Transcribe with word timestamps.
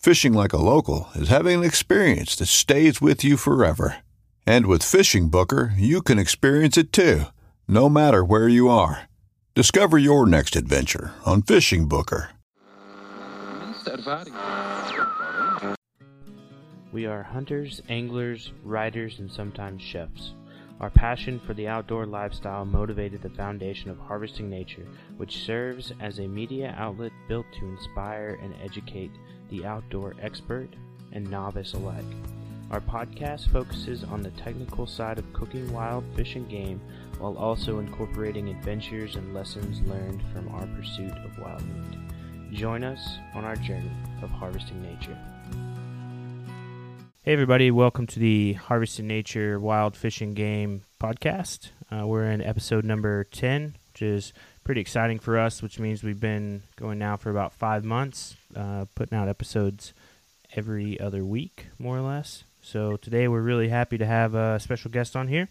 Fishing 0.00 0.32
like 0.32 0.54
a 0.54 0.56
local 0.56 1.10
is 1.14 1.28
having 1.28 1.58
an 1.58 1.64
experience 1.64 2.34
that 2.36 2.46
stays 2.46 3.02
with 3.02 3.22
you 3.22 3.36
forever. 3.36 3.96
And 4.46 4.64
with 4.64 4.80
FishingBooker, 4.80 5.74
you 5.76 6.00
can 6.00 6.18
experience 6.18 6.78
it 6.78 6.90
too, 6.90 7.24
no 7.68 7.90
matter 7.90 8.24
where 8.24 8.48
you 8.48 8.70
are. 8.70 9.10
Discover 9.54 9.98
your 9.98 10.26
next 10.26 10.56
adventure 10.56 11.12
on 11.26 11.42
FishingBooker. 11.42 12.28
We 16.92 17.04
are 17.04 17.22
hunters, 17.22 17.82
anglers, 17.90 18.52
riders, 18.64 19.18
and 19.18 19.30
sometimes 19.30 19.82
chefs. 19.82 20.32
Our 20.80 20.88
passion 20.88 21.38
for 21.46 21.52
the 21.52 21.68
outdoor 21.68 22.06
lifestyle 22.06 22.64
motivated 22.64 23.20
the 23.20 23.28
foundation 23.28 23.90
of 23.90 23.98
Harvesting 23.98 24.48
Nature, 24.48 24.86
which 25.18 25.44
serves 25.44 25.92
as 26.00 26.20
a 26.20 26.26
media 26.26 26.74
outlet 26.78 27.12
built 27.28 27.44
to 27.58 27.66
inspire 27.66 28.38
and 28.42 28.54
educate 28.64 29.10
the 29.50 29.66
outdoor 29.66 30.14
expert 30.22 30.68
and 31.12 31.28
novice 31.28 31.74
alike. 31.74 32.04
Our 32.70 32.80
podcast 32.80 33.50
focuses 33.50 34.04
on 34.04 34.22
the 34.22 34.30
technical 34.30 34.86
side 34.86 35.18
of 35.18 35.32
cooking 35.32 35.72
wild 35.72 36.04
fish 36.14 36.36
and 36.36 36.48
game 36.48 36.80
while 37.18 37.36
also 37.36 37.80
incorporating 37.80 38.48
adventures 38.48 39.16
and 39.16 39.34
lessons 39.34 39.80
learned 39.82 40.22
from 40.32 40.48
our 40.48 40.66
pursuit 40.68 41.12
of 41.24 41.38
wild 41.38 41.62
meat. 41.66 41.98
Join 42.52 42.84
us 42.84 43.16
on 43.34 43.44
our 43.44 43.56
journey 43.56 43.90
of 44.22 44.30
harvesting 44.30 44.80
nature. 44.82 45.18
Hey, 47.22 47.32
everybody, 47.32 47.70
welcome 47.70 48.06
to 48.06 48.18
the 48.18 48.54
Harvesting 48.54 49.06
Nature 49.06 49.60
Wild 49.60 49.96
Fish 49.96 50.20
and 50.20 50.34
Game 50.34 50.84
podcast. 51.00 51.70
Uh, 51.90 52.06
we're 52.06 52.30
in 52.30 52.40
episode 52.40 52.84
number 52.84 53.24
10, 53.24 53.76
which 53.92 54.02
is 54.02 54.32
pretty 54.64 54.80
exciting 54.80 55.18
for 55.18 55.38
us, 55.38 55.60
which 55.60 55.78
means 55.78 56.02
we've 56.02 56.20
been 56.20 56.62
going 56.76 56.98
now 56.98 57.16
for 57.16 57.30
about 57.30 57.52
five 57.52 57.84
months, 57.84 58.36
uh, 58.56 58.86
putting 58.94 59.16
out 59.16 59.28
episodes 59.28 59.92
every 60.54 60.98
other 60.98 61.24
week, 61.24 61.66
more 61.78 61.96
or 61.98 62.02
less. 62.02 62.44
So 62.62 62.96
today 62.96 63.28
we're 63.28 63.40
really 63.40 63.68
happy 63.68 63.98
to 63.98 64.06
have 64.06 64.34
a 64.34 64.60
special 64.60 64.90
guest 64.90 65.16
on 65.16 65.28
here. 65.28 65.48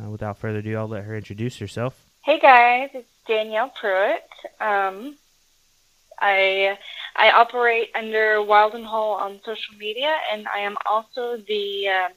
Uh, 0.00 0.08
without 0.10 0.38
further 0.38 0.58
ado, 0.58 0.76
I'll 0.76 0.88
let 0.88 1.04
her 1.04 1.16
introduce 1.16 1.58
herself. 1.58 2.06
Hey 2.24 2.38
guys, 2.38 2.90
it's 2.94 3.08
Danielle 3.26 3.72
Pruitt. 3.78 4.22
Um, 4.60 5.16
I 6.18 6.78
I 7.16 7.30
operate 7.32 7.90
under 7.94 8.42
Wild 8.42 8.74
and 8.74 8.86
Whole 8.86 9.14
on 9.14 9.40
social 9.44 9.74
media, 9.78 10.14
and 10.32 10.46
I 10.48 10.60
am 10.60 10.76
also 10.88 11.36
the 11.36 11.88
um, 11.88 12.12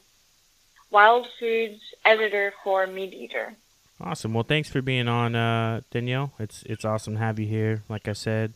Wild 0.92 1.28
Foods 1.40 1.82
editor 2.06 2.54
for 2.64 2.88
MeatEater. 2.88 3.56
Awesome. 4.00 4.34
Well, 4.34 4.44
thanks 4.44 4.70
for 4.70 4.82
being 4.82 5.08
on, 5.08 5.36
uh, 5.36 5.82
Danielle. 5.92 6.34
It's 6.40 6.64
it's 6.64 6.86
awesome 6.86 7.14
to 7.16 7.20
have 7.20 7.40
you 7.40 7.48
here. 7.48 7.84
Like 7.90 8.08
I 8.08 8.14
said, 8.14 8.54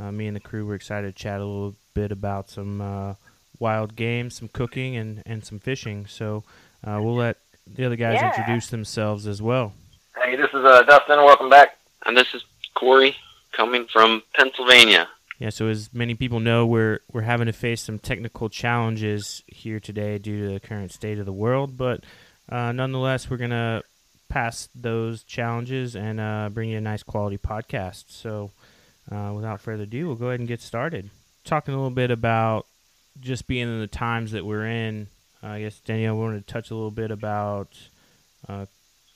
uh, 0.00 0.10
me 0.12 0.26
and 0.26 0.36
the 0.36 0.40
crew 0.40 0.64
were 0.66 0.74
excited 0.74 1.14
to 1.14 1.22
chat 1.22 1.40
a 1.40 1.44
little 1.44 1.74
bit 1.94 2.12
about 2.12 2.48
some 2.50 2.80
uh, 2.80 3.14
wild 3.58 3.94
games, 3.96 4.36
some 4.36 4.48
cooking, 4.48 4.96
and, 4.96 5.22
and 5.26 5.44
some 5.44 5.58
fishing. 5.58 6.06
So 6.06 6.44
uh, 6.86 6.98
we'll 7.02 7.16
let 7.16 7.36
the 7.66 7.84
other 7.84 7.96
guys 7.96 8.20
Yeah. 8.20 8.28
introduce 8.36 8.68
themselves 8.68 9.26
as 9.26 9.40
well. 9.42 9.74
Hey, 10.22 10.36
this 10.36 10.48
is 10.50 10.64
uh, 10.64 10.82
Dustin. 10.82 11.18
Welcome 11.18 11.50
back. 11.50 11.76
And 12.06 12.16
this 12.16 12.34
is 12.34 12.42
Corey 12.74 13.14
coming 13.52 13.86
from 13.92 14.22
Pennsylvania. 14.34 15.08
Yeah, 15.38 15.50
so 15.50 15.66
as 15.68 15.90
many 15.92 16.14
people 16.14 16.38
know, 16.40 16.64
we're 16.66 17.00
we're 17.12 17.22
having 17.22 17.46
to 17.46 17.52
face 17.52 17.82
some 17.82 17.98
technical 17.98 18.48
challenges 18.48 19.42
here 19.46 19.80
today 19.80 20.18
due 20.18 20.46
to 20.46 20.52
the 20.54 20.60
current 20.60 20.92
state 20.92 21.18
of 21.18 21.26
the 21.26 21.32
world, 21.32 21.76
but 21.76 22.04
uh, 22.48 22.70
nonetheless, 22.72 23.28
we're 23.28 23.38
gonna 23.38 23.82
pass 24.28 24.68
those 24.74 25.24
challenges 25.24 25.96
and 25.96 26.20
uh, 26.20 26.48
bring 26.52 26.70
you 26.70 26.78
a 26.78 26.80
nice 26.80 27.02
quality 27.02 27.38
podcast. 27.38 28.04
So, 28.08 28.50
uh, 29.10 29.32
without 29.34 29.60
further 29.60 29.84
ado, 29.84 30.06
we'll 30.06 30.16
go 30.16 30.28
ahead 30.28 30.40
and 30.40 30.48
get 30.48 30.60
started. 30.60 31.10
Talking 31.44 31.74
a 31.74 31.76
little 31.76 31.90
bit 31.90 32.10
about 32.10 32.66
just 33.20 33.46
being 33.46 33.68
in 33.68 33.80
the 33.80 33.86
times 33.86 34.32
that 34.32 34.46
we're 34.46 34.66
in. 34.66 35.08
Uh, 35.42 35.48
I 35.48 35.60
guess 35.60 35.80
Danielle 35.80 36.16
wanted 36.16 36.46
to 36.46 36.52
touch 36.52 36.70
a 36.70 36.74
little 36.74 36.90
bit 36.90 37.10
about 37.10 37.76
uh, 38.48 38.66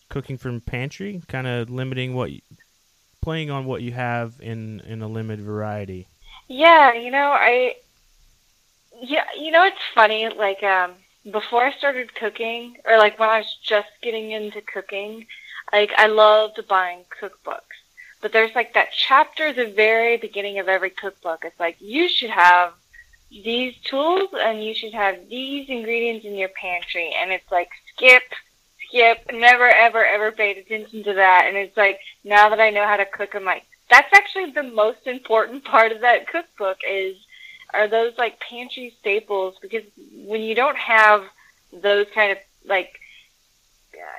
cooking 0.09 0.39
from 0.39 0.61
pantry, 0.61 1.23
kind 1.29 1.47
of 1.47 1.71
limiting 1.71 2.15
what, 2.15 2.33
you, 2.33 2.41
playing 3.21 3.51
on 3.51 3.65
what 3.65 3.83
you 3.83 3.93
have 3.93 4.35
in 4.41 4.81
in 4.87 5.03
a 5.03 5.09
limited 5.09 5.45
variety. 5.45 6.07
Yeah, 6.49 6.95
you 6.95 7.11
know, 7.11 7.33
I 7.33 7.77
yeah, 9.01 9.25
you 9.39 9.51
know, 9.51 9.65
it's 9.65 9.77
funny. 9.95 10.29
Like 10.29 10.63
um, 10.63 10.93
before 11.31 11.65
I 11.65 11.73
started 11.73 12.15
cooking, 12.15 12.77
or 12.85 12.99
like 12.99 13.19
when 13.19 13.29
I 13.29 13.39
was 13.39 13.57
just 13.63 13.89
getting 14.03 14.31
into 14.31 14.61
cooking, 14.61 15.27
like 15.73 15.91
I 15.97 16.07
loved 16.07 16.61
buying 16.69 17.05
cookbooks. 17.21 17.76
But 18.21 18.33
there's 18.33 18.55
like 18.55 18.75
that 18.75 18.89
chapter 18.93 19.49
at 19.49 19.57
the 19.57 19.67
very 19.67 20.17
beginning 20.17 20.59
of 20.59 20.69
every 20.69 20.91
cookbook. 20.91 21.45
It's 21.45 21.61
like 21.61 21.77
you 21.81 22.09
should 22.09 22.31
have 22.31 22.73
these 23.31 23.77
tools 23.85 24.31
and 24.35 24.63
you 24.65 24.75
should 24.75 24.95
have 24.95 25.29
these 25.29 25.69
ingredients 25.69 26.25
in 26.25 26.35
your 26.35 26.49
pantry, 26.49 27.15
and 27.21 27.31
it's 27.31 27.51
like 27.51 27.69
skip, 27.95 28.23
skip, 28.89 29.31
never 29.33 29.69
ever 29.69 30.05
ever 30.05 30.33
paid 30.33 30.59
attention 30.59 31.05
to 31.05 31.15
that. 31.15 31.45
And 31.47 31.57
it's 31.57 31.77
like 31.77 32.01
now 32.25 32.49
that 32.49 32.61
I 32.61 32.71
know 32.71 32.87
how 32.87 32.97
to 32.97 33.05
cook, 33.05 33.35
I'm 33.35 33.45
like 33.45 33.65
that's 33.91 34.13
actually 34.15 34.51
the 34.51 34.63
most 34.63 35.07
important 35.07 35.65
part 35.73 35.93
of 35.93 36.01
that 36.01 36.29
cookbook 36.29 36.79
is 36.89 37.17
are 37.75 37.89
those 37.89 38.17
like 38.17 38.41
pantry 38.41 38.95
staples 39.01 39.57
because 39.61 39.83
when 40.25 40.41
you 40.41 40.55
don't 40.55 40.77
have 40.77 41.25
those 41.73 42.07
kind 42.15 42.33
of 42.33 42.39
like 42.65 42.99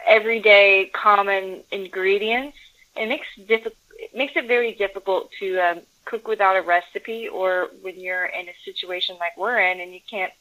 everyday 0.06 0.89
common 0.94 1.63
ingredients 1.71 2.57
it 2.95 3.07
makes 3.07 3.27
diffi- 3.38 3.68
it 3.68 3.87
makes 4.18 4.34
it 4.36 4.48
very 4.48 4.74
difficult 4.74 5.30
to 5.40 5.60
um, 5.60 5.80
cook 6.06 6.28
without 6.28 6.56
a 6.56 6.62
recipe 6.62 7.28
or 7.28 7.69
when 7.81 8.00
you're 8.00 8.25
in 8.25 8.48
a 8.48 8.56
situation 8.66 9.16
like 9.19 9.38
we're 9.38 9.60
in 9.60 9.80
and 9.80 9.94
you 9.94 10.00
can't 10.10 10.34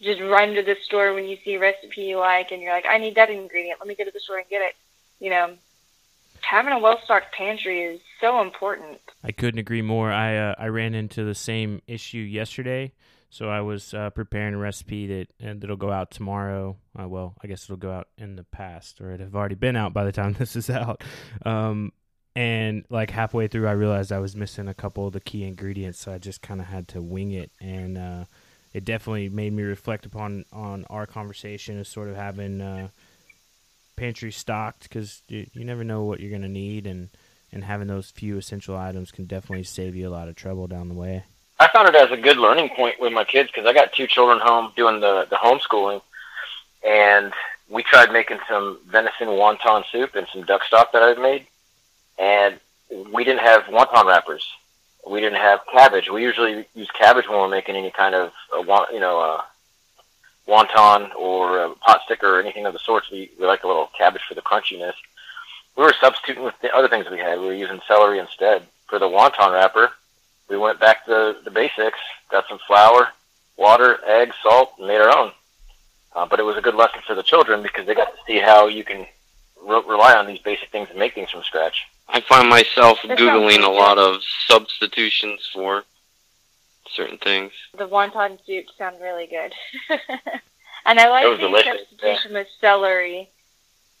just 0.00 0.20
run 0.20 0.54
to 0.54 0.62
the 0.62 0.76
store 0.82 1.14
when 1.14 1.24
you 1.24 1.36
see 1.44 1.54
a 1.54 1.60
recipe 1.60 2.02
you 2.02 2.18
like 2.18 2.50
and 2.52 2.60
you're 2.62 2.72
like 2.72 2.86
I 2.88 2.98
need 2.98 3.14
that 3.14 3.30
ingredient 3.30 3.80
let 3.80 3.88
me 3.88 3.94
go 3.94 4.04
to 4.04 4.10
the 4.10 4.20
store 4.20 4.38
and 4.38 4.48
get 4.48 4.62
it 4.62 4.74
you 5.20 5.30
know 5.30 5.54
having 6.40 6.72
a 6.72 6.78
well 6.78 7.00
stocked 7.04 7.34
pantry 7.34 7.82
is 7.82 8.00
so 8.20 8.40
important 8.42 9.00
I 9.26 9.32
couldn't 9.32 9.58
agree 9.58 9.82
more. 9.82 10.12
I 10.12 10.36
uh, 10.36 10.54
I 10.56 10.68
ran 10.68 10.94
into 10.94 11.24
the 11.24 11.34
same 11.34 11.82
issue 11.88 12.18
yesterday, 12.18 12.92
so 13.28 13.48
I 13.48 13.60
was 13.60 13.92
uh, 13.92 14.10
preparing 14.10 14.54
a 14.54 14.58
recipe 14.58 15.08
that 15.08 15.32
and 15.40 15.60
that'll 15.60 15.76
go 15.76 15.90
out 15.90 16.12
tomorrow. 16.12 16.76
Uh, 16.98 17.08
well, 17.08 17.34
I 17.42 17.48
guess 17.48 17.64
it'll 17.64 17.76
go 17.76 17.90
out 17.90 18.06
in 18.16 18.36
the 18.36 18.44
past, 18.44 19.00
or 19.00 19.10
it 19.10 19.18
have 19.18 19.34
already 19.34 19.56
been 19.56 19.74
out 19.74 19.92
by 19.92 20.04
the 20.04 20.12
time 20.12 20.32
this 20.38 20.54
is 20.54 20.70
out. 20.70 21.02
Um, 21.44 21.92
and 22.36 22.84
like 22.90 23.10
halfway 23.10 23.48
through, 23.48 23.66
I 23.66 23.72
realized 23.72 24.12
I 24.12 24.18
was 24.18 24.36
missing 24.36 24.68
a 24.68 24.74
couple 24.74 25.06
of 25.06 25.14
the 25.14 25.20
key 25.20 25.44
ingredients, 25.44 25.98
so 25.98 26.12
I 26.12 26.18
just 26.18 26.42
kind 26.42 26.60
of 26.60 26.66
had 26.66 26.86
to 26.88 27.00
wing 27.00 27.32
it, 27.32 27.50
and 27.62 27.96
uh, 27.96 28.24
it 28.74 28.84
definitely 28.84 29.30
made 29.30 29.54
me 29.54 29.62
reflect 29.62 30.04
upon 30.04 30.44
on 30.52 30.84
our 30.90 31.06
conversation 31.06 31.80
of 31.80 31.86
sort 31.86 32.08
of 32.08 32.16
having 32.16 32.60
uh, 32.60 32.88
pantry 33.96 34.30
stocked 34.30 34.82
because 34.82 35.22
you, 35.28 35.46
you 35.54 35.64
never 35.64 35.82
know 35.82 36.04
what 36.04 36.20
you're 36.20 36.28
going 36.30 36.42
to 36.42 36.48
need, 36.48 36.86
and 36.86 37.08
and 37.52 37.64
having 37.64 37.88
those 37.88 38.10
few 38.10 38.36
essential 38.36 38.76
items 38.76 39.10
can 39.10 39.24
definitely 39.24 39.64
save 39.64 39.96
you 39.96 40.06
a 40.06 40.10
lot 40.10 40.28
of 40.28 40.36
trouble 40.36 40.66
down 40.66 40.88
the 40.88 40.94
way. 40.94 41.24
I 41.58 41.68
found 41.68 41.88
it 41.88 41.94
as 41.94 42.10
a 42.10 42.18
good 42.18 42.36
learning 42.36 42.68
point 42.76 43.00
with 43.00 43.14
my 43.14 43.24
kids 43.24 43.48
because 43.48 43.66
I 43.66 43.72
got 43.72 43.94
two 43.94 44.06
children 44.06 44.40
home 44.40 44.74
doing 44.76 45.00
the 45.00 45.26
the 45.30 45.36
homeschooling, 45.36 46.02
and 46.86 47.32
we 47.70 47.82
tried 47.82 48.12
making 48.12 48.40
some 48.46 48.78
venison 48.86 49.28
wonton 49.28 49.84
soup 49.90 50.14
and 50.14 50.26
some 50.30 50.42
duck 50.42 50.64
stock 50.64 50.92
that 50.92 51.02
I've 51.02 51.18
made, 51.18 51.46
and 52.18 52.58
we 53.12 53.24
didn't 53.24 53.40
have 53.40 53.64
wonton 53.64 54.06
wrappers. 54.06 54.46
We 55.06 55.20
didn't 55.20 55.38
have 55.38 55.60
cabbage. 55.72 56.10
We 56.10 56.22
usually 56.22 56.66
use 56.74 56.90
cabbage 56.90 57.28
when 57.28 57.38
we're 57.38 57.48
making 57.48 57.76
any 57.76 57.90
kind 57.90 58.14
of 58.14 58.32
uh, 58.52 58.84
you 58.92 59.00
know 59.00 59.20
uh, 59.20 59.42
wonton 60.48 61.14
or 61.14 61.58
a 61.58 61.70
pot 61.76 62.00
sticker 62.04 62.36
or 62.36 62.40
anything 62.40 62.66
of 62.66 62.72
the 62.72 62.78
sorts. 62.78 63.10
We 63.10 63.30
we 63.38 63.46
like 63.46 63.64
a 63.64 63.68
little 63.68 63.90
cabbage 63.96 64.22
for 64.28 64.34
the 64.34 64.42
crunchiness. 64.42 64.94
We 65.76 65.84
were 65.84 65.94
substituting 66.00 66.44
with 66.44 66.58
the 66.60 66.74
other 66.74 66.88
things 66.88 67.08
we 67.10 67.18
had. 67.18 67.38
We 67.38 67.46
were 67.46 67.54
using 67.54 67.80
celery 67.86 68.18
instead 68.18 68.62
for 68.86 68.98
the 68.98 69.06
wonton 69.06 69.52
wrapper. 69.52 69.92
We 70.48 70.56
went 70.56 70.80
back 70.80 71.04
to 71.06 71.36
the 71.44 71.50
basics. 71.50 71.98
Got 72.30 72.48
some 72.48 72.58
flour, 72.66 73.08
water, 73.56 73.98
eggs, 74.06 74.36
salt, 74.42 74.72
and 74.78 74.86
made 74.86 75.00
our 75.00 75.16
own. 75.16 75.32
Uh, 76.14 76.24
but 76.24 76.40
it 76.40 76.44
was 76.44 76.56
a 76.56 76.62
good 76.62 76.74
lesson 76.74 77.00
for 77.06 77.14
the 77.14 77.22
children 77.22 77.62
because 77.62 77.86
they 77.86 77.94
got 77.94 78.10
to 78.10 78.18
see 78.26 78.38
how 78.38 78.68
you 78.68 78.84
can 78.84 79.06
re- 79.62 79.82
rely 79.86 80.14
on 80.14 80.26
these 80.26 80.38
basic 80.38 80.70
things 80.70 80.88
and 80.88 80.98
make 80.98 81.14
things 81.14 81.30
from 81.30 81.42
scratch. 81.42 81.86
I 82.08 82.20
find 82.20 82.48
myself 82.48 82.98
googling 82.98 83.64
a 83.64 83.70
lot 83.70 83.98
of 83.98 84.22
substitutions 84.46 85.48
for 85.52 85.84
certain 86.92 87.18
things. 87.18 87.52
The 87.76 87.88
wonton 87.88 88.38
soup 88.46 88.66
sound 88.78 88.96
really 89.00 89.26
good. 89.26 89.52
and 90.86 91.00
I 91.00 91.08
like 91.08 91.40
the 91.40 91.62
substitution 91.64 92.32
with 92.34 92.48
celery. 92.60 93.30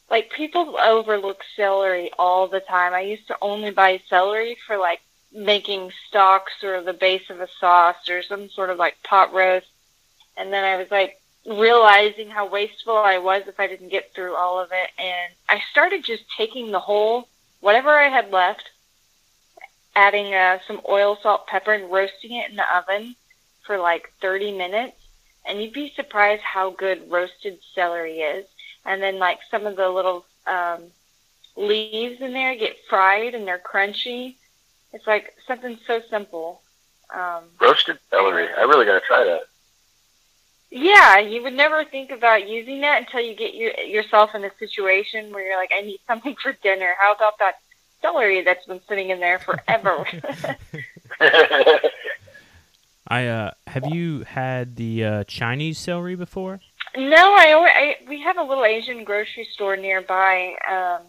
Like 0.08 0.30
people 0.30 0.78
overlook 0.78 1.42
celery 1.56 2.10
all 2.18 2.46
the 2.46 2.60
time. 2.60 2.94
I 2.94 3.00
used 3.00 3.26
to 3.28 3.36
only 3.42 3.70
buy 3.70 4.00
celery 4.08 4.56
for 4.66 4.76
like 4.76 5.00
making 5.32 5.92
stocks 6.08 6.62
or 6.62 6.82
the 6.82 6.92
base 6.92 7.28
of 7.28 7.40
a 7.40 7.48
sauce 7.60 8.08
or 8.08 8.22
some 8.22 8.48
sort 8.50 8.70
of 8.70 8.78
like 8.78 9.02
pot 9.02 9.32
roast. 9.32 9.66
And 10.36 10.52
then 10.52 10.64
I 10.64 10.76
was 10.76 10.90
like 10.90 11.20
realizing 11.46 12.28
how 12.28 12.48
wasteful 12.48 12.96
I 12.96 13.18
was 13.18 13.42
if 13.46 13.60
I 13.60 13.66
didn't 13.66 13.90
get 13.90 14.12
through 14.14 14.34
all 14.34 14.60
of 14.60 14.70
it. 14.72 14.90
And 14.98 15.32
I 15.48 15.60
started 15.70 16.04
just 16.04 16.24
taking 16.36 16.70
the 16.70 16.80
whole, 16.80 17.28
whatever 17.60 17.90
I 17.90 18.08
had 18.08 18.30
left, 18.30 18.70
adding 19.94 20.34
uh, 20.34 20.58
some 20.66 20.80
oil, 20.88 21.18
salt, 21.22 21.46
pepper, 21.46 21.72
and 21.72 21.90
roasting 21.90 22.32
it 22.32 22.50
in 22.50 22.56
the 22.56 22.76
oven 22.76 23.16
for 23.66 23.78
like 23.78 24.12
30 24.20 24.56
minutes. 24.56 24.96
And 25.44 25.62
you'd 25.62 25.72
be 25.72 25.92
surprised 25.94 26.42
how 26.42 26.70
good 26.70 27.10
roasted 27.10 27.58
celery 27.74 28.18
is. 28.20 28.46
And 28.84 29.02
then 29.02 29.18
like 29.18 29.38
some 29.50 29.66
of 29.66 29.76
the 29.76 29.88
little 29.88 30.24
um, 30.46 30.82
leaves 31.56 32.20
in 32.20 32.32
there 32.32 32.54
get 32.56 32.76
fried 32.88 33.34
and 33.34 33.46
they're 33.46 33.58
crunchy. 33.58 34.34
It's 34.92 35.06
like 35.06 35.34
something 35.46 35.78
so 35.86 36.00
simple. 36.10 36.60
Um, 37.14 37.44
Roasted 37.60 37.98
celery. 38.10 38.48
I 38.48 38.62
really 38.62 38.86
got 38.86 39.00
to 39.00 39.06
try 39.06 39.24
that. 39.24 39.42
Yeah, 40.70 41.18
you 41.18 41.42
would 41.42 41.54
never 41.54 41.84
think 41.84 42.10
about 42.10 42.48
using 42.48 42.80
that 42.80 43.02
until 43.02 43.20
you 43.20 43.34
get 43.34 43.54
your, 43.54 43.72
yourself 43.80 44.34
in 44.34 44.44
a 44.44 44.50
situation 44.58 45.32
where 45.32 45.46
you're 45.46 45.56
like, 45.56 45.72
I 45.76 45.82
need 45.82 46.00
something 46.06 46.36
for 46.42 46.52
dinner. 46.62 46.94
How 46.98 47.12
about 47.14 47.38
that 47.38 47.60
celery 48.02 48.42
that's 48.42 48.66
been 48.66 48.80
sitting 48.88 49.10
in 49.10 49.20
there 49.20 49.38
forever? 49.38 50.06
I 53.08 53.26
uh, 53.26 53.52
have 53.68 53.86
you 53.86 54.24
had 54.24 54.74
the 54.76 55.04
uh, 55.04 55.24
Chinese 55.24 55.78
celery 55.78 56.16
before? 56.16 56.60
no, 56.96 57.34
I, 57.36 57.52
alwa- 57.52 57.68
I 57.68 57.96
we 58.08 58.20
have 58.22 58.38
a 58.38 58.42
little 58.42 58.64
Asian 58.64 59.04
grocery 59.04 59.46
store 59.52 59.76
nearby. 59.76 60.54
Um, 60.68 61.02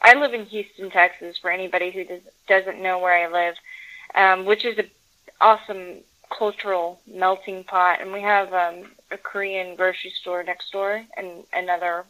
I 0.00 0.14
live 0.14 0.34
in 0.34 0.46
Houston, 0.46 0.90
Texas. 0.90 1.36
For 1.38 1.50
anybody 1.50 1.90
who 1.90 2.04
does, 2.04 2.20
doesn't 2.48 2.80
know 2.80 2.98
where 2.98 3.14
I 3.14 3.30
live, 3.30 3.56
um, 4.14 4.46
which 4.46 4.64
is 4.64 4.78
a 4.78 4.84
awesome 5.40 5.98
cultural 6.36 7.00
melting 7.06 7.64
pot, 7.64 8.00
and 8.00 8.12
we 8.12 8.20
have 8.20 8.52
um, 8.52 8.90
a 9.10 9.18
Korean 9.18 9.76
grocery 9.76 10.12
store 10.20 10.42
next 10.42 10.72
door 10.72 11.04
and 11.16 11.44
another 11.52 12.04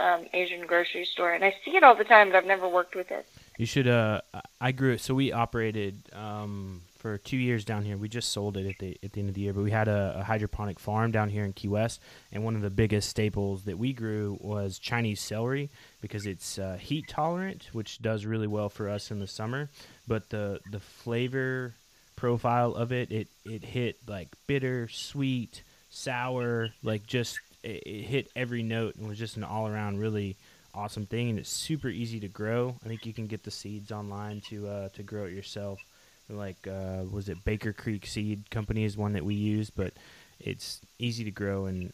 um, 0.00 0.26
Asian 0.32 0.66
grocery 0.66 1.04
store, 1.04 1.32
and 1.32 1.44
I 1.44 1.54
see 1.64 1.76
it 1.76 1.82
all 1.82 1.94
the 1.94 2.04
time, 2.04 2.30
but 2.30 2.36
I've 2.36 2.46
never 2.46 2.68
worked 2.68 2.94
with 2.94 3.10
it. 3.10 3.26
You 3.58 3.66
should. 3.66 3.86
Uh, 3.86 4.20
I 4.60 4.72
grew 4.72 4.92
it. 4.92 5.00
So 5.00 5.14
we 5.14 5.30
operated 5.30 6.02
um, 6.12 6.82
for 6.96 7.18
two 7.18 7.36
years 7.36 7.64
down 7.64 7.84
here. 7.84 7.96
We 7.96 8.08
just 8.08 8.30
sold 8.30 8.56
it 8.56 8.66
at 8.66 8.78
the 8.78 8.98
at 9.02 9.12
the 9.12 9.20
end 9.20 9.28
of 9.28 9.34
the 9.34 9.42
year, 9.42 9.52
but 9.52 9.62
we 9.62 9.70
had 9.70 9.86
a, 9.86 10.16
a 10.18 10.24
hydroponic 10.24 10.80
farm 10.80 11.12
down 11.12 11.28
here 11.28 11.44
in 11.44 11.52
Key 11.52 11.68
West, 11.68 12.00
and 12.32 12.42
one 12.44 12.56
of 12.56 12.62
the 12.62 12.70
biggest 12.70 13.08
staples 13.08 13.64
that 13.64 13.78
we 13.78 13.92
grew 13.92 14.38
was 14.40 14.78
Chinese 14.78 15.20
celery 15.20 15.70
because 16.00 16.26
it's 16.26 16.58
uh, 16.58 16.78
heat 16.80 17.06
tolerant, 17.08 17.68
which 17.72 18.02
does 18.02 18.26
really 18.26 18.48
well 18.48 18.68
for 18.68 18.88
us 18.88 19.10
in 19.10 19.20
the 19.20 19.28
summer. 19.28 19.70
But 20.08 20.30
the 20.30 20.60
the 20.70 20.80
flavor 20.80 21.74
profile 22.16 22.74
of 22.74 22.92
it, 22.92 23.10
it 23.10 23.28
it 23.44 23.64
hit 23.64 23.98
like 24.06 24.28
bitter, 24.46 24.88
sweet, 24.88 25.62
sour, 25.90 26.70
like 26.82 27.06
just 27.06 27.38
it, 27.62 27.82
it 27.86 28.02
hit 28.02 28.30
every 28.36 28.62
note 28.62 28.96
and 28.96 29.08
was 29.08 29.18
just 29.18 29.36
an 29.36 29.44
all 29.44 29.66
around 29.66 29.98
really 29.98 30.36
awesome 30.74 31.06
thing 31.06 31.30
and 31.30 31.38
it's 31.38 31.50
super 31.50 31.88
easy 31.88 32.20
to 32.20 32.28
grow. 32.28 32.74
I 32.84 32.88
think 32.88 33.06
you 33.06 33.12
can 33.12 33.26
get 33.26 33.44
the 33.44 33.50
seeds 33.50 33.92
online 33.92 34.40
to 34.48 34.68
uh, 34.68 34.88
to 34.90 35.02
grow 35.02 35.24
it 35.24 35.32
yourself. 35.32 35.80
Like 36.28 36.66
uh, 36.66 37.04
was 37.10 37.28
it 37.28 37.44
Baker 37.44 37.72
Creek 37.72 38.06
Seed 38.06 38.50
Company 38.50 38.84
is 38.84 38.96
one 38.96 39.12
that 39.12 39.24
we 39.24 39.34
use, 39.34 39.70
but 39.70 39.92
it's 40.40 40.80
easy 40.98 41.24
to 41.24 41.30
grow 41.30 41.66
and 41.66 41.92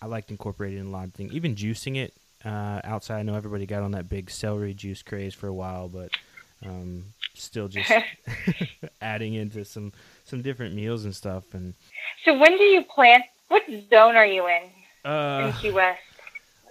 I 0.00 0.06
liked 0.06 0.30
incorporating 0.30 0.80
a 0.86 0.90
lot 0.90 1.06
of 1.06 1.14
things. 1.14 1.32
Even 1.32 1.54
juicing 1.54 1.96
it 1.96 2.12
uh, 2.44 2.80
outside. 2.84 3.18
I 3.18 3.22
know 3.22 3.34
everybody 3.34 3.66
got 3.66 3.82
on 3.82 3.92
that 3.92 4.08
big 4.08 4.30
celery 4.30 4.74
juice 4.74 5.02
craze 5.02 5.34
for 5.34 5.48
a 5.48 5.54
while, 5.54 5.88
but 5.88 6.10
um, 6.64 7.06
still 7.40 7.68
just 7.68 7.90
adding 9.00 9.34
into 9.34 9.64
some 9.64 9.92
some 10.24 10.42
different 10.42 10.74
meals 10.74 11.04
and 11.04 11.14
stuff. 11.14 11.54
And 11.54 11.74
So 12.24 12.36
when 12.38 12.56
do 12.56 12.64
you 12.64 12.82
plant? 12.84 13.24
What 13.48 13.62
zone 13.90 14.16
are 14.16 14.26
you 14.26 14.46
in 14.46 14.62
in 15.04 15.10
uh, 15.10 15.52
Key 15.60 15.70
West? 15.70 16.00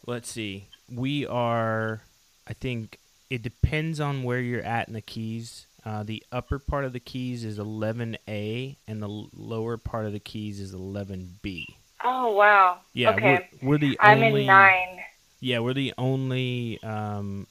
let's 0.06 0.30
see. 0.30 0.68
We 0.92 1.26
are, 1.26 2.02
I 2.48 2.54
think 2.54 3.00
it 3.30 3.42
depends 3.42 4.00
on 4.00 4.24
where 4.24 4.40
you're 4.40 4.62
at 4.62 4.88
in 4.88 4.94
the 4.94 5.02
keys. 5.02 5.66
Uh, 5.86 6.04
the 6.04 6.24
upper 6.32 6.60
part 6.60 6.84
of 6.86 6.94
the 6.94 7.00
keys 7.00 7.44
is 7.44 7.58
11A, 7.60 8.76
and 8.88 9.02
the 9.02 9.08
lower 9.36 9.78
part 9.78 10.06
of 10.06 10.12
the 10.14 10.20
keys 10.20 10.60
is 10.60 10.74
11B. 10.76 11.66
Oh 12.04 12.34
wow. 12.34 12.80
Yeah, 12.94 13.12
okay. 13.12 13.50
we're, 13.62 13.70
we're 13.70 13.78
the 13.78 13.98
I'm 14.00 14.22
only. 14.22 14.42
in 14.42 14.48
nine. 14.48 15.00
Yeah, 15.40 15.60
we're 15.60 15.74
the 15.74 15.94
only 15.98 16.80
um, 16.84 17.48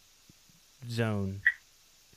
zone 0.89 1.41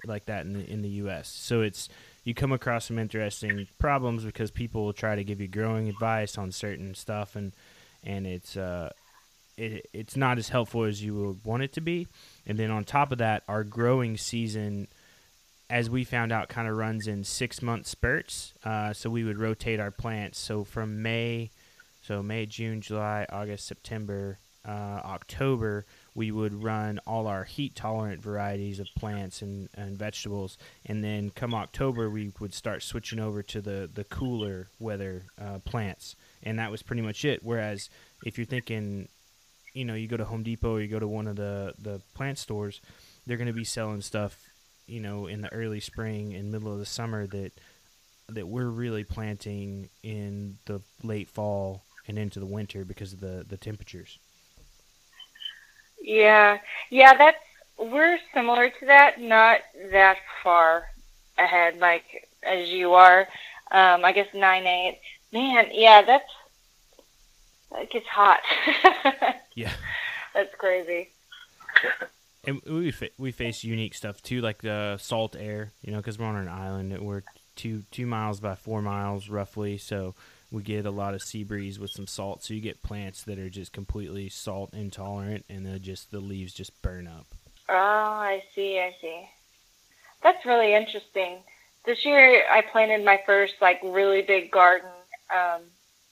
like 0.06 0.26
that 0.26 0.46
in 0.46 0.54
the 0.54 0.70
in 0.70 0.82
the 0.82 0.90
U.S. 0.90 1.28
So 1.28 1.62
it's 1.62 1.90
you 2.24 2.34
come 2.34 2.52
across 2.52 2.86
some 2.86 3.00
interesting 3.00 3.68
problems 3.80 4.26
because 4.26 4.52
people 4.52 4.84
will 4.84 4.94
try 4.94 5.16
to 5.16 5.24
give 5.24 5.40
you 5.40 5.48
growing 5.48 5.88
advice 5.88 6.38
on 6.38 6.52
certain 6.52 6.94
stuff, 6.94 7.36
and 7.36 7.54
and 8.04 8.28
it's 8.28 8.58
uh, 8.58 8.92
it 9.58 9.90
it's 9.94 10.16
not 10.16 10.38
as 10.38 10.50
helpful 10.50 10.84
as 10.84 11.04
you 11.04 11.16
would 11.16 11.46
want 11.46 11.64
it 11.64 11.74
to 11.74 11.82
be. 11.82 12.08
And 12.46 12.58
then 12.58 12.72
on 12.72 12.84
top 12.84 13.12
of 13.12 13.18
that, 13.18 13.44
our 13.48 13.64
growing 13.64 14.18
season, 14.18 14.88
as 15.70 15.90
we 15.90 16.04
found 16.04 16.32
out, 16.32 16.50
kind 16.50 16.68
of 16.68 16.78
runs 16.78 17.08
in 17.08 17.24
six 17.24 17.62
month 17.62 17.88
spurts. 17.88 18.54
Uh, 18.64 18.94
so 18.94 19.10
we 19.10 19.24
would 19.24 19.38
rotate 19.38 19.80
our 19.80 19.92
plants. 19.92 20.40
So 20.40 20.64
from 20.64 21.02
May, 21.02 21.52
so 22.02 22.22
May, 22.22 22.46
June, 22.46 22.82
July, 22.82 23.26
August, 23.30 23.68
September, 23.68 24.40
uh, 24.66 25.02
October, 25.04 25.86
we 26.18 26.32
would 26.32 26.64
run 26.64 27.00
all 27.06 27.28
our 27.28 27.44
heat 27.44 27.76
tolerant 27.76 28.24
varieties 28.24 28.80
of 28.80 28.88
plants 28.98 29.44
and, 29.44 29.70
and 29.76 29.96
vegetables. 30.00 30.58
And 30.84 31.04
then 31.04 31.30
come 31.30 31.54
October, 31.54 32.10
we 32.10 32.32
would 32.40 32.56
start 32.56 32.82
switching 32.82 33.20
over 33.20 33.44
to 33.44 33.62
the, 33.62 33.88
the 33.94 34.04
cooler 34.04 34.68
weather 34.80 35.26
uh, 35.40 35.60
plants. 35.60 36.16
And 36.42 36.58
that 36.58 36.72
was 36.72 36.82
pretty 36.82 37.04
much 37.04 37.24
it. 37.24 37.42
Whereas 37.44 37.92
if 38.26 38.40
you're 38.40 38.48
thinking, 38.48 39.10
you 39.76 39.86
know, 39.86 39.94
you 39.94 40.08
go 40.08 40.18
to 40.18 40.26
Home 40.26 40.42
Depot 40.42 40.78
or 40.78 40.82
you 40.82 40.88
go 40.88 40.98
to 40.98 41.08
one 41.08 41.28
of 41.28 41.36
the, 41.36 41.76
the 41.80 42.02
plant 42.16 42.40
stores, 42.40 42.82
they're 43.28 43.38
going 43.38 43.46
to 43.46 43.54
be 43.54 43.64
selling 43.64 44.02
stuff, 44.02 44.42
you 44.88 45.00
know, 45.00 45.28
in 45.28 45.42
the 45.42 45.54
early 45.54 45.80
spring 45.80 46.34
and 46.34 46.52
middle 46.52 46.74
of 46.74 46.80
the 46.80 46.86
summer 46.88 47.28
that 47.28 47.52
that 48.30 48.48
we're 48.48 48.68
really 48.68 49.06
planting 49.06 49.88
in 50.04 50.58
the 50.66 50.82
late 51.02 51.30
fall 51.30 51.84
and 52.10 52.18
into 52.18 52.42
the 52.42 52.46
winter 52.46 52.84
because 52.84 53.14
of 53.14 53.22
the, 53.22 53.46
the 53.48 53.56
temperatures. 53.56 54.20
Yeah, 56.02 56.60
yeah. 56.90 57.14
That's 57.16 57.38
we're 57.78 58.18
similar 58.34 58.70
to 58.70 58.86
that. 58.88 59.20
Not 59.20 59.60
that 59.92 60.18
far 60.44 60.86
ahead, 61.38 61.80
like 61.80 62.28
as 62.44 62.70
you 62.70 62.94
are. 62.94 63.28
Um, 63.72 64.06
I 64.06 64.12
guess 64.14 64.28
nine 64.34 64.66
eight. 64.66 65.00
Man, 65.32 65.68
yeah, 65.72 66.02
that's 66.04 66.30
that 67.72 67.90
gets 67.90 68.08
hot. 68.08 68.40
Yeah. 69.56 69.72
that's 70.36 70.54
crazy. 70.56 71.10
And 72.44 72.62
we 72.66 72.92
fa- 72.92 73.10
we 73.18 73.32
face 73.32 73.64
unique 73.64 73.96
stuff 73.96 74.22
too, 74.22 74.40
like 74.40 74.62
the 74.62 74.98
salt 74.98 75.36
air, 75.38 75.72
you 75.82 75.92
know, 75.92 75.98
because 75.98 76.20
we're 76.20 76.28
on 76.28 76.36
an 76.36 76.48
island. 76.48 76.94
and 76.94 77.04
We're 77.06 77.24
two 77.56 77.84
two 77.92 78.06
miles 78.06 78.40
by 78.40 78.54
four 78.56 78.82
miles 78.84 79.30
roughly, 79.30 79.80
so 79.80 80.14
we 80.52 80.64
get 80.64 80.86
a 80.86 80.92
lot 80.92 81.14
of 81.14 81.22
sea 81.22 81.44
breeze 81.44 81.80
with 81.80 81.92
some 81.92 82.08
salt, 82.08 82.44
so 82.44 82.54
you 82.54 82.62
get 82.62 82.82
plants 82.84 83.24
that 83.24 83.38
are 83.38 83.50
just 83.50 83.74
completely 83.74 84.30
salt 84.30 84.74
intolerant, 84.74 85.46
and 85.50 85.66
then 85.66 85.82
just 85.82 86.12
the 86.12 86.20
leaves 86.20 86.54
just 86.54 86.82
burn 86.82 87.08
up. 87.08 87.26
Oh, 87.70 87.76
I 87.76 88.44
see, 88.56 88.80
I 88.80 88.96
see. 89.02 89.28
That's 90.24 90.46
really 90.46 90.74
interesting. 90.74 91.40
This 91.86 92.06
year 92.06 92.44
I 92.50 92.62
planted 92.62 93.04
my 93.04 93.20
first 93.26 93.56
like 93.62 93.80
really 93.84 94.22
big 94.22 94.52
garden, 94.52 94.90
um, 95.30 95.62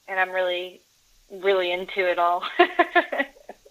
and 0.08 0.20
I'm 0.20 0.30
really, 0.30 0.80
really 1.30 1.72
into 1.72 2.08
it 2.08 2.18
all. 2.18 2.42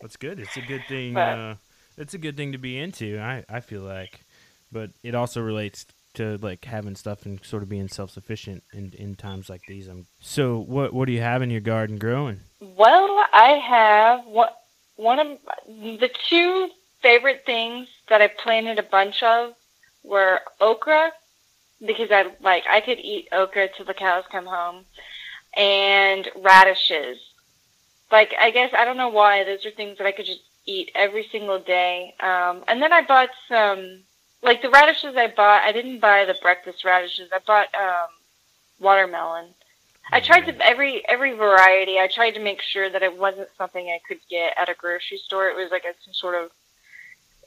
That's 0.01 0.17
good. 0.17 0.39
It's 0.39 0.57
a 0.57 0.61
good 0.61 0.83
thing. 0.87 1.13
But- 1.13 1.37
uh, 1.39 1.55
it's 1.97 2.13
a 2.13 2.17
good 2.17 2.35
thing 2.35 2.51
to 2.51 2.57
be 2.57 2.77
into. 2.77 3.19
I 3.19 3.45
I 3.47 3.59
feel 3.61 3.81
like, 3.81 4.19
but 4.71 4.89
it 5.01 5.15
also 5.15 5.41
relates 5.41 5.85
to 6.15 6.37
like 6.41 6.65
having 6.65 6.95
stuff 6.95 7.25
and 7.25 7.43
sort 7.43 7.63
of 7.63 7.69
being 7.69 7.87
self 7.87 8.11
sufficient 8.11 8.63
in 8.73 8.93
in 8.97 9.15
times 9.15 9.49
like 9.49 9.61
these. 9.67 9.87
I'm 9.87 10.07
so 10.19 10.59
what 10.59 10.93
what 10.93 11.05
do 11.05 11.11
you 11.11 11.21
have 11.21 11.41
in 11.41 11.49
your 11.49 11.61
garden 11.61 11.97
growing? 11.97 12.41
Well, 12.59 13.25
I 13.33 13.61
have 13.67 14.25
what 14.25 14.57
one 14.95 15.19
of 15.19 15.37
the 15.67 16.09
two 16.29 16.69
favorite 17.01 17.43
things 17.45 17.87
that 18.09 18.21
I 18.21 18.27
planted 18.27 18.79
a 18.79 18.83
bunch 18.83 19.21
of 19.23 19.53
were 20.03 20.39
okra 20.59 21.11
because 21.85 22.09
I 22.11 22.31
like 22.41 22.63
I 22.69 22.81
could 22.81 22.99
eat 22.99 23.27
okra 23.31 23.69
till 23.75 23.85
the 23.85 23.93
cows 23.93 24.23
come 24.31 24.45
home, 24.45 24.85
and 25.55 26.27
radishes. 26.35 27.17
Like 28.11 28.33
I 28.39 28.51
guess 28.51 28.71
I 28.77 28.85
don't 28.85 28.97
know 28.97 29.09
why 29.09 29.43
those 29.43 29.65
are 29.65 29.71
things 29.71 29.97
that 29.97 30.07
I 30.07 30.11
could 30.11 30.25
just 30.25 30.43
eat 30.65 30.91
every 30.95 31.27
single 31.31 31.59
day. 31.59 32.15
Um, 32.19 32.63
and 32.67 32.81
then 32.81 32.91
I 32.91 33.01
bought 33.01 33.29
some 33.47 34.03
like 34.45 34.61
the 34.61 34.69
radishes 34.69 35.15
I 35.17 35.27
bought. 35.27 35.63
I 35.63 35.71
didn't 35.71 35.99
buy 35.99 36.25
the 36.25 36.35
breakfast 36.41 36.85
radishes. 36.85 37.29
I 37.33 37.39
bought 37.45 37.67
um, 37.75 38.09
watermelon. 38.79 39.47
I 40.11 40.19
tried 40.19 40.41
to 40.41 40.65
every 40.65 41.05
every 41.07 41.33
variety. 41.33 41.97
I 41.99 42.07
tried 42.07 42.31
to 42.31 42.39
make 42.39 42.61
sure 42.61 42.89
that 42.89 43.01
it 43.01 43.17
wasn't 43.17 43.49
something 43.57 43.87
I 43.87 43.99
could 44.07 44.19
get 44.29 44.53
at 44.55 44.69
a 44.69 44.75
grocery 44.75 45.17
store. 45.17 45.49
It 45.49 45.57
was 45.57 45.71
like 45.71 45.83
a 45.83 45.93
some 46.05 46.13
sort 46.13 46.35
of 46.35 46.51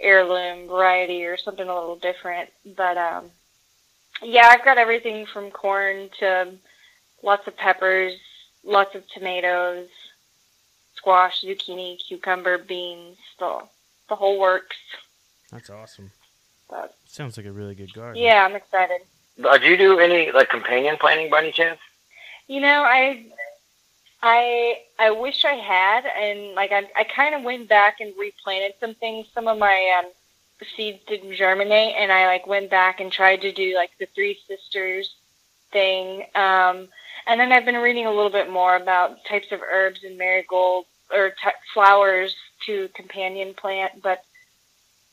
heirloom 0.01 0.69
variety 0.69 1.25
or 1.25 1.37
something 1.37 1.69
a 1.69 1.75
little 1.75 1.97
different. 1.97 2.51
But 2.77 2.99
um, 2.99 3.31
yeah, 4.23 4.49
I've 4.49 4.65
got 4.65 4.77
everything 4.77 5.25
from 5.27 5.51
corn 5.51 6.11
to 6.19 6.55
lots 7.23 7.47
of 7.47 7.57
peppers, 7.57 8.15
lots 8.65 8.97
of 8.97 9.09
tomatoes, 9.09 9.89
squash, 10.97 11.43
zucchini, 11.43 11.97
cucumber, 12.07 12.59
beans, 12.59 13.19
the 13.39 13.61
the 14.09 14.17
whole 14.17 14.39
works. 14.39 14.77
That's 15.53 15.71
awesome. 15.71 16.11
But 16.69 16.95
Sounds 17.07 17.37
like 17.37 17.47
a 17.47 17.53
really 17.53 17.75
good 17.75 17.93
garden. 17.93 18.23
yeah, 18.23 18.45
I'm 18.45 18.55
excited. 18.57 19.01
Uh, 19.43 19.57
do 19.59 19.67
you 19.67 19.77
do 19.77 19.99
any 19.99 20.33
like 20.33 20.51
companion 20.51 20.97
planting 21.01 21.31
by 21.31 21.43
any 21.43 21.53
chance? 21.53 21.79
You 22.47 22.61
know, 22.61 22.83
I 22.83 23.27
I 24.23 24.79
I 24.99 25.11
wish 25.13 25.45
I 25.45 25.55
had, 25.55 26.05
and 26.07 26.55
like 26.55 26.73
I 26.73 26.89
I 26.97 27.05
kind 27.05 27.35
of 27.35 27.43
went 27.43 27.69
back 27.69 28.01
and 28.01 28.13
replanted 28.19 28.75
some 28.81 28.95
things. 28.95 29.27
Some 29.33 29.47
of 29.47 29.59
my 29.59 30.01
um, 30.03 30.11
seeds 30.77 30.99
didn't 31.07 31.35
germinate, 31.37 31.95
and 31.97 32.11
I 32.11 32.27
like 32.27 32.47
went 32.47 32.71
back 32.71 33.01
and 33.01 33.13
tried 33.13 33.43
to 33.43 33.53
do 33.53 33.75
like 33.75 33.91
the 33.99 34.07
Three 34.15 34.39
Sisters 34.49 35.15
thing. 35.73 36.25
Um, 36.35 36.89
and 37.27 37.39
then 37.39 37.53
I've 37.53 37.65
been 37.65 37.77
reading 37.77 38.07
a 38.07 38.13
little 38.13 38.31
bit 38.31 38.51
more 38.51 38.75
about 38.75 39.25
types 39.25 39.53
of 39.53 39.61
herbs 39.63 40.03
and 40.03 40.17
marigold 40.19 40.87
or 41.13 41.31
t- 41.31 41.51
flowers 41.73 42.35
to 42.67 42.89
companion 42.95 43.55
plant, 43.55 44.03
but 44.03 44.25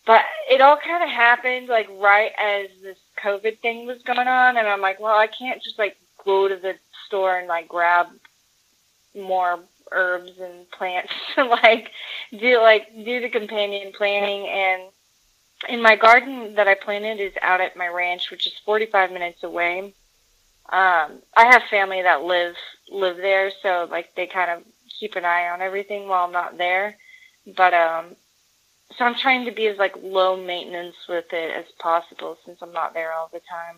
but 0.06 0.22
it 0.50 0.62
all 0.62 0.78
kind 0.78 1.04
of 1.04 1.10
happened 1.10 1.68
like 1.68 1.90
right 2.00 2.32
as 2.38 2.68
this 2.82 2.98
COVID 3.24 3.60
thing 3.60 3.86
was 3.86 4.02
going 4.04 4.28
on, 4.28 4.58
and 4.58 4.68
I'm 4.68 4.82
like, 4.82 5.00
well, 5.00 5.18
I 5.18 5.28
can't 5.28 5.62
just 5.64 5.80
like 5.80 5.98
go 6.24 6.48
to 6.48 6.56
the 6.56 6.76
store 7.06 7.38
and 7.38 7.48
like 7.48 7.68
grab 7.68 8.08
more 9.16 9.60
herbs 9.92 10.32
and 10.40 10.70
plants 10.72 11.12
to 11.36 11.46
like 11.46 11.92
do 12.32 12.60
like 12.62 12.88
do 12.94 13.22
the 13.22 13.30
companion 13.30 13.94
planting 13.96 14.48
and 14.48 14.82
in 15.70 15.82
my 15.82 15.96
garden 15.96 16.56
that 16.56 16.68
I 16.68 16.76
planted 16.76 17.22
is 17.22 17.34
out 17.42 17.62
at 17.62 17.78
my 17.78 17.88
ranch 17.88 18.30
which 18.32 18.48
is 18.48 18.54
45 18.66 19.12
minutes 19.12 19.44
away. 19.44 19.94
Um 20.70 21.22
I 21.38 21.46
have 21.52 21.64
family 21.70 22.02
that 22.02 22.24
live 22.24 22.56
live 22.92 23.18
there 23.18 23.52
so 23.62 23.88
like 23.90 24.16
they 24.16 24.28
kind 24.28 24.52
of 24.52 24.64
keep 25.00 25.16
an 25.16 25.26
eye 25.26 25.50
on 25.50 25.62
everything 25.62 26.08
while 26.08 26.26
I'm 26.26 26.32
not 26.32 26.58
there. 26.58 26.98
But 27.56 27.74
um 27.74 28.16
so 28.98 29.06
I'm 29.06 29.16
trying 29.16 29.46
to 29.46 29.52
be 29.52 29.68
as 29.68 29.78
like 29.78 29.96
low 30.02 30.36
maintenance 30.38 30.96
with 31.08 31.32
it 31.32 31.52
as 31.52 31.66
possible 31.80 32.38
since 32.46 32.60
I'm 32.62 32.74
not 32.74 32.94
there 32.94 33.14
all 33.14 33.30
the 33.32 33.40
time 33.40 33.78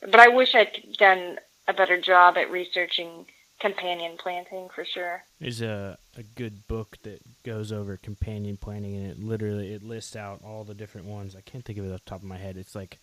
but 0.00 0.20
I 0.20 0.28
wish 0.28 0.54
I'd 0.54 0.96
done 0.98 1.38
a 1.68 1.72
better 1.72 2.00
job 2.00 2.36
at 2.36 2.50
researching 2.50 3.26
companion 3.58 4.16
planting 4.18 4.68
for 4.74 4.84
sure. 4.84 5.22
There's 5.40 5.62
a, 5.62 5.98
a 6.16 6.22
good 6.22 6.66
book 6.68 6.98
that 7.02 7.20
goes 7.42 7.72
over 7.72 7.96
companion 7.96 8.56
planting, 8.56 8.94
and 8.96 9.06
it 9.06 9.18
literally 9.18 9.72
it 9.72 9.82
lists 9.82 10.16
out 10.16 10.42
all 10.44 10.64
the 10.64 10.74
different 10.74 11.06
ones. 11.06 11.34
I 11.34 11.40
can't 11.40 11.64
think 11.64 11.78
of 11.78 11.86
it 11.86 11.92
off 11.92 12.04
the 12.04 12.10
top 12.10 12.20
of 12.20 12.28
my 12.28 12.36
head. 12.36 12.56
It's 12.56 12.74
like 12.74 12.98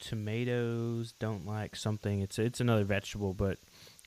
tomatoes 0.00 1.12
don't 1.18 1.46
like 1.46 1.76
something. 1.76 2.20
It's 2.20 2.38
it's 2.38 2.60
another 2.60 2.84
vegetable, 2.84 3.34
but 3.34 3.58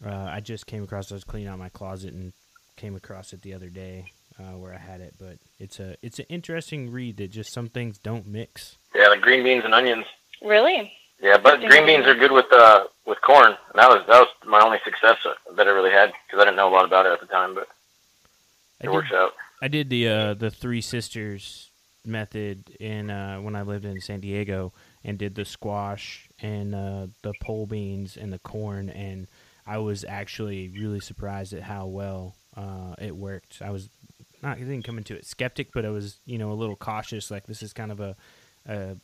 uh, 0.05 0.29
I 0.31 0.39
just 0.39 0.65
came 0.65 0.83
across. 0.83 1.11
I 1.11 1.15
was 1.15 1.23
cleaning 1.23 1.49
out 1.49 1.59
my 1.59 1.69
closet 1.69 2.13
and 2.13 2.33
came 2.77 2.95
across 2.95 3.33
it 3.33 3.41
the 3.41 3.53
other 3.53 3.69
day 3.69 4.13
uh, 4.39 4.57
where 4.57 4.73
I 4.73 4.77
had 4.77 5.01
it. 5.01 5.15
But 5.19 5.37
it's 5.59 5.79
a 5.79 5.95
it's 6.01 6.19
an 6.19 6.25
interesting 6.29 6.91
read 6.91 7.17
that 7.17 7.29
just 7.31 7.51
some 7.51 7.67
things 7.67 7.97
don't 7.99 8.25
mix. 8.27 8.77
Yeah, 8.95 9.07
like 9.07 9.21
green 9.21 9.43
beans 9.43 9.65
and 9.65 9.73
onions. 9.73 10.05
Really? 10.41 10.91
Yeah, 11.21 11.37
but 11.37 11.57
Green 11.59 11.69
green 11.69 11.85
beans 11.85 12.07
are 12.07 12.15
good 12.15 12.31
with 12.31 12.51
uh 12.51 12.85
with 13.05 13.19
corn. 13.21 13.47
And 13.47 13.75
that 13.75 13.89
was 13.89 14.05
that 14.07 14.19
was 14.19 14.29
my 14.45 14.61
only 14.61 14.79
success 14.85 15.17
that 15.55 15.67
I 15.67 15.71
really 15.71 15.91
had 15.91 16.13
because 16.27 16.41
I 16.41 16.45
didn't 16.45 16.55
know 16.57 16.69
a 16.69 16.73
lot 16.73 16.85
about 16.85 17.05
it 17.05 17.11
at 17.11 17.19
the 17.19 17.25
time, 17.27 17.53
but 17.55 17.67
it 18.79 18.83
did- 18.83 18.91
works 18.91 19.11
out. 19.13 19.33
I 19.61 19.67
did 19.67 19.89
the 19.89 20.07
uh, 20.07 20.33
the 20.35 20.49
three 20.49 20.79
sisters 20.79 21.69
method 22.05 22.69
in 22.79 23.09
uh, 23.09 23.39
when 23.39 23.55
I 23.55 23.63
lived 23.63 23.83
in 23.83 23.99
San 23.99 24.21
Diego 24.21 24.71
and 25.03 25.17
did 25.17 25.35
the 25.35 25.43
squash 25.43 26.29
and 26.41 26.73
uh, 26.73 27.07
the 27.21 27.33
pole 27.41 27.65
beans 27.65 28.15
and 28.15 28.31
the 28.31 28.39
corn 28.39 28.89
and 28.89 29.27
I 29.67 29.77
was 29.79 30.05
actually 30.07 30.69
really 30.69 31.01
surprised 31.01 31.51
at 31.53 31.61
how 31.63 31.87
well 31.87 32.35
uh, 32.55 32.95
it 32.99 33.15
worked. 33.15 33.61
I 33.61 33.69
was 33.69 33.89
not 34.41 34.57
I 34.57 34.61
didn't 34.61 34.83
come 34.83 34.97
into 34.97 35.15
it 35.15 35.25
skeptic, 35.25 35.71
but 35.73 35.85
I 35.85 35.89
was 35.89 36.19
you 36.25 36.37
know 36.37 36.51
a 36.51 36.53
little 36.53 36.75
cautious. 36.75 37.31
Like 37.31 37.47
this 37.47 37.63
is 37.63 37.73
kind 37.73 37.91
of 37.91 37.99
a 37.99 38.15
a, 38.67 38.95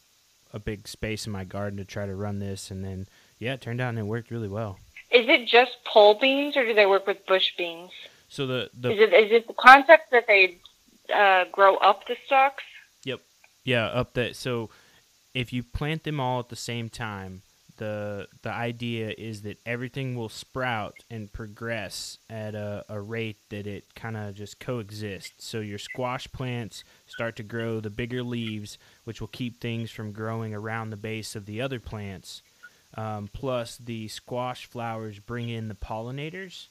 a 0.53 0.59
big 0.59 0.87
space 0.87 1.25
in 1.25 1.31
my 1.31 1.43
garden 1.43 1.77
to 1.77 1.85
try 1.85 2.05
to 2.05 2.15
run 2.15 2.39
this, 2.39 2.71
and 2.71 2.83
then 2.83 3.07
yeah, 3.39 3.53
it 3.53 3.61
turned 3.61 3.81
out 3.81 3.89
and 3.89 3.99
it 3.99 4.05
worked 4.05 4.31
really 4.31 4.47
well. 4.47 4.79
Is 5.11 5.27
it 5.27 5.47
just 5.47 5.83
pole 5.85 6.17
beans, 6.19 6.57
or 6.57 6.65
do 6.65 6.73
they 6.73 6.85
work 6.85 7.07
with 7.07 7.25
bush 7.25 7.55
beans? 7.57 7.91
So 8.27 8.47
the 8.47 8.69
the 8.77 8.91
is 8.91 8.99
it 8.99 9.13
is 9.13 9.31
it 9.31 9.47
the 9.47 9.53
concept 9.53 10.11
that 10.11 10.27
they 10.27 10.57
uh, 11.13 11.45
grow 11.51 11.75
up 11.77 12.07
the 12.07 12.15
stalks? 12.25 12.63
Yep. 13.03 13.21
Yeah, 13.63 13.85
up 13.87 14.13
that. 14.13 14.35
So 14.35 14.69
if 15.33 15.53
you 15.53 15.63
plant 15.63 16.03
them 16.03 16.19
all 16.19 16.39
at 16.39 16.49
the 16.49 16.55
same 16.55 16.89
time, 16.89 17.41
the 17.77 18.27
the 18.41 18.51
idea 18.51 19.13
is 19.17 19.41
that 19.43 19.59
everything 19.65 20.15
will 20.15 20.29
sprout 20.29 20.95
and 21.09 21.31
progress 21.31 22.17
at 22.29 22.55
a, 22.55 22.83
a 22.89 22.99
rate 22.99 23.37
that 23.49 23.67
it 23.67 23.93
kind 23.95 24.17
of 24.17 24.35
just 24.35 24.59
coexists. 24.59 25.45
So 25.45 25.59
your 25.59 25.77
squash 25.77 26.31
plants 26.31 26.83
start 27.07 27.35
to 27.37 27.43
grow 27.43 27.79
the 27.79 27.89
bigger 27.89 28.23
leaves, 28.23 28.77
which 29.03 29.21
will 29.21 29.27
keep 29.27 29.59
things 29.59 29.91
from 29.91 30.11
growing 30.11 30.53
around 30.53 30.89
the 30.89 30.97
base 30.97 31.35
of 31.35 31.45
the 31.45 31.61
other 31.61 31.79
plants. 31.79 32.41
Um, 32.97 33.29
plus, 33.33 33.77
the 33.77 34.07
squash 34.07 34.65
flowers 34.65 35.19
bring 35.19 35.49
in 35.49 35.67
the 35.67 35.75
pollinators, 35.75 36.67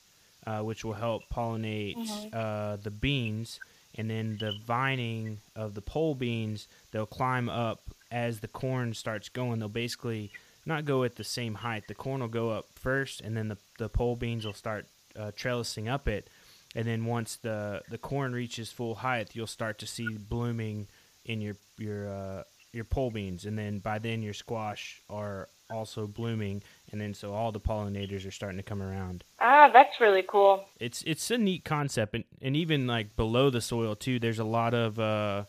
uh, 0.46 0.60
which 0.60 0.84
will 0.84 0.94
help 0.94 1.22
pollinate 1.32 1.96
uh, 2.32 2.76
the 2.76 2.90
beans. 2.90 3.60
And 3.96 4.10
then 4.10 4.38
the 4.40 4.52
vining 4.66 5.38
of 5.54 5.74
the 5.74 5.80
pole 5.80 6.14
beans, 6.16 6.66
they'll 6.90 7.06
climb 7.06 7.48
up 7.48 7.82
as 8.10 8.40
the 8.40 8.48
corn 8.48 8.94
starts 8.94 9.28
going. 9.28 9.60
They'll 9.60 9.68
basically 9.68 10.32
not 10.66 10.84
go 10.84 11.04
at 11.04 11.16
the 11.16 11.24
same 11.24 11.54
height. 11.54 11.84
The 11.88 11.94
corn 11.94 12.20
will 12.20 12.28
go 12.28 12.50
up 12.50 12.66
first, 12.74 13.20
and 13.20 13.36
then 13.36 13.48
the, 13.48 13.58
the 13.78 13.88
pole 13.88 14.16
beans 14.16 14.44
will 14.44 14.52
start 14.52 14.86
uh, 15.18 15.30
trellising 15.36 15.88
up 15.90 16.08
it. 16.08 16.28
And 16.74 16.86
then 16.86 17.04
once 17.04 17.36
the, 17.36 17.82
the 17.88 17.98
corn 17.98 18.32
reaches 18.32 18.72
full 18.72 18.96
height, 18.96 19.30
you'll 19.34 19.46
start 19.46 19.78
to 19.78 19.86
see 19.86 20.08
blooming 20.16 20.88
in 21.24 21.40
your 21.40 21.56
your 21.78 22.08
uh, 22.08 22.42
your 22.72 22.84
pole 22.84 23.10
beans, 23.10 23.44
and 23.44 23.56
then 23.56 23.78
by 23.78 23.98
then 23.98 24.22
your 24.22 24.34
squash 24.34 25.00
are 25.08 25.48
also 25.70 26.06
blooming, 26.06 26.62
and 26.90 27.00
then 27.00 27.14
so 27.14 27.32
all 27.32 27.52
the 27.52 27.60
pollinators 27.60 28.26
are 28.26 28.30
starting 28.30 28.58
to 28.58 28.62
come 28.62 28.82
around. 28.82 29.24
Ah, 29.40 29.70
that's 29.72 30.00
really 30.00 30.24
cool. 30.26 30.64
It's 30.80 31.02
it's 31.02 31.30
a 31.30 31.38
neat 31.38 31.64
concept, 31.64 32.14
and, 32.14 32.24
and 32.42 32.56
even 32.56 32.86
like 32.86 33.16
below 33.16 33.50
the 33.50 33.60
soil 33.60 33.94
too. 33.94 34.18
There's 34.18 34.38
a 34.38 34.44
lot 34.44 34.74
of 34.74 34.98
uh, 34.98 35.44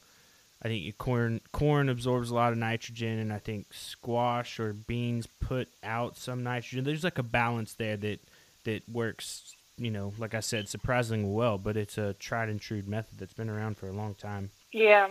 I 0.66 0.68
think 0.68 0.98
corn 0.98 1.42
corn 1.52 1.90
absorbs 1.90 2.32
a 2.32 2.34
lot 2.34 2.52
of 2.52 2.58
nitrogen, 2.58 3.20
and 3.20 3.32
I 3.32 3.38
think 3.38 3.68
squash 3.72 4.60
or 4.60 4.74
beans 4.74 5.28
put 5.40 5.68
out 5.84 6.18
some 6.18 6.42
nitrogen. 6.42 6.84
There's 6.84 7.04
like 7.04 7.20
a 7.20 7.24
balance 7.24 7.74
there 7.74 7.96
that 7.98 8.20
that 8.64 8.82
works. 8.90 9.56
You 9.78 9.92
know, 9.92 10.14
like 10.18 10.34
I 10.34 10.40
said, 10.40 10.68
surprisingly 10.68 11.30
well, 11.30 11.60
but 11.60 11.78
it's 11.78 12.00
a 12.00 12.14
tried 12.14 12.50
and 12.50 12.60
true 12.60 12.82
method 12.88 13.20
that's 13.20 13.34
been 13.34 13.50
around 13.50 13.78
for 13.78 13.88
a 13.90 13.94
long 13.94 14.16
time. 14.16 14.50
Yeah, 14.72 15.10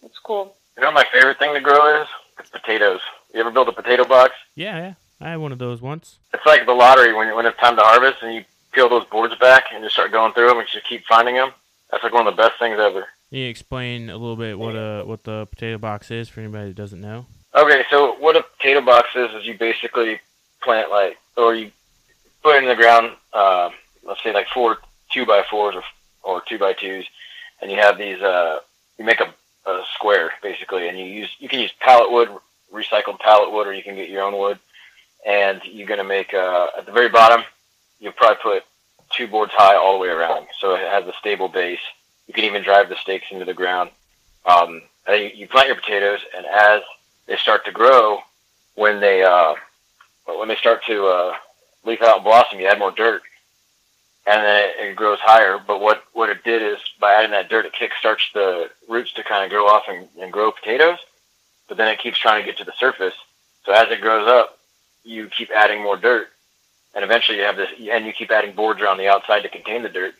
that's 0.00 0.18
cool. 0.20 0.56
You 0.78 0.82
know 0.84 0.92
my 0.92 1.04
favorite 1.12 1.38
thing 1.38 1.52
to 1.52 1.60
grow 1.60 2.00
is? 2.00 2.08
Potatoes. 2.50 3.00
You 3.34 3.40
ever 3.40 3.50
build 3.50 3.68
a 3.68 3.72
potato 3.72 4.04
box? 4.04 4.32
Yeah, 4.54 4.78
yeah. 4.78 4.94
I 5.20 5.30
had 5.32 5.40
one 5.40 5.52
of 5.52 5.58
those 5.58 5.82
once. 5.82 6.20
It's 6.32 6.46
like 6.46 6.64
the 6.64 6.72
lottery 6.72 7.12
when 7.12 7.36
when 7.36 7.44
it's 7.44 7.58
time 7.58 7.76
to 7.76 7.82
harvest 7.82 8.22
and 8.22 8.34
you 8.34 8.44
peel 8.72 8.88
those 8.88 9.04
boards 9.04 9.34
back 9.34 9.64
and 9.74 9.84
just 9.84 9.94
start 9.94 10.10
going 10.10 10.32
through 10.32 10.48
them 10.48 10.58
and 10.58 10.68
you 10.68 10.72
just 10.72 10.88
keep 10.88 11.04
finding 11.04 11.34
them. 11.34 11.50
That's 11.90 12.02
like 12.02 12.14
one 12.14 12.26
of 12.26 12.34
the 12.34 12.42
best 12.42 12.58
things 12.58 12.78
ever. 12.80 13.08
Can 13.30 13.38
you 13.38 13.48
explain 13.48 14.08
a 14.08 14.16
little 14.16 14.36
bit 14.36 14.58
what 14.58 14.74
a 14.74 15.02
what 15.04 15.24
the 15.24 15.46
potato 15.46 15.76
box 15.76 16.10
is 16.10 16.28
for 16.28 16.40
anybody 16.40 16.68
that 16.68 16.76
doesn't 16.76 17.00
know? 17.00 17.26
Okay, 17.54 17.84
so 17.90 18.14
what 18.18 18.36
a 18.36 18.42
potato 18.42 18.80
box 18.80 19.08
is 19.14 19.30
is 19.34 19.46
you 19.46 19.56
basically 19.58 20.20
plant 20.62 20.90
like, 20.90 21.18
or 21.36 21.54
you 21.54 21.70
put 22.42 22.56
it 22.56 22.62
in 22.62 22.68
the 22.68 22.74
ground. 22.74 23.12
Uh, 23.32 23.70
let's 24.02 24.22
say 24.22 24.32
like 24.32 24.48
four 24.48 24.78
two 25.10 25.26
by 25.26 25.44
fours 25.50 25.74
or 25.74 25.82
or 26.22 26.42
two 26.48 26.58
by 26.58 26.72
twos, 26.72 27.06
and 27.60 27.70
you 27.70 27.76
have 27.76 27.98
these. 27.98 28.20
Uh, 28.20 28.60
you 28.98 29.04
make 29.04 29.20
a, 29.20 29.32
a 29.70 29.84
square 29.94 30.32
basically, 30.42 30.88
and 30.88 30.98
you 30.98 31.04
use 31.04 31.30
you 31.38 31.48
can 31.48 31.60
use 31.60 31.72
pallet 31.80 32.10
wood, 32.10 32.30
recycled 32.72 33.18
pallet 33.20 33.52
wood, 33.52 33.66
or 33.66 33.74
you 33.74 33.82
can 33.82 33.94
get 33.94 34.08
your 34.08 34.22
own 34.22 34.38
wood. 34.38 34.58
And 35.26 35.60
you're 35.64 35.86
gonna 35.86 36.04
make 36.04 36.32
uh, 36.32 36.68
at 36.78 36.86
the 36.86 36.92
very 36.92 37.10
bottom, 37.10 37.44
you'll 38.00 38.12
probably 38.12 38.38
put 38.42 38.64
two 39.10 39.26
boards 39.26 39.52
high 39.54 39.76
all 39.76 39.92
the 39.94 39.98
way 39.98 40.08
around, 40.08 40.46
so 40.58 40.74
it 40.74 40.80
has 40.80 41.06
a 41.06 41.12
stable 41.18 41.48
base. 41.48 41.80
You 42.28 42.34
can 42.34 42.44
even 42.44 42.62
drive 42.62 42.88
the 42.88 42.96
stakes 42.96 43.26
into 43.32 43.44
the 43.44 43.54
ground. 43.54 43.90
Um, 44.46 44.82
and 45.06 45.22
you, 45.22 45.30
you 45.34 45.48
plant 45.48 45.68
your 45.68 45.76
potatoes, 45.76 46.20
and 46.36 46.46
as 46.46 46.82
they 47.26 47.36
start 47.36 47.64
to 47.64 47.72
grow, 47.72 48.20
when 48.74 49.00
they 49.00 49.24
uh, 49.24 49.54
when 50.26 50.48
they 50.48 50.56
start 50.56 50.84
to 50.86 51.06
uh, 51.06 51.32
leaf 51.84 52.00
out 52.02 52.16
and 52.16 52.24
blossom, 52.24 52.60
you 52.60 52.66
add 52.66 52.78
more 52.78 52.92
dirt, 52.92 53.22
and 54.26 54.42
then 54.42 54.64
it, 54.68 54.90
it 54.90 54.96
grows 54.96 55.18
higher. 55.20 55.58
But 55.58 55.80
what 55.80 56.04
what 56.12 56.30
it 56.30 56.44
did 56.44 56.62
is 56.62 56.78
by 57.00 57.14
adding 57.14 57.32
that 57.32 57.48
dirt, 57.48 57.66
it 57.66 57.72
kickstarts 57.72 58.32
the 58.32 58.70
roots 58.88 59.12
to 59.14 59.24
kind 59.24 59.44
of 59.44 59.50
grow 59.50 59.66
off 59.66 59.84
and, 59.88 60.06
and 60.20 60.32
grow 60.32 60.52
potatoes. 60.52 60.98
But 61.66 61.76
then 61.76 61.88
it 61.88 61.98
keeps 61.98 62.18
trying 62.18 62.42
to 62.42 62.46
get 62.46 62.58
to 62.58 62.64
the 62.64 62.72
surface. 62.78 63.14
So 63.64 63.72
as 63.72 63.90
it 63.90 64.00
grows 64.00 64.26
up, 64.26 64.58
you 65.04 65.28
keep 65.28 65.50
adding 65.50 65.82
more 65.82 65.96
dirt, 65.96 66.28
and 66.94 67.04
eventually 67.04 67.38
you 67.38 67.44
have 67.44 67.56
this, 67.56 67.70
and 67.78 68.06
you 68.06 68.12
keep 68.12 68.30
adding 68.30 68.54
boards 68.54 68.80
around 68.80 68.98
the 68.98 69.08
outside 69.08 69.42
to 69.42 69.48
contain 69.48 69.82
the 69.82 69.88
dirt. 69.88 70.14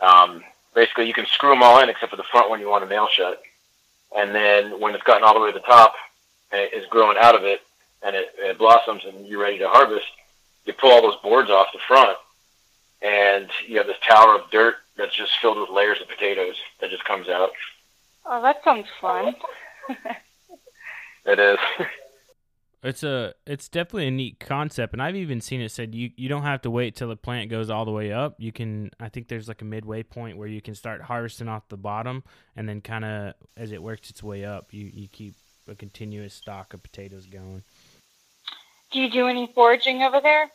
Um, 0.00 0.42
basically, 0.74 1.06
you 1.06 1.14
can 1.14 1.26
screw 1.26 1.50
them 1.50 1.62
all 1.62 1.80
in 1.80 1.88
except 1.88 2.10
for 2.10 2.16
the 2.16 2.22
front 2.24 2.50
one 2.50 2.60
you 2.60 2.68
want 2.68 2.84
to 2.84 2.90
nail 2.90 3.08
shut. 3.10 3.42
And 4.16 4.34
then 4.34 4.80
when 4.80 4.94
it's 4.94 5.04
gotten 5.04 5.22
all 5.22 5.34
the 5.34 5.40
way 5.40 5.52
to 5.52 5.58
the 5.58 5.64
top, 5.64 5.94
and 6.50 6.60
it 6.60 6.74
is 6.74 6.86
growing 6.86 7.16
out 7.18 7.34
of 7.34 7.44
it, 7.44 7.60
and 8.02 8.16
it, 8.16 8.30
it 8.38 8.58
blossoms, 8.58 9.04
and 9.04 9.26
you're 9.26 9.40
ready 9.40 9.58
to 9.58 9.68
harvest, 9.68 10.06
you 10.64 10.72
pull 10.72 10.90
all 10.90 11.02
those 11.02 11.20
boards 11.22 11.50
off 11.50 11.68
the 11.72 11.78
front, 11.86 12.16
and 13.02 13.48
you 13.66 13.78
have 13.78 13.86
this 13.86 13.96
tower 14.06 14.36
of 14.36 14.50
dirt 14.50 14.76
that's 14.96 15.14
just 15.14 15.32
filled 15.40 15.58
with 15.58 15.70
layers 15.70 16.00
of 16.00 16.08
potatoes 16.08 16.56
that 16.80 16.90
just 16.90 17.04
comes 17.04 17.28
out. 17.28 17.50
Oh, 18.26 18.42
that 18.42 18.62
sounds 18.64 18.86
fun. 19.00 19.34
It 21.26 21.38
is. 21.38 21.58
It's 22.82 23.02
a 23.02 23.34
it's 23.46 23.68
definitely 23.68 24.06
a 24.06 24.10
neat 24.10 24.40
concept, 24.40 24.94
and 24.94 25.02
I've 25.02 25.16
even 25.16 25.42
seen 25.42 25.60
it 25.60 25.70
said 25.70 25.94
you 25.94 26.10
you 26.16 26.30
don't 26.30 26.44
have 26.44 26.62
to 26.62 26.70
wait 26.70 26.96
till 26.96 27.08
the 27.08 27.16
plant 27.16 27.50
goes 27.50 27.68
all 27.68 27.84
the 27.84 27.90
way 27.90 28.10
up. 28.10 28.36
You 28.38 28.52
can 28.52 28.90
I 28.98 29.10
think 29.10 29.28
there's 29.28 29.48
like 29.48 29.60
a 29.60 29.66
midway 29.66 30.02
point 30.02 30.38
where 30.38 30.48
you 30.48 30.62
can 30.62 30.74
start 30.74 31.02
harvesting 31.02 31.48
off 31.48 31.68
the 31.68 31.76
bottom, 31.76 32.24
and 32.56 32.66
then 32.66 32.80
kind 32.80 33.04
of 33.04 33.34
as 33.54 33.72
it 33.72 33.82
works 33.82 34.08
its 34.08 34.22
way 34.22 34.46
up, 34.46 34.72
you 34.72 34.90
you 34.94 35.08
keep 35.08 35.34
a 35.68 35.74
continuous 35.74 36.32
stock 36.32 36.72
of 36.72 36.82
potatoes 36.82 37.26
going. 37.26 37.62
Do 38.92 38.98
you 38.98 39.10
do 39.10 39.28
any 39.28 39.46
foraging 39.54 40.02
over 40.02 40.20
there? 40.22 40.50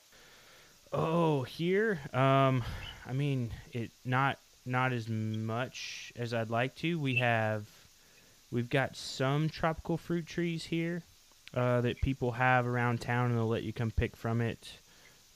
Oh, 0.92 1.44
here, 1.44 2.00
um, 2.12 2.64
I 3.06 3.14
mean 3.14 3.52
it 3.72 3.92
not 4.04 4.40
not 4.66 4.94
as 4.94 5.08
much 5.08 6.12
as 6.16 6.34
I'd 6.34 6.50
like 6.50 6.74
to. 6.78 7.00
We 7.00 7.18
have 7.18 7.68
we've 8.50 8.70
got 8.70 8.96
some 8.96 9.48
tropical 9.48 9.98
fruit 9.98 10.26
trees 10.26 10.64
here 10.64 11.04
uh, 11.54 11.82
that 11.82 12.02
people 12.02 12.34
have 12.34 12.68
around 12.68 13.02
town, 13.02 13.30
and 13.30 13.38
they'll 13.38 13.48
let 13.48 13.64
you 13.64 13.74
come 13.74 13.92
pick 13.92 14.16
from 14.16 14.42
it. 14.42 14.80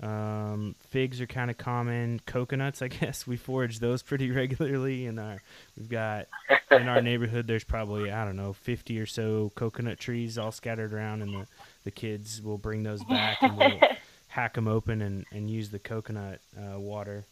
Um, 0.02 0.76
figs 0.90 1.20
are 1.20 1.28
kind 1.28 1.52
of 1.52 1.58
common. 1.58 2.22
Coconuts, 2.26 2.82
I 2.82 2.88
guess, 2.88 3.28
we 3.28 3.38
forage 3.38 3.80
those 3.80 4.02
pretty 4.02 4.32
regularly. 4.32 5.06
In 5.06 5.20
our, 5.20 5.42
we've 5.78 5.90
got 5.90 6.28
in 6.72 6.88
our 6.88 7.02
neighborhood, 7.02 7.48
there's 7.48 7.64
probably 7.64 8.12
I 8.12 8.26
don't 8.26 8.38
know, 8.38 8.54
50 8.54 9.00
or 9.00 9.06
so 9.06 9.52
coconut 9.56 10.00
trees 10.00 10.38
all 10.38 10.52
scattered 10.52 10.94
around, 10.94 11.22
and 11.22 11.34
the 11.34 11.48
the 11.84 11.92
kids 11.92 12.42
will 12.42 12.58
bring 12.58 12.84
those 12.84 13.04
back 13.04 13.42
and 13.42 13.58
we'll 13.58 13.80
hack 14.28 14.54
them 14.54 14.68
open 14.68 15.02
and 15.02 15.26
and 15.32 15.50
use 15.50 15.70
the 15.70 15.80
coconut 15.80 16.40
uh, 16.58 16.80
water. 16.80 17.26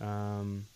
Um, 0.00 0.66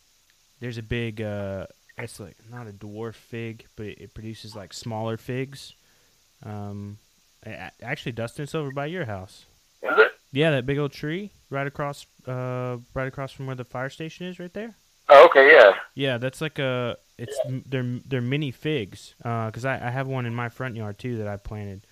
there's 0.61 0.79
a 0.79 0.83
big, 0.83 1.21
uh, 1.21 1.67
it's 1.99 2.21
like 2.21 2.37
not 2.51 2.69
a 2.69 2.73
dwarf 2.73 3.15
fig, 3.15 3.67
but 3.77 3.87
it 3.87 4.15
produces 4.15 4.55
like 4.57 4.73
smaller 4.73 5.17
figs. 5.17 5.75
Um, 6.43 6.99
actually, 7.83 8.13
Dustin, 8.13 8.45
it's 8.45 8.55
over 8.55 8.71
by 8.71 8.87
your 8.87 9.05
house. 9.05 9.47
Is 9.83 9.99
it? 9.99 10.13
Yeah, 10.33 10.51
that 10.51 10.67
big 10.67 10.79
old 10.79 10.93
tree 10.93 11.31
right 11.51 11.67
across, 11.67 12.07
uh, 12.27 12.79
right 12.95 13.09
across 13.09 13.33
from 13.33 13.47
where 13.47 13.57
the 13.57 13.65
fire 13.65 13.91
station 13.91 14.27
is, 14.27 14.39
right 14.39 14.53
there. 14.53 14.75
Oh, 15.09 15.27
okay, 15.27 15.53
yeah. 15.53 15.75
Yeah, 15.95 16.19
that's 16.19 16.41
like 16.41 16.59
a. 16.59 16.97
It's 17.19 17.39
they're 17.47 18.01
they're 18.07 18.21
mini 18.21 18.51
figs. 18.51 19.15
Uh, 19.25 19.51
cause 19.51 19.65
I, 19.65 19.75
I 19.75 19.91
have 19.91 20.07
one 20.07 20.27
in 20.27 20.35
my 20.35 20.49
front 20.51 20.77
yard 20.77 20.99
too 20.99 21.17
that 21.19 21.29
I 21.29 21.37
planted. 21.37 21.87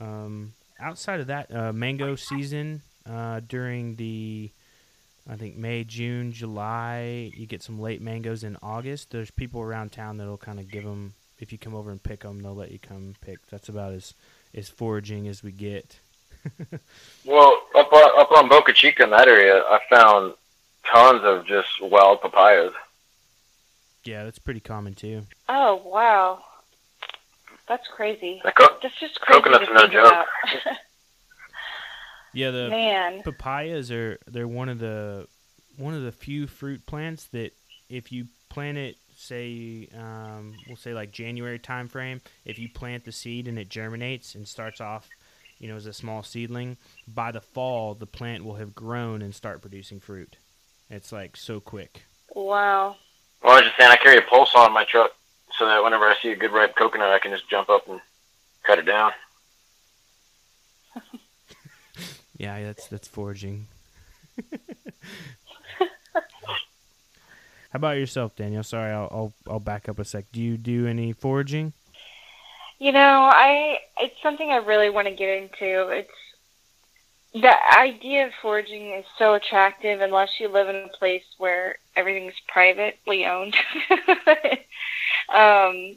Um, 0.00 0.54
outside 0.80 1.20
of 1.20 1.26
that, 1.26 1.54
uh, 1.54 1.72
mango 1.72 2.16
season. 2.16 2.82
Uh, 3.04 3.40
during 3.40 3.96
the, 3.96 4.50
I 5.28 5.34
think 5.34 5.56
May, 5.56 5.82
June, 5.82 6.32
July, 6.32 7.32
you 7.36 7.46
get 7.46 7.62
some 7.62 7.80
late 7.80 8.00
mangoes 8.00 8.44
in 8.44 8.56
August. 8.62 9.10
There's 9.10 9.30
people 9.30 9.60
around 9.60 9.90
town 9.90 10.18
that'll 10.18 10.38
kind 10.38 10.60
of 10.60 10.70
give 10.70 10.84
them. 10.84 11.14
If 11.38 11.50
you 11.50 11.58
come 11.58 11.74
over 11.74 11.90
and 11.90 12.00
pick 12.00 12.20
them, 12.20 12.40
they'll 12.40 12.54
let 12.54 12.70
you 12.70 12.78
come 12.78 13.16
pick. 13.20 13.44
That's 13.50 13.68
about 13.68 13.92
as 13.92 14.14
as 14.54 14.68
foraging 14.68 15.28
as 15.28 15.42
we 15.42 15.52
get. 15.52 15.98
Well, 17.24 17.56
up 17.76 17.92
on, 17.92 18.20
up 18.20 18.32
on 18.32 18.48
Boca 18.48 18.72
Chica 18.72 19.04
in 19.04 19.10
that 19.10 19.28
area, 19.28 19.58
I 19.58 19.78
found 19.88 20.34
tons 20.92 21.20
of 21.22 21.46
just 21.46 21.68
wild 21.80 22.20
papayas. 22.20 22.72
Yeah, 24.04 24.24
that's 24.24 24.40
pretty 24.40 24.58
common 24.58 24.94
too. 24.94 25.22
Oh 25.48 25.80
wow, 25.84 26.42
that's 27.68 27.86
crazy. 27.86 28.40
The 28.44 28.50
co- 28.50 28.76
That's 28.82 28.98
just 28.98 29.20
crazy 29.20 29.40
coconuts 29.40 29.66
to 29.66 29.70
are 29.70 29.74
no 29.74 29.86
joke. 29.86 30.26
Yeah, 32.34 32.50
the 32.50 32.70
Man, 32.70 33.22
papayas 33.22 33.90
are 33.90 34.18
they're 34.26 34.48
one 34.48 34.68
of 34.70 34.78
the 34.78 35.28
one 35.76 35.94
of 35.94 36.02
the 36.02 36.12
few 36.12 36.46
fruit 36.46 36.84
plants 36.86 37.26
that 37.26 37.52
if 37.90 38.10
you 38.10 38.26
plant 38.48 38.78
it 38.78 38.96
say 39.22 39.88
um, 39.96 40.54
we'll 40.66 40.76
say 40.76 40.92
like 40.94 41.12
January 41.12 41.58
time 41.58 41.88
frame 41.88 42.20
if 42.44 42.58
you 42.58 42.68
plant 42.68 43.04
the 43.04 43.12
seed 43.12 43.48
and 43.48 43.58
it 43.58 43.68
germinates 43.68 44.34
and 44.34 44.46
starts 44.46 44.80
off 44.80 45.08
you 45.58 45.68
know 45.68 45.76
as 45.76 45.86
a 45.86 45.92
small 45.92 46.22
seedling 46.22 46.76
by 47.06 47.30
the 47.30 47.40
fall 47.40 47.94
the 47.94 48.06
plant 48.06 48.44
will 48.44 48.56
have 48.56 48.74
grown 48.74 49.22
and 49.22 49.34
start 49.34 49.60
producing 49.60 50.00
fruit 50.00 50.36
it's 50.90 51.12
like 51.12 51.36
so 51.36 51.60
quick 51.60 52.02
wow. 52.34 52.96
Well, 53.42 53.52
I 53.52 53.56
was 53.56 53.64
just 53.64 53.76
saying, 53.76 53.90
I 53.90 53.96
carry 53.96 54.18
a 54.18 54.22
pole 54.22 54.46
saw 54.46 54.66
in 54.66 54.72
my 54.72 54.84
truck 54.84 55.10
so 55.58 55.66
that 55.66 55.82
whenever 55.82 56.04
I 56.04 56.14
see 56.22 56.30
a 56.30 56.36
good 56.36 56.52
ripe 56.52 56.76
coconut, 56.76 57.10
I 57.10 57.18
can 57.18 57.32
just 57.32 57.50
jump 57.50 57.68
up 57.68 57.88
and 57.88 58.00
cut 58.62 58.78
it 58.78 58.86
down. 58.86 59.12
yeah 62.38 62.62
that's 62.64 62.86
that's 62.88 63.08
foraging 63.08 63.66
how 67.72 67.76
about 67.76 67.96
yourself 67.96 68.36
Danielle 68.36 68.62
sorry 68.62 68.92
I'll, 68.92 69.08
I'll 69.10 69.32
I'll 69.48 69.60
back 69.60 69.88
up 69.88 69.98
a 69.98 70.04
sec 70.04 70.26
do 70.32 70.40
you 70.40 70.56
do 70.56 70.86
any 70.86 71.12
foraging 71.12 71.72
You 72.82 72.90
know, 72.90 73.30
I 73.32 73.78
it's 73.98 74.20
something 74.20 74.50
I 74.50 74.56
really 74.56 74.90
want 74.90 75.06
to 75.06 75.14
get 75.14 75.40
into. 75.40 75.88
It's 75.90 76.10
the 77.32 77.54
idea 77.78 78.26
of 78.26 78.32
foraging 78.42 78.90
is 78.90 79.04
so 79.16 79.34
attractive 79.34 80.00
unless 80.00 80.40
you 80.40 80.48
live 80.48 80.68
in 80.68 80.74
a 80.74 80.88
place 80.88 81.22
where 81.38 81.76
everything's 81.94 82.34
privately 82.48 83.24
owned. 83.24 83.54
um, 85.32 85.96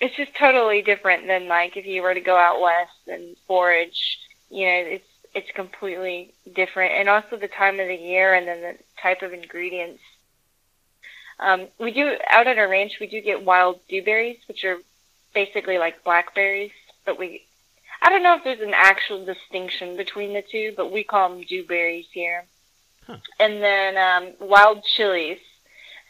it's 0.00 0.16
just 0.16 0.34
totally 0.36 0.82
different 0.82 1.26
than 1.26 1.48
like 1.48 1.78
if 1.78 1.86
you 1.86 2.02
were 2.02 2.12
to 2.12 2.20
go 2.20 2.36
out 2.36 2.60
west 2.60 3.00
and 3.06 3.34
forage. 3.46 4.18
You 4.50 4.66
know, 4.66 4.82
it's 4.86 5.08
it's 5.34 5.50
completely 5.52 6.34
different, 6.54 6.92
and 6.92 7.08
also 7.08 7.38
the 7.38 7.48
time 7.48 7.80
of 7.80 7.88
the 7.88 7.96
year 7.96 8.34
and 8.34 8.46
then 8.46 8.60
the 8.60 8.74
type 9.00 9.22
of 9.22 9.32
ingredients. 9.32 10.02
Um, 11.40 11.68
we 11.78 11.92
do 11.92 12.16
out 12.28 12.46
at 12.46 12.58
our 12.58 12.68
ranch. 12.68 12.98
We 13.00 13.06
do 13.06 13.20
get 13.20 13.44
wild 13.44 13.80
dewberries, 13.88 14.38
which 14.48 14.64
are 14.64 14.78
basically 15.34 15.78
like 15.78 16.04
blackberries, 16.04 16.72
but 17.04 17.18
we 17.18 17.44
I 18.02 18.10
don't 18.10 18.22
know 18.22 18.36
if 18.36 18.44
there's 18.44 18.60
an 18.60 18.74
actual 18.74 19.24
distinction 19.24 19.96
between 19.96 20.32
the 20.32 20.42
two, 20.42 20.72
but 20.76 20.92
we 20.92 21.02
call 21.04 21.28
them 21.30 21.44
dewberries 21.44 22.06
here. 22.12 22.44
Huh. 23.06 23.16
And 23.40 23.62
then 23.62 23.96
um, 23.96 24.48
wild 24.48 24.84
chilies. 24.84 25.38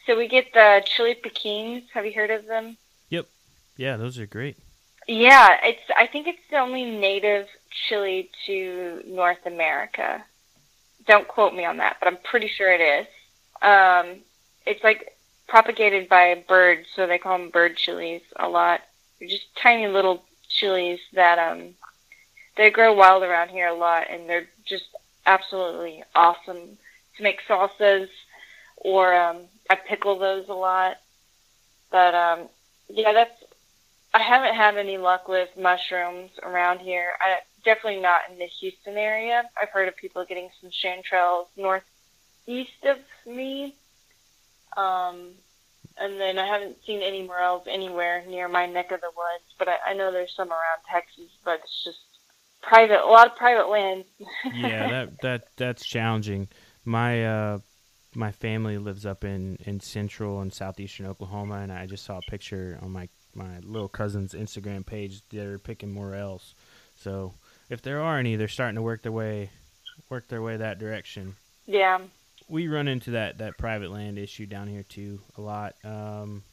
So 0.05 0.17
we 0.17 0.27
get 0.27 0.53
the 0.53 0.81
chili 0.85 1.15
pequins. 1.15 1.83
Have 1.93 2.05
you 2.05 2.13
heard 2.13 2.31
of 2.31 2.45
them? 2.45 2.77
Yep. 3.09 3.27
Yeah 3.77 3.97
those 3.97 4.19
are 4.19 4.25
great 4.25 4.57
Yeah, 5.07 5.57
it's. 5.63 5.81
I 5.95 6.07
think 6.07 6.27
it's 6.27 6.39
the 6.49 6.57
only 6.57 6.85
native 6.85 7.47
chili 7.87 8.29
to 8.45 9.03
North 9.07 9.45
America. 9.45 10.23
Don't 11.07 11.27
quote 11.27 11.53
me 11.53 11.65
on 11.65 11.77
that, 11.77 11.97
but 11.99 12.07
I'm 12.07 12.17
pretty 12.17 12.47
sure 12.47 12.71
it 12.71 12.81
is. 12.81 13.07
Um, 13.61 14.21
it's 14.65 14.83
like 14.83 15.15
propagated 15.49 16.07
by 16.07 16.43
birds, 16.47 16.87
so 16.95 17.07
they 17.07 17.17
call 17.17 17.37
them 17.37 17.49
bird 17.49 17.75
chilies 17.75 18.21
a 18.35 18.47
lot. 18.47 18.81
They're 19.19 19.27
just 19.27 19.55
tiny 19.55 19.87
little 19.87 20.23
chilies 20.47 20.99
that 21.13 21.37
um 21.37 21.75
they 22.55 22.69
grow 22.69 22.93
wild 22.93 23.23
around 23.23 23.49
here 23.49 23.67
a 23.67 23.73
lot, 23.73 24.07
and 24.09 24.29
they're 24.29 24.47
just 24.65 24.85
absolutely 25.25 26.03
awesome 26.15 26.77
to 27.17 27.23
make 27.23 27.39
salsas, 27.47 28.09
or 28.77 29.13
um, 29.15 29.43
I 29.69 29.75
pickle 29.75 30.19
those 30.19 30.49
a 30.49 30.53
lot. 30.53 30.97
But 31.91 32.13
um, 32.15 32.49
yeah, 32.89 33.13
that's 33.13 33.43
I 34.13 34.19
haven't 34.19 34.55
had 34.55 34.77
any 34.77 34.97
luck 34.97 35.27
with 35.27 35.49
mushrooms 35.57 36.31
around 36.41 36.79
here. 36.79 37.11
I 37.21 37.37
definitely 37.63 38.01
not 38.01 38.21
in 38.31 38.39
the 38.39 38.45
Houston 38.45 38.97
area. 38.97 39.43
I've 39.61 39.69
heard 39.69 39.87
of 39.87 39.95
people 39.95 40.25
getting 40.25 40.49
some 40.59 40.71
chanterelles 40.71 41.47
northeast 41.55 42.83
of 42.85 42.97
me. 43.25 43.75
Um, 44.77 45.31
and 45.97 46.19
then 46.19 46.39
I 46.39 46.45
haven't 46.45 46.77
seen 46.85 47.01
any 47.01 47.23
morels 47.23 47.67
anywhere 47.67 48.23
near 48.27 48.47
my 48.47 48.65
neck 48.65 48.91
of 48.91 49.01
the 49.01 49.07
woods, 49.07 49.53
but 49.57 49.67
I, 49.67 49.77
I 49.87 49.93
know 49.93 50.11
there's 50.11 50.33
some 50.35 50.49
around 50.49 50.81
Texas, 50.89 51.29
but 51.43 51.59
it's 51.63 51.83
just 51.83 51.99
private, 52.61 53.03
a 53.03 53.07
lot 53.07 53.27
of 53.27 53.35
private 53.35 53.69
land. 53.69 54.05
yeah, 54.53 54.87
that 54.89 55.09
that 55.21 55.43
that's 55.57 55.85
challenging. 55.85 56.47
My 56.85 57.25
uh, 57.25 57.59
my 58.15 58.31
family 58.31 58.77
lives 58.77 59.05
up 59.05 59.23
in, 59.23 59.57
in 59.65 59.79
central 59.79 60.41
and 60.41 60.53
southeastern 60.53 61.05
Oklahoma, 61.05 61.55
and 61.55 61.71
I 61.71 61.85
just 61.85 62.05
saw 62.05 62.17
a 62.17 62.31
picture 62.31 62.79
on 62.81 62.91
my 62.91 63.09
my 63.35 63.59
little 63.59 63.89
cousin's 63.89 64.33
Instagram 64.33 64.85
page. 64.85 65.21
They're 65.29 65.59
picking 65.59 65.93
morels, 65.93 66.55
so 66.95 67.33
if 67.69 67.81
there 67.81 68.01
are 68.01 68.17
any, 68.17 68.35
they're 68.35 68.47
starting 68.47 68.75
to 68.75 68.81
work 68.81 69.03
their 69.03 69.11
way 69.11 69.49
work 70.09 70.27
their 70.27 70.41
way 70.41 70.57
that 70.57 70.79
direction. 70.79 71.35
Yeah. 71.65 71.99
We 72.49 72.67
run 72.67 72.87
into 72.87 73.11
that 73.11 73.37
that 73.37 73.57
private 73.57 73.91
land 73.91 74.17
issue 74.17 74.45
down 74.45 74.67
here 74.67 74.83
too 74.83 75.21
a 75.37 75.41
lot. 75.41 75.75
Um, 75.83 76.43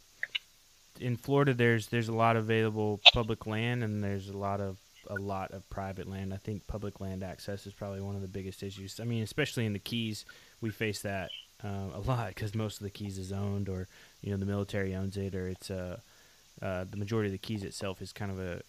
in 1.00 1.16
Florida, 1.16 1.54
there's 1.54 1.88
there's 1.88 2.08
a 2.08 2.12
lot 2.14 2.36
of 2.36 2.44
available 2.44 3.00
public 3.12 3.46
land, 3.46 3.82
and 3.82 4.04
there's 4.04 4.28
a 4.28 4.36
lot 4.36 4.60
of 4.60 4.78
a 5.08 5.14
lot 5.14 5.52
of 5.52 5.68
private 5.70 6.08
land. 6.08 6.34
I 6.34 6.36
think 6.36 6.66
public 6.66 7.00
land 7.00 7.22
access 7.22 7.66
is 7.66 7.72
probably 7.72 8.00
one 8.00 8.14
of 8.16 8.22
the 8.22 8.28
biggest 8.28 8.62
issues. 8.62 8.98
I 9.00 9.04
mean, 9.04 9.22
especially 9.22 9.64
in 9.66 9.72
the 9.72 9.78
Keys, 9.78 10.24
we 10.60 10.70
face 10.70 11.00
that 11.02 11.30
uh, 11.64 11.90
a 11.94 12.00
lot 12.00 12.28
because 12.28 12.54
most 12.54 12.78
of 12.78 12.84
the 12.84 12.90
Keys 12.90 13.18
is 13.18 13.32
owned, 13.32 13.68
or 13.68 13.88
you 14.20 14.30
know, 14.30 14.36
the 14.36 14.46
military 14.46 14.94
owns 14.94 15.16
it, 15.16 15.34
or 15.34 15.48
it's 15.48 15.70
uh, 15.70 15.98
uh, 16.60 16.84
the 16.90 16.96
majority 16.96 17.28
of 17.28 17.32
the 17.32 17.38
Keys 17.38 17.62
itself 17.62 18.02
is 18.02 18.12
kind 18.12 18.30
of 18.30 18.38
a 18.38 18.62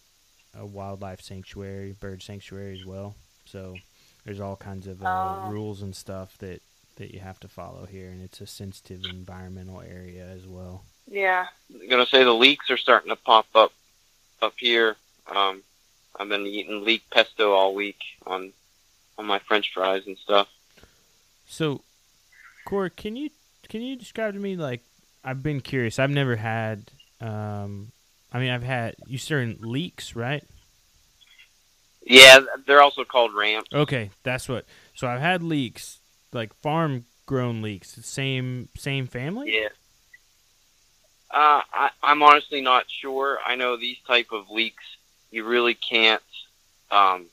a 0.58 0.64
wildlife 0.64 1.20
sanctuary, 1.20 1.94
bird 2.00 2.22
sanctuary 2.22 2.78
as 2.78 2.86
well. 2.86 3.14
So 3.44 3.76
there's 4.24 4.40
all 4.40 4.56
kinds 4.56 4.86
of 4.86 5.02
uh, 5.02 5.06
Oh. 5.06 5.50
rules 5.50 5.82
and 5.82 5.94
stuff 5.94 6.36
that 6.38 6.62
that 6.98 7.12
you 7.12 7.20
have 7.20 7.40
to 7.40 7.48
follow 7.48 7.86
here, 7.86 8.10
and 8.10 8.22
it's 8.22 8.40
a 8.40 8.46
sensitive 8.46 9.04
environmental 9.04 9.80
area 9.80 10.26
as 10.26 10.46
well. 10.46 10.84
Yeah. 11.10 11.46
I'm 11.72 11.88
gonna 11.88 12.06
say 12.06 12.22
the 12.22 12.34
leeks 12.34 12.70
are 12.70 12.76
starting 12.76 13.10
to 13.10 13.16
pop 13.16 13.46
up 13.54 13.72
up 14.42 14.54
here. 14.56 14.96
Um, 15.34 15.62
I've 16.18 16.28
been 16.28 16.46
eating 16.46 16.84
leek 16.84 17.02
pesto 17.10 17.52
all 17.52 17.74
week 17.74 17.98
on 18.26 18.52
on 19.16 19.26
my 19.26 19.38
French 19.38 19.72
fries 19.72 20.06
and 20.06 20.18
stuff. 20.18 20.48
So, 21.46 21.82
Corey, 22.64 22.90
can 22.90 23.16
you 23.16 23.30
can 23.68 23.80
you 23.80 23.96
describe 23.96 24.34
to 24.34 24.40
me 24.40 24.56
like 24.56 24.82
I've 25.24 25.42
been 25.42 25.60
curious. 25.60 25.98
I've 25.98 26.10
never 26.10 26.36
had. 26.36 26.90
Um, 27.20 27.92
I 28.32 28.38
mean, 28.38 28.50
I've 28.50 28.62
had 28.62 28.94
you 29.06 29.18
certain 29.18 29.58
leeks, 29.60 30.14
right? 30.14 30.44
Yeah, 32.04 32.40
they're 32.66 32.82
also 32.82 33.04
called 33.04 33.34
ramps. 33.34 33.70
Okay, 33.72 34.10
that's 34.22 34.48
what. 34.48 34.64
So 34.94 35.06
I've 35.06 35.20
had 35.20 35.42
leeks, 35.42 36.00
like 36.32 36.54
farm 36.54 37.04
grown 37.26 37.62
leeks, 37.62 37.98
same 38.02 38.68
same 38.76 39.06
family. 39.06 39.60
Yeah. 39.60 39.68
Uh, 41.30 41.62
I, 41.72 41.90
I'm 42.02 42.22
honestly 42.22 42.62
not 42.62 42.86
sure. 42.88 43.38
I 43.44 43.54
know 43.54 43.76
these 43.76 43.98
type 44.06 44.28
of 44.32 44.50
leeks, 44.50 44.84
you 45.30 45.44
really 45.44 45.74
can't 45.74 46.22
um, 46.90 47.26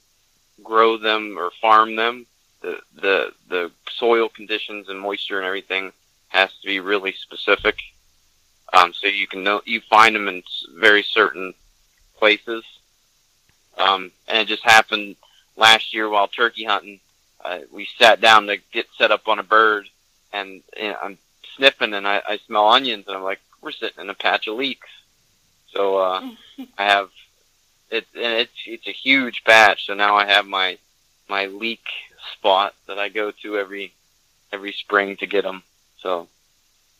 grow 0.61 0.97
them 0.97 1.37
or 1.37 1.49
farm 1.61 1.95
them. 1.95 2.25
The, 2.61 2.79
the 2.95 3.33
the 3.47 3.71
soil 3.91 4.27
conditions 4.27 4.89
and 4.89 4.99
moisture 4.99 5.37
and 5.37 5.45
everything 5.45 5.93
has 6.29 6.51
to 6.61 6.67
be 6.67 6.79
really 6.79 7.13
specific. 7.13 7.77
Um, 8.73 8.93
so 8.93 9.07
you 9.07 9.27
can 9.27 9.43
know 9.43 9.61
you 9.65 9.79
find 9.81 10.15
them 10.15 10.27
in 10.27 10.43
very 10.75 11.03
certain 11.03 11.53
places. 12.17 12.63
Um, 13.77 14.11
and 14.27 14.39
it 14.39 14.47
just 14.47 14.63
happened 14.63 15.15
last 15.55 15.93
year 15.93 16.09
while 16.09 16.27
turkey 16.27 16.63
hunting. 16.63 16.99
Uh, 17.45 17.59
we 17.71 17.87
sat 17.99 18.21
down 18.21 18.47
to 18.47 18.57
get 18.73 18.87
set 18.97 19.11
up 19.11 19.27
on 19.27 19.37
a 19.37 19.43
bird, 19.43 19.87
and 20.33 20.63
you 20.75 20.89
know, 20.89 20.97
I'm 21.03 21.17
sniffing 21.55 21.93
and 21.93 22.07
I, 22.07 22.21
I 22.27 22.37
smell 22.45 22.67
onions 22.67 23.05
and 23.07 23.15
I'm 23.15 23.23
like, 23.23 23.39
we're 23.61 23.71
sitting 23.71 24.01
in 24.01 24.09
a 24.09 24.13
patch 24.13 24.47
of 24.47 24.57
leeks. 24.57 24.89
So 25.67 25.97
uh, 25.97 26.21
I 26.77 26.83
have 26.83 27.09
it, 27.89 28.05
and 28.15 28.33
it's 28.33 28.51
it's 28.65 28.87
a 28.87 28.91
huge 28.91 29.43
patch. 29.43 29.85
So 29.85 29.93
now 29.93 30.15
I 30.15 30.25
have 30.25 30.45
my 30.45 30.77
my 31.29 31.45
leek 31.45 31.85
spot 32.33 32.73
that 32.87 32.99
I 32.99 33.09
go 33.09 33.31
to 33.43 33.57
every 33.57 33.93
every 34.51 34.71
spring 34.71 35.17
to 35.17 35.27
get 35.27 35.43
them. 35.43 35.63
So 35.99 36.27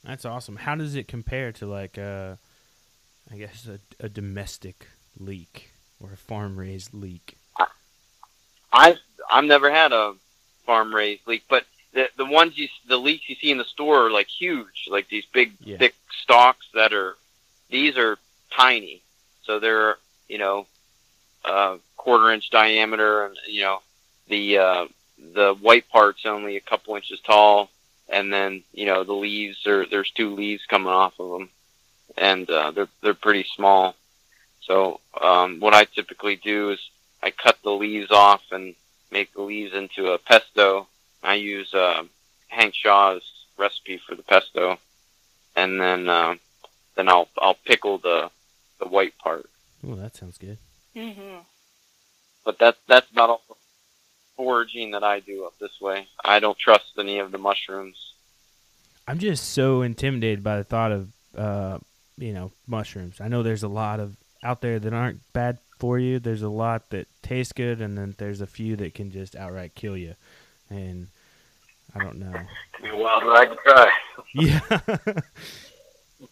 That's 0.04 0.26
awesome. 0.26 0.58
How 0.58 0.76
does 0.76 0.96
it 0.96 1.08
compare 1.08 1.52
to 1.54 1.66
like 1.66 1.98
uh, 1.98 2.36
I 3.32 3.38
guess 3.38 3.68
a, 3.68 3.80
a 4.04 4.10
domestic 4.10 4.88
leek 5.20 5.72
or 6.00 6.14
a 6.14 6.18
farm 6.18 6.58
raised 6.58 6.94
leek? 6.94 7.38
I've 8.72 8.98
I've 9.32 9.46
never 9.46 9.72
had 9.72 9.94
a 9.94 10.16
farm 10.66 10.94
raised 10.94 11.28
leek, 11.28 11.44
but 11.50 11.66
the 11.94 12.10
the 12.18 12.26
ones 12.26 12.58
you 12.58 12.68
the 12.88 12.98
leeks 12.98 13.30
you 13.30 13.36
see 13.36 13.52
in 13.52 13.58
the 13.58 13.64
store 13.66 14.08
are 14.08 14.12
like 14.12 14.28
huge, 14.28 14.88
like 14.90 15.08
these 15.10 15.26
big 15.32 15.54
Yeah. 15.64 15.78
thick 15.78 15.96
stalks 16.24 16.66
that 16.74 16.94
are 16.94 17.16
these 17.70 17.98
are 17.98 18.18
tiny, 18.52 19.02
so 19.44 19.60
they're 19.60 19.98
you 20.28 20.38
know 20.38 20.68
a 21.46 21.78
quarter 21.98 22.32
inch 22.32 22.50
diameter, 22.50 23.26
and 23.26 23.38
you 23.48 23.62
know 23.62 23.82
the 24.28 24.58
uh, 24.58 24.88
the 25.34 25.54
white 25.56 25.88
part's 25.90 26.26
only 26.26 26.58
a 26.58 26.62
couple 26.62 26.96
inches 26.96 27.20
tall, 27.22 27.70
and 28.10 28.32
then 28.34 28.64
you 28.74 28.86
know 28.86 29.04
the 29.04 29.14
leaves 29.14 29.66
are 29.68 29.86
there's 29.86 30.12
two 30.12 30.36
leaves 30.36 30.66
coming 30.66 30.88
off 30.90 31.20
of 31.20 31.32
them, 31.32 31.50
and 32.18 32.50
uh, 32.50 32.72
they're 32.72 32.90
they're 33.02 33.14
pretty 33.14 33.46
small. 33.56 33.96
So 34.62 35.00
um, 35.22 35.60
what 35.60 35.74
I 35.76 35.86
typically 35.86 36.36
do 36.36 36.72
is 36.72 36.80
I 37.22 37.32
cut 37.32 37.58
the 37.64 37.72
leaves 37.72 38.12
off 38.12 38.42
and 38.52 38.76
make 39.12 39.34
the 39.34 39.42
leaves 39.42 39.74
into 39.74 40.12
a 40.12 40.18
pesto. 40.18 40.88
I 41.24 41.36
use 41.36 41.74
uh, 41.74 42.04
Hank 42.48 42.74
Shaw's 42.76 43.24
recipe 43.58 43.98
for 44.06 44.16
the 44.16 44.24
pesto, 44.24 44.78
and 45.56 45.80
then 45.80 46.08
uh, 46.10 46.36
then 46.96 47.10
I'll 47.10 47.28
I'll 47.38 47.58
pickle 47.66 47.98
the 47.98 48.30
the 48.80 48.88
white 48.88 49.18
part. 49.18 49.50
Oh, 49.88 49.96
that 49.96 50.16
sounds 50.16 50.38
good. 50.38 50.58
Mhm. 50.96 51.40
But 52.44 52.60
that 52.60 52.78
that's 52.88 53.10
about 53.12 53.30
all 53.30 53.42
the 53.48 53.56
foraging 54.38 54.92
that 54.92 55.04
I 55.04 55.20
do 55.20 55.46
up 55.46 55.54
this 55.60 55.80
way. 55.82 56.08
I 56.24 56.40
don't 56.40 56.58
trust 56.58 56.94
any 57.00 57.20
of 57.20 57.32
the 57.32 57.38
mushrooms. 57.38 58.14
I'm 59.08 59.20
just 59.20 59.52
so 59.54 59.82
intimidated 59.82 60.44
by 60.44 60.58
the 60.58 60.64
thought 60.64 60.92
of 60.92 61.10
uh, 61.38 61.78
you 62.18 62.34
know 62.34 62.52
mushrooms. 62.68 63.20
I 63.22 63.28
know 63.28 63.44
there's 63.44 63.64
a 63.64 63.68
lot 63.68 64.00
of 64.00 64.16
out 64.44 64.62
there 64.62 64.78
that 64.80 64.94
aren't 64.94 65.22
bad 65.34 65.58
for 65.78 66.00
you. 66.00 66.20
There's 66.20 66.42
a 66.42 66.50
lot 66.50 66.90
that 66.92 67.08
taste 67.22 67.56
good, 67.56 67.82
and 67.82 67.98
then 67.98 68.16
there's 68.18 68.42
a 68.42 68.48
few 68.48 68.76
that 68.78 68.94
can 68.94 69.12
just 69.12 69.36
outright 69.36 69.76
kill 69.76 69.98
you. 69.98 70.16
And 70.70 71.08
I 71.96 72.00
don't 72.04 72.20
know. 72.20 72.34
Could 72.74 72.84
be 72.84 72.90
a 72.90 72.96
wild 72.96 73.24
ride 73.24 73.50
to 73.50 73.56
try. 73.64 73.92
Yeah. 74.34 74.60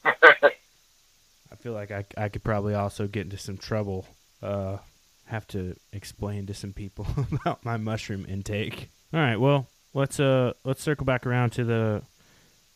I 0.06 1.56
feel 1.60 1.74
like 1.74 1.92
I, 1.92 2.06
I 2.18 2.30
could 2.30 2.44
probably 2.44 2.74
also 2.74 3.08
get 3.08 3.26
into 3.26 3.38
some 3.38 3.58
trouble. 3.58 4.06
Uh, 4.42 4.78
have 5.26 5.48
to 5.48 5.76
explain 5.92 6.46
to 6.48 6.54
some 6.54 6.74
people 6.74 7.08
about 7.32 7.64
my 7.64 7.78
mushroom 7.78 8.26
intake. 8.28 8.90
All 9.14 9.20
right, 9.20 9.38
well 9.38 9.68
let's 9.94 10.20
uh 10.20 10.54
let's 10.64 10.82
circle 10.82 11.06
back 11.06 11.26
around 11.26 11.52
to 11.52 11.64
the 11.64 12.02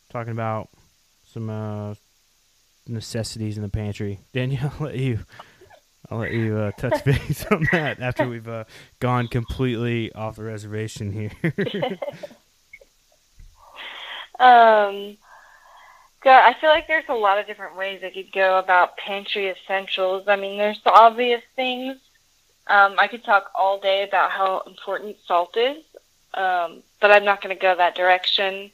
talking 0.09 0.31
about 0.31 0.69
some 1.25 1.49
uh 1.49 1.95
necessities 2.87 3.57
in 3.57 3.63
the 3.63 3.69
pantry. 3.69 4.19
Danielle, 4.33 4.73
I'll 4.79 4.87
let 4.87 4.95
you 4.95 5.19
I'll 6.09 6.19
let 6.19 6.31
you 6.31 6.57
uh, 6.57 6.71
touch 6.71 7.03
base 7.05 7.45
on 7.47 7.67
that 7.71 7.99
after 7.99 8.27
we've 8.27 8.47
uh, 8.47 8.63
gone 8.99 9.27
completely 9.27 10.11
off 10.13 10.37
the 10.37 10.43
reservation 10.43 11.11
here. 11.11 11.31
Um, 14.39 15.17
so 16.23 16.29
I 16.29 16.55
feel 16.59 16.69
like 16.69 16.87
there's 16.87 17.09
a 17.09 17.13
lot 17.13 17.39
of 17.39 17.47
different 17.47 17.75
ways 17.75 18.01
I 18.03 18.09
could 18.09 18.31
go 18.31 18.59
about 18.59 18.97
pantry 18.97 19.49
essentials. 19.49 20.27
I 20.27 20.35
mean, 20.35 20.57
there's 20.57 20.81
the 20.83 20.91
obvious 20.91 21.41
things. 21.55 21.97
Um, 22.67 22.95
I 22.97 23.07
could 23.07 23.23
talk 23.23 23.49
all 23.55 23.79
day 23.79 24.03
about 24.03 24.31
how 24.31 24.61
important 24.67 25.17
salt 25.25 25.55
is, 25.55 25.83
um, 26.33 26.83
but 26.99 27.11
I'm 27.11 27.23
not 27.23 27.41
going 27.41 27.55
to 27.55 27.61
go 27.61 27.75
that 27.75 27.95
direction. 27.95 28.71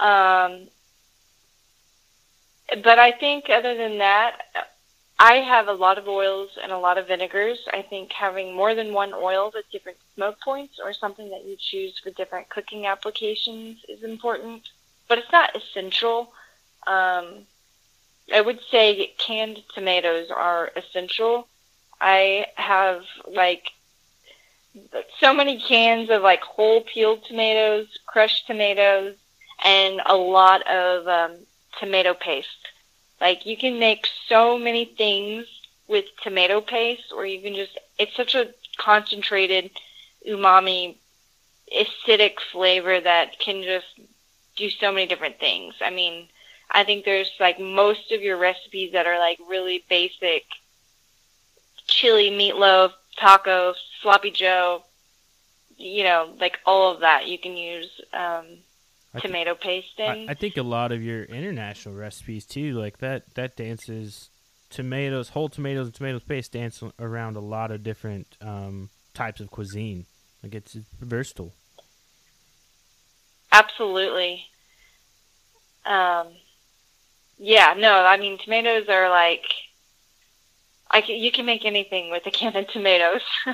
Um, 0.00 0.68
but 2.82 2.98
I 2.98 3.12
think 3.12 3.48
other 3.48 3.76
than 3.76 3.98
that, 3.98 4.67
I 5.18 5.34
have 5.36 5.66
a 5.66 5.72
lot 5.72 5.98
of 5.98 6.06
oils 6.06 6.50
and 6.62 6.70
a 6.70 6.78
lot 6.78 6.96
of 6.96 7.08
vinegars. 7.08 7.58
I 7.72 7.82
think 7.82 8.12
having 8.12 8.54
more 8.54 8.74
than 8.74 8.92
one 8.92 9.12
oil 9.12 9.50
with 9.52 9.70
different 9.72 9.98
smoke 10.14 10.40
points 10.40 10.78
or 10.82 10.92
something 10.92 11.30
that 11.30 11.44
you 11.44 11.56
choose 11.58 11.98
for 11.98 12.10
different 12.10 12.48
cooking 12.48 12.86
applications 12.86 13.84
is 13.88 14.04
important 14.04 14.62
but 15.08 15.18
it's 15.18 15.32
not 15.32 15.56
essential. 15.56 16.32
Um, 16.86 17.46
I 18.32 18.40
would 18.40 18.60
say 18.70 19.14
canned 19.18 19.62
tomatoes 19.74 20.30
are 20.30 20.70
essential. 20.76 21.48
I 22.00 22.46
have 22.54 23.02
like 23.26 23.70
so 25.18 25.34
many 25.34 25.58
cans 25.60 26.10
of 26.10 26.22
like 26.22 26.42
whole 26.42 26.82
peeled 26.82 27.24
tomatoes, 27.24 27.86
crushed 28.06 28.46
tomatoes, 28.46 29.16
and 29.64 30.00
a 30.04 30.14
lot 30.14 30.66
of 30.68 31.08
um, 31.08 31.38
tomato 31.80 32.14
paste. 32.14 32.57
Like 33.20 33.46
you 33.46 33.56
can 33.56 33.78
make 33.78 34.06
so 34.28 34.58
many 34.58 34.84
things 34.84 35.46
with 35.88 36.04
tomato 36.22 36.60
paste, 36.60 37.12
or 37.14 37.26
you 37.26 37.40
can 37.40 37.54
just, 37.54 37.78
it's 37.98 38.14
such 38.14 38.34
a 38.34 38.52
concentrated 38.76 39.70
umami, 40.28 40.96
acidic 41.74 42.34
flavor 42.52 43.00
that 43.00 43.38
can 43.38 43.62
just 43.62 43.86
do 44.56 44.70
so 44.70 44.92
many 44.92 45.06
different 45.06 45.38
things. 45.38 45.74
I 45.80 45.90
mean, 45.90 46.28
I 46.70 46.84
think 46.84 47.04
there's 47.04 47.30
like 47.40 47.58
most 47.58 48.12
of 48.12 48.22
your 48.22 48.36
recipes 48.36 48.92
that 48.92 49.06
are 49.06 49.18
like 49.18 49.38
really 49.48 49.84
basic 49.88 50.44
chili, 51.86 52.30
meatloaf, 52.30 52.92
taco, 53.16 53.74
sloppy 54.02 54.30
joe, 54.30 54.84
you 55.76 56.04
know, 56.04 56.34
like 56.38 56.58
all 56.66 56.92
of 56.92 57.00
that 57.00 57.26
you 57.26 57.38
can 57.38 57.56
use 57.56 58.00
um, 58.12 58.44
tomato 59.16 59.54
paste 59.54 59.98
in. 59.98 60.28
I, 60.28 60.32
I 60.32 60.34
think 60.34 60.56
a 60.56 60.62
lot 60.62 60.92
of 60.92 61.02
your 61.02 61.24
international 61.24 61.94
recipes 61.94 62.44
too, 62.44 62.78
like 62.78 62.98
that 62.98 63.34
that 63.34 63.56
dances 63.56 64.30
tomatoes, 64.70 65.30
whole 65.30 65.48
tomatoes 65.48 65.86
and 65.86 65.94
tomato 65.94 66.20
paste 66.20 66.52
dance 66.52 66.82
around 66.98 67.36
a 67.36 67.40
lot 67.40 67.70
of 67.70 67.82
different 67.82 68.36
um, 68.40 68.90
types 69.14 69.40
of 69.40 69.50
cuisine. 69.50 70.06
Like 70.42 70.54
it's, 70.54 70.74
it's 70.74 70.88
versatile. 71.00 71.52
Absolutely. 73.50 74.44
Um, 75.86 76.28
yeah, 77.38 77.74
no, 77.76 78.04
I 78.04 78.18
mean 78.18 78.38
tomatoes 78.38 78.88
are 78.88 79.08
like, 79.08 79.44
I 80.90 81.00
can, 81.00 81.16
you 81.16 81.32
can 81.32 81.46
make 81.46 81.64
anything 81.64 82.10
with 82.10 82.26
a 82.26 82.30
can 82.30 82.54
of 82.56 82.68
tomatoes. 82.68 83.22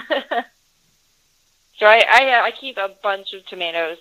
so 1.79 1.87
I, 1.87 2.05
I 2.09 2.43
I 2.47 2.51
keep 2.51 2.77
a 2.77 2.91
bunch 3.03 3.33
of 3.35 3.47
tomatoes 3.47 3.99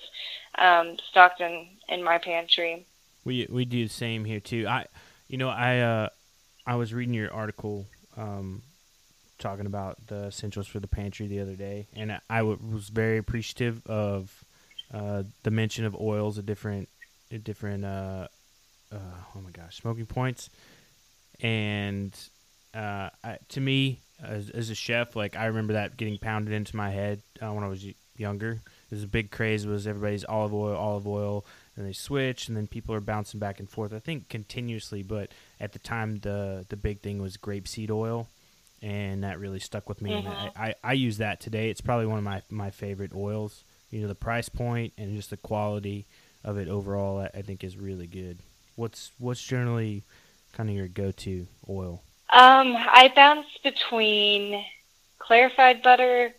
um, 0.57 0.97
stocked 1.09 1.41
in 1.41 1.67
in 1.89 2.03
my 2.03 2.17
pantry. 2.17 2.85
We 3.25 3.47
we 3.49 3.65
do 3.65 3.83
the 3.83 3.93
same 3.93 4.25
here 4.25 4.39
too. 4.39 4.67
I, 4.67 4.85
you 5.27 5.37
know, 5.37 5.49
I 5.49 5.79
uh, 5.79 6.09
I 6.65 6.75
was 6.75 6.93
reading 6.93 7.13
your 7.13 7.33
article 7.33 7.87
um, 8.17 8.63
talking 9.39 9.65
about 9.65 10.07
the 10.07 10.25
essentials 10.25 10.67
for 10.67 10.79
the 10.79 10.87
pantry 10.87 11.27
the 11.27 11.39
other 11.39 11.55
day, 11.55 11.87
and 11.95 12.19
I 12.29 12.41
was 12.43 12.89
very 12.89 13.17
appreciative 13.17 13.85
of 13.87 14.43
uh, 14.93 15.23
the 15.43 15.51
mention 15.51 15.85
of 15.85 15.95
oils 15.99 16.37
at 16.37 16.45
different 16.45 16.89
different 17.43 17.83
uh, 17.83 18.27
uh, 18.91 18.97
oh 19.35 19.41
my 19.41 19.51
gosh 19.51 19.77
smoking 19.77 20.05
points, 20.05 20.49
and 21.41 22.15
uh, 22.73 23.09
I, 23.23 23.37
to 23.49 23.61
me 23.61 23.99
as, 24.21 24.49
as, 24.49 24.69
a 24.69 24.75
chef, 24.75 25.15
like 25.15 25.35
I 25.35 25.45
remember 25.45 25.73
that 25.73 25.97
getting 25.97 26.17
pounded 26.17 26.53
into 26.53 26.75
my 26.75 26.89
head 26.89 27.21
uh, 27.41 27.51
when 27.51 27.63
I 27.63 27.67
was 27.67 27.85
younger. 28.17 28.61
There's 28.93 29.03
a 29.03 29.07
big 29.07 29.31
craze 29.31 29.65
was 29.65 29.87
everybody's 29.87 30.23
olive 30.23 30.53
oil, 30.53 30.75
olive 30.75 31.07
oil, 31.07 31.45
and 31.75 31.83
they 31.83 31.93
switch, 31.93 32.47
and 32.47 32.55
then 32.55 32.67
people 32.67 32.93
are 32.93 32.99
bouncing 32.99 33.39
back 33.39 33.59
and 33.59 33.67
forth. 33.67 33.91
I 33.91 33.97
think 33.97 34.29
continuously, 34.29 35.01
but 35.01 35.31
at 35.59 35.73
the 35.73 35.79
time 35.79 36.19
the 36.19 36.63
the 36.69 36.75
big 36.75 37.01
thing 37.01 37.19
was 37.19 37.35
grapeseed 37.35 37.89
oil, 37.89 38.27
and 38.83 39.23
that 39.23 39.39
really 39.39 39.59
stuck 39.59 39.89
with 39.89 39.99
me. 39.99 40.11
Mm-hmm. 40.11 40.27
And 40.27 40.51
I, 40.55 40.67
I, 40.67 40.75
I 40.83 40.93
use 40.93 41.17
that 41.17 41.39
today. 41.39 41.71
It's 41.71 41.81
probably 41.81 42.05
one 42.05 42.19
of 42.19 42.23
my 42.23 42.43
my 42.51 42.69
favorite 42.69 43.15
oils. 43.15 43.63
You 43.89 44.01
know, 44.01 44.07
the 44.07 44.13
price 44.13 44.47
point 44.47 44.93
and 44.95 45.15
just 45.15 45.31
the 45.31 45.37
quality 45.37 46.05
of 46.43 46.59
it 46.59 46.67
overall, 46.67 47.17
I, 47.17 47.39
I 47.39 47.41
think 47.41 47.63
is 47.63 47.75
really 47.75 48.05
good. 48.05 48.37
What's 48.75 49.09
what's 49.17 49.43
generally 49.43 50.03
kind 50.51 50.69
of 50.69 50.75
your 50.75 50.87
go 50.87 51.09
to 51.09 51.47
oil? 51.67 52.03
Um, 52.29 52.75
I 52.77 53.11
bounce 53.15 53.47
between 53.63 54.63
clarified 55.17 55.81
butter, 55.81 56.35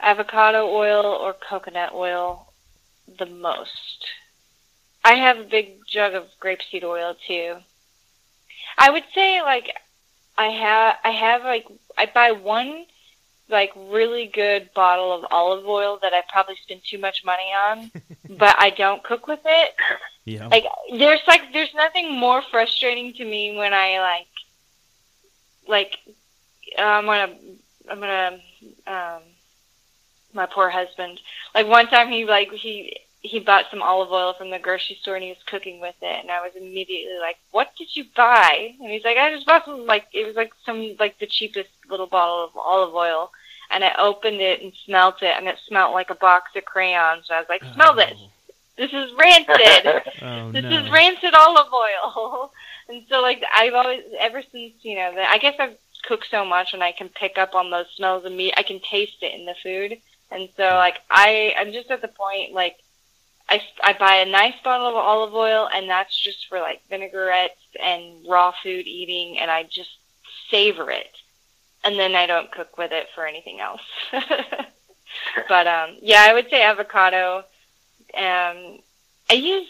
avocado 0.00 0.68
oil, 0.68 1.04
or 1.04 1.34
coconut 1.34 1.92
oil 1.94 2.52
the 3.18 3.26
most. 3.26 4.06
I 5.04 5.14
have 5.14 5.38
a 5.38 5.44
big 5.44 5.86
jug 5.86 6.14
of 6.14 6.26
grapeseed 6.42 6.84
oil 6.84 7.16
too. 7.26 7.56
I 8.76 8.90
would 8.90 9.04
say 9.14 9.42
like 9.42 9.74
I 10.36 10.48
have 10.48 10.96
I 11.04 11.10
have 11.10 11.44
like 11.44 11.66
I 11.96 12.06
buy 12.06 12.32
one 12.32 12.84
like 13.48 13.72
really 13.76 14.26
good 14.26 14.70
bottle 14.74 15.12
of 15.12 15.24
olive 15.30 15.66
oil 15.66 15.98
that 16.02 16.12
I 16.12 16.22
probably 16.28 16.56
spend 16.56 16.82
too 16.84 16.98
much 16.98 17.24
money 17.24 17.50
on, 17.68 17.90
but 18.38 18.54
I 18.58 18.70
don't 18.70 19.02
cook 19.02 19.26
with 19.26 19.40
it. 19.44 19.74
Yeah. 20.24 20.48
Like 20.48 20.64
there's 20.90 21.20
like 21.26 21.52
there's 21.52 21.74
nothing 21.74 22.12
more 22.12 22.42
frustrating 22.42 23.14
to 23.14 23.24
me 23.24 23.56
when 23.56 23.72
I 23.72 24.00
like 24.00 24.26
like 25.66 25.98
I'm 26.78 27.06
gonna 27.06 27.34
I'm 27.90 28.00
gonna 28.00 28.38
um 28.86 29.22
my 30.38 30.46
poor 30.46 30.70
husband. 30.70 31.20
Like 31.54 31.66
one 31.66 31.88
time 31.88 32.08
he 32.08 32.24
like 32.24 32.50
he 32.52 32.96
he 33.20 33.40
bought 33.40 33.66
some 33.70 33.82
olive 33.82 34.12
oil 34.12 34.32
from 34.32 34.50
the 34.50 34.58
grocery 34.58 34.96
store 35.00 35.16
and 35.16 35.24
he 35.24 35.30
was 35.30 35.42
cooking 35.46 35.80
with 35.80 35.96
it 36.00 36.20
and 36.22 36.30
I 36.30 36.40
was 36.40 36.52
immediately 36.56 37.18
like, 37.20 37.36
What 37.50 37.72
did 37.76 37.94
you 37.94 38.04
buy? 38.16 38.74
And 38.80 38.90
he's 38.90 39.04
like, 39.04 39.18
I 39.18 39.34
just 39.34 39.46
bought 39.46 39.64
some 39.64 39.84
like 39.86 40.06
it 40.12 40.26
was 40.26 40.36
like 40.36 40.52
some 40.64 40.96
like 40.98 41.18
the 41.18 41.26
cheapest 41.26 41.68
little 41.90 42.06
bottle 42.06 42.44
of 42.44 42.56
olive 42.56 42.94
oil 42.94 43.30
and 43.70 43.84
I 43.84 43.94
opened 43.98 44.40
it 44.40 44.62
and 44.62 44.72
smelt 44.86 45.22
it 45.22 45.34
and 45.36 45.46
it 45.46 45.58
smelled 45.66 45.92
like 45.92 46.10
a 46.10 46.14
box 46.14 46.52
of 46.56 46.64
crayons. 46.64 47.26
And 47.28 47.36
I 47.36 47.40
was 47.40 47.48
like, 47.48 47.62
Smell 47.74 47.92
oh. 47.92 47.96
this. 47.96 48.18
This 48.76 48.92
is 48.92 49.12
rancid. 49.18 50.02
oh, 50.22 50.52
this 50.52 50.62
no. 50.62 50.78
is 50.78 50.90
rancid 50.90 51.34
olive 51.34 51.72
oil. 51.72 52.52
and 52.88 53.02
so 53.08 53.20
like 53.20 53.42
I've 53.52 53.74
always 53.74 54.04
ever 54.20 54.42
since, 54.52 54.74
you 54.82 54.94
know, 54.94 55.12
the, 55.14 55.28
I 55.28 55.38
guess 55.38 55.56
I've 55.58 55.76
cooked 56.04 56.28
so 56.30 56.44
much 56.44 56.72
and 56.72 56.82
I 56.82 56.92
can 56.92 57.08
pick 57.08 57.36
up 57.36 57.54
on 57.54 57.70
those 57.70 57.86
smells 57.96 58.24
of 58.24 58.32
meat. 58.32 58.54
I 58.56 58.62
can 58.62 58.80
taste 58.80 59.22
it 59.22 59.34
in 59.34 59.44
the 59.44 59.54
food. 59.62 59.98
And 60.30 60.48
so 60.56 60.62
like 60.62 60.98
I 61.10 61.54
I'm 61.58 61.72
just 61.72 61.90
at 61.90 62.02
the 62.02 62.08
point 62.08 62.52
like 62.52 62.76
I, 63.48 63.62
I 63.82 63.92
buy 63.94 64.16
a 64.16 64.26
nice 64.26 64.54
bottle 64.62 64.88
of 64.88 64.94
olive 64.94 65.34
oil, 65.34 65.68
and 65.72 65.88
that's 65.88 66.16
just 66.16 66.48
for 66.48 66.60
like 66.60 66.82
vinaigrettes 66.90 67.58
and 67.82 68.26
raw 68.28 68.52
food 68.62 68.86
eating, 68.86 69.38
and 69.38 69.50
I 69.50 69.62
just 69.62 69.90
savor 70.50 70.90
it. 70.90 71.10
And 71.84 71.98
then 71.98 72.14
I 72.14 72.26
don't 72.26 72.52
cook 72.52 72.76
with 72.76 72.92
it 72.92 73.06
for 73.14 73.26
anything 73.26 73.60
else. 73.60 73.80
but 75.48 75.66
um, 75.66 75.96
yeah, 76.02 76.26
I 76.28 76.34
would 76.34 76.50
say 76.50 76.62
avocado. 76.62 77.38
Um, 78.14 78.80
I 79.30 79.34
use 79.34 79.68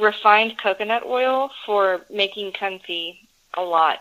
refined 0.00 0.56
coconut 0.58 1.04
oil 1.04 1.50
for 1.66 2.02
making 2.10 2.52
confit 2.52 3.18
a 3.54 3.62
lot, 3.62 3.98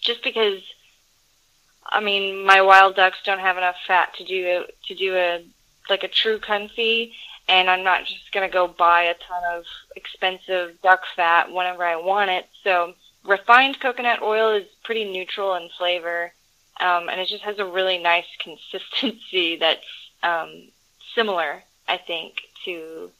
just 0.00 0.24
because. 0.24 0.60
I 1.86 2.00
mean, 2.00 2.44
my 2.44 2.62
wild 2.62 2.96
ducks 2.96 3.18
don't 3.24 3.40
have 3.40 3.56
enough 3.56 3.76
fat 3.86 4.14
to 4.16 4.24
do 4.24 4.64
to 4.86 4.94
do 4.94 5.14
a 5.16 5.44
like 5.88 6.02
a 6.02 6.08
true 6.08 6.38
confit, 6.38 7.12
and 7.48 7.68
I'm 7.68 7.84
not 7.84 8.06
just 8.06 8.32
to 8.32 8.48
go 8.48 8.66
buy 8.66 9.02
a 9.02 9.14
ton 9.14 9.42
of 9.52 9.64
expensive 9.96 10.80
duck 10.82 11.02
fat 11.14 11.52
whenever 11.52 11.84
I 11.84 11.96
want 11.96 12.30
it. 12.30 12.48
So 12.62 12.94
refined 13.24 13.80
coconut 13.80 14.22
oil 14.22 14.50
is 14.50 14.66
pretty 14.82 15.04
neutral 15.04 15.54
in 15.54 15.68
flavor, 15.76 16.32
um, 16.80 17.08
and 17.08 17.20
it 17.20 17.28
just 17.28 17.44
has 17.44 17.58
a 17.58 17.64
really 17.66 17.98
nice 17.98 18.26
consistency 18.38 19.56
that's 19.56 19.86
um, 20.22 20.68
similar, 21.14 21.62
I 21.88 21.98
think, 21.98 22.42
to 22.64 23.10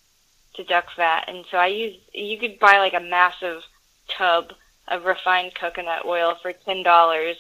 to 0.55 0.65
duck 0.65 0.87
fat. 0.95 1.25
And 1.29 1.45
so 1.51 1.59
I 1.59 1.67
use 1.67 1.97
you 2.13 2.39
could 2.39 2.59
buy 2.59 2.79
like 2.79 2.95
a 2.95 3.01
massive 3.01 3.63
tub 4.09 4.53
of 4.89 5.05
refined 5.05 5.55
coconut 5.55 6.05
oil 6.05 6.37
for 6.41 6.53
ten 6.53 6.83
dollars, 6.83 7.37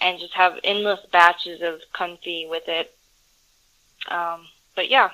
and 0.00 0.18
just 0.18 0.34
have 0.34 0.58
endless 0.64 1.00
batches 1.12 1.60
of 1.62 1.80
confit 1.94 2.48
with 2.48 2.64
it. 2.66 2.94
Um, 4.08 4.46
but 4.74 4.88
yeah, 4.90 5.10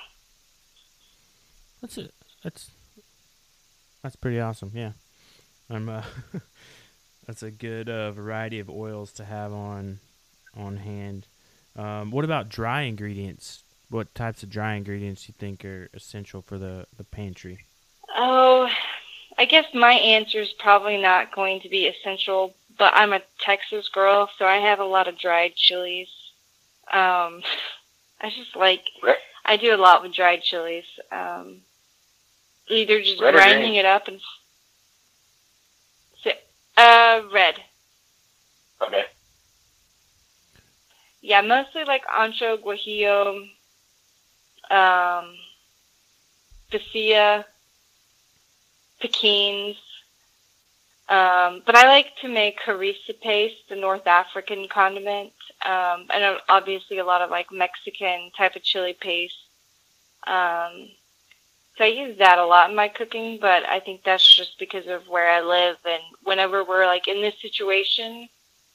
that's 1.81 1.99
it. 1.99 2.15
That's 2.43 2.71
that's 4.03 4.17
pretty 4.17 4.41
awesome. 4.41 4.71
Yeah, 4.75 4.93
I'm. 5.69 5.89
Uh, 5.89 6.03
that's 7.27 7.43
a 7.43 7.51
good 7.51 7.89
uh, 7.89 8.13
variety 8.13 8.61
of 8.61 8.71
oils 8.71 9.13
to 9.15 9.25
have 9.25 9.53
on 9.53 9.99
on 10.57 10.79
hand. 10.79 11.27
Um, 11.75 12.11
what 12.11 12.25
about 12.25 12.49
dry 12.49 12.83
ingredients? 12.83 13.65
What 13.91 14.15
types 14.15 14.43
of 14.43 14.51
dry 14.51 14.75
ingredients 14.75 15.29
you 15.29 15.35
think 15.39 15.65
are 15.65 15.89
essential 15.93 16.43
for 16.43 16.59
the 16.59 16.87
the 16.97 17.05
pantry? 17.05 17.67
Oh, 18.17 18.69
I 19.39 19.45
guess 19.45 19.67
my 19.75 19.93
answer 19.93 20.41
is 20.41 20.53
probably 20.59 20.97
not 20.97 21.35
going 21.35 21.61
to 21.61 21.69
be 21.69 21.87
essential, 21.87 22.55
but 22.79 22.93
I'm 22.95 23.13
a 23.13 23.23
Texas 23.41 23.89
girl, 23.89 24.29
so 24.39 24.45
I 24.45 24.57
have 24.57 24.81
a 24.81 24.85
lot 24.85 25.09
of 25.09 25.19
dried 25.19 25.55
chilies. 25.55 26.09
Um, 26.93 27.43
I 28.21 28.31
just 28.31 28.57
like 28.57 28.83
I 29.45 29.57
do 29.57 29.75
a 29.75 29.77
lot 29.77 30.03
with 30.03 30.15
dried 30.15 30.43
chilies. 30.43 30.85
Um, 31.13 31.63
either 32.69 33.01
just 33.01 33.21
red 33.21 33.35
grinding 33.35 33.75
it 33.75 33.85
up 33.85 34.09
and 34.09 34.21
uh 36.77 37.23
red. 37.33 37.55
Okay. 38.81 39.05
Yeah, 41.23 41.41
mostly 41.41 41.85
like 41.85 42.05
ancho, 42.07 42.59
guajillo, 42.63 43.49
um, 44.71 45.35
pasilla, 46.71 47.45
pequins, 49.01 49.77
Um, 51.09 51.63
but 51.65 51.77
I 51.77 51.87
like 51.87 52.17
to 52.23 52.29
make 52.29 52.59
harissa 52.61 53.19
paste, 53.23 53.69
the 53.69 53.77
North 53.77 54.07
African 54.07 54.67
condiment, 54.69 55.33
um, 55.65 56.07
and 56.13 56.39
obviously 56.49 56.99
a 56.99 57.05
lot 57.05 57.23
of 57.23 57.31
like 57.31 57.53
Mexican 57.53 58.33
type 58.37 58.57
of 58.57 58.63
chili 58.63 58.97
paste. 59.01 59.39
Um, 60.27 60.89
so 61.77 61.85
I 61.85 61.89
use 61.89 62.19
that 62.19 62.39
a 62.39 62.47
lot 62.47 62.71
in 62.71 62.77
my 62.77 62.89
cooking, 62.89 63.39
but 63.41 63.65
I 63.69 63.81
think 63.81 64.03
that's 64.03 64.37
just 64.37 64.59
because 64.59 64.87
of 64.89 65.09
where 65.09 65.31
I 65.31 65.43
live. 65.43 65.77
And 65.85 66.03
whenever 66.25 66.65
we're 66.65 66.87
like 66.87 67.07
in 67.07 67.21
this 67.21 67.41
situation 67.41 68.29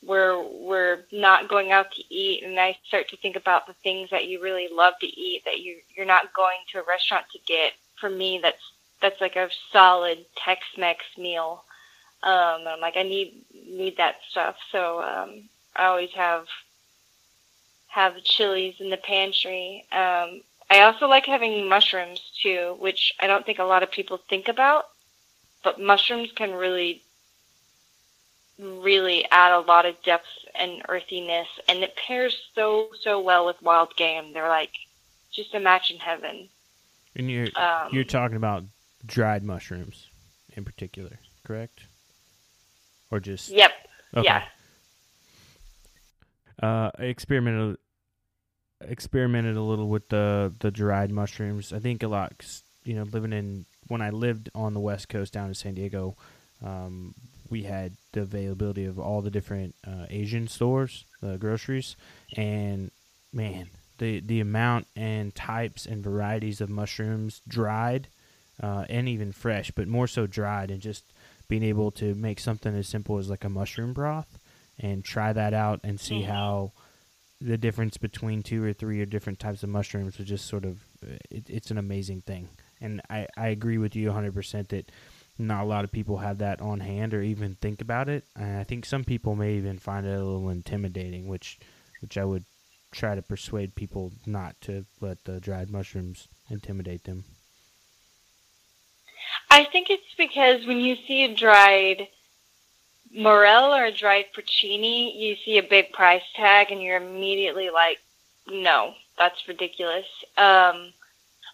where 0.04 0.40
we're 0.40 1.04
not 1.12 1.50
going 1.50 1.72
out 1.72 1.92
to 1.92 2.14
eat, 2.14 2.44
and 2.44 2.60
I 2.60 2.78
start 2.88 3.10
to 3.10 3.18
think 3.18 3.36
about 3.36 3.68
the 3.68 3.74
things 3.84 4.10
that 4.12 4.28
you 4.28 4.42
really 4.42 4.68
love 4.72 4.94
to 5.02 5.08
eat 5.08 5.44
that 5.46 5.60
you 5.60 5.78
you're 5.96 6.06
not 6.06 6.34
going 6.34 6.58
to 6.72 6.80
a 6.80 6.84
restaurant 6.88 7.26
to 7.34 7.40
get. 7.46 7.74
For 8.00 8.10
me, 8.10 8.40
that's 8.42 8.72
that's 9.02 9.20
like 9.20 9.36
a 9.36 9.50
solid 9.72 10.26
Tex-Mex 10.38 11.04
meal. 11.18 11.64
Um, 12.24 12.68
I'm 12.68 12.80
like, 12.80 12.98
I 12.98 13.04
need 13.04 13.34
need 13.54 13.98
that 13.98 14.18
stuff. 14.30 14.56
So 14.72 15.02
um, 15.02 15.50
I 15.76 15.86
always 15.86 16.12
have 16.12 16.48
have 17.88 18.24
chilies 18.24 18.76
in 18.80 18.90
the 18.90 18.98
pantry. 18.98 19.86
Um, 19.92 20.42
I 20.70 20.82
also 20.84 21.08
like 21.08 21.26
having 21.26 21.68
mushrooms 21.68 22.22
too, 22.42 22.78
which 22.80 23.14
I 23.20 23.28
don't 23.28 23.46
think 23.46 23.60
a 23.60 23.66
lot 23.66 23.84
of 23.84 23.92
people 23.92 24.18
think 24.18 24.48
about. 24.48 24.86
But 25.64 25.80
mushrooms 25.80 26.32
can 26.32 26.54
really, 26.54 27.04
really 28.58 29.26
add 29.30 29.52
a 29.52 29.60
lot 29.60 29.86
of 29.86 30.02
depth 30.04 30.26
and 30.56 30.82
earthiness, 30.90 31.48
and 31.68 31.84
it 31.84 31.96
pairs 31.96 32.36
so 32.56 32.90
so 33.02 33.20
well 33.20 33.46
with 33.46 33.62
wild 33.62 33.96
game. 33.96 34.34
They're 34.34 34.48
like 34.48 34.72
just 35.32 35.54
a 35.54 35.60
match 35.60 35.92
in 35.92 35.98
heaven. 35.98 36.50
And 37.16 37.30
you're 37.30 37.48
um, 37.56 37.90
you're 37.92 38.04
talking 38.04 38.38
about 38.38 38.64
dried 39.06 39.44
mushrooms 39.44 40.08
in 40.56 40.64
particular, 40.64 41.20
correct? 41.44 41.82
Or 43.12 43.20
just 43.20 43.50
yep. 43.50 43.72
Okay. 44.16 44.26
yeah. 44.26 44.44
Uh 46.62 46.92
I 46.98 47.04
experimented 47.04 47.78
experimented 48.82 49.58
a 49.58 49.62
little 49.62 49.90
with 49.90 50.10
the 50.10 50.54
the 50.60 50.72
dried 50.72 51.12
mushrooms. 51.12 51.72
I 51.72 51.80
think 51.80 52.02
a 52.02 52.08
lot 52.08 52.34
you 52.84 52.96
know 52.96 53.04
living 53.04 53.34
in 53.34 53.66
when 53.88 54.02
i 54.02 54.10
lived 54.10 54.50
on 54.56 54.74
the 54.74 54.80
west 54.80 55.10
coast 55.10 55.34
down 55.34 55.48
in 55.48 55.54
san 55.54 55.74
diego 55.74 56.16
um, 56.64 57.16
we 57.50 57.64
had 57.64 57.94
the 58.14 58.22
availability 58.22 58.86
of 58.86 59.00
all 59.00 59.22
the 59.22 59.32
different 59.32 59.76
uh, 59.86 60.06
asian 60.10 60.48
stores 60.48 61.06
the 61.22 61.38
groceries. 61.38 61.96
And 62.36 62.92
man 63.34 63.70
the 63.98 64.20
the 64.20 64.40
amount 64.40 64.88
and 64.96 65.34
types 65.36 65.86
and 65.86 66.04
varieties 66.04 66.62
of 66.62 66.70
mushrooms 66.70 67.42
dried 67.48 68.08
uh, 68.62 68.86
and 68.90 69.08
even 69.08 69.32
fresh 69.32 69.72
but 69.72 69.88
more 69.88 70.08
so 70.08 70.28
dried 70.28 70.72
and 70.72 70.82
just 70.82 71.04
being 71.52 71.64
able 71.64 71.92
to 71.92 72.16
make 72.16 72.40
something 72.40 72.74
as 72.78 72.88
simple 72.88 73.18
as 73.18 73.30
like 73.30 73.44
a 73.44 73.50
mushroom 73.50 73.92
broth 73.92 74.40
and 74.80 75.04
try 75.04 75.34
that 75.34 75.54
out 75.54 75.82
and 75.84 76.00
see 76.00 76.22
mm-hmm. 76.22 76.32
how 76.32 76.72
the 77.42 77.58
difference 77.58 77.98
between 77.98 78.42
two 78.42 78.64
or 78.64 78.72
three 78.72 79.02
or 79.02 79.06
different 79.06 79.38
types 79.38 79.62
of 79.62 79.68
mushrooms 79.68 80.18
is 80.18 80.26
just 80.26 80.48
sort 80.48 80.64
of 80.64 80.80
it, 81.30 81.44
it's 81.50 81.70
an 81.70 81.78
amazing 81.78 82.22
thing. 82.22 82.48
And 82.80 83.02
I, 83.10 83.28
I 83.36 83.50
agree 83.50 83.78
with 83.78 83.98
you 83.98 84.12
100% 84.12 84.70
that 84.70 84.94
not 85.38 85.64
a 85.64 85.68
lot 85.68 85.84
of 85.84 85.92
people 85.92 86.20
have 86.20 86.38
that 86.38 86.62
on 86.62 86.80
hand 86.80 87.14
or 87.14 87.22
even 87.22 87.56
think 87.56 87.82
about 87.82 88.08
it. 88.08 88.24
And 88.38 88.58
i 88.58 88.64
think 88.64 88.86
some 88.86 89.04
people 89.04 89.36
may 89.36 89.56
even 89.56 89.78
find 89.78 90.06
it 90.06 90.16
a 90.16 90.24
little 90.24 90.50
intimidating 90.50 91.28
which 91.28 91.60
which 92.00 92.18
i 92.18 92.24
would 92.24 92.46
try 92.94 93.14
to 93.14 93.22
persuade 93.22 93.76
people 93.76 94.14
not 94.26 94.56
to 94.62 94.86
let 95.02 95.26
the 95.26 95.42
dried 95.42 95.70
mushrooms 95.70 96.30
intimidate 96.50 97.04
them 97.04 97.26
I 99.52 99.66
think 99.66 99.90
it's 99.90 100.16
because 100.18 100.66
when 100.66 100.80
you 100.80 100.96
see 101.06 101.26
a 101.26 101.36
dried 101.36 102.08
morel 103.14 103.74
or 103.74 103.84
a 103.84 103.92
dried 103.92 104.28
porcini, 104.34 105.14
you 105.20 105.36
see 105.44 105.58
a 105.58 105.64
big 105.64 105.92
price 105.92 106.24
tag 106.38 106.72
and 106.72 106.82
you're 106.82 106.96
immediately 106.96 107.70
like, 107.70 107.98
no, 108.50 108.94
that's 109.18 109.46
ridiculous. 109.50 110.06
Um, 110.38 110.94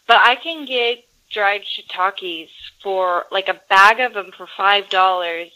but 0.07 0.17
I 0.21 0.35
can 0.35 0.65
get 0.65 1.05
dried 1.31 1.63
shiitakes 1.63 2.49
for 2.83 3.25
like 3.31 3.49
a 3.49 3.59
bag 3.67 3.99
of 3.99 4.13
them 4.13 4.31
for 4.37 4.47
five 4.55 4.89
dollars, 4.89 5.49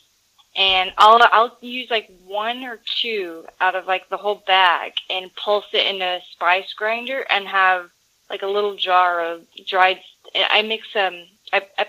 and 0.55 0.91
I'll 0.97 1.19
I'll 1.31 1.55
use 1.61 1.91
like 1.91 2.09
one 2.25 2.63
or 2.63 2.79
two 3.01 3.45
out 3.61 3.75
of 3.75 3.85
like 3.85 4.09
the 4.09 4.17
whole 4.17 4.43
bag 4.47 4.93
and 5.11 5.33
pulse 5.35 5.65
it 5.73 5.85
in 5.95 6.01
a 6.01 6.19
spice 6.31 6.73
grinder 6.73 7.23
and 7.29 7.47
have 7.47 7.91
like 8.31 8.41
a 8.41 8.47
little 8.47 8.75
jar 8.75 9.23
of 9.23 9.45
dried. 9.67 9.99
I 10.35 10.63
mix 10.63 10.87
um 10.95 11.23
I, 11.53 11.61
I 11.77 11.85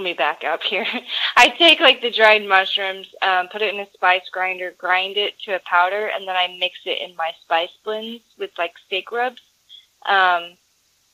let 0.00 0.04
me 0.04 0.14
back 0.14 0.44
up 0.44 0.62
here. 0.62 0.86
I 1.36 1.50
take 1.50 1.78
like 1.78 2.00
the 2.00 2.10
dried 2.10 2.48
mushrooms, 2.48 3.06
um, 3.20 3.48
put 3.48 3.60
it 3.60 3.74
in 3.74 3.80
a 3.80 3.86
spice 3.92 4.28
grinder, 4.32 4.72
grind 4.78 5.18
it 5.18 5.38
to 5.40 5.54
a 5.54 5.60
powder, 5.60 6.06
and 6.06 6.26
then 6.26 6.36
I 6.36 6.56
mix 6.58 6.78
it 6.86 7.02
in 7.02 7.14
my 7.16 7.32
spice 7.42 7.68
blends 7.84 8.22
with 8.38 8.50
like 8.56 8.72
steak 8.86 9.12
rubs. 9.12 9.42
Um, 10.06 10.56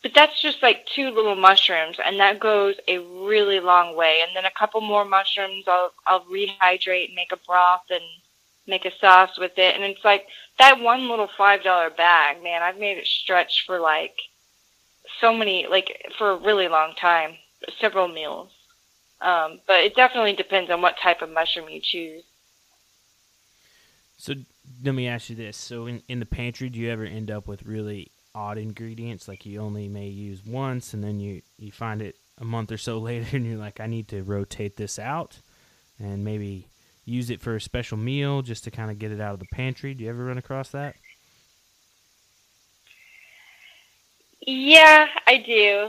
but 0.02 0.14
that's 0.14 0.40
just 0.40 0.62
like 0.62 0.86
two 0.86 1.10
little 1.10 1.34
mushrooms, 1.34 1.96
and 2.04 2.20
that 2.20 2.38
goes 2.38 2.76
a 2.86 2.98
really 2.98 3.58
long 3.58 3.96
way. 3.96 4.22
And 4.24 4.36
then 4.36 4.44
a 4.44 4.56
couple 4.56 4.80
more 4.80 5.04
mushrooms, 5.04 5.64
I'll 5.66 5.90
I'll 6.06 6.24
rehydrate, 6.26 7.06
and 7.06 7.16
make 7.16 7.32
a 7.32 7.44
broth, 7.44 7.86
and 7.90 8.04
make 8.68 8.84
a 8.84 8.96
sauce 9.00 9.36
with 9.36 9.58
it. 9.58 9.74
And 9.74 9.82
it's 9.82 10.04
like 10.04 10.26
that 10.60 10.78
one 10.78 11.08
little 11.08 11.28
five 11.36 11.64
dollar 11.64 11.90
bag, 11.90 12.40
man. 12.40 12.62
I've 12.62 12.78
made 12.78 12.98
it 12.98 13.06
stretch 13.08 13.64
for 13.66 13.80
like 13.80 14.14
so 15.20 15.32
many, 15.32 15.66
like 15.66 16.06
for 16.16 16.30
a 16.30 16.38
really 16.38 16.68
long 16.68 16.94
time, 16.94 17.32
several 17.80 18.06
meals. 18.06 18.52
Um, 19.20 19.60
but 19.66 19.80
it 19.80 19.96
definitely 19.96 20.34
depends 20.34 20.70
on 20.70 20.82
what 20.82 20.96
type 21.02 21.22
of 21.22 21.30
mushroom 21.30 21.68
you 21.68 21.80
choose. 21.82 22.22
So 24.18 24.34
let 24.84 24.94
me 24.94 25.08
ask 25.08 25.30
you 25.30 25.36
this: 25.36 25.56
So 25.56 25.86
in 25.86 26.02
in 26.08 26.20
the 26.20 26.26
pantry, 26.26 26.68
do 26.68 26.78
you 26.78 26.90
ever 26.90 27.04
end 27.04 27.30
up 27.30 27.46
with 27.46 27.62
really 27.64 28.10
odd 28.36 28.58
ingredients, 28.58 29.26
like 29.26 29.46
you 29.46 29.60
only 29.60 29.88
may 29.88 30.08
use 30.08 30.44
once, 30.44 30.94
and 30.94 31.02
then 31.02 31.18
you 31.18 31.42
you 31.58 31.72
find 31.72 32.02
it 32.02 32.16
a 32.38 32.44
month 32.44 32.70
or 32.70 32.78
so 32.78 32.98
later, 33.10 33.36
and 33.36 33.46
you're 33.46 33.58
like, 33.58 33.80
I 33.80 33.86
need 33.86 34.08
to 34.08 34.22
rotate 34.22 34.76
this 34.76 34.98
out, 34.98 35.38
and 35.98 36.22
maybe 36.22 36.68
use 37.04 37.30
it 37.30 37.40
for 37.40 37.56
a 37.56 37.60
special 37.60 37.96
meal 37.96 38.42
just 38.42 38.64
to 38.64 38.70
kind 38.70 38.90
of 38.90 38.98
get 38.98 39.12
it 39.12 39.20
out 39.20 39.32
of 39.32 39.40
the 39.40 39.46
pantry. 39.46 39.94
Do 39.94 40.04
you 40.04 40.10
ever 40.10 40.26
run 40.26 40.38
across 40.38 40.70
that? 40.70 40.96
Yeah, 44.40 45.06
I 45.26 45.38
do. 45.38 45.88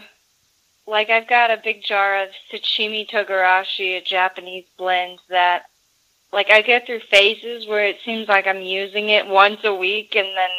Like 0.87 1.09
I've 1.09 1.27
got 1.27 1.51
a 1.51 1.61
big 1.61 1.83
jar 1.83 2.23
of 2.23 2.29
shichimi 2.49 3.09
togarashi, 3.09 3.97
a 3.97 4.01
Japanese 4.01 4.65
blend 4.77 5.19
that 5.29 5.65
like 6.31 6.49
I 6.49 6.61
get 6.61 6.85
through 6.85 7.01
phases 7.11 7.67
where 7.67 7.85
it 7.85 7.97
seems 8.05 8.29
like 8.29 8.47
I'm 8.47 8.61
using 8.61 9.09
it 9.09 9.27
once 9.27 9.59
a 9.65 9.75
week 9.75 10.15
and 10.15 10.27
then 10.27 10.49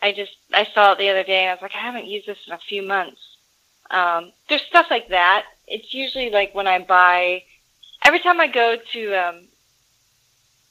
I 0.00 0.12
just 0.12 0.36
I 0.54 0.68
saw 0.72 0.92
it 0.92 0.98
the 0.98 1.10
other 1.10 1.24
day 1.24 1.42
and 1.42 1.50
I 1.50 1.54
was 1.54 1.62
like, 1.62 1.74
I 1.74 1.80
haven't 1.80 2.06
used 2.06 2.28
this 2.28 2.38
in 2.46 2.52
a 2.52 2.58
few 2.58 2.82
months. 2.82 3.20
Um, 3.90 4.32
there's 4.48 4.62
stuff 4.62 4.86
like 4.88 5.08
that. 5.08 5.44
It's 5.66 5.92
usually 5.92 6.30
like 6.30 6.54
when 6.54 6.68
I 6.68 6.78
buy 6.78 7.42
every 8.04 8.20
time 8.20 8.40
I 8.40 8.46
go 8.46 8.76
to 8.92 9.14
um, 9.14 9.48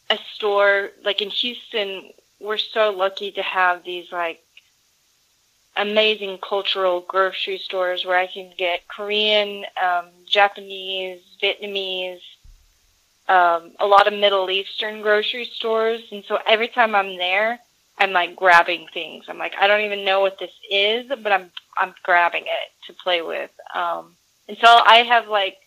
a 0.09 0.17
store 0.35 0.91
like 1.03 1.21
in 1.21 1.29
Houston, 1.29 2.11
we're 2.39 2.57
so 2.57 2.91
lucky 2.91 3.31
to 3.31 3.41
have 3.41 3.83
these 3.83 4.09
like 4.11 4.41
amazing 5.77 6.39
cultural 6.47 7.01
grocery 7.01 7.57
stores 7.57 8.05
where 8.05 8.17
I 8.17 8.27
can 8.27 8.51
get 8.57 8.87
Korean, 8.87 9.65
um, 9.83 10.05
Japanese, 10.27 11.21
Vietnamese, 11.41 12.21
um, 13.27 13.71
a 13.79 13.85
lot 13.85 14.07
of 14.07 14.13
Middle 14.13 14.49
Eastern 14.49 15.01
grocery 15.01 15.45
stores. 15.45 16.01
And 16.11 16.23
so 16.25 16.39
every 16.45 16.67
time 16.67 16.95
I'm 16.95 17.17
there, 17.17 17.59
I'm 17.97 18.11
like 18.11 18.35
grabbing 18.35 18.87
things. 18.93 19.25
I'm 19.27 19.37
like, 19.37 19.53
I 19.59 19.67
don't 19.67 19.81
even 19.81 20.05
know 20.05 20.21
what 20.21 20.39
this 20.39 20.51
is, 20.69 21.07
but 21.07 21.31
I'm 21.31 21.51
I'm 21.77 21.93
grabbing 22.03 22.43
it 22.43 22.87
to 22.87 22.93
play 22.93 23.21
with. 23.21 23.51
Um, 23.73 24.15
and 24.47 24.57
so 24.57 24.67
I 24.67 24.97
have 24.97 25.27
like 25.27 25.57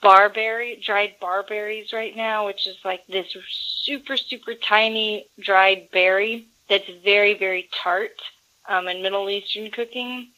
barberry, 0.00 0.80
dried 0.84 1.14
barberries 1.20 1.92
right 1.92 2.14
now, 2.16 2.46
which 2.46 2.66
is 2.66 2.76
like 2.84 3.06
this 3.06 3.34
super 3.50 4.16
super 4.16 4.54
tiny 4.54 5.26
dried 5.40 5.90
berry 5.92 6.46
that's 6.68 6.88
very 7.04 7.34
very 7.34 7.68
tart 7.82 8.20
um, 8.68 8.88
in 8.88 9.02
Middle 9.02 9.28
Eastern 9.28 9.70
cooking. 9.70 10.28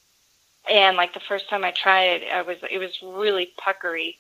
And 0.70 0.96
like 0.96 1.12
the 1.12 1.20
first 1.20 1.48
time 1.48 1.64
I 1.64 1.72
tried 1.72 2.22
it, 2.22 2.32
I 2.32 2.42
was 2.42 2.58
it 2.70 2.79
was 2.79 2.96
really 3.02 3.52
puckery. 3.58 4.16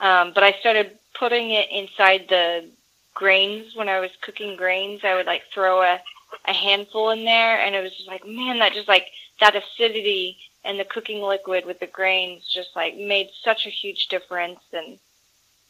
Um, 0.00 0.32
but 0.34 0.44
I 0.44 0.52
started 0.60 0.98
putting 1.18 1.50
it 1.50 1.70
inside 1.70 2.26
the 2.28 2.66
grains 3.14 3.74
when 3.74 3.88
I 3.88 4.00
was 4.00 4.10
cooking 4.20 4.56
grains. 4.56 5.00
I 5.04 5.14
would 5.14 5.26
like 5.26 5.42
throw 5.52 5.82
a 5.82 6.00
a 6.46 6.52
handful 6.52 7.10
in 7.10 7.24
there, 7.24 7.60
and 7.60 7.74
it 7.74 7.82
was 7.82 7.94
just 7.96 8.08
like, 8.08 8.26
man, 8.26 8.58
that 8.58 8.72
just 8.72 8.88
like 8.88 9.06
that 9.40 9.56
acidity 9.56 10.36
and 10.64 10.78
the 10.80 10.84
cooking 10.84 11.22
liquid 11.22 11.66
with 11.66 11.78
the 11.80 11.86
grains 11.86 12.48
just 12.52 12.70
like 12.74 12.96
made 12.96 13.28
such 13.44 13.66
a 13.66 13.70
huge 13.70 14.08
difference. 14.08 14.60
And 14.72 14.98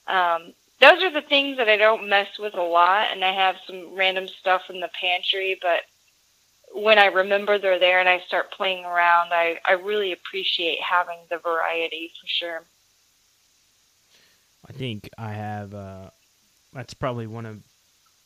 um, 0.06 0.52
those 0.80 1.02
are 1.02 1.10
the 1.10 1.26
things 1.26 1.56
that 1.56 1.68
I 1.68 1.76
don't 1.76 2.08
mess 2.08 2.28
with 2.38 2.54
a 2.54 2.62
lot. 2.62 3.08
And 3.10 3.24
I 3.24 3.32
have 3.32 3.56
some 3.66 3.94
random 3.94 4.28
stuff 4.28 4.62
in 4.70 4.80
the 4.80 4.90
pantry, 5.00 5.58
but 5.60 5.80
when 6.74 6.98
I 6.98 7.06
remember 7.06 7.58
they're 7.58 7.78
there 7.78 8.00
and 8.00 8.08
I 8.08 8.20
start 8.26 8.50
playing 8.50 8.84
around, 8.84 9.32
I, 9.32 9.60
I 9.64 9.72
really 9.72 10.12
appreciate 10.12 10.80
having 10.80 11.18
the 11.30 11.38
variety 11.38 12.10
for 12.20 12.26
sure. 12.26 12.62
I 14.68 14.72
think 14.72 15.08
I 15.16 15.32
have. 15.32 15.74
Uh, 15.74 16.10
that's 16.72 16.94
probably 16.94 17.26
one 17.26 17.46
of 17.46 17.62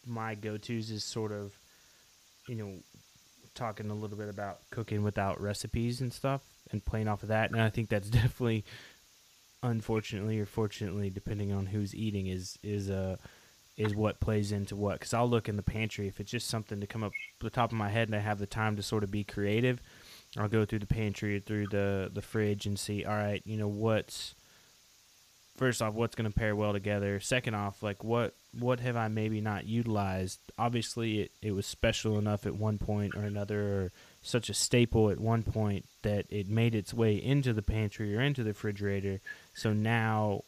my 0.07 0.35
go-tos. 0.35 0.91
Is 0.91 1.05
sort 1.05 1.33
of, 1.33 1.53
you 2.49 2.55
know, 2.55 2.73
talking 3.55 3.91
a 3.91 3.95
little 3.95 4.17
bit 4.17 4.29
about 4.29 4.61
cooking 4.71 5.03
without 5.03 5.41
recipes 5.41 6.01
and 6.01 6.13
stuff, 6.13 6.43
and 6.71 6.85
playing 6.85 7.09
off 7.09 7.23
of 7.23 7.29
that. 7.29 7.51
And 7.51 7.61
I 7.61 7.69
think 7.69 7.91
that's 7.91 8.09
definitely, 8.11 8.65
unfortunately 9.63 10.39
or 10.41 10.47
fortunately, 10.47 11.11
depending 11.11 11.53
on 11.53 11.67
who's 11.67 11.95
eating, 11.95 12.29
is 12.29 12.59
is 12.63 12.89
uh 12.89 13.17
is 13.79 13.95
what 13.95 14.21
plays 14.21 14.53
into 14.53 14.77
what. 14.77 14.99
Because 14.99 15.15
I'll 15.15 15.31
look 15.31 15.49
in 15.49 15.57
the 15.57 15.63
pantry 15.63 16.09
if 16.09 16.21
it's 16.21 16.31
just 16.31 16.49
something 16.49 16.81
to 16.81 16.87
come 16.87 17.05
up 17.05 17.13
the 17.41 17.49
top 17.49 17.71
of 17.71 17.79
my 17.79 17.89
head, 17.89 18.09
and 18.09 18.17
I 18.17 18.19
have 18.19 18.41
the 18.41 18.47
time 18.47 18.77
to 18.77 18.83
sort 18.83 19.05
of 19.05 19.11
be 19.11 19.25
creative. 19.25 19.81
I'll 20.37 20.49
go 20.49 20.65
through 20.65 20.81
the 20.81 20.87
pantry 20.87 21.41
through 21.41 21.69
the 21.69 22.11
the 22.13 22.21
fridge 22.21 22.67
and 22.67 22.79
see. 22.79 23.05
All 23.05 23.15
right, 23.15 23.41
you 23.47 23.57
know 23.57 23.69
what's 23.69 24.35
first 25.57 25.81
off 25.81 25.95
what's 25.95 26.15
going 26.15 26.31
to 26.31 26.39
pair 26.39 26.55
well 26.55 26.73
together. 26.73 27.21
Second 27.21 27.55
off, 27.55 27.83
like 27.83 28.03
what 28.03 28.35
what 28.59 28.81
have 28.81 28.97
I 28.97 29.09
maybe 29.09 29.41
not 29.41 29.67
utilized? 29.67 30.41
Obviously, 30.59 31.21
it, 31.21 31.31
it 31.41 31.53
was 31.53 31.65
special 31.65 32.19
enough 32.19 32.47
at 32.47 32.57
one 32.57 32.79
point 32.79 33.15
or 33.15 33.23
another, 33.23 33.61
or 33.61 33.93
such 34.23 34.51
a 34.51 34.55
staple 34.55 35.11
at 35.11 35.21
one 35.21 35.45
point 35.45 35.85
that 36.03 36.27
it 36.31 36.49
made 36.49 36.75
its 36.75 36.93
way 36.93 37.15
into 37.15 37.53
the 37.53 37.63
pantry 37.63 38.17
or 38.17 38.21
into 38.21 38.43
the 38.43 38.51
refrigerator. 38.51 39.21
So 39.55 39.73
now, 39.73 40.43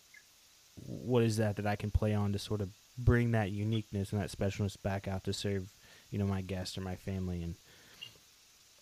what 0.85 1.23
is 1.23 1.37
that 1.37 1.57
that 1.57 1.67
I 1.67 1.77
can 1.77 1.91
play 1.91 2.13
on 2.13 2.33
to 2.33 2.39
sort 2.39 2.61
of 2.61 2.71
bring 3.05 3.33
that 3.33 3.51
uniqueness 3.51 4.13
and 4.13 4.21
that 4.21 4.31
specialness 4.31 4.81
back 4.81 5.09
out 5.09 5.25
to 5.25 5.33
serve, 5.33 5.69
you 6.11 6.19
know, 6.19 6.27
my 6.27 6.43
guests 6.43 6.77
or 6.79 6.83
my 6.83 6.97
family? 6.97 7.43
And 7.43 7.55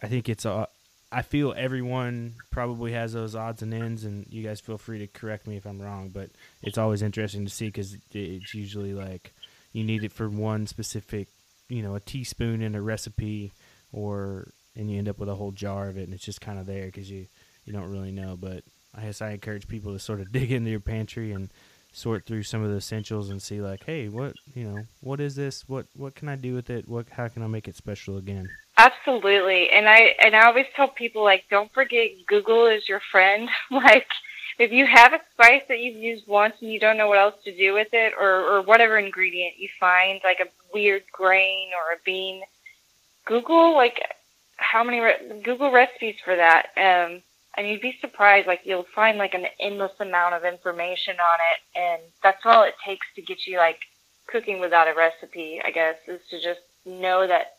I 0.03 0.09
think 0.09 0.29
it's 0.29 0.45
a 0.45 0.69
I 1.11 1.23
feel 1.23 1.55
everyone 1.57 2.35
probably 2.51 2.93
has 2.93 3.15
those 3.15 3.35
odds 3.35 3.63
and 3.63 3.73
ends, 3.73 4.05
and 4.05 4.27
you 4.31 4.43
guys 4.43 4.61
feel 4.61 4.77
free 4.77 4.99
to 4.99 5.07
correct 5.07 5.47
me 5.47 5.57
if 5.57 5.67
I'm 5.67 5.81
wrong. 5.81 6.11
But 6.13 6.31
it's 6.63 6.77
always 6.77 7.01
interesting 7.03 7.47
to 7.47 7.51
see 7.51 7.67
because 7.67 7.97
it's 8.13 8.55
usually 8.55 8.93
like 8.93 9.33
you 9.73 9.85
need 9.85 10.05
it 10.05 10.13
for 10.13 10.29
one 10.29 10.67
specific, 10.67 11.29
you 11.69 11.83
know, 11.83 11.95
a 11.95 12.01
teaspoon 12.01 12.61
in 12.61 12.75
a 12.75 12.83
recipe, 12.83 13.53
or 13.91 14.49
and 14.77 14.91
you 14.91 14.99
end 14.99 15.09
up 15.09 15.19
with 15.19 15.31
a 15.31 15.35
whole 15.35 15.53
jar 15.53 15.89
of 15.89 15.97
it, 15.97 16.05
and 16.05 16.13
it's 16.13 16.25
just 16.25 16.43
kind 16.43 16.59
of 16.59 16.67
there 16.67 16.87
because 16.87 17.11
you 17.11 17.27
you 17.65 17.73
don't 17.73 17.91
really 17.91 18.13
know. 18.13 18.37
But 18.39 18.65
I 18.95 19.03
guess 19.03 19.23
I 19.23 19.31
encourage 19.31 19.67
people 19.67 19.95
to 19.95 19.99
sort 19.99 20.21
of 20.21 20.31
dig 20.33 20.53
into 20.53 20.71
your 20.71 20.81
pantry 20.81 21.33
and 21.33 21.49
sort 21.99 22.25
through 22.25 22.45
some 22.45 22.63
of 22.63 22.71
the 22.71 22.77
essentials 22.77 23.31
and 23.31 23.43
see 23.43 23.61
like, 23.61 23.85
hey, 23.85 24.09
what 24.09 24.35
you 24.55 24.65
know, 24.65 24.85
what 25.01 25.21
is 25.21 25.35
this? 25.35 25.69
What 25.69 25.87
what 25.95 26.15
can 26.15 26.29
I 26.29 26.37
do 26.37 26.55
with 26.55 26.71
it? 26.71 26.89
What 26.89 27.09
how 27.11 27.29
can 27.29 27.43
I 27.43 27.47
make 27.47 27.69
it 27.69 27.77
special 27.77 28.17
again? 28.17 28.49
Absolutely. 28.77 29.71
And 29.71 29.89
I 29.89 30.15
and 30.23 30.37
I 30.37 30.47
always 30.47 30.67
tell 30.77 30.89
people 30.89 31.25
like 31.25 31.45
don't 31.51 31.73
forget 31.73 32.11
Google 32.27 32.67
is 32.67 32.89
your 32.89 33.01
friend. 33.11 33.49
like 33.71 34.07
if 34.59 34.73
you 34.73 34.87
have 34.87 35.13
a 35.13 35.21
spice 35.33 35.63
that 35.69 35.81
you've 35.81 35.97
used 35.97 36.27
once 36.27 36.55
and 36.61 36.73
you 36.73 36.81
don't 36.81 36.97
know 36.97 37.09
what 37.09 37.19
else 37.19 37.43
to 37.45 37.57
do 37.57 37.75
with 37.75 37.89
it 37.93 38.15
or 38.19 38.59
or 38.59 38.63
whatever 38.63 38.99
ingredient 38.99 39.59
you 39.59 39.69
find 39.81 40.21
like 40.25 40.41
a 40.41 40.51
weird 40.73 41.03
grain 41.13 41.71
or 41.71 41.95
a 41.95 41.99
bean, 42.05 42.43
Google 43.27 43.75
like 43.75 44.01
how 44.57 44.85
many 44.85 45.01
re- 45.01 45.43
Google 45.45 45.73
recipes 45.73 46.17
for 46.25 46.37
that. 46.37 46.69
Um 46.77 47.23
and 47.59 47.69
you'd 47.69 47.83
be 47.83 47.99
surprised 48.01 48.47
like 48.47 48.61
you'll 48.65 48.87
find 48.95 49.19
like 49.19 49.35
an 49.35 49.47
endless 49.59 49.93
amount 49.99 50.35
of 50.35 50.45
information 50.45 51.17
on 51.19 51.39
it 51.53 51.79
and 51.79 52.03
that's 52.23 52.47
all 52.47 52.63
it 52.63 52.75
takes 52.87 53.07
to 53.17 53.23
get 53.23 53.47
you 53.47 53.59
like 53.59 53.81
cooking 54.29 54.61
without 54.61 54.87
a 54.87 54.95
recipe, 54.95 55.61
I 55.65 55.71
guess, 55.71 55.97
is 56.07 56.21
to 56.31 56.41
just 56.41 56.61
know 56.87 57.27
that 57.27 57.55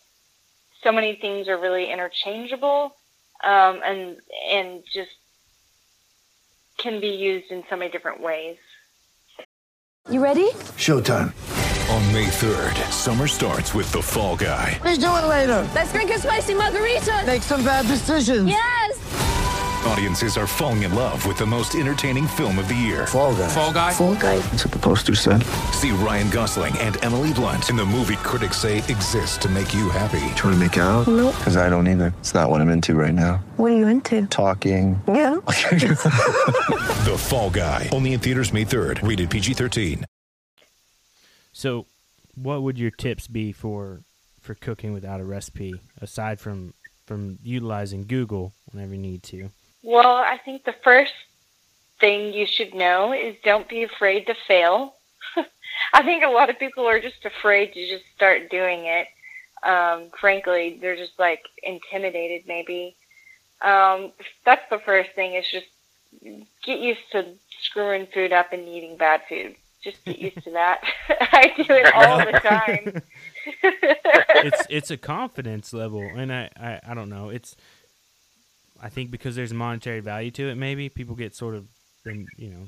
so 0.81 0.91
many 0.91 1.15
things 1.15 1.47
are 1.49 1.59
really 1.59 1.91
interchangeable 1.91 2.95
um, 3.43 3.81
and 3.85 4.17
and 4.51 4.83
just 4.91 5.11
can 6.77 7.01
be 7.01 7.09
used 7.09 7.51
in 7.51 7.63
so 7.69 7.75
many 7.75 7.91
different 7.91 8.21
ways. 8.21 8.57
You 10.09 10.23
ready? 10.23 10.49
Showtime. 10.77 11.33
On 11.89 12.13
May 12.13 12.27
3rd, 12.27 12.91
summer 12.91 13.27
starts 13.27 13.73
with 13.73 13.91
The 13.91 14.01
Fall 14.01 14.37
Guy. 14.37 14.79
Let's 14.83 14.99
do 14.99 15.07
it 15.07 15.25
later. 15.25 15.67
Let's 15.73 15.91
drink 15.91 16.11
a 16.11 16.19
spicy 16.19 16.53
margarita. 16.53 17.23
Make 17.25 17.41
some 17.41 17.65
bad 17.65 17.87
decisions. 17.87 18.47
Yes. 18.47 19.08
Audiences 19.85 20.37
are 20.37 20.45
falling 20.45 20.83
in 20.83 20.93
love 20.93 21.25
with 21.25 21.37
the 21.37 21.45
most 21.45 21.73
entertaining 21.75 22.27
film 22.27 22.59
of 22.59 22.67
the 22.67 22.75
year. 22.75 23.07
Fall 23.07 23.33
guy. 23.35 23.47
Fall 23.47 23.73
guy. 23.73 23.93
Fall 23.93 24.15
guy. 24.15 24.37
That's 24.37 24.65
what 24.65 24.73
the 24.73 24.79
poster 24.79 25.15
said. 25.15 25.41
See 25.73 25.91
Ryan 25.91 26.29
Gosling 26.29 26.77
and 26.79 27.01
Emily 27.03 27.33
Blunt 27.33 27.69
in 27.69 27.75
the 27.77 27.85
movie 27.85 28.17
critics 28.17 28.57
say 28.57 28.79
exists 28.79 29.37
to 29.37 29.49
make 29.49 29.73
you 29.73 29.89
happy. 29.89 30.19
Trying 30.35 30.53
to 30.53 30.57
make 30.57 30.75
it 30.77 30.81
out? 30.81 31.07
Nope. 31.07 31.35
Because 31.37 31.55
I 31.55 31.69
don't 31.69 31.87
either. 31.87 32.13
It's 32.19 32.33
not 32.33 32.49
what 32.49 32.59
I'm 32.61 32.69
into 32.69 32.93
right 32.95 33.13
now. 33.13 33.37
What 33.55 33.71
are 33.71 33.77
you 33.77 33.87
into? 33.87 34.27
Talking. 34.27 35.01
Yeah. 35.07 35.39
The 36.99 37.17
Fall 37.17 37.49
Guy. 37.49 37.87
Only 37.93 38.11
in 38.13 38.19
theaters 38.19 38.51
May 38.51 38.65
3rd. 38.65 39.07
Rated 39.07 39.29
PG-13. 39.29 40.03
So, 41.53 41.85
what 42.35 42.61
would 42.61 42.77
your 42.77 42.91
tips 42.91 43.27
be 43.27 43.53
for 43.53 44.01
for 44.41 44.53
cooking 44.53 44.93
without 44.93 45.21
a 45.21 45.23
recipe 45.23 45.79
aside 46.01 46.39
from 46.39 46.73
from 47.05 47.39
utilizing 47.41 48.05
Google 48.05 48.53
whenever 48.71 48.93
you 48.93 48.99
need 48.99 49.23
to? 49.23 49.49
Well, 49.83 50.15
I 50.15 50.37
think 50.43 50.63
the 50.63 50.75
first 50.83 51.13
thing 51.99 52.33
you 52.33 52.45
should 52.45 52.73
know 52.73 53.13
is 53.13 53.35
don't 53.43 53.67
be 53.67 53.83
afraid 53.83 54.27
to 54.27 54.35
fail. 54.47 54.95
I 55.93 56.03
think 56.03 56.23
a 56.23 56.29
lot 56.29 56.49
of 56.49 56.59
people 56.59 56.85
are 56.85 56.99
just 56.99 57.25
afraid 57.25 57.73
to 57.73 57.87
just 57.87 58.03
start 58.15 58.49
doing 58.49 58.85
it. 58.85 59.07
Um, 59.63 60.09
frankly, 60.19 60.77
they're 60.81 60.95
just 60.95 61.19
like 61.19 61.43
intimidated 61.63 62.43
maybe. 62.47 62.95
Um, 63.61 64.13
that's 64.45 64.63
the 64.69 64.79
first 64.79 65.11
thing 65.15 65.33
is 65.33 65.45
just 65.51 65.67
get 66.63 66.79
used 66.79 67.11
to 67.11 67.25
screwing 67.61 68.07
food 68.13 68.31
up 68.31 68.53
and 68.53 68.67
eating 68.67 68.97
bad 68.97 69.21
food. 69.27 69.55
Just 69.83 70.03
get 70.05 70.19
used 70.19 70.43
to 70.43 70.51
that. 70.51 70.81
I 71.09 71.53
do 71.55 71.65
it 71.69 71.93
all 71.93 72.19
the 72.19 72.31
time. 72.39 73.01
it's 74.43 74.67
it's 74.69 74.91
a 74.91 74.97
confidence 74.97 75.71
level, 75.71 76.01
and 76.01 76.33
I, 76.33 76.49
I 76.57 76.79
I 76.89 76.93
don't 76.93 77.09
know. 77.09 77.29
It's 77.29 77.55
I 78.81 78.89
think 78.89 79.11
because 79.11 79.35
there's 79.35 79.53
monetary 79.53 79.99
value 79.99 80.31
to 80.31 80.49
it. 80.49 80.55
Maybe 80.55 80.89
people 80.89 81.15
get 81.15 81.35
sort 81.35 81.55
of 81.55 81.67
you 82.05 82.49
know 82.49 82.65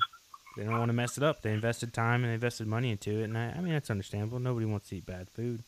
they 0.57 0.64
don't 0.64 0.78
want 0.78 0.89
to 0.89 0.93
mess 0.93 1.18
it 1.18 1.24
up. 1.24 1.41
They 1.41 1.53
invested 1.53 1.93
time 1.93 2.24
and 2.24 2.32
they 2.32 2.36
invested 2.36 2.68
money 2.68 2.91
into 2.91 3.22
it, 3.22 3.24
and 3.24 3.38
I, 3.38 3.53
I 3.57 3.62
mean 3.62 3.74
that's 3.74 3.89
understandable. 3.89 4.39
Nobody 4.39 4.66
wants 4.66 4.89
to 4.89 4.97
eat 4.97 5.05
bad 5.05 5.30
food, 5.30 5.64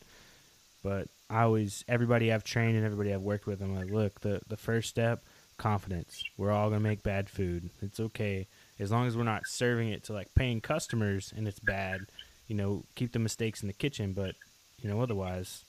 but 0.82 1.08
I 1.30 1.42
always 1.42 1.84
everybody 1.88 2.32
I've 2.32 2.44
trained 2.44 2.76
and 2.76 2.84
everybody 2.84 3.12
I've 3.12 3.22
worked 3.22 3.46
with, 3.46 3.62
I'm 3.62 3.74
like, 3.74 3.90
look, 3.90 4.20
the 4.20 4.40
the 4.46 4.56
first 4.56 4.88
step, 4.88 5.22
confidence. 5.56 6.22
We're 6.36 6.52
all 6.52 6.68
gonna 6.68 6.80
make 6.80 7.02
bad 7.02 7.30
food. 7.30 7.70
It's 7.80 8.00
okay 8.00 8.46
as 8.78 8.90
long 8.90 9.06
as 9.06 9.16
we're 9.16 9.24
not 9.24 9.46
serving 9.46 9.88
it 9.90 10.04
to 10.04 10.12
like 10.12 10.34
paying 10.34 10.60
customers 10.60 11.32
and 11.34 11.48
it's 11.48 11.60
bad. 11.60 12.00
You 12.48 12.56
know, 12.56 12.84
keep 12.94 13.12
the 13.12 13.18
mistakes 13.18 13.62
in 13.62 13.68
the 13.68 13.72
kitchen, 13.72 14.12
but 14.12 14.34
you 14.78 14.90
know 14.90 15.00
otherwise, 15.00 15.64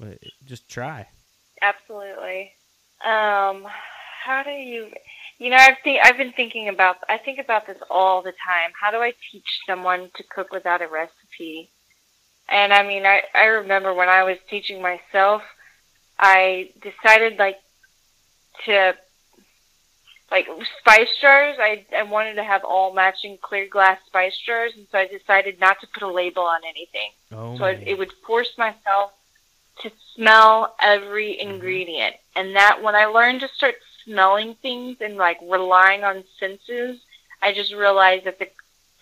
but 0.00 0.18
just 0.44 0.68
try. 0.68 1.06
Absolutely. 1.62 2.52
Um, 3.04 3.66
how 4.24 4.42
do 4.44 4.50
you? 4.50 4.90
You 5.38 5.50
know, 5.50 5.56
I've 5.56 5.76
think 5.84 6.00
I've 6.02 6.16
been 6.16 6.32
thinking 6.32 6.68
about. 6.68 6.96
I 7.08 7.18
think 7.18 7.38
about 7.38 7.66
this 7.66 7.78
all 7.90 8.22
the 8.22 8.32
time. 8.32 8.70
How 8.80 8.90
do 8.90 8.98
I 8.98 9.12
teach 9.30 9.60
someone 9.66 10.10
to 10.16 10.24
cook 10.34 10.52
without 10.52 10.82
a 10.82 10.88
recipe? 10.88 11.70
And 12.48 12.72
I 12.72 12.82
mean, 12.82 13.04
I 13.04 13.22
I 13.34 13.44
remember 13.44 13.92
when 13.92 14.08
I 14.08 14.22
was 14.22 14.38
teaching 14.48 14.80
myself, 14.80 15.42
I 16.18 16.70
decided 16.82 17.38
like 17.38 17.58
to 18.64 18.94
like 20.30 20.48
spice 20.80 21.14
jars. 21.20 21.56
I 21.60 21.84
I 21.96 22.04
wanted 22.04 22.34
to 22.34 22.44
have 22.44 22.64
all 22.64 22.94
matching 22.94 23.38
clear 23.40 23.68
glass 23.68 23.98
spice 24.06 24.36
jars, 24.38 24.72
and 24.76 24.86
so 24.90 24.98
I 24.98 25.06
decided 25.06 25.60
not 25.60 25.80
to 25.80 25.86
put 25.92 26.02
a 26.02 26.10
label 26.10 26.42
on 26.42 26.60
anything. 26.64 27.10
Oh, 27.32 27.58
So 27.58 27.64
I, 27.64 27.72
it 27.72 27.98
would 27.98 28.12
force 28.26 28.56
myself 28.56 29.12
to 29.82 29.90
smell 30.14 30.74
every 30.80 31.38
ingredient. 31.38 32.16
And 32.36 32.54
that 32.54 32.82
when 32.82 32.94
I 32.94 33.06
learned 33.06 33.40
to 33.40 33.48
start 33.48 33.76
smelling 34.04 34.54
things 34.56 34.98
and 35.00 35.16
like 35.16 35.38
relying 35.42 36.04
on 36.04 36.24
senses, 36.38 37.00
I 37.42 37.52
just 37.52 37.72
realized 37.72 38.26
that 38.26 38.38
the 38.38 38.48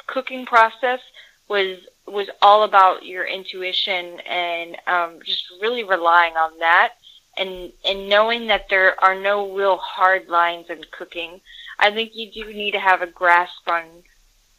cooking 0.06 0.46
process 0.46 1.00
was 1.48 1.78
was 2.06 2.28
all 2.40 2.64
about 2.64 3.04
your 3.04 3.24
intuition 3.24 4.20
and 4.20 4.76
um, 4.86 5.20
just 5.24 5.44
really 5.60 5.84
relying 5.84 6.34
on 6.34 6.58
that 6.60 6.92
and 7.36 7.72
and 7.84 8.08
knowing 8.08 8.46
that 8.46 8.68
there 8.68 9.02
are 9.02 9.14
no 9.14 9.52
real 9.52 9.76
hard 9.76 10.28
lines 10.28 10.70
in 10.70 10.84
cooking. 10.90 11.40
I 11.78 11.90
think 11.90 12.14
you 12.14 12.30
do 12.30 12.52
need 12.52 12.72
to 12.72 12.80
have 12.80 13.02
a 13.02 13.06
grasp 13.06 13.68
on 13.68 13.84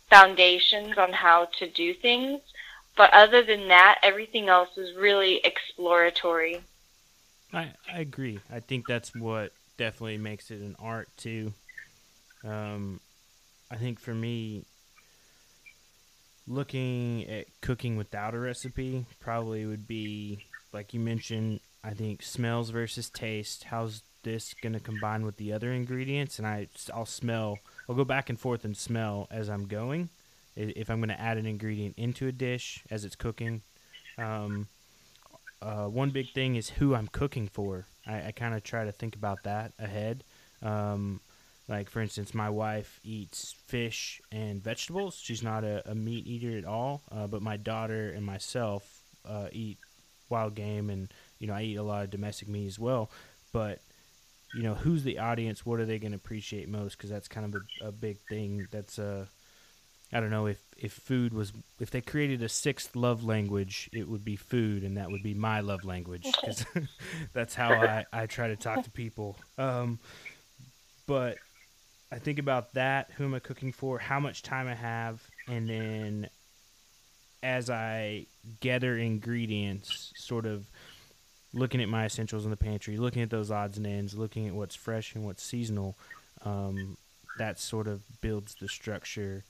foundations 0.10 0.98
on 0.98 1.14
how 1.14 1.46
to 1.60 1.68
do 1.68 1.94
things. 1.94 2.42
But 2.98 3.14
other 3.14 3.44
than 3.44 3.68
that, 3.70 4.00
everything 4.04 4.48
else 4.48 4.78
is 4.78 4.96
really 4.96 5.42
exploratory. 5.44 6.62
I, 7.56 7.74
I 7.92 8.02
agree. 8.02 8.44
I 8.52 8.60
think 8.60 8.86
that's 8.86 9.16
what 9.16 9.54
definitely 9.78 10.18
makes 10.18 10.52
it 10.52 10.62
an 10.62 10.76
art 10.80 11.10
too. 11.18 11.54
Um, 12.44 13.02
I 13.72 13.78
think 13.78 14.00
for 14.00 14.16
me, 14.16 14.66
looking 16.48 17.26
at 17.30 17.48
cooking 17.62 17.98
without 17.98 18.36
a 18.36 18.40
recipe 18.40 19.06
probably 19.20 19.66
would 19.66 19.88
be 19.88 20.42
like 20.74 20.94
you 20.94 21.00
mentioned. 21.00 21.62
I 21.84 21.94
think 21.94 22.24
smells 22.24 22.72
versus 22.72 23.12
taste. 23.12 23.66
How's 23.66 24.04
this 24.24 24.56
gonna 24.56 24.80
combine 24.80 25.26
with 25.26 25.38
the 25.38 25.54
other 25.54 25.72
ingredients? 25.72 26.40
And 26.40 26.48
I 26.48 26.68
I'll 26.94 27.06
smell. 27.06 27.64
I'll 27.88 27.96
go 27.96 28.06
back 28.06 28.30
and 28.30 28.40
forth 28.40 28.66
and 28.66 28.76
smell 28.76 29.28
as 29.32 29.50
I'm 29.50 29.68
going, 29.68 30.10
if 30.56 30.90
I'm 30.90 31.00
to 31.10 31.22
add 31.22 31.38
an 31.38 31.46
ingredient 31.48 31.96
into 31.98 32.28
a 32.28 32.34
dish 32.34 32.84
as 32.92 33.06
it's 33.06 33.16
cooking. 33.16 33.62
Um, 34.18 34.70
uh, 35.66 35.88
one 35.88 36.12
big 36.12 36.30
thing 36.32 36.56
is 36.56 36.70
who 36.70 36.94
I'm 36.94 37.08
cooking 37.08 37.48
for. 37.48 37.88
I, 38.06 38.28
I 38.28 38.32
kind 38.32 38.54
of 38.54 38.64
try 38.64 38.86
to 38.86 38.92
think 38.92 39.16
about 39.16 39.44
that 39.44 39.74
ahead. 39.80 40.24
Um, 40.62 41.22
like 41.68 41.90
for 41.90 42.02
instance, 42.02 42.34
my 42.36 42.50
wife 42.50 43.00
eats 43.04 43.56
fish 43.66 44.22
and 44.32 44.64
vegetables. 44.64 45.20
She's 45.22 45.42
not 45.42 45.64
a, 45.64 45.90
a 45.90 45.96
meat 45.96 46.28
eater 46.28 46.58
at 46.58 46.66
all. 46.66 47.02
Uh, 47.12 47.26
but 47.26 47.42
my 47.42 47.58
daughter 47.58 48.12
and 48.12 48.24
myself 48.24 49.02
uh, 49.28 49.48
eat 49.52 49.80
wild 50.30 50.54
game, 50.54 50.92
and 50.92 51.12
you 51.40 51.48
know 51.48 51.54
I 51.56 51.64
eat 51.64 51.78
a 51.78 51.84
lot 51.84 52.04
of 52.04 52.12
domestic 52.12 52.48
meat 52.48 52.68
as 52.68 52.78
well. 52.78 53.10
But 53.52 53.82
you 54.54 54.62
know 54.62 54.76
who's 54.76 55.04
the 55.04 55.18
audience? 55.18 55.66
What 55.66 55.80
are 55.80 55.86
they 55.86 55.98
going 55.98 56.12
to 56.12 56.18
appreciate 56.18 56.70
most? 56.70 56.98
Because 56.98 57.10
that's 57.10 57.28
kind 57.28 57.56
of 57.56 57.62
a, 57.82 57.88
a 57.88 57.92
big 57.92 58.20
thing. 58.30 58.68
That's 58.72 59.00
uh, 59.00 59.26
I 60.16 60.22
don't 60.22 60.30
know 60.30 60.46
if 60.46 60.60
if 60.78 60.94
food 60.94 61.34
was 61.34 61.52
if 61.78 61.92
they 61.92 62.00
created 62.00 62.42
a 62.42 62.48
sixth 62.48 62.96
love 62.96 63.26
language, 63.26 63.90
it 63.92 64.08
would 64.08 64.24
be 64.24 64.38
food, 64.38 64.84
and 64.84 64.96
that 64.96 65.12
would 65.12 65.22
be 65.22 65.34
my 65.34 65.60
love 65.60 65.84
language 65.84 66.26
because 66.40 66.66
that's 67.34 67.54
how 67.54 67.74
I 67.74 68.06
I 68.14 68.26
try 68.26 68.48
to 68.48 68.56
talk 68.56 68.86
to 68.86 68.90
people. 68.90 69.36
Um, 69.58 70.00
but 71.06 71.38
I 72.14 72.20
think 72.20 72.40
about 72.40 72.76
that. 72.76 73.12
Who 73.18 73.26
am 73.26 73.34
I 73.34 73.40
cooking 73.40 73.74
for? 73.74 74.00
How 74.00 74.22
much 74.22 74.42
time 74.42 74.70
I 74.70 74.76
have, 74.76 75.22
and 75.50 75.70
then 75.70 76.30
as 77.44 77.70
I 77.70 78.26
gather 78.62 78.98
ingredients, 78.98 80.14
sort 80.16 80.46
of 80.46 80.66
looking 81.54 81.82
at 81.82 81.90
my 81.90 82.06
essentials 82.06 82.46
in 82.46 82.52
the 82.52 82.58
pantry, 82.58 82.96
looking 82.96 83.22
at 83.22 83.30
those 83.30 83.52
odds 83.52 83.76
and 83.76 83.86
ends, 83.86 84.14
looking 84.14 84.48
at 84.48 84.54
what's 84.54 84.76
fresh 84.76 85.14
and 85.14 85.26
what's 85.26 85.44
seasonal. 85.44 85.98
Um, 86.46 86.96
that 87.38 87.60
sort 87.60 87.88
of 87.88 88.02
builds 88.22 88.56
the 88.56 88.70
structure 88.70 89.44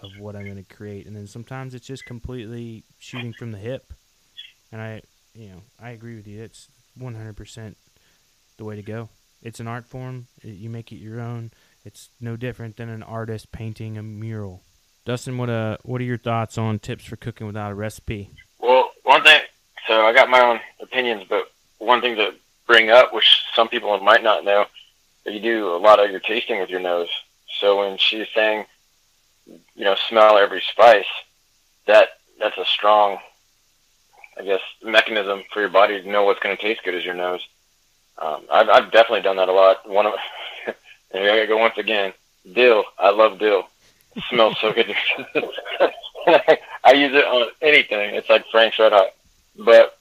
of 0.00 0.10
what 0.18 0.36
I'm 0.36 0.44
going 0.44 0.62
to 0.62 0.74
create, 0.74 1.06
and 1.06 1.16
then 1.16 1.26
sometimes 1.26 1.74
it's 1.74 1.86
just 1.86 2.04
completely 2.04 2.84
shooting 2.98 3.32
from 3.32 3.52
the 3.52 3.58
hip. 3.58 3.92
And 4.72 4.80
I, 4.80 5.02
you 5.34 5.48
know, 5.48 5.62
I 5.80 5.90
agree 5.90 6.16
with 6.16 6.26
you. 6.26 6.42
It's 6.42 6.68
100% 7.00 7.74
the 8.56 8.64
way 8.64 8.76
to 8.76 8.82
go. 8.82 9.08
It's 9.42 9.60
an 9.60 9.68
art 9.68 9.86
form. 9.86 10.26
You 10.42 10.70
make 10.70 10.92
it 10.92 10.96
your 10.96 11.20
own. 11.20 11.50
It's 11.84 12.10
no 12.20 12.36
different 12.36 12.76
than 12.76 12.88
an 12.88 13.02
artist 13.02 13.52
painting 13.52 13.96
a 13.96 14.02
mural. 14.02 14.62
Dustin, 15.04 15.38
what 15.38 15.48
uh, 15.48 15.76
what 15.84 16.00
are 16.00 16.04
your 16.04 16.18
thoughts 16.18 16.58
on 16.58 16.80
tips 16.80 17.04
for 17.04 17.14
cooking 17.14 17.46
without 17.46 17.70
a 17.70 17.76
recipe? 17.76 18.30
Well, 18.58 18.90
one 19.04 19.22
thing, 19.22 19.40
so 19.86 20.04
I 20.04 20.12
got 20.12 20.28
my 20.28 20.40
own 20.40 20.58
opinions, 20.80 21.24
but 21.28 21.48
one 21.78 22.00
thing 22.00 22.16
to 22.16 22.34
bring 22.66 22.90
up, 22.90 23.14
which 23.14 23.44
some 23.54 23.68
people 23.68 23.96
might 24.00 24.24
not 24.24 24.44
know, 24.44 24.66
you 25.24 25.38
do 25.38 25.74
a 25.74 25.78
lot 25.78 26.00
of 26.00 26.10
your 26.10 26.18
tasting 26.18 26.60
with 26.60 26.70
your 26.70 26.80
nose. 26.80 27.08
So 27.60 27.78
when 27.78 27.98
she's 27.98 28.26
saying, 28.34 28.66
you 29.46 29.84
know, 29.84 29.96
smell 30.08 30.38
every 30.38 30.62
spice, 30.72 31.06
that 31.86 32.08
that's 32.38 32.58
a 32.58 32.64
strong, 32.64 33.18
I 34.38 34.42
guess, 34.44 34.60
mechanism 34.82 35.42
for 35.52 35.60
your 35.60 35.68
body 35.68 36.00
to 36.02 36.08
know 36.08 36.24
what's 36.24 36.40
going 36.40 36.56
to 36.56 36.62
taste 36.62 36.82
good 36.84 36.94
as 36.94 37.04
your 37.04 37.14
nose. 37.14 37.46
Um, 38.18 38.42
I've, 38.50 38.68
I've 38.68 38.92
definitely 38.92 39.22
done 39.22 39.36
that 39.36 39.48
a 39.48 39.52
lot. 39.52 39.88
One 39.88 40.06
of, 40.06 40.14
and 40.66 41.22
I 41.22 41.26
gotta 41.26 41.46
go 41.46 41.58
once 41.58 41.78
again, 41.78 42.12
dill. 42.50 42.84
I 42.98 43.10
love 43.10 43.38
dill. 43.38 43.68
It 44.14 44.24
smells 44.30 44.56
so 44.60 44.72
good. 44.72 44.94
I 46.84 46.92
use 46.92 47.14
it 47.14 47.24
on 47.24 47.48
anything. 47.60 48.14
It's 48.14 48.30
like 48.30 48.46
Frank's 48.50 48.78
Red 48.78 48.92
Hot. 48.92 49.08
But 49.58 49.98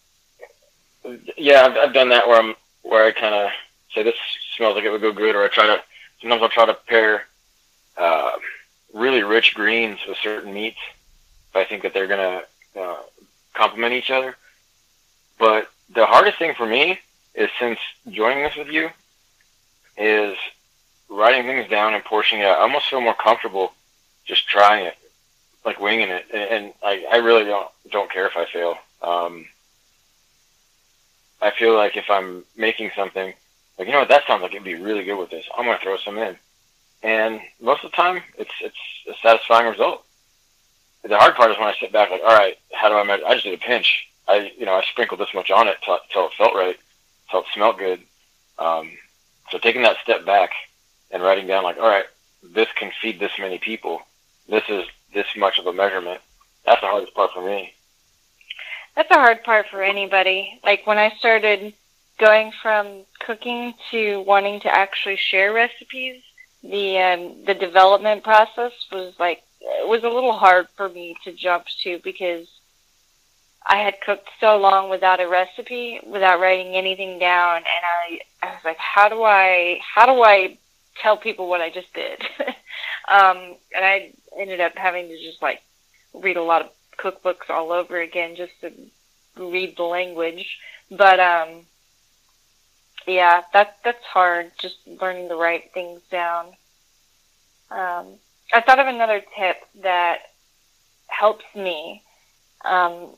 yeah, 1.37 1.65
I've, 1.65 1.77
I've 1.77 1.93
done 1.93 2.09
that 2.09 2.27
where 2.27 2.39
I'm 2.39 2.55
where 2.83 3.05
I 3.05 3.11
kind 3.11 3.35
of 3.35 3.51
say 3.93 4.03
this 4.03 4.15
smells 4.55 4.75
like 4.75 4.85
it 4.85 4.91
would 4.91 5.01
go 5.01 5.11
good, 5.11 5.35
or 5.35 5.43
I 5.43 5.49
try 5.49 5.67
to. 5.67 5.81
Sometimes 6.21 6.41
I'll 6.41 6.49
try 6.49 6.65
to 6.65 6.73
pair 6.73 7.25
uh, 7.97 8.31
really 8.95 9.23
rich 9.23 9.53
greens 9.53 9.99
with 10.07 10.17
certain 10.17 10.53
meats. 10.53 10.79
I 11.53 11.65
think 11.65 11.83
that 11.83 11.93
they're 11.93 12.07
gonna 12.07 12.41
uh, 12.79 12.97
complement 13.53 13.93
each 13.93 14.09
other. 14.09 14.35
But 15.37 15.69
the 15.93 16.05
hardest 16.05 16.39
thing 16.39 16.55
for 16.55 16.65
me 16.65 16.99
is 17.35 17.49
since 17.59 17.79
joining 18.09 18.43
this 18.43 18.55
with 18.55 18.69
you 18.69 18.89
is 19.97 20.37
writing 21.09 21.43
things 21.43 21.69
down 21.69 21.93
and 21.93 22.03
portioning 22.03 22.43
it. 22.43 22.47
I 22.47 22.61
almost 22.61 22.87
feel 22.87 23.01
more 23.01 23.13
comfortable 23.13 23.73
just 24.25 24.47
trying 24.47 24.85
it, 24.85 24.97
like 25.65 25.79
winging 25.79 26.09
it, 26.09 26.25
and, 26.33 26.43
and 26.43 26.73
I, 26.83 27.05
I 27.11 27.17
really 27.17 27.43
don't 27.43 27.69
don't 27.91 28.11
care 28.11 28.27
if 28.27 28.35
I 28.35 28.45
fail. 28.45 28.77
Um, 29.01 29.45
I 31.41 31.51
feel 31.51 31.75
like 31.75 31.95
if 31.95 32.09
I'm 32.09 32.43
making 32.55 32.91
something, 32.95 33.33
like 33.77 33.87
you 33.87 33.93
know 33.93 33.99
what, 33.99 34.09
that 34.09 34.25
sounds 34.25 34.41
like 34.41 34.53
it'd 34.53 34.63
be 34.63 34.75
really 34.75 35.03
good 35.03 35.19
with 35.19 35.29
this. 35.29 35.45
I'm 35.55 35.65
gonna 35.65 35.79
throw 35.81 35.97
some 35.97 36.17
in, 36.17 36.37
and 37.05 37.39
most 37.61 37.83
of 37.83 37.91
the 37.91 37.95
time, 37.95 38.23
it's 38.35 38.51
it's 38.61 38.75
a 39.07 39.13
satisfying 39.21 39.67
result. 39.67 40.03
The 41.03 41.15
hard 41.15 41.35
part 41.35 41.51
is 41.51 41.57
when 41.59 41.67
I 41.67 41.75
sit 41.79 41.91
back, 41.93 42.09
like, 42.09 42.23
all 42.25 42.35
right, 42.35 42.57
how 42.73 42.89
do 42.89 42.95
I 42.95 43.03
measure? 43.03 43.27
I 43.27 43.33
just 43.35 43.43
did 43.45 43.53
a 43.53 43.57
pinch. 43.57 44.07
I 44.27 44.51
you 44.57 44.65
know 44.65 44.73
I 44.73 44.81
sprinkled 44.89 45.19
this 45.19 45.33
much 45.35 45.51
on 45.51 45.67
it 45.67 45.77
till, 45.83 45.95
it 45.97 46.33
felt 46.35 46.55
right, 46.55 46.77
till 47.29 47.41
it 47.41 47.45
smelled 47.53 47.77
good. 47.77 48.01
Um, 48.57 48.89
so 49.51 49.59
taking 49.59 49.83
that 49.83 49.97
step 50.01 50.25
back 50.25 50.49
and 51.11 51.21
writing 51.21 51.45
down, 51.45 51.63
like, 51.63 51.77
all 51.77 51.87
right, 51.87 52.05
this 52.41 52.69
can 52.75 52.91
feed 52.99 53.19
this 53.19 53.37
many 53.37 53.59
people. 53.59 54.01
This 54.49 54.63
is 54.67 54.85
this 55.13 55.27
much 55.37 55.59
of 55.59 55.67
a 55.67 55.73
measurement. 55.73 56.21
That's 56.65 56.81
the 56.81 56.87
hardest 56.87 57.13
part 57.13 57.33
for 57.35 57.45
me. 57.45 57.75
That's 58.95 59.11
a 59.11 59.15
hard 59.15 59.43
part 59.43 59.67
for 59.69 59.83
anybody. 59.83 60.59
Like 60.63 60.87
when 60.87 60.97
I 60.97 61.13
started 61.19 61.75
going 62.17 62.51
from 62.63 63.03
cooking 63.19 63.75
to 63.91 64.21
wanting 64.21 64.61
to 64.61 64.75
actually 64.75 65.17
share 65.17 65.53
recipes, 65.53 66.23
the 66.69 66.97
um, 66.97 67.45
the 67.45 67.53
development 67.53 68.23
process 68.23 68.71
was 68.91 69.13
like 69.19 69.43
it 69.61 69.87
was 69.87 70.03
a 70.03 70.09
little 70.09 70.33
hard 70.33 70.67
for 70.75 70.89
me 70.89 71.15
to 71.23 71.31
jump 71.31 71.65
to 71.83 71.99
because 72.03 72.47
I 73.65 73.77
had 73.77 74.01
cooked 74.01 74.29
so 74.39 74.57
long 74.57 74.89
without 74.89 75.19
a 75.19 75.27
recipe, 75.27 75.99
without 76.05 76.39
writing 76.39 76.75
anything 76.75 77.19
down, 77.19 77.57
and 77.57 77.65
I 77.67 78.19
I 78.41 78.51
was 78.51 78.61
like, 78.63 78.77
how 78.77 79.09
do 79.09 79.23
I 79.23 79.79
how 79.95 80.05
do 80.05 80.23
I 80.23 80.57
tell 81.01 81.17
people 81.17 81.47
what 81.49 81.61
I 81.61 81.69
just 81.69 81.93
did? 81.93 82.21
um, 83.07 83.55
and 83.75 83.85
I 83.85 84.13
ended 84.37 84.61
up 84.61 84.73
having 84.75 85.07
to 85.07 85.17
just 85.17 85.41
like 85.41 85.61
read 86.13 86.37
a 86.37 86.43
lot 86.43 86.61
of 86.61 86.69
cookbooks 86.97 87.49
all 87.49 87.71
over 87.71 87.99
again 87.99 88.35
just 88.35 88.53
to 88.61 88.71
read 89.37 89.75
the 89.77 89.83
language. 89.83 90.57
But 90.89 91.19
um 91.19 91.65
yeah, 93.07 93.43
that 93.53 93.77
that's 93.83 94.03
hard, 94.05 94.51
just 94.57 94.77
learning 95.01 95.29
to 95.29 95.35
write 95.35 95.73
things 95.73 96.01
down. 96.11 96.47
Um 97.71 98.07
I 98.53 98.61
thought 98.61 98.79
of 98.79 98.87
another 98.87 99.21
tip 99.37 99.57
that 99.81 100.19
helps 101.07 101.45
me. 101.55 102.03
Um 102.63 103.09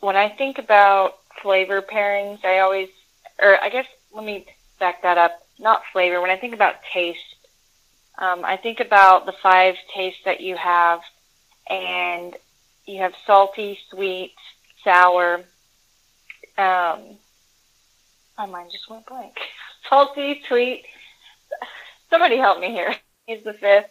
when 0.00 0.16
I 0.16 0.28
think 0.28 0.58
about 0.58 1.14
flavor 1.42 1.82
pairings, 1.82 2.44
I 2.44 2.60
always 2.60 2.88
or 3.40 3.62
I 3.62 3.68
guess 3.70 3.86
let 4.12 4.24
me 4.24 4.46
back 4.78 5.02
that 5.02 5.18
up. 5.18 5.42
Not 5.58 5.82
flavor, 5.92 6.20
when 6.20 6.30
I 6.30 6.36
think 6.36 6.54
about 6.54 6.74
taste, 6.92 7.36
um, 8.18 8.44
I 8.44 8.56
think 8.56 8.80
about 8.80 9.26
the 9.26 9.32
five 9.42 9.76
tastes 9.94 10.20
that 10.24 10.40
you 10.40 10.56
have 10.56 11.00
and 11.68 12.36
you 12.86 12.98
have 13.00 13.14
salty, 13.26 13.78
sweet, 13.90 14.34
sour. 14.84 15.44
Um, 16.56 17.18
my 18.38 18.46
mind 18.46 18.70
just 18.70 18.88
went 18.90 19.06
blank. 19.06 19.34
Salty, 19.88 20.42
sweet. 20.48 20.84
Somebody 22.10 22.36
help 22.36 22.60
me 22.60 22.70
here. 22.70 22.94
He's 23.26 23.42
the 23.42 23.52
fifth. 23.52 23.90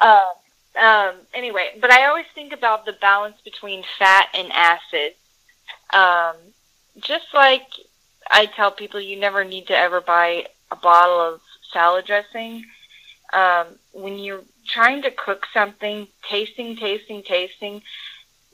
Um, 0.00 0.18
um, 0.80 1.14
anyway, 1.34 1.70
but 1.80 1.92
I 1.92 2.06
always 2.06 2.26
think 2.34 2.52
about 2.52 2.86
the 2.86 2.94
balance 2.94 3.36
between 3.44 3.84
fat 3.98 4.28
and 4.34 4.50
acid. 4.52 5.14
Um, 5.92 6.36
just 7.00 7.26
like 7.34 7.66
I 8.30 8.46
tell 8.46 8.70
people, 8.70 9.00
you 9.00 9.18
never 9.18 9.44
need 9.44 9.66
to 9.68 9.76
ever 9.76 10.00
buy 10.00 10.46
a 10.70 10.76
bottle 10.76 11.20
of 11.20 11.40
salad 11.72 12.06
dressing. 12.06 12.64
Um, 13.32 13.66
when 13.92 14.18
you're 14.18 14.44
trying 14.66 15.02
to 15.02 15.10
cook 15.10 15.46
something, 15.52 16.06
tasting, 16.28 16.76
tasting, 16.76 17.22
tasting, 17.22 17.82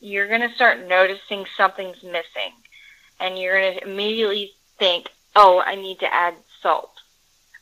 you're 0.01 0.29
going 0.29 0.49
to 0.49 0.55
start 0.55 0.87
noticing 0.87 1.45
something's 1.57 2.03
missing. 2.03 2.53
And 3.21 3.39
you're 3.39 3.61
going 3.61 3.79
to 3.79 3.85
immediately 3.85 4.53
think, 4.79 5.11
oh, 5.37 5.61
I 5.65 5.75
need 5.75 6.01
to 6.01 6.13
add 6.13 6.35
salt. 6.63 6.91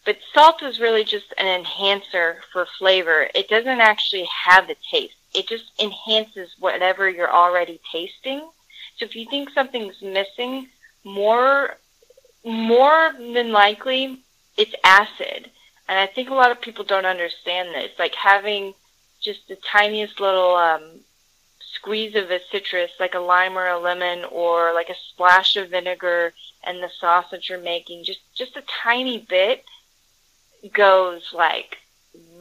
But 0.05 0.19
salt 0.33 0.63
is 0.63 0.79
really 0.79 1.05
just 1.05 1.35
an 1.37 1.47
enhancer 1.47 2.43
for 2.53 2.67
flavor. 2.79 3.29
It 3.35 3.49
doesn't 3.49 3.81
actually 3.81 4.29
have 4.45 4.69
the 4.69 4.77
taste. 4.91 5.17
It 5.35 5.49
just 5.49 5.73
enhances 5.81 6.55
whatever 6.59 7.11
you're 7.11 7.33
already 7.33 7.81
tasting. 7.91 8.41
So 8.97 9.05
if 9.05 9.17
you 9.17 9.27
think 9.29 9.51
something's 9.51 10.01
missing, 10.01 10.69
more 11.05 11.77
more 12.45 13.13
than 13.19 13.51
likely 13.51 14.21
it's 14.57 14.75
acid. 14.85 15.51
And 15.89 15.99
I 15.99 16.07
think 16.07 16.31
a 16.31 16.35
lot 16.35 16.53
of 16.53 16.61
people 16.61 16.85
don't 16.85 17.05
understand 17.05 17.71
this. 17.71 17.91
Like 17.99 18.15
having 18.15 18.75
just 19.21 19.49
the 19.49 19.57
tiniest 19.57 20.21
little 20.21 20.55
um, 20.55 21.01
squeeze 21.87 22.17
of 22.17 22.33
a 22.33 22.41
citrus, 22.51 22.91
like 22.99 23.15
a 23.15 23.21
lime 23.21 23.57
or 23.57 23.69
a 23.69 23.79
lemon, 23.79 24.25
or 24.33 24.75
like 24.75 24.91
a 24.91 24.97
splash 25.09 25.57
of 25.57 25.71
vinegar 25.71 26.33
and 26.65 26.83
the 26.83 26.91
sauce 27.01 27.27
that 27.31 27.49
you're 27.49 27.61
making, 27.61 28.03
just 28.03 28.19
just 28.35 28.57
a 28.57 28.63
tiny 28.83 29.19
bit 29.19 29.65
goes 30.73 31.23
like 31.33 31.79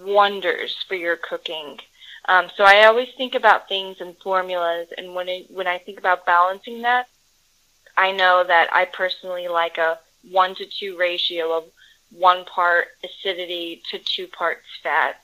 wonders 0.04 0.76
for 0.88 0.96
your 0.96 1.16
cooking. 1.16 1.80
Um, 2.28 2.48
so 2.58 2.64
I 2.64 2.86
always 2.86 3.10
think 3.16 3.36
about 3.36 3.70
things 3.70 4.02
and 4.02 4.18
formulas, 4.18 4.88
and 4.98 5.14
when 5.14 5.30
it, 5.30 5.52
when 5.52 5.68
I 5.68 5.78
think 5.78 6.00
about 6.00 6.26
balancing 6.26 6.82
that, 6.82 7.08
I 7.96 8.12
know 8.14 8.44
that 8.44 8.74
I 8.74 8.86
personally 8.86 9.48
like 9.48 9.78
a 9.78 10.00
one 10.32 10.56
to 10.56 10.66
two 10.66 10.98
ratio 10.98 11.56
of 11.56 11.66
one 12.10 12.46
part 12.46 12.88
acidity 13.04 13.84
to 13.92 14.00
two 14.00 14.26
parts 14.26 14.66
fat 14.82 15.22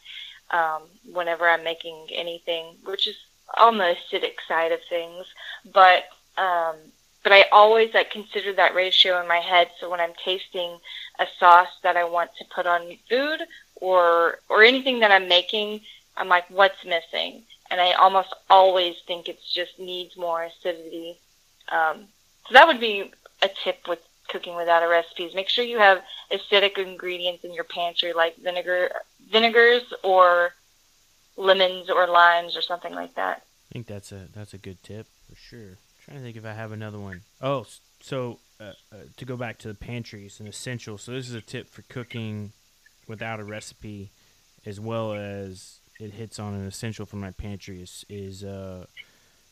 um, 0.52 0.84
whenever 1.12 1.50
I'm 1.50 1.64
making 1.64 2.10
anything, 2.12 2.76
which 2.84 3.08
is 3.08 3.16
on 3.58 3.78
the 3.78 3.96
acidic 3.96 4.36
side 4.48 4.72
of 4.72 4.80
things. 4.90 5.26
But 5.74 6.06
um, 6.38 6.76
but 7.24 7.32
I 7.32 7.46
always 7.52 7.94
like 7.94 8.12
consider 8.12 8.54
that 8.54 8.76
ratio 8.76 9.22
in 9.22 9.28
my 9.28 9.38
head. 9.38 9.70
So 9.80 9.90
when 9.90 10.00
I'm 10.00 10.14
tasting 10.24 10.78
a 11.20 11.28
sauce 11.40 11.70
that 11.84 11.98
I 11.98 12.04
want 12.04 12.32
to 12.38 12.46
put 12.46 12.66
on 12.66 12.98
food 13.10 13.42
or 13.76 14.40
or 14.50 14.64
anything 14.64 15.00
that 15.00 15.12
I'm 15.12 15.28
making, 15.28 15.82
I'm 16.18 16.28
like, 16.28 16.50
what's 16.50 16.84
missing? 16.86 17.44
And 17.70 17.80
I 17.80 17.94
almost 17.94 18.34
always 18.50 18.96
think 19.08 19.30
it 19.30 19.40
just 19.54 19.80
needs 19.80 20.18
more 20.18 20.44
acidity. 20.44 21.18
Um, 21.72 22.08
so 22.48 22.54
that 22.54 22.68
would 22.68 22.80
be 22.80 23.12
a 23.42 23.50
tip 23.64 23.88
with 23.88 24.00
cooking 24.28 24.56
without 24.56 24.84
a 24.84 24.88
recipe 24.88 25.26
is 25.26 25.36
make 25.36 25.50
sure 25.50 25.66
you 25.66 25.78
have 25.78 26.02
acidic 26.32 26.78
ingredients 26.78 27.44
in 27.44 27.54
your 27.54 27.66
pantry 27.66 28.14
like 28.14 28.36
vinegar 28.38 28.90
vinegars 29.30 29.84
or 30.04 30.54
lemons 31.38 31.90
or 31.90 32.08
limes 32.08 32.56
or 32.58 32.62
something 32.62 32.94
like 32.94 33.16
that. 33.16 33.44
I 33.70 33.74
think 33.74 33.88
that's 33.88 34.12
a 34.12 34.28
that's 34.34 34.54
a 34.54 34.58
good 34.58 34.84
tip 34.84 35.08
for 35.30 35.36
sure. 35.36 35.78
trying 36.04 36.18
to 36.18 36.24
think 36.24 36.38
if 36.38 36.46
I 36.46 36.54
have 36.54 36.72
another 36.72 37.00
one. 37.00 37.22
Oh, 37.42 37.66
so 38.02 38.40
uh, 38.60 38.74
uh, 38.92 38.98
to 39.18 39.26
go 39.26 39.38
back 39.38 39.58
to 39.60 39.68
the 39.68 39.74
pantry, 39.74 40.26
it's 40.26 40.40
an 40.40 40.48
essential. 40.48 40.98
So 40.98 41.12
this 41.12 41.30
is 41.30 41.36
a 41.36 41.42
tip 41.42 41.70
for 41.70 41.84
cooking 41.84 42.52
without 43.08 43.40
a 43.40 43.44
recipe, 43.44 44.12
as 44.66 44.80
well 44.80 45.14
as 45.14 45.80
it 46.00 46.12
hits 46.12 46.40
on 46.40 46.54
an 46.54 46.68
essential 46.68 47.06
for 47.06 47.16
my 47.16 47.32
pantry. 47.32 47.82
Is 47.82 48.06
is 48.10 48.44
uh, 48.44 48.86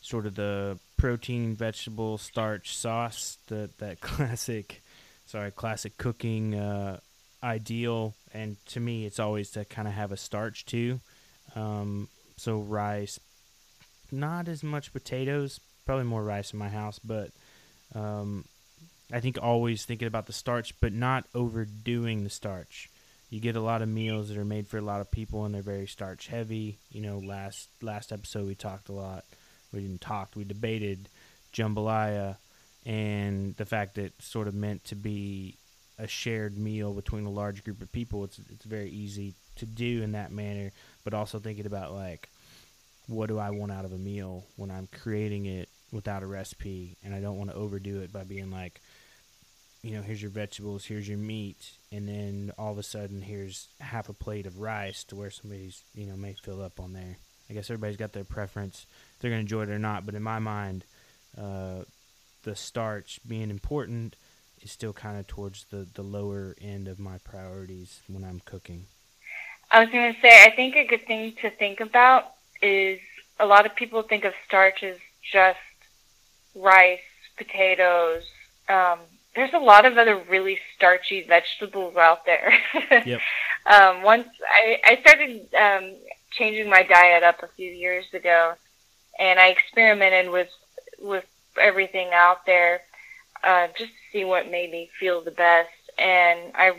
sort 0.00 0.26
of 0.26 0.34
the 0.34 0.78
protein, 0.96 1.54
vegetable, 1.56 2.18
starch 2.18 2.76
sauce 2.76 3.38
that 3.48 3.78
that 3.78 4.00
classic, 4.02 4.82
sorry, 5.26 5.50
classic 5.50 5.96
cooking 5.96 6.54
uh, 6.54 7.00
ideal. 7.42 8.14
And 8.32 8.56
to 8.66 8.80
me, 8.80 9.06
it's 9.06 9.18
always 9.18 9.50
to 9.52 9.64
kind 9.64 9.88
of 9.88 9.94
have 9.94 10.12
a 10.12 10.16
starch 10.16 10.66
too. 10.66 11.00
Um, 11.56 12.08
so 12.36 12.58
rice, 12.58 13.18
not 14.10 14.48
as 14.48 14.62
much 14.62 14.92
potatoes, 14.92 15.60
probably 15.84 16.04
more 16.04 16.22
rice 16.22 16.52
in 16.52 16.58
my 16.58 16.68
house, 16.68 16.98
but 16.98 17.30
um, 17.94 18.44
I 19.12 19.20
think 19.20 19.38
always 19.40 19.84
thinking 19.84 20.08
about 20.08 20.26
the 20.26 20.32
starch, 20.32 20.74
but 20.80 20.92
not 20.92 21.24
overdoing 21.34 22.24
the 22.24 22.30
starch. 22.30 22.88
You 23.28 23.40
get 23.40 23.56
a 23.56 23.60
lot 23.60 23.82
of 23.82 23.88
meals 23.88 24.28
that 24.28 24.38
are 24.38 24.44
made 24.44 24.66
for 24.66 24.78
a 24.78 24.82
lot 24.82 25.00
of 25.00 25.10
people, 25.10 25.44
and 25.44 25.54
they're 25.54 25.62
very 25.62 25.86
starch 25.86 26.26
heavy. 26.26 26.78
You 26.90 27.00
know, 27.00 27.18
last 27.18 27.68
last 27.80 28.10
episode 28.12 28.46
we 28.46 28.54
talked 28.54 28.88
a 28.88 28.92
lot. 28.92 29.24
We 29.72 29.80
didn't 29.80 30.00
talk. 30.00 30.30
We 30.34 30.44
debated 30.44 31.08
jambalaya 31.54 32.36
and 32.86 33.54
the 33.56 33.64
fact 33.66 33.96
that 33.96 34.06
it's 34.06 34.26
sort 34.26 34.48
of 34.48 34.54
meant 34.54 34.84
to 34.84 34.94
be 34.94 35.54
a 35.98 36.06
shared 36.06 36.56
meal 36.56 36.92
between 36.92 37.26
a 37.26 37.30
large 37.30 37.62
group 37.62 37.82
of 37.82 37.92
people. 37.92 38.24
It's 38.24 38.40
it's 38.50 38.64
very 38.64 38.90
easy 38.90 39.34
to 39.56 39.66
do 39.66 40.02
in 40.02 40.12
that 40.12 40.32
manner, 40.32 40.72
but 41.04 41.14
also 41.14 41.38
thinking 41.38 41.66
about 41.66 41.92
like 41.92 42.28
what 43.06 43.28
do 43.28 43.38
I 43.38 43.50
want 43.50 43.72
out 43.72 43.84
of 43.84 43.92
a 43.92 43.98
meal 43.98 44.44
when 44.56 44.70
I'm 44.70 44.88
creating 45.02 45.46
it 45.46 45.68
without 45.92 46.22
a 46.22 46.26
recipe, 46.26 46.96
and 47.02 47.14
I 47.14 47.20
don't 47.20 47.36
want 47.36 47.50
to 47.50 47.56
overdo 47.56 48.00
it 48.00 48.12
by 48.12 48.22
being 48.22 48.50
like, 48.50 48.80
you 49.82 49.92
know, 49.92 50.02
here's 50.02 50.22
your 50.22 50.30
vegetables, 50.30 50.84
here's 50.84 51.08
your 51.08 51.18
meat, 51.18 51.72
and 51.90 52.06
then 52.06 52.52
all 52.58 52.70
of 52.70 52.78
a 52.78 52.82
sudden 52.82 53.22
here's 53.22 53.68
half 53.80 54.08
a 54.08 54.12
plate 54.12 54.46
of 54.46 54.60
rice 54.60 55.04
to 55.04 55.16
where 55.16 55.30
somebody's 55.30 55.82
you 55.94 56.06
know 56.06 56.16
may 56.16 56.34
fill 56.34 56.62
up 56.62 56.78
on 56.78 56.92
there. 56.92 57.16
I 57.48 57.54
guess 57.54 57.70
everybody's 57.70 57.96
got 57.96 58.12
their 58.12 58.24
preference; 58.24 58.86
they're 59.18 59.30
gonna 59.30 59.40
enjoy 59.40 59.62
it 59.62 59.70
or 59.70 59.78
not. 59.78 60.06
But 60.06 60.14
in 60.14 60.22
my 60.22 60.38
mind, 60.38 60.84
uh, 61.36 61.84
the 62.42 62.54
starch 62.54 63.20
being 63.26 63.50
important 63.50 64.16
is 64.62 64.70
still 64.70 64.92
kind 64.92 65.18
of 65.18 65.26
towards 65.26 65.64
the 65.70 65.86
the 65.94 66.02
lower 66.02 66.54
end 66.60 66.86
of 66.86 67.00
my 67.00 67.18
priorities 67.18 68.02
when 68.06 68.22
I'm 68.22 68.42
cooking. 68.44 68.84
I 69.70 69.80
was 69.80 69.90
going 69.90 70.12
to 70.12 70.20
say, 70.20 70.44
I 70.44 70.50
think 70.54 70.76
a 70.76 70.86
good 70.86 71.06
thing 71.06 71.34
to 71.42 71.50
think 71.50 71.80
about 71.80 72.32
is 72.60 72.98
a 73.38 73.46
lot 73.46 73.66
of 73.66 73.74
people 73.74 74.02
think 74.02 74.24
of 74.24 74.34
starch 74.46 74.82
as 74.82 74.96
just 75.22 75.58
rice, 76.54 77.00
potatoes. 77.36 78.24
Um, 78.68 78.98
there's 79.34 79.54
a 79.54 79.58
lot 79.58 79.86
of 79.86 79.96
other 79.96 80.16
really 80.28 80.58
starchy 80.76 81.22
vegetables 81.22 81.96
out 81.96 82.26
there. 82.26 82.52
Yep. 83.06 83.20
um, 83.66 84.02
once 84.02 84.28
I, 84.48 84.80
I 84.84 85.00
started 85.00 85.48
um, 85.54 85.94
changing 86.32 86.68
my 86.68 86.82
diet 86.82 87.22
up 87.22 87.42
a 87.42 87.48
few 87.48 87.70
years 87.70 88.04
ago, 88.12 88.54
and 89.18 89.38
I 89.38 89.48
experimented 89.48 90.30
with 90.32 90.48
with 91.00 91.24
everything 91.60 92.10
out 92.12 92.44
there 92.46 92.82
uh, 93.44 93.68
just 93.68 93.90
to 93.90 93.98
see 94.12 94.24
what 94.24 94.50
made 94.50 94.70
me 94.70 94.90
feel 94.98 95.22
the 95.22 95.30
best. 95.30 95.70
And 95.98 96.52
I 96.54 96.72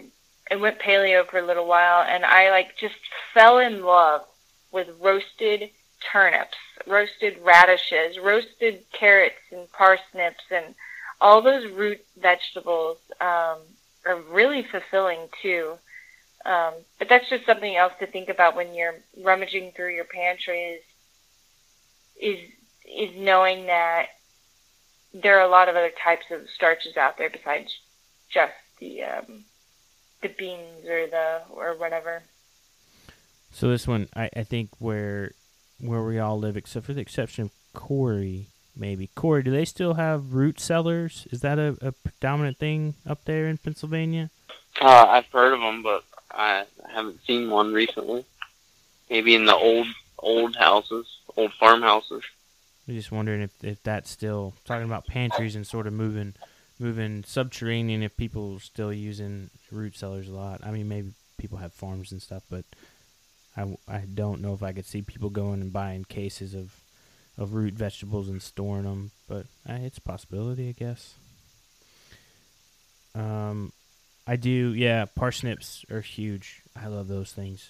I 0.52 0.56
went 0.56 0.80
paleo 0.80 1.26
for 1.26 1.38
a 1.38 1.46
little 1.46 1.66
while, 1.66 2.06
and 2.06 2.26
I 2.26 2.50
like 2.52 2.78
just 2.78 2.96
fell 3.34 3.58
in 3.60 3.84
love 3.84 4.26
with 4.72 4.90
roasted 5.00 5.70
turnips, 6.12 6.58
roasted 6.86 7.38
radishes, 7.42 8.20
roasted 8.20 8.84
carrots 8.92 9.40
and 9.52 9.72
parsnips, 9.72 10.44
and 10.52 10.76
all 11.22 11.42
those 11.42 11.72
root 11.72 12.04
vegetables 12.20 12.98
um, 13.22 13.60
are 14.06 14.20
really 14.30 14.64
fulfilling 14.64 15.30
too. 15.42 15.78
Um, 16.46 16.74
but 17.00 17.08
that's 17.08 17.30
just 17.30 17.46
something 17.46 17.76
else 17.76 17.94
to 18.00 18.08
think 18.08 18.28
about 18.28 18.56
when 18.56 18.74
you're 18.74 18.96
rummaging 19.24 19.72
through 19.72 19.96
your 19.96 20.06
pantry 20.06 20.60
is 20.64 20.82
is 22.20 22.40
is 22.86 23.16
knowing 23.16 23.68
that 23.68 24.08
there 25.14 25.38
are 25.38 25.46
a 25.46 25.52
lot 25.52 25.70
of 25.70 25.76
other 25.76 25.92
types 26.04 26.26
of 26.30 26.50
starches 26.50 26.98
out 26.98 27.18
there 27.18 27.30
besides 27.30 27.78
just 28.30 28.54
the 28.80 29.04
um, 29.04 29.46
the 30.22 30.30
beans 30.30 30.86
or 30.88 31.08
the 31.08 31.42
or 31.50 31.74
whatever. 31.76 32.24
So 33.52 33.70
this 33.70 33.88
one, 33.88 34.08
I, 34.16 34.30
I 34.36 34.44
think 34.44 34.70
where 34.80 35.34
where 35.80 36.04
we 36.04 36.20
all 36.20 36.40
live, 36.40 36.56
except 36.56 36.86
for 36.86 36.94
the 36.94 37.02
exception 37.02 37.46
of 37.46 37.52
Corey, 37.74 38.48
maybe 38.76 39.10
Corey. 39.16 39.44
Do 39.44 39.52
they 39.52 39.66
still 39.66 39.96
have 39.96 40.34
root 40.34 40.60
cellars? 40.60 41.28
Is 41.32 41.42
that 41.42 41.60
a, 41.60 41.78
a 41.82 41.92
predominant 41.92 42.58
thing 42.58 42.96
up 43.06 43.26
there 43.26 43.48
in 43.48 43.58
Pennsylvania? 43.58 44.30
Uh, 44.80 45.06
I've 45.10 45.28
heard 45.28 45.54
of 45.54 45.60
them, 45.60 45.84
but 45.84 46.04
I 46.32 46.66
haven't 46.90 47.20
seen 47.26 47.50
one 47.50 47.74
recently. 47.74 48.26
Maybe 49.10 49.36
in 49.36 49.46
the 49.46 49.56
old 49.56 49.88
old 50.20 50.56
houses, 50.56 51.08
old 51.36 51.54
farmhouses. 51.54 52.24
I'm 52.88 52.96
just 52.96 53.12
wondering 53.12 53.42
if, 53.42 53.52
if 53.64 53.84
that's 53.84 54.10
still 54.10 54.54
talking 54.66 54.86
about 54.86 55.08
pantries 55.08 55.56
and 55.56 55.66
sort 55.66 55.88
of 55.88 55.94
moving 55.94 56.34
moving 56.82 57.24
subterranean. 57.24 58.04
If 58.04 58.18
people 58.18 58.56
are 58.56 58.60
still 58.60 58.92
using 58.92 59.50
root 59.72 59.96
cellars 59.96 60.28
a 60.28 60.34
lot. 60.34 60.62
I 60.64 60.72
mean, 60.72 60.90
maybe 60.90 61.12
people 61.38 61.60
have 61.60 61.74
farms 61.74 62.12
and 62.12 62.22
stuff, 62.22 62.44
but 62.50 62.66
I, 63.56 63.78
I 63.88 64.04
don't 64.14 64.42
know 64.42 64.54
if 64.54 64.64
I 64.64 64.74
could 64.74 64.86
see 64.86 65.02
people 65.02 65.30
going 65.30 65.62
and 65.62 65.72
buying 65.72 66.04
cases 66.04 66.54
of 66.54 66.74
of 67.38 67.54
root 67.54 67.74
vegetables 67.74 68.28
and 68.28 68.42
storing 68.42 68.84
them. 68.84 69.12
But 69.28 69.46
uh, 69.70 69.80
it's 69.82 69.98
a 69.98 70.02
possibility, 70.02 70.70
I 70.70 70.74
guess. 70.74 71.16
Um, 73.16 73.72
I 74.28 74.36
do. 74.36 74.74
Yeah, 74.74 75.06
parsnips 75.06 75.86
are 75.92 76.02
huge. 76.02 76.62
I 76.76 76.88
love 76.88 77.08
those 77.08 77.32
things. 77.32 77.70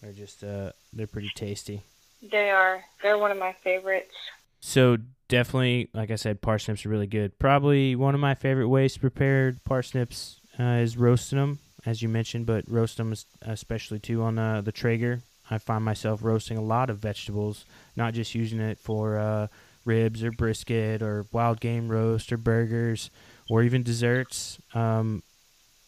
They're 0.00 0.12
just 0.12 0.42
uh, 0.42 0.72
they're 0.92 1.06
pretty 1.06 1.30
tasty. 1.34 1.82
They 2.22 2.50
are. 2.50 2.84
They're 3.02 3.18
one 3.18 3.30
of 3.30 3.38
my 3.38 3.54
favorites. 3.64 4.14
So 4.60 4.98
definitely, 5.32 5.88
like 5.94 6.10
I 6.10 6.16
said, 6.16 6.42
parsnips 6.42 6.84
are 6.84 6.90
really 6.90 7.06
good. 7.06 7.38
Probably 7.38 7.96
one 7.96 8.14
of 8.14 8.20
my 8.20 8.34
favorite 8.34 8.68
ways 8.68 8.92
to 8.92 9.00
prepare 9.00 9.56
parsnips 9.64 10.38
uh, 10.60 10.82
is 10.84 10.98
roasting 10.98 11.38
them, 11.38 11.58
as 11.86 12.02
you 12.02 12.10
mentioned, 12.10 12.44
but 12.44 12.68
roast 12.68 12.98
them 12.98 13.14
especially 13.40 13.98
too 13.98 14.22
on 14.22 14.38
uh, 14.38 14.60
the 14.60 14.72
Traeger. 14.72 15.22
I 15.50 15.56
find 15.56 15.82
myself 15.82 16.22
roasting 16.22 16.58
a 16.58 16.62
lot 16.62 16.90
of 16.90 16.98
vegetables, 16.98 17.64
not 17.96 18.12
just 18.12 18.34
using 18.34 18.60
it 18.60 18.78
for 18.78 19.16
uh, 19.16 19.46
ribs 19.86 20.22
or 20.22 20.32
brisket 20.32 21.00
or 21.00 21.24
wild 21.32 21.60
game 21.60 21.88
roast 21.88 22.30
or 22.30 22.36
burgers 22.36 23.08
or 23.48 23.62
even 23.62 23.82
desserts. 23.82 24.58
Um, 24.74 25.22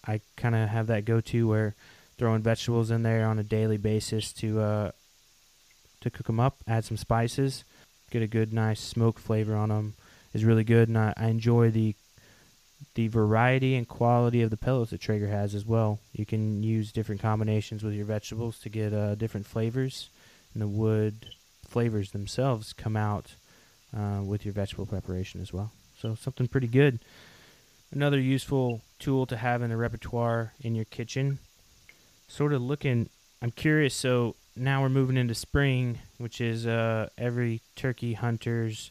I 0.07 0.23
kind 0.37 0.55
of 0.55 0.71
have 0.71 0.87
that 0.87 1.05
go-to 1.05 1.47
where 1.47 1.75
throwing 2.17 2.41
vegetables 2.41 2.91
in 2.91 3.03
there 3.03 3.27
on 3.27 3.39
a 3.39 3.45
daily 3.45 3.77
basis 3.77 4.33
to 4.35 4.61
uh, 4.61 4.91
to 6.01 6.11
cook 6.11 6.29
them 6.29 6.41
up, 6.41 6.57
add 6.67 6.87
some 6.87 6.97
spices, 6.97 7.65
get 8.15 8.23
a 8.23 8.29
good, 8.29 8.53
nice 8.53 8.81
smoke 8.81 9.19
flavor 9.19 9.57
on 9.57 9.71
them 9.71 9.95
is 10.33 10.45
really 10.45 10.63
good, 10.63 10.89
and 10.89 10.97
I, 10.97 11.13
I 11.17 11.27
enjoy 11.27 11.71
the 11.71 11.95
the 12.95 13.09
variety 13.09 13.75
and 13.75 13.89
quality 13.89 14.41
of 14.43 14.51
the 14.51 14.57
pellets 14.57 14.93
that 14.93 15.01
Traeger 15.01 15.27
has 15.27 15.53
as 15.53 15.65
well. 15.65 15.99
You 16.13 16.25
can 16.25 16.63
use 16.63 16.93
different 16.93 17.21
combinations 17.21 17.83
with 17.83 17.95
your 17.95 18.05
vegetables 18.05 18.59
to 18.61 18.69
get 18.69 18.93
uh, 18.93 19.17
different 19.17 19.47
flavors, 19.47 20.11
and 20.53 20.63
the 20.63 20.69
wood 20.69 21.27
flavors 21.67 22.13
themselves 22.13 22.73
come 22.73 22.97
out 22.97 23.35
uh, 23.97 24.21
with 24.23 24.45
your 24.45 24.55
vegetable 24.55 24.87
preparation 24.87 25.41
as 25.41 25.53
well. 25.53 25.73
So 25.99 26.15
something 26.15 26.47
pretty 26.47 26.69
good. 26.69 27.01
Another 27.91 28.21
useful 28.21 28.83
tool 29.01 29.27
to 29.27 29.37
have 29.37 29.61
in 29.61 29.71
the 29.71 29.77
repertoire 29.77 30.53
in 30.61 30.77
your 30.77 30.85
kitchen. 30.85 31.39
Sort 32.29 32.53
of 32.53 32.63
looking, 32.63 33.09
I'm 33.43 33.51
curious. 33.51 33.95
So 33.95 34.37
now 34.57 34.83
we're 34.83 34.89
moving 34.89 35.17
into 35.17 35.35
spring, 35.35 35.99
which 36.19 36.41
is 36.41 36.67
uh, 36.67 37.09
every 37.19 37.61
turkey 37.77 38.15
hunter's 38.15 38.91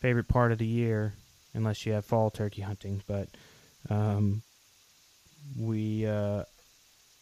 favorite 0.00 0.28
part 0.28 0.52
of 0.52 0.58
the 0.58 0.66
year, 0.66 1.14
unless 1.54 1.84
you 1.84 1.92
have 1.92 2.04
fall 2.04 2.30
turkey 2.30 2.62
hunting. 2.62 3.02
But 3.06 3.28
um, 3.90 4.42
we 5.58 6.06
uh, 6.06 6.44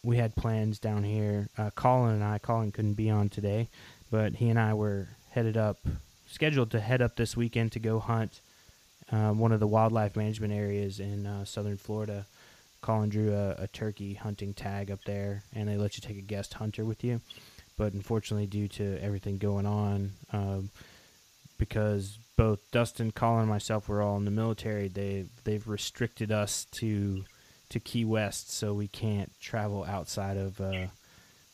we 0.03 0.17
had 0.17 0.35
plans 0.35 0.79
down 0.79 1.03
here. 1.03 1.49
Uh, 1.57 1.69
Colin 1.71 2.15
and 2.15 2.23
I, 2.23 2.37
Colin 2.37 2.71
couldn't 2.71 2.93
be 2.93 3.09
on 3.09 3.29
today, 3.29 3.69
but 4.09 4.33
he 4.35 4.49
and 4.49 4.59
I 4.59 4.73
were 4.73 5.09
headed 5.31 5.57
up, 5.57 5.77
scheduled 6.27 6.71
to 6.71 6.79
head 6.79 7.01
up 7.01 7.15
this 7.15 7.35
weekend 7.37 7.71
to 7.73 7.79
go 7.79 7.99
hunt 7.99 8.41
uh, 9.11 9.31
one 9.31 9.51
of 9.51 9.59
the 9.59 9.67
wildlife 9.67 10.15
management 10.15 10.53
areas 10.53 10.99
in 10.99 11.25
uh, 11.25 11.45
southern 11.45 11.77
Florida. 11.77 12.25
Colin 12.81 13.09
drew 13.09 13.33
a, 13.33 13.51
a 13.59 13.67
turkey 13.67 14.15
hunting 14.15 14.53
tag 14.53 14.89
up 14.89 15.03
there, 15.05 15.43
and 15.53 15.69
they 15.69 15.77
let 15.77 15.97
you 15.97 16.01
take 16.01 16.17
a 16.17 16.21
guest 16.21 16.55
hunter 16.55 16.83
with 16.83 17.03
you. 17.03 17.21
But 17.81 17.93
unfortunately, 17.93 18.45
due 18.45 18.67
to 18.67 19.03
everything 19.03 19.39
going 19.39 19.65
on, 19.65 20.11
um, 20.31 20.69
because 21.57 22.19
both 22.37 22.59
Dustin, 22.69 23.11
Colin, 23.11 23.39
and 23.39 23.49
myself 23.49 23.89
were 23.89 24.03
all 24.03 24.17
in 24.17 24.25
the 24.25 24.29
military, 24.29 24.87
they 24.87 25.25
they've 25.45 25.67
restricted 25.67 26.31
us 26.31 26.65
to 26.73 27.23
to 27.69 27.79
Key 27.79 28.05
West, 28.05 28.53
so 28.53 28.75
we 28.75 28.87
can't 28.87 29.31
travel 29.41 29.83
outside 29.83 30.37
of 30.37 30.61
uh, 30.61 30.89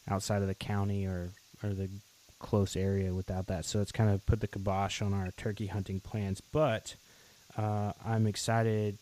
outside 0.10 0.42
of 0.42 0.50
the 0.50 0.54
county 0.54 1.06
or 1.06 1.30
or 1.64 1.70
the 1.70 1.90
close 2.40 2.76
area 2.76 3.14
without 3.14 3.48
that. 3.48 3.64
So 3.64 3.80
it's 3.80 3.94
kind 3.94 4.10
of 4.10 4.26
put 4.26 4.42
the 4.42 4.50
kibosh 4.50 5.02
on 5.02 5.14
our 5.14 5.32
turkey 5.38 5.68
hunting 5.68 6.02
plans. 6.02 6.42
But 6.42 6.96
uh, 7.56 7.94
I'm 8.06 8.28
excited 8.28 8.98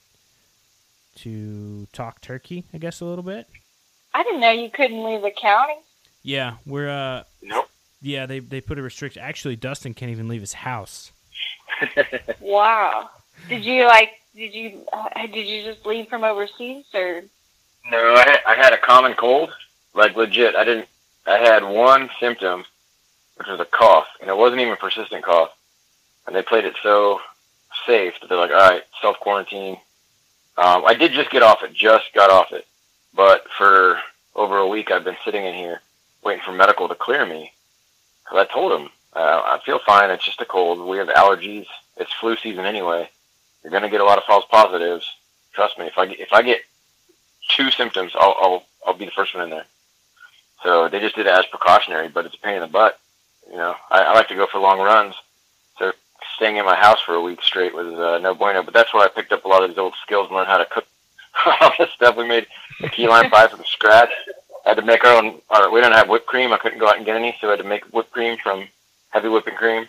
to 1.15 1.87
talk 1.91 2.21
turkey, 2.21 2.65
I 2.71 2.77
guess, 2.77 3.01
a 3.01 3.05
little 3.05 3.23
bit. 3.23 3.47
I 4.13 4.21
didn't 4.21 4.41
know 4.41 4.51
you 4.51 4.69
couldn't 4.69 5.03
leave 5.03 5.23
the 5.23 5.31
county. 5.31 5.79
Yeah, 6.25 6.55
we're 6.65 6.89
uh 6.89 7.23
Nope. 7.43 7.69
yeah, 8.01 8.25
they 8.25 8.39
they 8.39 8.59
put 8.59 8.79
a 8.79 8.81
restriction. 8.81 9.21
Actually, 9.21 9.55
Dustin 9.57 9.93
can't 9.93 10.09
even 10.11 10.27
leave 10.27 10.41
his 10.41 10.53
house. 10.53 11.11
Wow. 12.39 13.09
Did 13.49 13.63
you 13.65 13.85
like? 13.85 14.09
Did 14.35 14.53
you? 14.53 14.81
Uh, 14.91 15.27
did 15.27 15.45
you 15.47 15.63
just 15.63 15.85
leave 15.85 16.07
from 16.07 16.23
overseas 16.23 16.85
or? 16.93 17.21
No, 17.91 18.15
I 18.15 18.19
had, 18.19 18.39
I 18.47 18.55
had 18.55 18.73
a 18.73 18.77
common 18.77 19.13
cold, 19.13 19.51
like 19.93 20.15
legit. 20.15 20.55
I 20.55 20.63
didn't. 20.63 20.87
I 21.27 21.37
had 21.37 21.63
one 21.63 22.09
symptom, 22.19 22.65
which 23.35 23.47
was 23.47 23.59
a 23.59 23.65
cough, 23.65 24.07
and 24.21 24.29
it 24.29 24.37
wasn't 24.37 24.61
even 24.61 24.73
a 24.73 24.77
persistent 24.77 25.23
cough. 25.23 25.51
And 26.25 26.35
they 26.35 26.41
played 26.41 26.65
it 26.65 26.75
so 26.81 27.19
safe 27.85 28.13
that 28.21 28.29
they're 28.29 28.37
like, 28.37 28.51
"All 28.51 28.57
right, 28.69 28.83
self 29.01 29.19
quarantine." 29.19 29.77
Um, 30.57 30.85
I 30.85 30.93
did 30.93 31.11
just 31.11 31.29
get 31.29 31.43
off 31.43 31.61
it. 31.63 31.73
Just 31.73 32.05
got 32.13 32.29
off 32.31 32.51
it, 32.51 32.65
but 33.13 33.45
for 33.57 33.99
over 34.33 34.57
a 34.57 34.67
week, 34.67 34.91
I've 34.91 35.03
been 35.03 35.17
sitting 35.25 35.45
in 35.45 35.53
here 35.53 35.81
waiting 36.25 36.43
for 36.43 36.51
medical 36.51 36.89
to 36.89 36.95
clear 36.95 37.25
me. 37.25 37.53
So 38.29 38.37
I 38.37 38.45
told 38.45 38.71
them, 38.71 38.89
uh, 39.15 39.41
"I 39.45 39.59
feel 39.63 39.79
fine. 39.79 40.09
It's 40.09 40.25
just 40.25 40.41
a 40.41 40.45
cold. 40.45 40.79
We 40.85 40.97
have 40.97 41.07
allergies. 41.07 41.67
It's 41.95 42.11
flu 42.13 42.35
season 42.35 42.65
anyway. 42.65 43.09
You're 43.63 43.71
gonna 43.71 43.89
get 43.89 44.01
a 44.01 44.05
lot 44.05 44.17
of 44.17 44.25
false 44.25 44.45
positives. 44.49 45.09
Trust 45.53 45.77
me. 45.77 45.85
If 45.85 45.97
I 45.97 46.05
get, 46.07 46.19
if 46.19 46.33
I 46.33 46.41
get 46.41 46.61
two 47.49 47.71
symptoms, 47.71 48.13
I'll, 48.15 48.35
I'll 48.41 48.63
I'll 48.85 48.93
be 48.93 49.05
the 49.05 49.11
first 49.11 49.33
one 49.33 49.43
in 49.43 49.49
there. 49.51 49.65
So 50.63 50.89
they 50.89 50.99
just 50.99 51.15
did 51.15 51.27
it 51.27 51.29
as 51.29 51.45
precautionary, 51.45 52.09
but 52.09 52.25
it's 52.25 52.35
a 52.35 52.39
pain 52.39 52.55
in 52.55 52.61
the 52.61 52.67
butt. 52.67 52.99
You 53.49 53.57
know, 53.57 53.75
I, 53.91 54.01
I 54.01 54.13
like 54.13 54.27
to 54.29 54.35
go 54.35 54.47
for 54.47 54.59
long 54.59 54.79
runs. 54.79 55.13
So 55.77 55.93
staying 56.35 56.57
in 56.57 56.65
my 56.65 56.75
house 56.75 57.01
for 57.01 57.13
a 57.13 57.21
week 57.21 57.41
straight 57.43 57.73
was 57.73 57.93
uh, 57.93 58.19
no 58.19 58.33
bueno. 58.33 58.63
But 58.63 58.73
that's 58.73 58.93
where 58.93 59.03
I 59.03 59.09
picked 59.09 59.31
up 59.31 59.45
a 59.45 59.47
lot 59.47 59.63
of 59.63 59.69
these 59.69 59.77
old 59.77 59.93
skills 60.01 60.27
and 60.27 60.35
learned 60.35 60.47
how 60.47 60.57
to 60.57 60.65
cook 60.65 60.85
all 61.61 61.71
this 61.77 61.91
stuff. 61.91 62.15
We 62.15 62.27
made 62.27 62.47
a 62.81 62.89
key 62.89 63.07
lime 63.07 63.29
pie 63.29 63.47
from 63.47 63.63
scratch. 63.65 64.09
I 64.65 64.69
had 64.69 64.77
to 64.77 64.81
make 64.81 65.03
our 65.03 65.15
own. 65.15 65.41
Our, 65.49 65.71
we 65.71 65.81
didn't 65.81 65.95
have 65.95 66.09
whipped 66.09 66.25
cream. 66.25 66.51
I 66.51 66.57
couldn't 66.57 66.79
go 66.79 66.87
out 66.87 66.97
and 66.97 67.05
get 67.05 67.15
any, 67.15 67.35
so 67.39 67.47
I 67.47 67.51
had 67.51 67.59
to 67.59 67.63
make 67.63 67.83
whipped 67.85 68.11
cream 68.11 68.37
from 68.41 68.67
heavy 69.09 69.29
whipping 69.29 69.55
cream. 69.55 69.87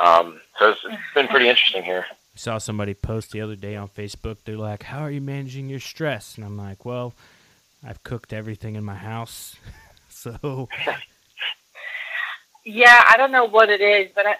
Um, 0.00 0.40
so 0.58 0.70
it's, 0.70 0.80
it's 0.84 1.14
been 1.14 1.28
pretty 1.28 1.48
interesting 1.48 1.84
here. 1.84 2.04
I 2.10 2.14
saw 2.36 2.58
somebody 2.58 2.94
post 2.94 3.30
the 3.30 3.40
other 3.40 3.54
day 3.54 3.76
on 3.76 3.88
Facebook. 3.88 4.38
They're 4.44 4.56
like, 4.56 4.82
"How 4.84 5.00
are 5.00 5.10
you 5.10 5.20
managing 5.20 5.68
your 5.68 5.80
stress?" 5.80 6.36
And 6.36 6.44
I'm 6.44 6.56
like, 6.56 6.84
"Well, 6.84 7.14
I've 7.86 8.02
cooked 8.02 8.32
everything 8.32 8.74
in 8.74 8.84
my 8.84 8.96
house, 8.96 9.56
so 10.08 10.68
Yeah, 12.64 13.04
I 13.06 13.16
don't 13.18 13.30
know 13.30 13.44
what 13.44 13.68
it 13.68 13.82
is, 13.82 14.10
but 14.14 14.26
I, 14.26 14.36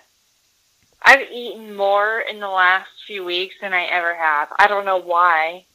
I've 1.02 1.30
eaten 1.30 1.76
more 1.76 2.20
in 2.20 2.40
the 2.40 2.48
last 2.48 2.88
few 3.06 3.22
weeks 3.22 3.54
than 3.60 3.74
I 3.74 3.84
ever 3.84 4.14
have. 4.14 4.48
I 4.58 4.66
don't 4.66 4.86
know 4.86 4.96
why. 4.96 5.66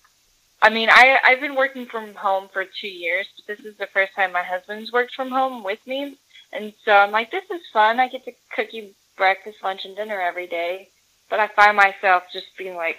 I 0.62 0.70
mean, 0.70 0.90
I 0.92 1.18
I've 1.24 1.40
been 1.40 1.56
working 1.56 1.86
from 1.86 2.14
home 2.16 2.50
for 2.52 2.66
two 2.66 2.88
years, 2.88 3.28
but 3.36 3.58
this 3.58 3.66
is 3.66 3.78
the 3.78 3.88
first 3.88 4.14
time 4.16 4.34
my 4.34 4.44
husband's 4.44 4.92
worked 4.92 5.16
from 5.16 5.30
home 5.30 5.64
with 5.64 5.86
me, 5.88 6.18
and 6.52 6.74
so 6.84 6.92
I'm 6.92 7.12
like, 7.12 7.32
this 7.32 7.50
is 7.50 7.62
fun. 7.72 8.00
I 8.00 8.10
get 8.10 8.26
to 8.26 8.34
cook 8.56 8.74
you 8.74 8.90
breakfast, 9.16 9.60
lunch, 9.64 9.86
and 9.86 9.96
dinner 9.96 10.20
every 10.20 10.48
day. 10.48 10.90
But 11.30 11.40
I 11.40 11.48
find 11.48 11.78
myself 11.78 12.24
just 12.34 12.48
being 12.58 12.76
like, 12.76 12.98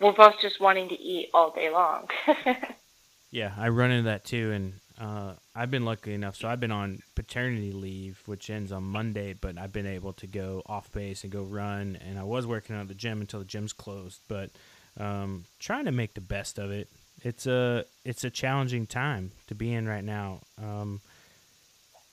we're 0.00 0.12
both 0.12 0.34
just 0.42 0.60
wanting 0.60 0.90
to 0.90 1.00
eat 1.00 1.30
all 1.32 1.50
day 1.50 1.70
long. 1.70 2.08
yeah, 3.30 3.54
I 3.56 3.68
run 3.68 3.90
into 3.90 4.04
that 4.04 4.24
too." 4.24 4.52
And 4.52 4.74
uh, 5.00 5.34
I've 5.54 5.70
been 5.70 5.84
lucky 5.84 6.12
enough, 6.12 6.36
so 6.36 6.48
I've 6.48 6.60
been 6.60 6.70
on 6.70 7.00
paternity 7.14 7.72
leave, 7.72 8.22
which 8.26 8.50
ends 8.50 8.70
on 8.70 8.84
Monday. 8.84 9.32
But 9.32 9.58
I've 9.58 9.72
been 9.72 9.86
able 9.86 10.12
to 10.14 10.26
go 10.26 10.62
off 10.66 10.92
base 10.92 11.24
and 11.24 11.32
go 11.32 11.42
run, 11.42 11.98
and 12.06 12.18
I 12.18 12.24
was 12.24 12.46
working 12.46 12.76
out 12.76 12.82
at 12.82 12.88
the 12.88 12.94
gym 12.94 13.20
until 13.20 13.40
the 13.40 13.46
gym's 13.46 13.72
closed. 13.72 14.20
But 14.28 14.50
um, 14.98 15.44
trying 15.58 15.84
to 15.86 15.92
make 15.92 16.14
the 16.14 16.20
best 16.20 16.58
of 16.58 16.70
it. 16.70 16.88
It's 17.22 17.46
a 17.46 17.84
it's 18.04 18.24
a 18.24 18.30
challenging 18.30 18.86
time 18.86 19.32
to 19.46 19.54
be 19.54 19.72
in 19.72 19.88
right 19.88 20.04
now. 20.04 20.40
Um, 20.62 21.00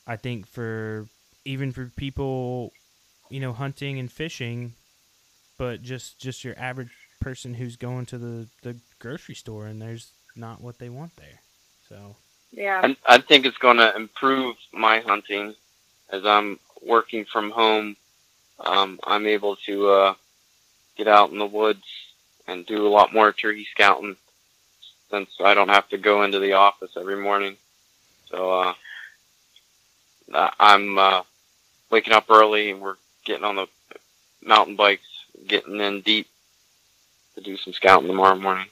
I 0.07 0.15
think 0.15 0.47
for 0.47 1.07
even 1.43 1.71
for 1.71 1.91
people, 1.95 2.71
you 3.29 3.39
know, 3.39 3.53
hunting 3.53 3.99
and 3.99 4.11
fishing, 4.11 4.73
but 5.57 5.81
just 5.81 6.19
just 6.19 6.43
your 6.43 6.57
average 6.57 6.91
person 7.19 7.53
who's 7.53 7.75
going 7.75 8.05
to 8.07 8.17
the 8.17 8.47
the 8.63 8.77
grocery 8.99 9.35
store 9.35 9.65
and 9.65 9.81
there's 9.81 10.11
not 10.35 10.61
what 10.61 10.79
they 10.79 10.89
want 10.89 11.15
there. 11.17 11.41
So 11.89 12.15
yeah. 12.51 12.81
I, 12.83 13.15
I 13.15 13.17
think 13.19 13.45
it's 13.45 13.57
going 13.57 13.77
to 13.77 13.95
improve 13.95 14.55
my 14.71 14.99
hunting 14.99 15.55
as 16.09 16.25
I'm 16.25 16.59
working 16.85 17.25
from 17.25 17.51
home. 17.51 17.95
Um, 18.59 18.99
I'm 19.03 19.25
able 19.25 19.55
to 19.67 19.89
uh, 19.89 20.13
get 20.97 21.07
out 21.07 21.31
in 21.31 21.39
the 21.39 21.45
woods 21.45 21.83
and 22.51 22.65
do 22.65 22.85
a 22.85 22.89
lot 22.89 23.13
more 23.13 23.31
turkey 23.31 23.67
scouting 23.71 24.15
since 25.09 25.29
I 25.43 25.53
don't 25.53 25.69
have 25.69 25.87
to 25.89 25.97
go 25.97 26.23
into 26.23 26.39
the 26.39 26.53
office 26.53 26.91
every 26.97 27.17
morning. 27.17 27.57
So 28.29 28.73
uh, 30.33 30.49
I'm 30.59 30.97
uh, 30.97 31.23
waking 31.89 32.13
up 32.13 32.25
early 32.29 32.71
and 32.71 32.81
we're 32.81 32.95
getting 33.25 33.43
on 33.43 33.55
the 33.55 33.67
mountain 34.43 34.75
bikes, 34.75 35.07
getting 35.47 35.79
in 35.79 36.01
deep 36.01 36.27
to 37.35 37.41
do 37.41 37.57
some 37.57 37.73
scouting 37.73 38.07
tomorrow 38.07 38.35
morning. 38.35 38.67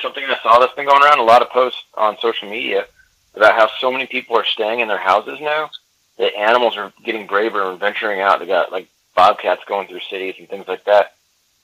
Something 0.00 0.24
I 0.24 0.38
saw 0.42 0.58
that's 0.58 0.74
been 0.74 0.86
going 0.86 1.02
around 1.02 1.18
a 1.18 1.24
lot 1.24 1.42
of 1.42 1.50
posts 1.50 1.82
on 1.94 2.18
social 2.20 2.48
media 2.48 2.86
about 3.34 3.54
how 3.54 3.68
so 3.78 3.90
many 3.90 4.06
people 4.06 4.36
are 4.36 4.44
staying 4.44 4.80
in 4.80 4.88
their 4.88 4.98
houses 4.98 5.40
now. 5.40 5.70
The 6.18 6.36
animals 6.36 6.76
are 6.76 6.92
getting 7.04 7.26
braver 7.26 7.70
and 7.70 7.80
venturing 7.80 8.20
out. 8.20 8.40
They 8.40 8.46
got 8.46 8.72
like 8.72 8.88
bobcats 9.14 9.62
going 9.66 9.88
through 9.88 10.00
cities 10.00 10.36
and 10.38 10.48
things 10.48 10.68
like 10.68 10.84
that. 10.84 11.14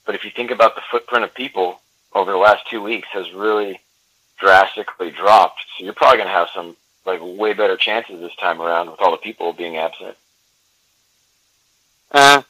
But 0.06 0.14
if 0.14 0.24
you 0.24 0.30
think 0.30 0.50
about 0.50 0.74
the 0.74 0.82
footprint 0.90 1.24
of 1.24 1.34
people 1.34 1.80
over 2.12 2.30
the 2.30 2.36
last 2.38 2.68
two 2.68 2.82
weeks 2.82 3.08
has 3.12 3.32
really 3.32 3.80
drastically 4.38 5.10
dropped. 5.10 5.64
So 5.78 5.84
you're 5.84 5.94
probably 5.94 6.18
going 6.18 6.28
to 6.28 6.34
have 6.34 6.48
some 6.54 6.76
like 7.06 7.20
way 7.22 7.52
better 7.54 7.76
chances 7.76 8.20
this 8.20 8.34
time 8.36 8.60
around 8.60 8.90
with 8.90 9.00
all 9.00 9.10
the 9.10 9.16
people 9.18 9.52
being 9.52 9.76
absent. 9.76 10.16
Uh, 12.10 12.42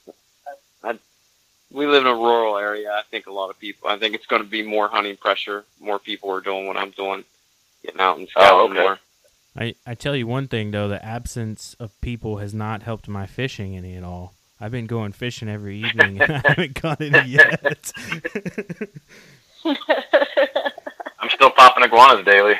I, 0.82 0.98
we 1.72 1.86
live 1.86 2.02
in 2.04 2.10
a 2.10 2.14
rural 2.14 2.58
area. 2.58 2.90
I 2.90 3.02
think 3.10 3.26
a 3.26 3.32
lot 3.32 3.50
of 3.50 3.58
people. 3.58 3.88
I 3.88 3.96
think 3.98 4.14
it's 4.14 4.26
going 4.26 4.42
to 4.42 4.48
be 4.48 4.62
more 4.62 4.88
hunting 4.88 5.16
pressure. 5.16 5.64
More 5.80 5.98
people 5.98 6.30
are 6.30 6.40
doing 6.40 6.66
what 6.66 6.76
I'm 6.76 6.90
doing, 6.90 7.24
getting 7.82 8.00
out 8.00 8.18
and 8.18 8.28
scouting 8.28 8.58
Oh, 8.58 8.70
okay. 8.70 8.80
more. 8.80 8.98
I, 9.56 9.74
I 9.86 9.94
tell 9.94 10.16
you 10.16 10.26
one 10.26 10.48
thing 10.48 10.72
though, 10.72 10.88
the 10.88 11.04
absence 11.04 11.76
of 11.78 11.98
people 12.00 12.38
has 12.38 12.52
not 12.52 12.82
helped 12.82 13.08
my 13.08 13.26
fishing 13.26 13.76
any 13.76 13.94
at 13.94 14.02
all. 14.02 14.34
I've 14.64 14.70
been 14.70 14.86
going 14.86 15.12
fishing 15.12 15.50
every 15.50 15.76
evening 15.84 16.22
and 16.22 16.32
I 16.36 16.42
haven't 16.48 16.74
caught 16.76 16.98
any 17.02 17.28
yet. 17.28 17.92
I'm 19.66 21.28
still 21.28 21.50
popping 21.50 21.84
iguanas 21.84 22.24
daily. 22.24 22.54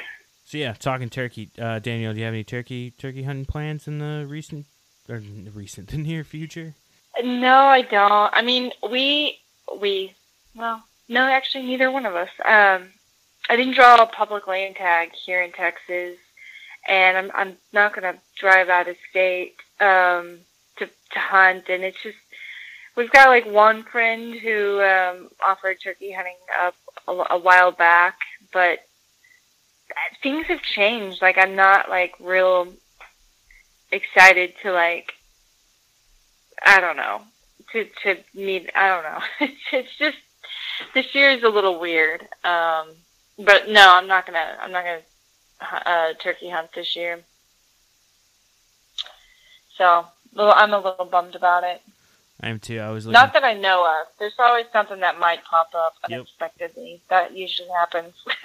so 0.45 0.59
yeah, 0.59 0.75
talking 0.75 1.09
turkey. 1.09 1.49
Uh, 1.59 1.79
Danielle, 1.79 2.13
do 2.13 2.19
you 2.19 2.27
have 2.27 2.35
any 2.35 2.45
turkey 2.45 2.91
turkey 2.91 3.23
hunting 3.23 3.47
plans 3.47 3.89
in 3.89 4.01
the 4.01 4.27
recent 4.29 4.67
or 5.09 5.17
n- 5.17 5.51
recent 5.55 5.89
the 5.93 5.97
near 5.97 6.25
future? 6.25 6.75
No, 7.23 7.55
I 7.57 7.81
don't. 7.81 8.31
I 8.35 8.43
mean, 8.43 8.73
we 8.91 9.39
we 9.81 10.15
well, 10.55 10.85
no, 11.09 11.23
actually, 11.23 11.65
neither 11.65 11.91
one 11.91 12.05
of 12.05 12.15
us. 12.15 12.29
Um, 12.45 12.91
I 13.49 13.57
didn't 13.57 13.77
draw 13.77 13.95
a 14.03 14.07
public 14.07 14.47
land 14.47 14.77
tag 14.77 15.13
here 15.15 15.41
in 15.41 15.53
Texas, 15.53 16.19
and 16.87 17.17
I'm 17.17 17.31
I'm 17.35 17.57
not 17.73 17.95
gonna 17.95 18.17
drive 18.39 18.69
out 18.69 18.89
of 18.89 18.97
state 19.09 19.55
um, 19.81 20.41
to 21.15 21.19
hunt. 21.19 21.69
And 21.69 21.83
it's 21.83 22.03
just 22.03 22.17
we've 22.97 23.11
got 23.11 23.29
like 23.29 23.47
one 23.47 23.83
friend 23.85 24.35
who 24.35 24.81
um, 24.81 25.31
offered 25.45 25.79
turkey 25.83 26.13
hunting 26.13 26.37
up 26.61 26.75
a, 27.09 27.35
a 27.35 27.39
while 27.39 27.73
back, 27.73 28.19
but 28.53 28.81
things 30.23 30.47
have 30.47 30.63
changed. 30.63 31.23
Like 31.23 31.39
I'm 31.39 31.57
not 31.57 31.89
like 31.89 32.15
real 32.21 32.69
excited 33.95 34.55
to 34.63 34.73
like 34.73 35.13
I 36.65 36.81
don't 36.81 36.97
know 36.97 37.23
to 37.73 37.87
to 38.03 38.17
meet 38.35 38.71
I 38.75 38.89
don't 38.89 39.05
know 39.05 39.49
it's, 39.73 39.97
just 39.97 40.17
this 40.95 41.15
year 41.15 41.31
is 41.31 41.43
a 41.45 41.49
little 41.49 41.79
weird 41.79 42.23
um 42.43 42.89
but 43.39 43.69
no 43.69 43.95
I'm 43.95 44.09
not 44.09 44.27
gonna 44.27 44.59
I'm 44.61 44.73
not 44.73 44.85
gonna 44.85 45.01
uh, 45.87 46.13
turkey 46.15 46.51
hunt 46.51 46.71
this 46.75 46.97
year 46.97 47.21
so 49.77 50.07
I'm 50.39 50.73
a 50.73 50.79
little 50.79 51.07
bummed 51.07 51.35
about 51.35 51.65
it 51.65 51.83
I 52.41 52.49
am 52.49 52.59
too. 52.59 52.79
I 52.81 52.91
was 52.91 53.07
looking. 53.07 53.15
not 53.15 53.33
that 53.35 53.45
I 53.45 53.55
know 53.55 53.85
of 53.85 54.07
there's 54.19 54.35
always 54.39 54.67
something 54.73 55.01
that 55.01 55.19
might 55.19 55.45
pop 55.45 55.71
up 55.75 55.95
Yep. 56.09 56.27
unexpectedly 56.27 57.03
that 57.11 57.37
usually 57.37 57.69
happens 57.71 58.15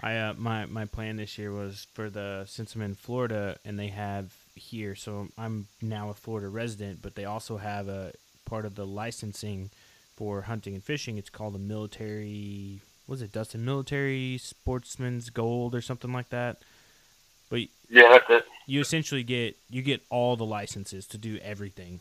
I 0.00 0.16
uh, 0.16 0.34
my 0.36 0.66
my 0.66 0.84
plan 0.84 1.16
this 1.16 1.38
year 1.38 1.52
was 1.52 1.86
for 1.94 2.10
the 2.10 2.44
since 2.46 2.74
I'm 2.74 2.82
in 2.82 2.94
Florida 2.94 3.56
and 3.64 3.78
they 3.78 3.88
have 3.88 4.32
here, 4.54 4.94
so 4.94 5.28
I'm 5.38 5.66
now 5.80 6.10
a 6.10 6.14
Florida 6.14 6.48
resident, 6.48 7.00
but 7.02 7.14
they 7.14 7.24
also 7.24 7.56
have 7.58 7.88
a 7.88 8.12
part 8.44 8.64
of 8.66 8.74
the 8.74 8.86
licensing 8.86 9.70
for 10.16 10.42
hunting 10.42 10.74
and 10.74 10.84
fishing. 10.84 11.16
It's 11.18 11.30
called 11.30 11.54
the 11.54 11.58
military. 11.58 12.80
Was 13.06 13.22
it 13.22 13.32
Dustin 13.32 13.64
Military 13.64 14.38
Sportsman's 14.38 15.30
Gold 15.30 15.74
or 15.74 15.80
something 15.80 16.12
like 16.12 16.30
that? 16.30 16.58
But 17.50 17.60
Yeah, 17.88 18.08
that's 18.10 18.26
it. 18.30 18.44
You 18.66 18.80
essentially 18.80 19.22
get 19.22 19.56
you 19.70 19.82
get 19.82 20.02
all 20.10 20.36
the 20.36 20.44
licenses 20.44 21.06
to 21.08 21.18
do 21.18 21.38
everything, 21.42 22.00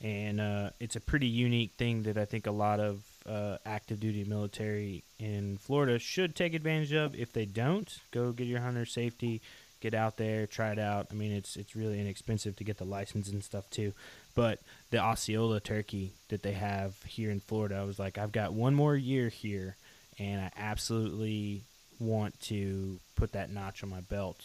and 0.00 0.40
uh, 0.40 0.70
it's 0.80 0.96
a 0.96 1.00
pretty 1.00 1.26
unique 1.26 1.72
thing 1.78 2.04
that 2.04 2.18
I 2.18 2.24
think 2.24 2.46
a 2.46 2.52
lot 2.52 2.80
of 2.80 3.02
uh, 3.28 3.58
active 3.64 4.00
duty 4.00 4.24
military 4.24 5.04
in 5.18 5.58
Florida 5.58 5.98
should 5.98 6.34
take 6.34 6.54
advantage 6.54 6.92
of. 6.92 7.14
If 7.14 7.32
they 7.32 7.44
don't, 7.44 7.92
go 8.10 8.32
get 8.32 8.46
your 8.46 8.60
hunter 8.60 8.84
safety, 8.84 9.40
get 9.80 9.94
out 9.94 10.16
there, 10.16 10.46
try 10.46 10.72
it 10.72 10.78
out. 10.78 11.08
I 11.10 11.14
mean, 11.14 11.32
it's 11.32 11.56
it's 11.56 11.76
really 11.76 12.00
inexpensive 12.00 12.56
to 12.56 12.64
get 12.64 12.78
the 12.78 12.84
license 12.84 13.28
and 13.28 13.42
stuff 13.42 13.68
too. 13.70 13.92
But 14.34 14.60
the 14.90 14.98
Osceola 14.98 15.60
turkey 15.60 16.12
that 16.28 16.42
they 16.42 16.52
have 16.52 17.02
here 17.04 17.30
in 17.30 17.40
Florida, 17.40 17.76
I 17.76 17.84
was 17.84 17.98
like, 17.98 18.18
I've 18.18 18.32
got 18.32 18.54
one 18.54 18.74
more 18.74 18.96
year 18.96 19.28
here, 19.28 19.76
and 20.18 20.40
I 20.40 20.50
absolutely 20.56 21.62
want 21.98 22.40
to 22.42 22.98
put 23.14 23.32
that 23.32 23.50
notch 23.50 23.82
on 23.82 23.90
my 23.90 24.00
belt. 24.00 24.40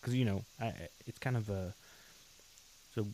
Because 0.00 0.14
you 0.14 0.24
know, 0.24 0.44
I, 0.60 0.72
it's 1.06 1.18
kind 1.18 1.36
of 1.36 1.48
a 1.50 1.74
so 2.94 3.06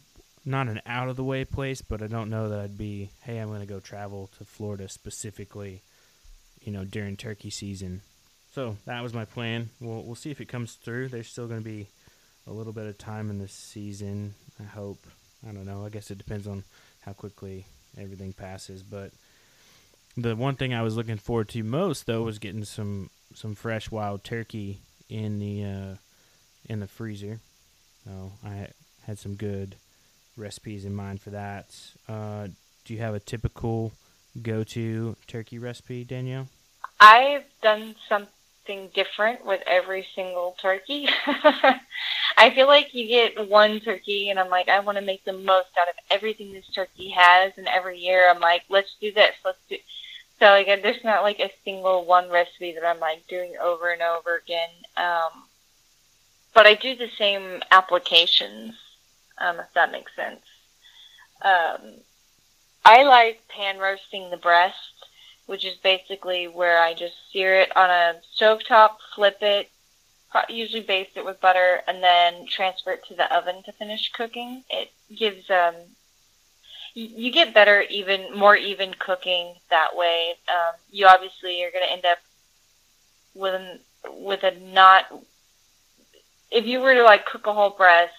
not 0.45 0.69
an 0.69 0.81
out 0.87 1.09
of 1.09 1.17
the 1.17 1.25
way 1.25 1.45
place, 1.45 1.83
but 1.83 2.03
I 2.03 2.07
don't 2.07 2.31
know 2.31 2.49
that 2.49 2.61
I'd 2.61 2.79
be. 2.79 3.11
Hey, 3.23 3.39
I'm 3.39 3.49
going 3.49 3.61
to 3.61 3.67
go 3.67 3.81
travel 3.81 4.31
to 4.39 4.45
Florida 4.45 4.89
specifically, 4.89 5.83
you 6.63 6.73
know, 6.73 6.85
during 6.85 7.17
turkey 7.17 7.51
season. 7.51 8.03
So 8.53 8.77
that 8.87 9.03
was 9.03 9.13
my 9.13 9.25
plan. 9.25 9.71
We'll 9.81 10.03
we'll 10.03 10.15
see 10.15 10.31
if 10.31 10.41
it 10.41 10.49
comes 10.49 10.75
through. 10.75 11.09
There's 11.09 11.29
still 11.29 11.49
going 11.49 11.61
to 11.61 11.65
be 11.65 11.89
a 12.47 12.53
little 12.53 12.73
bit 12.73 12.87
of 12.87 12.97
time 12.97 13.29
in 13.31 13.39
this 13.39 13.53
season. 13.53 14.35
I 14.61 14.65
hope. 14.65 15.05
I 15.47 15.53
don't 15.53 15.67
know. 15.67 15.85
I 15.85 15.91
guess 15.91 16.11
it 16.11 16.19
depends 16.19 16.47
on 16.47 16.65
how 17.03 17.13
quickly 17.13 17.67
everything 17.99 18.33
passes, 18.33 18.83
but 18.83 19.11
the 20.17 20.35
one 20.35 20.55
thing 20.57 20.73
I 20.73 20.83
was 20.83 20.97
looking 20.97 21.19
forward 21.19 21.49
to 21.51 21.63
most 21.63 22.07
though 22.07 22.23
was 22.23 22.39
getting 22.39 22.65
some 22.65 23.11
some 23.35 23.55
fresh 23.55 23.91
wild 23.91 24.25
turkey 24.25 24.79
in 25.09 25.39
the 25.39 25.65
uh, 25.65 25.95
in 26.69 26.81
the 26.81 26.87
freezer. 26.87 27.41
So 28.05 28.33
I 28.45 28.69
had 29.07 29.19
some 29.19 29.35
good 29.35 29.77
recipes 30.37 30.85
in 30.85 30.95
mind 30.95 31.21
for 31.21 31.31
that. 31.31 31.75
Uh, 32.09 32.49
do 32.85 32.95
you 32.95 33.01
have 33.01 33.15
a 33.15 33.21
typical 33.21 33.93
go-to 34.43 35.17
turkey 35.27 35.59
recipe, 35.59 36.05
Danielle? 36.05 36.49
I've 37.01 37.45
done 37.63 37.95
something 38.09 38.91
different 38.95 39.45
with 39.45 39.61
every 39.67 40.07
single 40.15 40.57
turkey. 40.61 41.09
I 42.37 42.51
feel 42.55 42.67
like 42.67 42.95
you 42.95 43.09
get 43.09 43.49
one 43.49 43.81
turkey, 43.81 44.31
and 44.31 44.39
I'm 44.39 44.51
like, 44.51 44.69
I 44.69 44.81
want 44.81 44.99
to 44.99 45.05
make 45.05 45.25
the 45.25 45.33
most 45.33 45.71
out 45.81 45.89
of 45.89 45.95
everything 46.11 46.53
this 46.53 46.69
turkey 46.75 47.11
has, 47.11 47.53
and 47.57 47.67
every 47.69 47.99
year 47.99 48.31
I'm 48.31 48.41
like, 48.41 48.63
let's 48.69 48.95
do 49.01 49.13
this, 49.13 49.35
let's 49.45 49.59
do. 49.69 49.77
So 50.39 50.47
like, 50.47 50.67
there's 50.67 51.03
not 51.03 51.23
like 51.23 51.41
a 51.41 51.51
single 51.65 52.05
one 52.05 52.31
recipe 52.31 52.73
that 52.73 52.87
I'm 52.87 53.01
like 53.01 53.27
doing 53.27 53.55
over 53.61 53.91
and 53.91 54.03
over 54.03 54.37
again. 54.37 54.69
Um, 54.97 55.46
but 56.57 56.67
I 56.67 56.75
do 56.75 56.97
the 56.97 57.11
same 57.17 57.63
applications, 57.71 58.75
um, 59.39 59.61
if 59.61 59.73
that 59.75 59.93
makes 59.93 60.11
sense. 60.17 60.41
Um, 61.43 62.01
I 62.85 63.05
like 63.05 63.47
pan 63.49 63.79
roasting 63.79 64.31
the 64.31 64.37
breast 64.37 64.97
which 65.47 65.65
is 65.65 65.77
basically 65.77 66.49
where 66.49 66.83
I 66.83 66.93
just 66.93 67.15
sear 67.33 67.61
it 67.61 67.75
on 67.77 67.89
a 67.89 68.17
stovetop, 68.37 68.97
flip 69.15 69.39
it, 69.41 69.71
usually 70.49 70.83
baste 70.83 71.13
it 71.15 71.25
with 71.25 71.41
butter, 71.41 71.83
and 71.87 72.03
then 72.03 72.47
transfer 72.47 72.93
it 72.93 73.05
to 73.09 73.15
the 73.15 73.35
oven 73.35 73.63
to 73.65 73.73
finish 73.73 74.11
cooking. 74.13 74.65
It 74.69 74.91
gives 75.17 75.49
um, 75.49 75.75
you, 76.95 77.31
get 77.31 77.55
better, 77.55 77.83
even 77.83 78.37
more 78.37 78.57
even 78.57 78.95
cooking 78.99 79.55
that 79.71 79.97
way. 79.97 80.35
Um, 80.49 80.75
you 80.91 81.07
obviously 81.07 81.63
are 81.65 81.71
going 81.71 81.87
to 81.87 81.93
end 81.93 82.05
up 82.05 82.19
with 83.35 83.81
with 84.11 84.43
a 84.43 84.51
not. 84.59 85.07
If 86.51 86.67
you 86.67 86.81
were 86.81 86.95
to 86.95 87.03
like 87.03 87.27
cook 87.27 87.47
a 87.47 87.53
whole 87.53 87.71
breast 87.71 88.15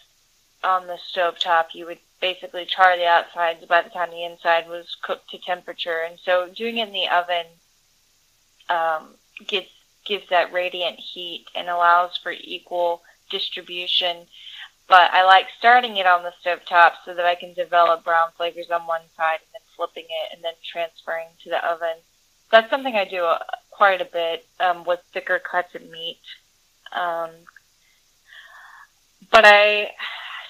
on 0.63 0.87
the 0.87 0.97
stovetop, 0.97 1.73
you 1.73 1.85
would 1.85 1.99
basically 2.19 2.65
char 2.65 2.97
the 2.97 3.05
outsides 3.05 3.65
by 3.65 3.81
the 3.81 3.89
time 3.89 4.09
the 4.09 4.23
inside 4.23 4.67
was 4.67 4.97
cooked 5.01 5.29
to 5.29 5.37
temperature. 5.37 6.01
And 6.01 6.19
so 6.19 6.49
doing 6.53 6.77
it 6.77 6.87
in 6.87 6.93
the 6.93 7.07
oven 7.07 7.45
um, 8.69 9.15
gives 9.45 9.69
gives 10.05 10.29
that 10.29 10.53
radiant 10.53 10.97
heat 10.99 11.45
and 11.53 11.67
allows 11.67 12.17
for 12.17 12.31
equal 12.31 13.01
distribution. 13.29 14.25
But 14.87 15.11
I 15.11 15.25
like 15.25 15.47
starting 15.59 15.97
it 15.97 16.05
on 16.05 16.23
the 16.23 16.31
stovetop 16.41 16.93
so 17.03 17.13
that 17.13 17.25
I 17.25 17.35
can 17.35 17.53
develop 17.53 18.05
brown 18.05 18.29
flavors 18.37 18.71
on 18.71 18.87
one 18.87 19.01
side 19.17 19.39
and 19.41 19.53
then 19.53 19.61
flipping 19.75 20.05
it 20.05 20.33
and 20.33 20.43
then 20.43 20.53
transferring 20.63 21.27
to 21.43 21.49
the 21.49 21.65
oven. 21.65 21.97
That's 22.51 22.69
something 22.69 22.95
I 22.95 23.03
do 23.03 23.25
uh, 23.25 23.39
quite 23.69 24.01
a 24.01 24.05
bit 24.05 24.45
um, 24.61 24.85
with 24.85 25.01
thicker 25.11 25.39
cuts 25.39 25.75
of 25.75 25.81
meat. 25.89 26.21
Um, 26.93 27.31
but 29.31 29.43
I 29.45 29.91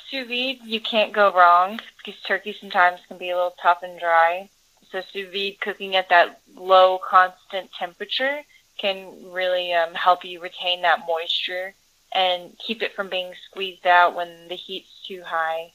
sous 0.09 0.27
vide, 0.27 0.59
you 0.63 0.79
can't 0.79 1.13
go 1.13 1.33
wrong 1.33 1.79
because 1.97 2.19
turkey 2.21 2.55
sometimes 2.59 2.99
can 3.07 3.17
be 3.17 3.29
a 3.29 3.35
little 3.35 3.55
tough 3.61 3.83
and 3.83 3.99
dry. 3.99 4.49
So 4.91 5.01
sous 5.01 5.27
vide 5.31 5.59
cooking 5.59 5.95
at 5.95 6.09
that 6.09 6.39
low 6.55 6.97
constant 6.97 7.71
temperature 7.77 8.41
can 8.77 9.31
really 9.31 9.73
um, 9.73 9.93
help 9.93 10.23
you 10.23 10.39
retain 10.41 10.81
that 10.83 11.01
moisture 11.07 11.73
and 12.13 12.57
keep 12.65 12.81
it 12.81 12.95
from 12.95 13.09
being 13.09 13.33
squeezed 13.49 13.85
out 13.85 14.15
when 14.15 14.47
the 14.47 14.55
heat's 14.55 15.03
too 15.05 15.23
high. 15.25 15.71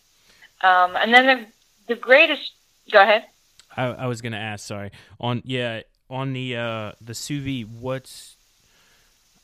Um, 0.63 0.97
and 0.97 1.13
then 1.13 1.27
the 1.27 1.47
the 1.95 2.01
greatest. 2.01 2.53
Go 2.91 3.03
ahead. 3.03 3.27
I, 3.77 3.85
I 3.85 4.07
was 4.07 4.21
gonna 4.23 4.39
ask. 4.39 4.67
Sorry. 4.67 4.91
On 5.21 5.43
yeah, 5.45 5.83
on 6.09 6.33
the 6.33 6.57
uh, 6.57 6.93
the 7.01 7.15
sous 7.15 7.43
vide, 7.43 7.81
what's 7.81 8.37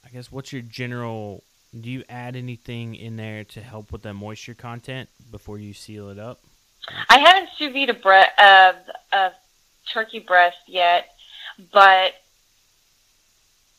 I 0.05 0.09
guess 0.11 0.33
what's 0.33 0.53
your 0.53 0.63
general? 0.63 1.45
Do 1.79 1.91
you 1.91 2.05
add 2.09 2.35
anything 2.37 2.95
in 2.95 3.17
there 3.17 3.45
to 3.45 3.61
help 3.61 3.93
with 3.93 4.03
the 4.03 4.15
moisture 4.15 4.55
content 4.55 5.09
before 5.31 5.59
you 5.59 5.75
seal 5.75 6.09
it 6.09 6.19
up? 6.19 6.41
I 7.09 7.19
haven't 7.19 7.51
sous 7.57 7.73
vide 7.73 7.91
a, 7.91 7.95
bre- 7.95 8.33
uh, 8.39 8.73
a 9.13 9.33
turkey 9.93 10.21
breast 10.21 10.59
yet, 10.67 11.09
but 11.73 12.15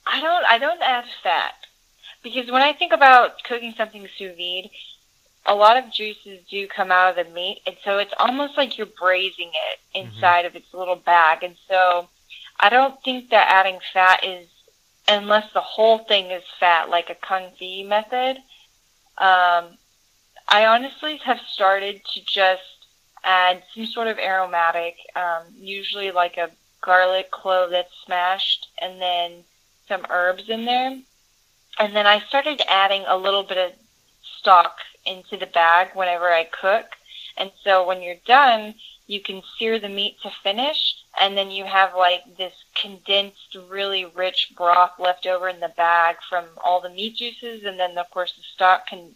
I 0.06 0.22
don't. 0.22 0.46
I 0.46 0.58
don't 0.58 0.82
add 0.82 1.06
fat 1.24 1.54
because 2.24 2.52
when 2.52 2.62
I 2.62 2.74
think 2.74 2.94
about 2.94 3.44
cooking 3.44 3.74
something 3.76 4.08
sous 4.18 4.36
vide, 4.36 4.70
a 5.46 5.56
lot 5.56 5.78
of 5.78 5.92
juices 5.92 6.40
do 6.50 6.68
come 6.68 6.92
out 6.92 7.18
of 7.18 7.26
the 7.26 7.32
meat, 7.34 7.62
and 7.66 7.76
so 7.84 7.98
it's 7.98 8.14
almost 8.20 8.58
like 8.58 8.78
you're 8.78 8.88
braising 9.00 9.50
it 9.50 9.80
inside 10.06 10.46
of 10.46 10.56
its 10.56 10.74
little 10.74 10.96
bag. 10.96 11.44
And 11.44 11.56
so, 11.68 12.10
I 12.60 12.70
don't 12.70 13.02
think 13.04 13.30
that 13.30 13.52
adding 13.52 13.80
fat 13.94 14.24
is, 14.24 14.48
unless 15.10 15.51
the 15.53 15.62
whole 15.62 15.99
thing 15.99 16.32
is 16.32 16.43
fat, 16.60 16.89
like 16.89 17.10
a 17.10 17.16
confit 17.16 17.88
method. 17.88 18.38
Um, 19.18 19.78
I 20.47 20.66
honestly 20.66 21.18
have 21.18 21.39
started 21.51 22.01
to 22.14 22.22
just 22.26 22.62
add 23.24 23.64
some 23.74 23.86
sort 23.86 24.07
of 24.07 24.18
aromatic, 24.18 24.95
um, 25.16 25.43
usually 25.57 26.12
like 26.12 26.38
a 26.38 26.51
garlic 26.82 27.32
clove 27.32 27.72
that's 27.72 27.93
smashed, 28.05 28.68
and 28.82 29.01
then 29.01 29.43
some 29.88 30.05
herbs 30.10 30.49
in 30.49 30.66
there. 30.66 30.97
And 31.80 31.95
then 31.95 32.07
I 32.07 32.20
started 32.20 32.62
adding 32.68 33.03
a 33.07 33.18
little 33.18 33.43
bit 33.43 33.57
of 33.57 33.72
stock 34.39 34.78
into 35.05 35.38
the 35.38 35.45
bag 35.47 35.89
whenever 35.93 36.32
I 36.32 36.45
cook. 36.45 36.86
And 37.38 37.51
so 37.64 37.86
when 37.86 38.01
you're 38.01 38.16
done, 38.26 38.76
you 39.10 39.20
can 39.20 39.41
sear 39.57 39.80
the 39.80 39.89
meat 39.89 40.18
to 40.22 40.30
finish, 40.43 40.95
and 41.20 41.36
then 41.36 41.49
you 41.49 41.66
have 41.66 41.95
like 41.95 42.38
this 42.38 42.53
condensed, 42.80 43.57
really 43.68 44.05
rich 44.05 44.53
broth 44.55 44.91
left 44.99 45.26
over 45.26 45.49
in 45.49 45.60
the 45.60 45.74
bag 45.76 46.18
from 46.30 46.45
all 46.64 46.80
the 46.80 46.91
meat 46.91 47.16
juices, 47.16 47.64
and 47.66 47.80
then 47.80 47.97
of 47.97 48.07
course 48.12 48.32
the 48.38 48.43
stock 48.53 48.86
can 48.88 49.16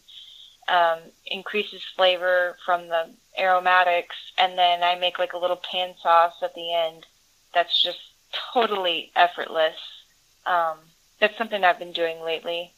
um, 0.67 0.97
increases 1.27 1.83
flavor 1.95 2.57
from 2.65 2.87
the 2.87 3.11
aromatics, 3.37 4.15
and 4.39 4.57
then 4.57 4.81
I 4.81 4.95
make 4.95 5.19
like 5.19 5.33
a 5.33 5.37
little 5.37 5.61
pan 5.71 5.93
sauce 6.01 6.41
at 6.41 6.55
the 6.55 6.73
end. 6.73 7.05
That's 7.53 7.79
just 7.79 7.99
totally 8.51 9.11
effortless. 9.15 9.77
Um, 10.47 10.79
that's 11.19 11.37
something 11.37 11.63
I've 11.63 11.77
been 11.77 11.93
doing 11.93 12.19
lately 12.23 12.73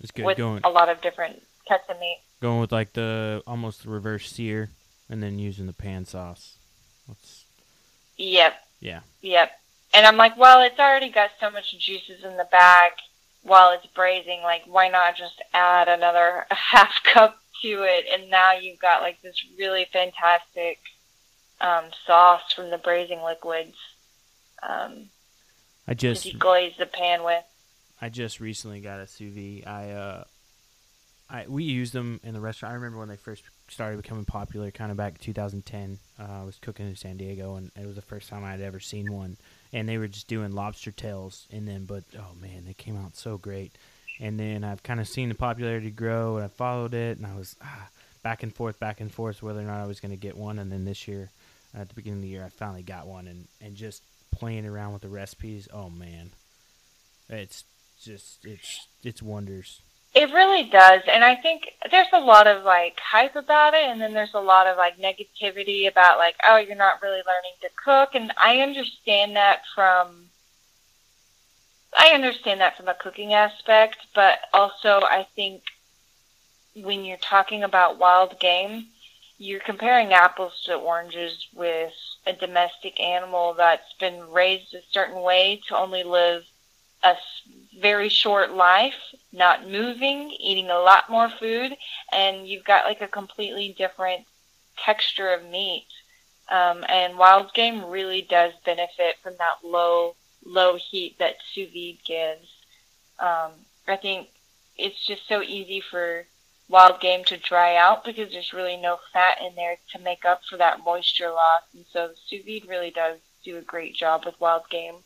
It's 0.00 0.10
good 0.10 0.24
with 0.24 0.38
going. 0.38 0.62
a 0.64 0.70
lot 0.70 0.88
of 0.88 1.02
different 1.02 1.42
cuts 1.68 1.84
of 1.90 2.00
meat. 2.00 2.18
Going 2.40 2.60
with 2.60 2.72
like 2.72 2.94
the 2.94 3.42
almost 3.46 3.82
the 3.82 3.90
reverse 3.90 4.32
sear, 4.32 4.70
and 5.10 5.22
then 5.22 5.38
using 5.38 5.66
the 5.66 5.74
pan 5.74 6.06
sauce. 6.06 6.56
That's 7.06 7.44
Yep. 8.16 8.54
yeah. 8.80 9.00
Yep. 9.20 9.50
And 9.92 10.06
I'm 10.06 10.16
like, 10.16 10.38
well, 10.38 10.62
it's 10.62 10.78
already 10.78 11.10
got 11.10 11.30
so 11.40 11.50
much 11.50 11.76
juices 11.78 12.24
in 12.24 12.36
the 12.36 12.48
bag 12.50 12.92
while 13.42 13.72
it's 13.72 13.86
braising. 13.86 14.40
Like, 14.42 14.62
why 14.66 14.88
not 14.88 15.16
just 15.16 15.42
add 15.52 15.88
another 15.88 16.46
half 16.50 17.02
cup 17.02 17.38
to 17.60 17.82
it? 17.82 18.06
And 18.12 18.30
now 18.30 18.52
you've 18.52 18.78
got 18.78 19.02
like 19.02 19.20
this 19.20 19.36
really 19.58 19.86
fantastic 19.92 20.78
um, 21.60 21.84
sauce 22.06 22.52
from 22.54 22.70
the 22.70 22.78
braising 22.78 23.22
liquids 23.22 23.76
um, 24.62 25.08
I 25.86 25.94
just 25.94 26.24
you 26.26 26.38
glaze 26.38 26.74
the 26.78 26.86
pan 26.86 27.24
with. 27.24 27.44
I 28.00 28.08
just 28.08 28.40
recently 28.40 28.80
got 28.80 29.00
a 29.00 29.06
sous 29.06 29.32
vide. 29.32 29.64
I 29.66 29.90
uh, 29.90 30.24
I 31.28 31.46
we 31.48 31.64
used 31.64 31.92
them 31.92 32.20
in 32.22 32.34
the 32.34 32.40
restaurant. 32.40 32.72
I 32.72 32.74
remember 32.76 32.98
when 32.98 33.08
they 33.08 33.16
first 33.16 33.42
started 33.70 34.02
becoming 34.02 34.24
popular, 34.24 34.70
kind 34.70 34.90
of 34.90 34.96
back 34.96 35.18
2010. 35.18 35.98
Uh, 36.18 36.42
I 36.42 36.44
was 36.44 36.58
cooking 36.58 36.88
in 36.88 36.96
San 36.96 37.16
Diego, 37.16 37.54
and 37.54 37.70
it 37.80 37.86
was 37.86 37.96
the 37.96 38.02
first 38.02 38.28
time 38.28 38.44
I 38.44 38.50
had 38.50 38.60
ever 38.60 38.80
seen 38.80 39.12
one. 39.12 39.36
And 39.72 39.88
they 39.88 39.98
were 39.98 40.08
just 40.08 40.28
doing 40.28 40.52
lobster 40.52 40.90
tails 40.90 41.46
in 41.50 41.66
them, 41.66 41.84
but 41.86 42.04
oh 42.16 42.34
man, 42.40 42.64
they 42.66 42.74
came 42.74 42.96
out 42.96 43.16
so 43.16 43.38
great. 43.38 43.72
And 44.18 44.38
then 44.38 44.64
I've 44.64 44.82
kind 44.82 45.00
of 45.00 45.08
seen 45.08 45.28
the 45.28 45.34
popularity 45.34 45.90
grow, 45.90 46.36
and 46.36 46.44
I 46.44 46.48
followed 46.48 46.94
it, 46.94 47.18
and 47.18 47.26
I 47.26 47.36
was 47.36 47.56
ah, 47.62 47.88
back 48.22 48.42
and 48.42 48.54
forth, 48.54 48.78
back 48.80 49.00
and 49.00 49.12
forth, 49.12 49.42
whether 49.42 49.60
or 49.60 49.64
not 49.64 49.80
I 49.80 49.86
was 49.86 50.00
going 50.00 50.10
to 50.10 50.16
get 50.16 50.36
one. 50.36 50.58
And 50.58 50.70
then 50.70 50.84
this 50.84 51.06
year, 51.08 51.30
at 51.74 51.88
the 51.88 51.94
beginning 51.94 52.18
of 52.18 52.22
the 52.22 52.28
year, 52.28 52.44
I 52.44 52.48
finally 52.48 52.82
got 52.82 53.06
one, 53.06 53.28
and 53.28 53.46
and 53.60 53.76
just 53.76 54.02
playing 54.32 54.66
around 54.66 54.92
with 54.92 55.02
the 55.02 55.08
recipes. 55.08 55.68
Oh 55.72 55.88
man, 55.88 56.30
it's 57.28 57.64
just 58.02 58.44
it's 58.44 58.88
it's 59.04 59.22
wonders. 59.22 59.80
It 60.14 60.32
really 60.32 60.64
does. 60.64 61.02
And 61.06 61.24
I 61.24 61.36
think 61.36 61.68
there's 61.90 62.08
a 62.12 62.20
lot 62.20 62.46
of 62.46 62.64
like 62.64 62.98
hype 63.00 63.36
about 63.36 63.74
it 63.74 63.84
and 63.84 64.00
then 64.00 64.12
there's 64.12 64.34
a 64.34 64.40
lot 64.40 64.66
of 64.66 64.76
like 64.76 64.98
negativity 64.98 65.88
about 65.88 66.18
like, 66.18 66.34
oh, 66.48 66.56
you're 66.56 66.76
not 66.76 67.00
really 67.02 67.22
learning 67.26 67.54
to 67.62 67.68
cook 67.84 68.14
and 68.14 68.32
I 68.36 68.58
understand 68.60 69.36
that 69.36 69.62
from 69.74 70.26
I 71.96 72.10
understand 72.10 72.60
that 72.60 72.76
from 72.76 72.88
a 72.88 72.94
cooking 72.94 73.34
aspect, 73.34 73.98
but 74.14 74.38
also 74.52 75.00
I 75.02 75.26
think 75.34 75.62
when 76.74 77.04
you're 77.04 77.16
talking 77.16 77.62
about 77.62 77.98
wild 77.98 78.38
game, 78.40 78.86
you're 79.38 79.60
comparing 79.60 80.12
apples 80.12 80.62
to 80.64 80.74
oranges 80.74 81.46
with 81.54 81.92
a 82.26 82.32
domestic 82.32 83.00
animal 83.00 83.54
that's 83.54 83.92
been 83.98 84.30
raised 84.30 84.74
a 84.74 84.82
certain 84.92 85.22
way 85.22 85.60
to 85.68 85.76
only 85.76 86.02
live 86.02 86.44
a 87.02 87.14
very 87.80 88.08
short 88.08 88.52
life, 88.52 88.94
not 89.32 89.68
moving, 89.68 90.30
eating 90.30 90.70
a 90.70 90.78
lot 90.78 91.08
more 91.08 91.30
food, 91.30 91.76
and 92.12 92.46
you've 92.46 92.64
got 92.64 92.84
like 92.84 93.00
a 93.00 93.08
completely 93.08 93.74
different 93.76 94.26
texture 94.76 95.32
of 95.32 95.44
meat. 95.48 95.86
Um, 96.48 96.84
and 96.88 97.16
wild 97.16 97.54
game 97.54 97.84
really 97.84 98.22
does 98.22 98.52
benefit 98.64 99.16
from 99.22 99.34
that 99.38 99.64
low, 99.64 100.16
low 100.44 100.76
heat 100.76 101.16
that 101.18 101.36
sous 101.52 101.68
vide 101.72 101.98
gives. 102.04 102.48
Um, 103.18 103.52
I 103.86 103.96
think 103.96 104.28
it's 104.76 105.06
just 105.06 105.28
so 105.28 105.42
easy 105.42 105.80
for 105.80 106.26
wild 106.68 107.00
game 107.00 107.24
to 107.24 107.36
dry 107.36 107.76
out 107.76 108.04
because 108.04 108.32
there's 108.32 108.52
really 108.52 108.76
no 108.76 108.98
fat 109.12 109.38
in 109.40 109.54
there 109.54 109.76
to 109.92 109.98
make 109.98 110.24
up 110.24 110.42
for 110.48 110.56
that 110.56 110.84
moisture 110.84 111.30
loss. 111.30 111.62
And 111.74 111.84
so 111.92 112.10
sous 112.26 112.44
vide 112.44 112.68
really 112.68 112.90
does 112.90 113.18
do 113.44 113.56
a 113.56 113.62
great 113.62 113.94
job 113.94 114.24
with 114.24 114.40
wild 114.40 114.68
game. 114.70 114.96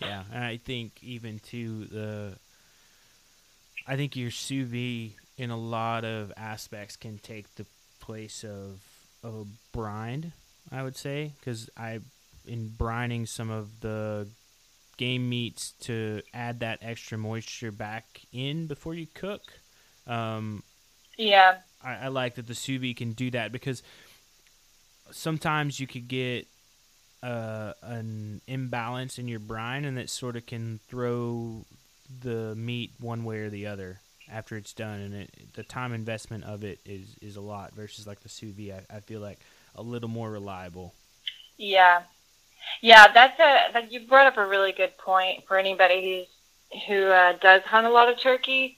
Yeah, 0.00 0.24
and 0.32 0.44
I 0.44 0.58
think 0.58 1.02
even 1.02 1.38
to 1.50 1.84
the, 1.86 2.32
I 3.86 3.96
think 3.96 4.16
your 4.16 4.30
sous 4.30 4.66
vide 4.66 5.14
in 5.38 5.50
a 5.50 5.56
lot 5.56 6.04
of 6.04 6.32
aspects 6.36 6.96
can 6.96 7.18
take 7.18 7.54
the 7.54 7.66
place 8.00 8.44
of 8.44 8.80
of 9.22 9.34
a 9.34 9.44
brine. 9.72 10.32
I 10.70 10.82
would 10.82 10.96
say 10.96 11.32
because 11.40 11.70
I, 11.76 12.00
in 12.46 12.74
brining 12.76 13.26
some 13.26 13.50
of 13.50 13.80
the 13.80 14.28
game 14.96 15.28
meats 15.28 15.72
to 15.80 16.22
add 16.32 16.60
that 16.60 16.78
extra 16.82 17.18
moisture 17.18 17.70
back 17.70 18.04
in 18.32 18.66
before 18.66 18.94
you 18.94 19.06
cook. 19.14 19.42
Um, 20.06 20.62
Yeah. 21.16 21.56
I, 21.82 21.94
I 21.94 22.08
like 22.08 22.34
that 22.36 22.46
the 22.46 22.54
sous 22.54 22.80
vide 22.80 22.96
can 22.96 23.12
do 23.12 23.30
that 23.30 23.52
because 23.52 23.82
sometimes 25.10 25.78
you 25.78 25.86
could 25.86 26.08
get 26.08 26.46
uh, 27.22 27.72
an 27.82 28.40
imbalance 28.46 29.18
in 29.18 29.28
your 29.28 29.38
brine, 29.38 29.84
and 29.84 29.96
that 29.96 30.10
sort 30.10 30.36
of 30.36 30.46
can 30.46 30.80
throw 30.88 31.64
the 32.22 32.54
meat 32.54 32.92
one 33.00 33.24
way 33.24 33.38
or 33.38 33.50
the 33.50 33.66
other 33.66 34.00
after 34.30 34.56
it's 34.56 34.72
done, 34.72 35.00
and 35.00 35.14
it, 35.14 35.54
the 35.54 35.62
time 35.62 35.92
investment 35.92 36.44
of 36.44 36.64
it 36.64 36.78
is 36.84 37.16
is 37.20 37.36
a 37.36 37.40
lot 37.40 37.74
versus 37.74 38.06
like 38.06 38.20
the 38.20 38.28
sous 38.28 38.54
vide. 38.54 38.84
I, 38.90 38.96
I 38.96 39.00
feel 39.00 39.20
like 39.20 39.38
a 39.74 39.82
little 39.82 40.08
more 40.08 40.30
reliable. 40.30 40.94
Yeah, 41.56 42.02
yeah, 42.80 43.12
that's 43.12 43.38
a 43.38 43.72
that 43.72 43.92
you 43.92 44.00
brought 44.00 44.26
up 44.26 44.36
a 44.36 44.46
really 44.46 44.72
good 44.72 44.96
point 44.98 45.44
for 45.46 45.58
anybody 45.58 46.28
who's 46.72 46.82
who 46.88 47.06
uh, 47.06 47.34
does 47.40 47.62
hunt 47.62 47.86
a 47.86 47.90
lot 47.90 48.08
of 48.08 48.18
turkey. 48.18 48.76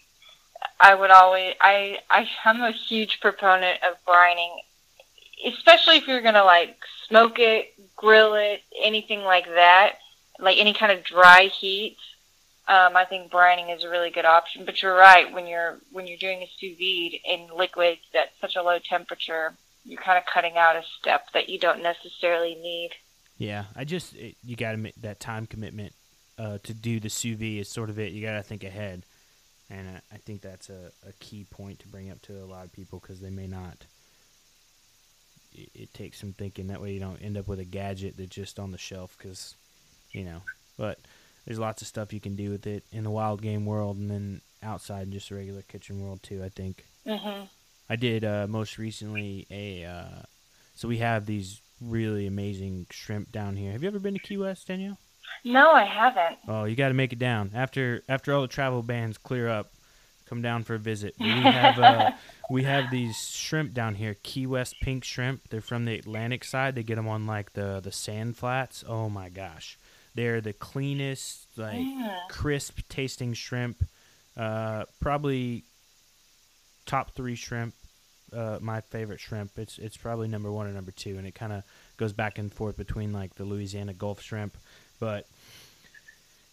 I 0.80 0.94
would 0.94 1.10
always 1.10 1.54
I 1.60 1.98
I 2.10 2.28
am 2.44 2.62
a 2.62 2.70
huge 2.70 3.20
proponent 3.20 3.80
of 3.82 3.96
brining, 4.06 4.56
especially 5.46 5.96
if 5.96 6.06
you're 6.06 6.22
gonna 6.22 6.44
like 6.44 6.76
smoke 7.08 7.38
it, 7.38 7.74
grill 7.96 8.34
it, 8.34 8.62
anything 8.82 9.22
like 9.22 9.46
that, 9.46 9.94
like 10.38 10.58
any 10.58 10.72
kind 10.72 10.92
of 10.92 11.04
dry 11.04 11.50
heat. 11.60 11.96
Um, 12.68 12.96
I 12.96 13.06
think 13.06 13.32
brining 13.32 13.74
is 13.74 13.82
a 13.82 13.88
really 13.88 14.10
good 14.10 14.26
option. 14.26 14.66
But 14.66 14.82
you're 14.82 14.94
right 14.94 15.32
when 15.32 15.46
you're 15.46 15.78
when 15.90 16.06
you're 16.06 16.18
doing 16.18 16.42
a 16.42 16.50
sous 16.58 16.76
vide 16.76 17.20
in 17.24 17.48
liquids 17.56 18.02
at 18.14 18.30
such 18.40 18.56
a 18.56 18.62
low 18.62 18.78
temperature, 18.78 19.54
you're 19.84 20.00
kind 20.00 20.18
of 20.18 20.24
cutting 20.32 20.56
out 20.56 20.76
a 20.76 20.82
step 21.00 21.32
that 21.32 21.48
you 21.48 21.58
don't 21.58 21.82
necessarily 21.82 22.54
need. 22.54 22.90
Yeah, 23.38 23.64
I 23.74 23.84
just 23.84 24.14
it, 24.16 24.36
you 24.44 24.56
got 24.56 24.72
to 24.72 24.92
that 25.00 25.20
time 25.20 25.46
commitment 25.46 25.92
uh, 26.38 26.58
to 26.62 26.74
do 26.74 27.00
the 27.00 27.08
sous 27.08 27.36
vide 27.36 27.60
is 27.60 27.68
sort 27.68 27.88
of 27.88 27.98
it. 27.98 28.12
You 28.12 28.22
got 28.22 28.32
to 28.32 28.42
think 28.42 28.64
ahead, 28.64 29.04
and 29.70 29.88
I, 29.88 30.00
I 30.12 30.18
think 30.18 30.42
that's 30.42 30.68
a, 30.68 30.92
a 31.06 31.12
key 31.20 31.44
point 31.44 31.78
to 31.80 31.88
bring 31.88 32.10
up 32.10 32.20
to 32.22 32.42
a 32.42 32.46
lot 32.46 32.64
of 32.64 32.72
people 32.72 32.98
because 33.00 33.20
they 33.20 33.30
may 33.30 33.46
not. 33.46 33.86
It, 35.58 35.70
it 35.82 35.94
takes 35.94 36.20
some 36.20 36.32
thinking. 36.32 36.68
That 36.68 36.80
way, 36.80 36.92
you 36.92 37.00
don't 37.00 37.22
end 37.22 37.36
up 37.36 37.48
with 37.48 37.58
a 37.60 37.64
gadget 37.64 38.16
that's 38.16 38.34
just 38.34 38.58
on 38.58 38.70
the 38.70 38.78
shelf 38.78 39.16
because, 39.18 39.54
you 40.12 40.24
know. 40.24 40.42
But 40.76 40.98
there's 41.44 41.58
lots 41.58 41.82
of 41.82 41.88
stuff 41.88 42.12
you 42.12 42.20
can 42.20 42.36
do 42.36 42.50
with 42.50 42.66
it 42.66 42.84
in 42.92 43.04
the 43.04 43.10
wild 43.10 43.42
game 43.42 43.66
world, 43.66 43.96
and 43.96 44.10
then 44.10 44.40
outside 44.62 45.06
in 45.06 45.12
just 45.12 45.28
the 45.28 45.34
regular 45.34 45.62
kitchen 45.62 46.00
world 46.02 46.22
too. 46.22 46.42
I 46.44 46.48
think. 46.48 46.84
hmm 47.06 47.44
I 47.90 47.96
did 47.96 48.24
uh, 48.24 48.46
most 48.48 48.78
recently 48.78 49.46
a. 49.50 49.84
Uh, 49.84 50.22
so 50.74 50.88
we 50.88 50.98
have 50.98 51.26
these 51.26 51.60
really 51.80 52.26
amazing 52.26 52.86
shrimp 52.90 53.32
down 53.32 53.56
here. 53.56 53.72
Have 53.72 53.82
you 53.82 53.88
ever 53.88 53.98
been 53.98 54.14
to 54.14 54.20
Key 54.20 54.36
West, 54.36 54.68
Danielle? 54.68 54.98
No, 55.44 55.72
I 55.72 55.84
haven't. 55.84 56.38
Oh, 56.48 56.64
you 56.64 56.76
got 56.76 56.88
to 56.88 56.94
make 56.94 57.12
it 57.12 57.18
down 57.18 57.50
after 57.54 58.02
after 58.08 58.32
all 58.34 58.42
the 58.42 58.48
travel 58.48 58.82
bans 58.82 59.18
clear 59.18 59.48
up. 59.48 59.70
Come 60.28 60.42
down 60.42 60.62
for 60.64 60.74
a 60.74 60.78
visit. 60.78 61.14
We 61.20 61.26
have 61.28 61.78
uh, 61.78 62.10
we 62.50 62.62
have 62.64 62.90
these 62.90 63.16
shrimp 63.30 63.72
down 63.74 63.94
here, 63.94 64.16
Key 64.22 64.46
West 64.46 64.76
pink 64.82 65.04
shrimp. 65.04 65.48
They're 65.50 65.60
from 65.60 65.84
the 65.84 65.98
Atlantic 65.98 66.44
side. 66.44 66.74
They 66.74 66.82
get 66.82 66.96
them 66.96 67.08
on 67.08 67.26
like 67.26 67.52
the 67.54 67.80
the 67.82 67.92
sand 67.92 68.36
flats. 68.36 68.84
Oh 68.86 69.08
my 69.08 69.28
gosh, 69.30 69.78
they're 70.14 70.40
the 70.40 70.52
cleanest, 70.52 71.46
like 71.56 71.76
Mm. 71.78 72.28
crisp 72.28 72.80
tasting 72.88 73.32
shrimp. 73.34 73.84
Uh, 74.36 74.84
probably 75.00 75.64
top 76.86 77.12
three 77.14 77.34
shrimp. 77.34 77.74
Uh, 78.32 78.58
my 78.60 78.80
favorite 78.82 79.20
shrimp. 79.20 79.58
It's 79.58 79.78
it's 79.78 79.96
probably 79.96 80.28
number 80.28 80.52
one 80.52 80.66
or 80.66 80.72
number 80.72 80.90
two, 80.90 81.16
and 81.16 81.26
it 81.26 81.34
kind 81.34 81.52
of 81.52 81.62
goes 81.96 82.12
back 82.12 82.38
and 82.38 82.52
forth 82.52 82.76
between 82.76 83.12
like 83.12 83.34
the 83.36 83.44
Louisiana 83.44 83.94
Gulf 83.94 84.20
shrimp, 84.20 84.56
but 85.00 85.26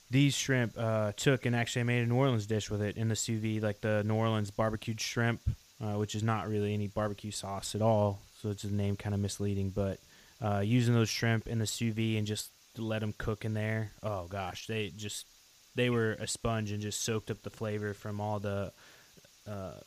these 0.09 0.35
shrimp 0.35 0.73
uh, 0.77 1.11
took 1.15 1.45
and 1.45 1.55
actually 1.55 1.83
made 1.83 2.03
a 2.03 2.05
New 2.05 2.15
Orleans 2.15 2.45
dish 2.45 2.69
with 2.69 2.81
it 2.81 2.97
in 2.97 3.09
the 3.09 3.15
sous 3.15 3.41
vide, 3.41 3.63
like 3.63 3.81
the 3.81 4.03
New 4.03 4.15
Orleans 4.15 4.51
barbecued 4.51 5.01
shrimp, 5.01 5.41
uh, 5.81 5.93
which 5.93 6.15
is 6.15 6.23
not 6.23 6.47
really 6.47 6.73
any 6.73 6.87
barbecue 6.87 7.31
sauce 7.31 7.75
at 7.75 7.81
all, 7.81 8.21
so 8.41 8.49
it's 8.49 8.63
a 8.63 8.73
name 8.73 8.95
kind 8.95 9.15
of 9.15 9.21
misleading. 9.21 9.71
But 9.71 9.99
uh, 10.41 10.59
using 10.59 10.93
those 10.93 11.09
shrimp 11.09 11.47
in 11.47 11.59
the 11.59 11.67
sous 11.67 11.93
vide 11.93 12.17
and 12.17 12.27
just 12.27 12.51
let 12.77 12.99
them 12.99 13.13
cook 13.17 13.45
in 13.45 13.53
there, 13.53 13.91
oh 14.03 14.27
gosh, 14.27 14.67
they 14.67 14.91
just 14.95 15.25
they 15.75 15.89
were 15.89 16.13
a 16.13 16.27
sponge 16.27 16.71
and 16.71 16.81
just 16.81 17.01
soaked 17.01 17.31
up 17.31 17.41
the 17.43 17.49
flavor 17.49 17.93
from 17.93 18.21
all 18.21 18.39
the 18.39 18.71
uh, 19.47 19.79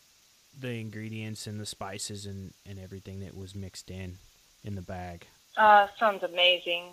the 0.59 0.81
ingredients 0.81 1.47
and 1.47 1.61
the 1.61 1.67
spices 1.67 2.27
and, 2.27 2.53
and 2.67 2.79
everything 2.79 3.21
that 3.21 3.37
was 3.37 3.55
mixed 3.55 3.91
in 3.91 4.19
in 4.65 4.75
the 4.75 4.83
bag. 4.83 5.27
Uh, 5.57 5.87
sounds 5.99 6.23
amazing. 6.23 6.85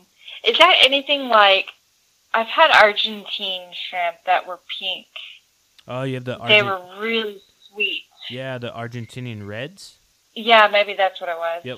Is 0.44 0.58
that 0.58 0.76
anything 0.86 1.28
like? 1.30 1.72
I've 2.36 2.48
had 2.48 2.72
Argentine 2.72 3.72
shrimp 3.74 4.18
that 4.26 4.46
were 4.48 4.60
pink. 4.80 5.08
Oh, 5.88 6.04
you 6.04 6.16
have 6.16 6.26
the 6.26 6.38
They 6.48 6.62
were 6.62 6.82
really 7.00 7.42
sweet. 7.72 8.04
yeah 8.30 8.58
the 8.58 8.70
Argentinian 8.72 9.48
reds. 9.48 9.98
Yeah, 10.36 10.68
maybe 10.72 10.94
that's 10.94 11.22
what 11.22 11.30
it 11.30 11.38
was. 11.38 11.62
Yep. 11.64 11.78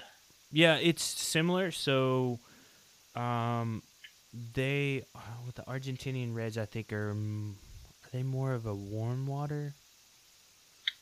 Yeah, 0.52 0.76
it's 0.78 1.04
similar. 1.04 1.72
So, 1.72 2.40
um, 3.16 3.84
they 4.54 5.04
uh, 5.14 5.20
with 5.46 5.56
the 5.56 5.64
Argentinian 5.64 6.34
Reds, 6.34 6.58
I 6.58 6.66
think 6.66 6.92
are 6.94 7.12
are 7.12 8.10
they 8.12 8.24
more 8.24 8.54
of 8.54 8.66
a 8.66 8.74
warm 8.74 9.28
water? 9.28 9.74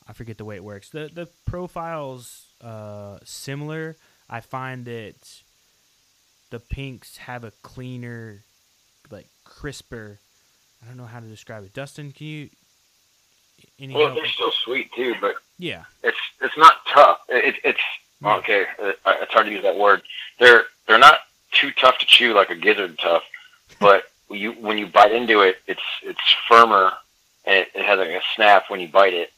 I 0.07 0.13
forget 0.13 0.37
the 0.37 0.45
way 0.45 0.55
it 0.55 0.63
works. 0.63 0.89
the 0.89 1.09
The 1.13 1.27
profiles 1.45 2.47
uh, 2.61 3.19
similar. 3.23 3.95
I 4.29 4.39
find 4.41 4.85
that 4.85 5.41
the 6.49 6.59
pinks 6.59 7.17
have 7.17 7.43
a 7.43 7.51
cleaner, 7.61 8.43
crisper. 9.45 10.19
I 10.83 10.87
don't 10.87 10.97
know 10.97 11.05
how 11.05 11.19
to 11.21 11.25
describe 11.27 11.63
it. 11.63 11.73
Dustin, 11.73 12.11
can 12.11 12.27
you? 12.27 12.49
Any 13.79 13.93
Well, 13.95 14.07
help? 14.07 14.17
they're 14.17 14.27
still 14.27 14.51
sweet 14.51 14.91
too, 14.93 15.15
but 15.21 15.35
Yeah, 15.57 15.85
it's 16.03 16.17
it's 16.41 16.57
not 16.57 16.73
tough. 16.93 17.19
It, 17.29 17.55
it's 17.63 17.79
okay. 18.23 18.65
uh, 18.81 18.91
It's 19.21 19.31
hard 19.33 19.45
to 19.45 19.51
use 19.51 19.63
that 19.63 19.77
word. 19.77 20.01
They're 20.39 20.65
they're 20.87 20.97
not 20.99 21.19
too 21.53 21.71
tough 21.71 21.97
to 21.99 22.05
chew 22.05 22.33
like 22.33 22.49
a 22.49 22.55
gizzard 22.55 22.99
tough, 22.99 23.23
but 23.79 24.03
when 24.27 24.39
you 24.41 24.51
when 24.53 24.77
you 24.77 24.87
bite 24.87 25.13
into 25.13 25.41
it, 25.41 25.57
it's 25.67 25.81
it's 26.03 26.19
firmer 26.49 26.91
and 27.45 27.55
it, 27.55 27.69
it 27.75 27.85
has 27.85 27.97
like 27.97 28.09
a 28.09 28.21
snap 28.35 28.65
when 28.69 28.79
you 28.81 28.87
bite 28.89 29.13
it. 29.13 29.31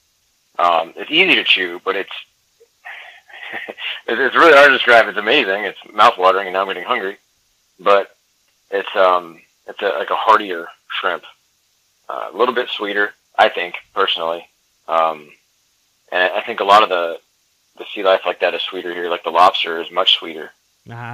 Um, 0.60 0.94
it's 0.96 1.12
easy 1.12 1.36
to 1.36 1.44
chew, 1.44 1.80
but 1.86 1.96
it's 1.96 2.12
it's 4.08 4.20
it's 4.20 4.36
really 4.36 4.54
hard 4.54 4.70
to 4.70 4.78
describe. 4.78 5.08
It's 5.08 5.18
amazing. 5.18 5.64
It's 5.66 5.80
mouthwatering, 5.94 6.46
and 6.46 6.54
now 6.54 6.62
I'm 6.62 6.68
getting 6.68 6.84
hungry. 6.84 7.18
But 7.80 8.16
it's 8.72 8.94
um 8.96 9.40
it's 9.68 9.82
a, 9.82 9.90
like 9.98 10.10
a 10.10 10.16
heartier 10.16 10.68
shrimp, 11.00 11.24
uh, 12.10 12.30
a 12.34 12.38
little 12.38 12.54
bit 12.56 12.70
sweeter, 12.70 13.14
I 13.38 13.50
think 13.50 13.76
personally. 13.94 14.48
Um, 14.88 15.30
and 16.12 16.32
I 16.34 16.42
think 16.42 16.60
a 16.60 16.64
lot 16.64 16.84
of 16.84 16.90
the 16.90 17.20
the 17.78 17.86
sea 17.94 18.04
life 18.04 18.22
like 18.26 18.40
that 18.40 18.54
is 18.54 18.62
sweeter 18.62 18.94
here. 18.94 19.10
Like 19.10 19.24
the 19.24 19.30
lobster 19.30 19.80
is 19.82 19.92
much 19.92 20.16
sweeter 20.18 20.52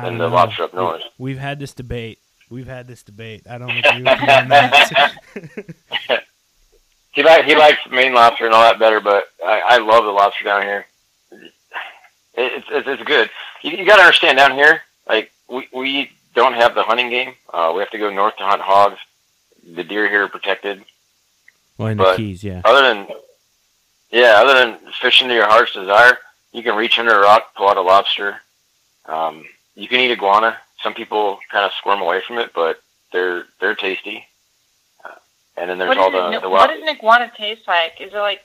than 0.04 0.18
the 0.18 0.28
lobster 0.28 0.64
up 0.64 0.74
north. 0.74 1.02
We've 1.18 1.38
had 1.38 1.60
this 1.60 1.74
debate. 1.74 2.20
We've 2.50 2.68
had 2.68 2.88
this 2.88 3.04
debate. 3.04 3.48
I 3.50 3.58
don't 3.58 3.70
agree 3.70 4.04
with 4.04 4.22
you 4.22 4.28
on 4.28 4.48
that. 4.50 6.24
He 7.14 7.22
like 7.22 7.46
he 7.46 7.56
likes 7.56 7.80
Maine 7.92 8.14
lobster 8.14 8.46
and 8.46 8.54
all 8.54 8.64
that 8.64 8.80
better, 8.80 9.00
but 9.00 9.26
I, 9.46 9.62
I 9.66 9.78
love 9.78 10.04
the 10.04 10.12
lobster 10.12 10.44
down 10.46 10.64
here. 10.64 10.86
It, 11.32 11.52
it's 12.36 12.68
it's 12.70 12.88
it's 12.88 13.04
good. 13.04 13.30
You, 13.62 13.72
you 13.72 13.86
got 13.86 13.98
to 13.98 14.02
understand 14.02 14.38
down 14.40 14.54
here, 14.54 14.82
like 15.08 15.32
we 15.48 15.68
we 15.72 16.12
don't 16.34 16.54
have 16.54 16.76
the 16.76 16.84
hunting 16.84 17.10
game. 17.10 17.34
Uh, 17.52 17.72
we 17.76 17.80
have 17.82 17.92
to 17.92 17.98
go 17.98 18.10
north 18.10 18.38
to 18.38 18.44
hunt 18.44 18.62
hogs. 18.62 19.00
The 19.76 19.84
deer 19.84 20.10
here 20.10 20.24
are 20.24 20.30
protected. 20.30 20.84
well, 21.78 21.88
in 21.90 21.98
the 21.98 22.14
keys, 22.16 22.44
yeah. 22.44 22.62
Other 22.66 22.82
than 22.82 23.08
yeah, 24.12 24.36
other 24.38 24.54
than 24.54 24.78
fishing 25.02 25.28
to 25.30 25.34
your 25.34 25.48
heart's 25.48 25.74
desire, 25.74 26.18
you 26.52 26.62
can 26.62 26.76
reach 26.76 27.00
under 27.00 27.16
a 27.16 27.22
rock, 27.22 27.56
pull 27.56 27.68
out 27.68 27.78
a 27.78 27.82
lobster. 27.82 28.42
Um, 29.06 29.46
you 29.76 29.88
can 29.88 30.00
eat 30.00 30.12
iguana. 30.12 30.58
Some 30.82 30.94
people 30.94 31.40
kind 31.52 31.66
of 31.66 31.72
squirm 31.74 32.02
away 32.02 32.22
from 32.26 32.38
it, 32.38 32.52
but 32.54 32.82
they're 33.12 33.46
they're 33.60 33.76
tasty. 33.76 34.26
Uh, 35.04 35.16
and 35.58 35.70
then 35.70 35.78
there's 35.78 35.90
What, 35.90 35.98
all 35.98 36.12
the, 36.12 36.38
it, 36.38 36.42
the 36.42 36.50
what 36.50 36.70
does 36.70 36.82
an 36.82 36.90
iguana 36.90 37.32
taste 37.36 37.68
like? 37.68 38.00
Is 38.02 38.14
it 38.14 38.18
like 38.18 38.44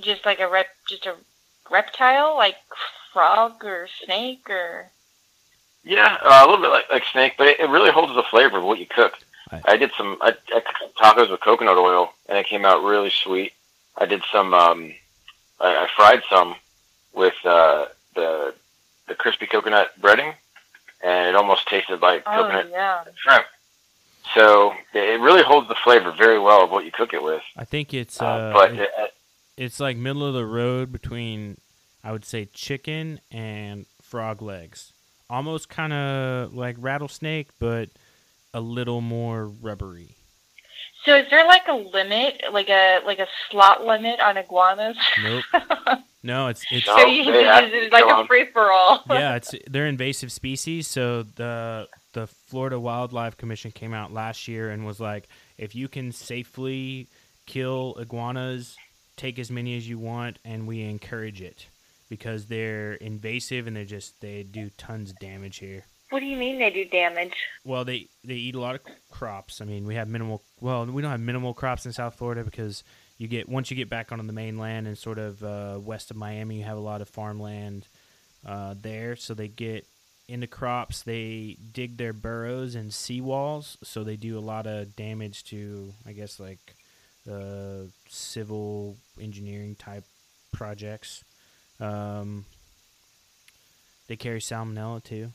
just 0.00 0.24
like 0.26 0.40
a 0.40 0.48
rep, 0.48 0.66
just 0.88 1.06
a 1.06 1.14
reptile, 1.70 2.36
like 2.36 2.56
frog 3.12 3.64
or 3.64 3.88
snake 4.04 4.48
or? 4.50 4.90
Yeah, 5.84 6.16
uh, 6.22 6.42
a 6.42 6.46
little 6.48 6.62
bit 6.62 6.70
like, 6.70 6.90
like 6.90 7.04
snake, 7.10 7.34
but 7.36 7.48
it, 7.48 7.60
it 7.60 7.68
really 7.68 7.90
holds 7.90 8.14
the 8.14 8.22
flavor 8.22 8.58
of 8.58 8.64
what 8.64 8.78
you 8.78 8.86
cook. 8.86 9.14
Right. 9.50 9.62
I 9.64 9.76
did 9.76 9.90
some 9.96 10.16
I, 10.20 10.28
I 10.54 10.60
cooked 10.60 10.78
some 10.80 10.90
tacos 11.00 11.30
with 11.30 11.40
coconut 11.40 11.76
oil, 11.76 12.12
and 12.28 12.38
it 12.38 12.46
came 12.46 12.64
out 12.64 12.82
really 12.84 13.10
sweet. 13.10 13.52
I 13.96 14.06
did 14.06 14.22
some. 14.32 14.54
Um, 14.54 14.94
I, 15.60 15.84
I 15.84 15.88
fried 15.96 16.22
some 16.30 16.54
with 17.12 17.34
uh, 17.44 17.86
the 18.14 18.54
the 19.08 19.14
crispy 19.14 19.46
coconut 19.46 19.90
breading, 20.00 20.34
and 21.02 21.28
it 21.28 21.34
almost 21.34 21.66
tasted 21.68 22.00
like 22.00 22.22
Oh 22.26 22.30
coconut 22.42 22.68
yeah. 22.70 23.04
shrimp. 23.16 23.44
So 24.34 24.72
it 24.94 25.02
it 25.14 25.20
really 25.20 25.42
holds 25.42 25.68
the 25.68 25.74
flavor 25.74 26.12
very 26.12 26.38
well 26.38 26.62
of 26.64 26.70
what 26.70 26.84
you 26.84 26.92
cook 26.92 27.12
it 27.12 27.22
with. 27.22 27.42
I 27.56 27.64
think 27.64 27.92
it's 27.92 28.22
Uh, 28.22 28.26
uh, 28.26 28.52
but 28.52 28.72
it- 28.72 28.78
it, 28.80 28.90
uh, 28.98 29.06
it's 29.56 29.80
like 29.80 29.96
middle 29.96 30.24
of 30.24 30.32
the 30.32 30.46
road 30.46 30.92
between, 30.92 31.58
I 32.02 32.12
would 32.12 32.24
say, 32.24 32.46
chicken 32.46 33.20
and 33.30 33.84
frog 34.00 34.40
legs. 34.40 34.91
Almost 35.32 35.70
kind 35.70 35.94
of 35.94 36.52
like 36.54 36.76
rattlesnake, 36.78 37.48
but 37.58 37.88
a 38.52 38.60
little 38.60 39.00
more 39.00 39.46
rubbery. 39.46 40.16
So 41.06 41.16
is 41.16 41.26
there 41.30 41.46
like 41.46 41.66
a 41.68 41.74
limit, 41.74 42.42
like 42.52 42.68
a 42.68 43.00
like 43.06 43.18
a 43.18 43.26
slot 43.50 43.84
limit 43.84 44.20
on 44.20 44.36
iguanas? 44.36 44.96
Nope. 45.22 45.44
No, 46.24 46.46
it's 46.46 46.64
it's 46.70 46.86
No. 46.86 46.96
so 46.98 47.06
you, 47.06 47.24
they 47.32 47.42
have 47.42 47.64
is 47.64 47.90
to 47.90 47.96
like 47.96 48.04
a 48.04 48.26
free 48.28 48.46
for 48.52 48.70
all? 48.70 49.02
yeah, 49.10 49.34
it's 49.34 49.54
they're 49.68 49.86
invasive 49.86 50.30
species. 50.30 50.86
So 50.86 51.24
the 51.24 51.88
the 52.12 52.28
Florida 52.28 52.78
Wildlife 52.78 53.36
Commission 53.36 53.72
came 53.72 53.92
out 53.92 54.12
last 54.12 54.46
year 54.46 54.70
and 54.70 54.86
was 54.86 55.00
like, 55.00 55.28
if 55.58 55.74
you 55.74 55.88
can 55.88 56.12
safely 56.12 57.08
kill 57.46 57.96
iguanas, 57.98 58.76
take 59.16 59.40
as 59.40 59.50
many 59.50 59.76
as 59.76 59.88
you 59.88 59.98
want, 59.98 60.38
and 60.44 60.68
we 60.68 60.82
encourage 60.82 61.42
it 61.42 61.66
because 62.12 62.44
they're 62.44 62.92
invasive 62.92 63.66
and 63.66 63.74
they're 63.74 63.86
just 63.86 64.20
they 64.20 64.42
do 64.42 64.68
tons 64.76 65.12
of 65.12 65.18
damage 65.18 65.56
here. 65.56 65.86
What 66.10 66.20
do 66.20 66.26
you 66.26 66.36
mean 66.36 66.58
they 66.58 66.68
do 66.68 66.84
damage? 66.84 67.32
Well, 67.64 67.86
they 67.86 68.08
they 68.22 68.34
eat 68.34 68.54
a 68.54 68.60
lot 68.60 68.74
of 68.74 68.82
crops. 69.10 69.62
I 69.62 69.64
mean, 69.64 69.86
we 69.86 69.94
have 69.94 70.08
minimal. 70.08 70.42
Well, 70.60 70.84
we 70.84 71.00
don't 71.00 71.10
have 71.10 71.20
minimal 71.20 71.54
crops 71.54 71.86
in 71.86 71.92
South 71.94 72.16
Florida 72.16 72.44
because 72.44 72.84
you 73.16 73.28
get 73.28 73.48
once 73.48 73.70
you 73.70 73.78
get 73.78 73.88
back 73.88 74.12
on 74.12 74.26
the 74.26 74.32
mainland 74.34 74.86
and 74.86 74.98
sort 74.98 75.18
of 75.18 75.42
uh, 75.42 75.78
west 75.80 76.10
of 76.10 76.18
Miami, 76.18 76.58
you 76.58 76.64
have 76.64 76.76
a 76.76 76.82
lot 76.82 77.00
of 77.00 77.08
farmland 77.08 77.86
uh, 78.44 78.74
there. 78.78 79.16
So 79.16 79.32
they 79.32 79.48
get 79.48 79.86
into 80.28 80.46
crops. 80.46 81.00
They 81.00 81.56
dig 81.72 81.96
their 81.96 82.12
burrows 82.12 82.74
and 82.74 82.90
seawalls, 82.90 83.78
so 83.82 84.04
they 84.04 84.16
do 84.16 84.38
a 84.38 84.46
lot 84.52 84.66
of 84.66 84.94
damage 84.94 85.44
to, 85.44 85.94
I 86.06 86.12
guess, 86.12 86.38
like 86.38 86.74
uh, 87.26 87.84
civil 88.10 88.98
engineering 89.18 89.76
type 89.76 90.04
projects. 90.52 91.24
Um, 91.80 92.44
they 94.08 94.16
carry 94.16 94.40
salmonella 94.40 95.02
too. 95.02 95.30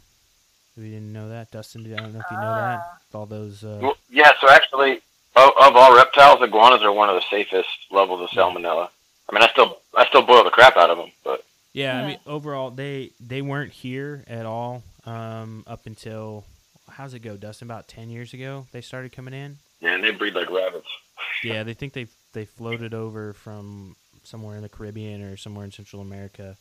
If 0.76 0.84
you 0.84 0.92
didn't 0.92 1.12
know 1.12 1.30
that, 1.30 1.50
Dustin, 1.52 1.92
I 1.92 1.98
don't 1.98 2.14
know 2.14 2.20
if 2.20 2.26
you 2.30 2.38
know 2.38 2.56
that. 2.56 2.88
All 3.14 3.26
those. 3.26 3.64
Uh, 3.64 3.80
well, 3.82 3.98
yeah, 4.10 4.32
so 4.40 4.48
actually, 4.50 5.02
of, 5.36 5.50
of 5.60 5.76
all 5.76 5.96
reptiles, 5.96 6.40
iguanas 6.42 6.84
are 6.84 6.92
one 6.92 7.10
of 7.10 7.16
the 7.16 7.24
safest 7.32 7.70
levels 7.90 8.22
of 8.22 8.30
salmonella. 8.30 8.90
I 9.30 9.34
mean, 9.34 9.42
I 9.44 9.48
still 9.48 9.80
I 9.96 10.06
still 10.08 10.22
boil 10.22 10.44
the 10.44 10.52
crap 10.52 10.78
out 10.78 10.90
of 10.92 10.98
them, 10.98 11.12
but 11.24 11.44
yeah, 11.74 12.00
I 12.00 12.08
mean, 12.08 12.20
overall, 12.28 12.70
they 12.70 13.12
they 13.20 13.42
weren't 13.42 13.74
here 13.74 14.24
at 14.28 14.46
all 14.46 14.84
um, 15.06 15.64
up 15.66 15.86
until 15.86 16.46
how's 16.90 17.14
it 17.14 17.20
go, 17.20 17.36
Dustin? 17.38 17.68
About 17.68 17.88
ten 17.88 18.10
years 18.10 18.34
ago, 18.34 18.68
they 18.72 18.82
started 18.82 19.12
coming 19.12 19.34
in. 19.34 19.58
man, 19.82 20.02
they 20.02 20.12
breed 20.12 20.36
like 20.36 20.50
rabbits. 20.50 20.88
Yeah, 21.44 21.64
they 21.64 21.74
think 21.74 21.94
they 21.94 22.08
they 22.34 22.46
floated 22.46 22.94
over 22.94 23.34
from 23.34 23.96
somewhere 24.28 24.56
in 24.56 24.62
the 24.62 24.70
Caribbean 24.70 25.24
or 25.24 25.38
somewhere 25.38 25.66
in 25.66 25.72
Central 25.72 26.02
America 26.02 26.58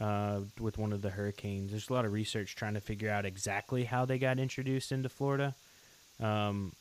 uh, 0.00 0.40
with 0.60 0.78
one 0.78 0.92
of 0.92 1.02
the 1.02 1.10
hurricanes. 1.10 1.70
There's 1.70 1.90
a 1.90 1.92
lot 1.92 2.04
of 2.04 2.12
research 2.12 2.54
trying 2.54 2.74
to 2.74 2.80
figure 2.80 3.10
out 3.10 3.24
exactly 3.24 3.84
how 3.84 4.04
they 4.04 4.18
got 4.18 4.38
introduced 4.38 4.92
into 4.92 5.08
Florida. 5.08 5.54
Um, 6.20 6.72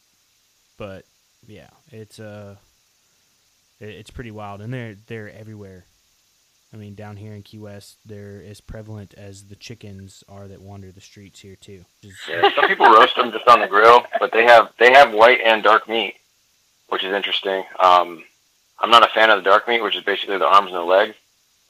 but 0.77 1.05
yeah, 1.47 1.69
it's 1.91 2.19
uh, 2.19 2.55
it, 3.79 3.89
it's 3.89 4.11
pretty 4.11 4.31
wild, 4.31 4.61
and 4.61 4.73
they're 4.73 4.95
they're 5.07 5.31
everywhere. 5.31 5.85
I 6.73 6.77
mean, 6.77 6.95
down 6.95 7.15
here 7.15 7.33
in 7.33 7.43
Key 7.43 7.59
West, 7.59 7.97
they're 8.05 8.43
as 8.45 8.59
prevalent 8.59 9.13
as 9.15 9.45
the 9.45 9.55
chickens 9.55 10.23
are 10.27 10.47
that 10.47 10.61
wander 10.61 10.91
the 10.91 11.01
streets 11.01 11.39
here 11.39 11.55
too. 11.55 11.85
Yeah, 12.27 12.49
some 12.55 12.67
people 12.67 12.87
roast 12.87 13.15
them 13.15 13.31
just 13.31 13.47
on 13.47 13.61
the 13.61 13.67
grill, 13.67 14.05
but 14.19 14.31
they 14.31 14.43
have 14.43 14.71
they 14.77 14.91
have 14.91 15.13
white 15.13 15.39
and 15.43 15.63
dark 15.63 15.87
meat, 15.87 16.15
which 16.89 17.03
is 17.03 17.13
interesting. 17.13 17.63
Um, 17.79 18.23
I'm 18.79 18.89
not 18.91 19.03
a 19.03 19.07
fan 19.13 19.29
of 19.29 19.43
the 19.43 19.49
dark 19.49 19.67
meat, 19.67 19.81
which 19.81 19.95
is 19.95 20.03
basically 20.03 20.37
the 20.37 20.45
arms 20.45 20.67
and 20.67 20.75
the 20.75 20.83
legs, 20.83 21.15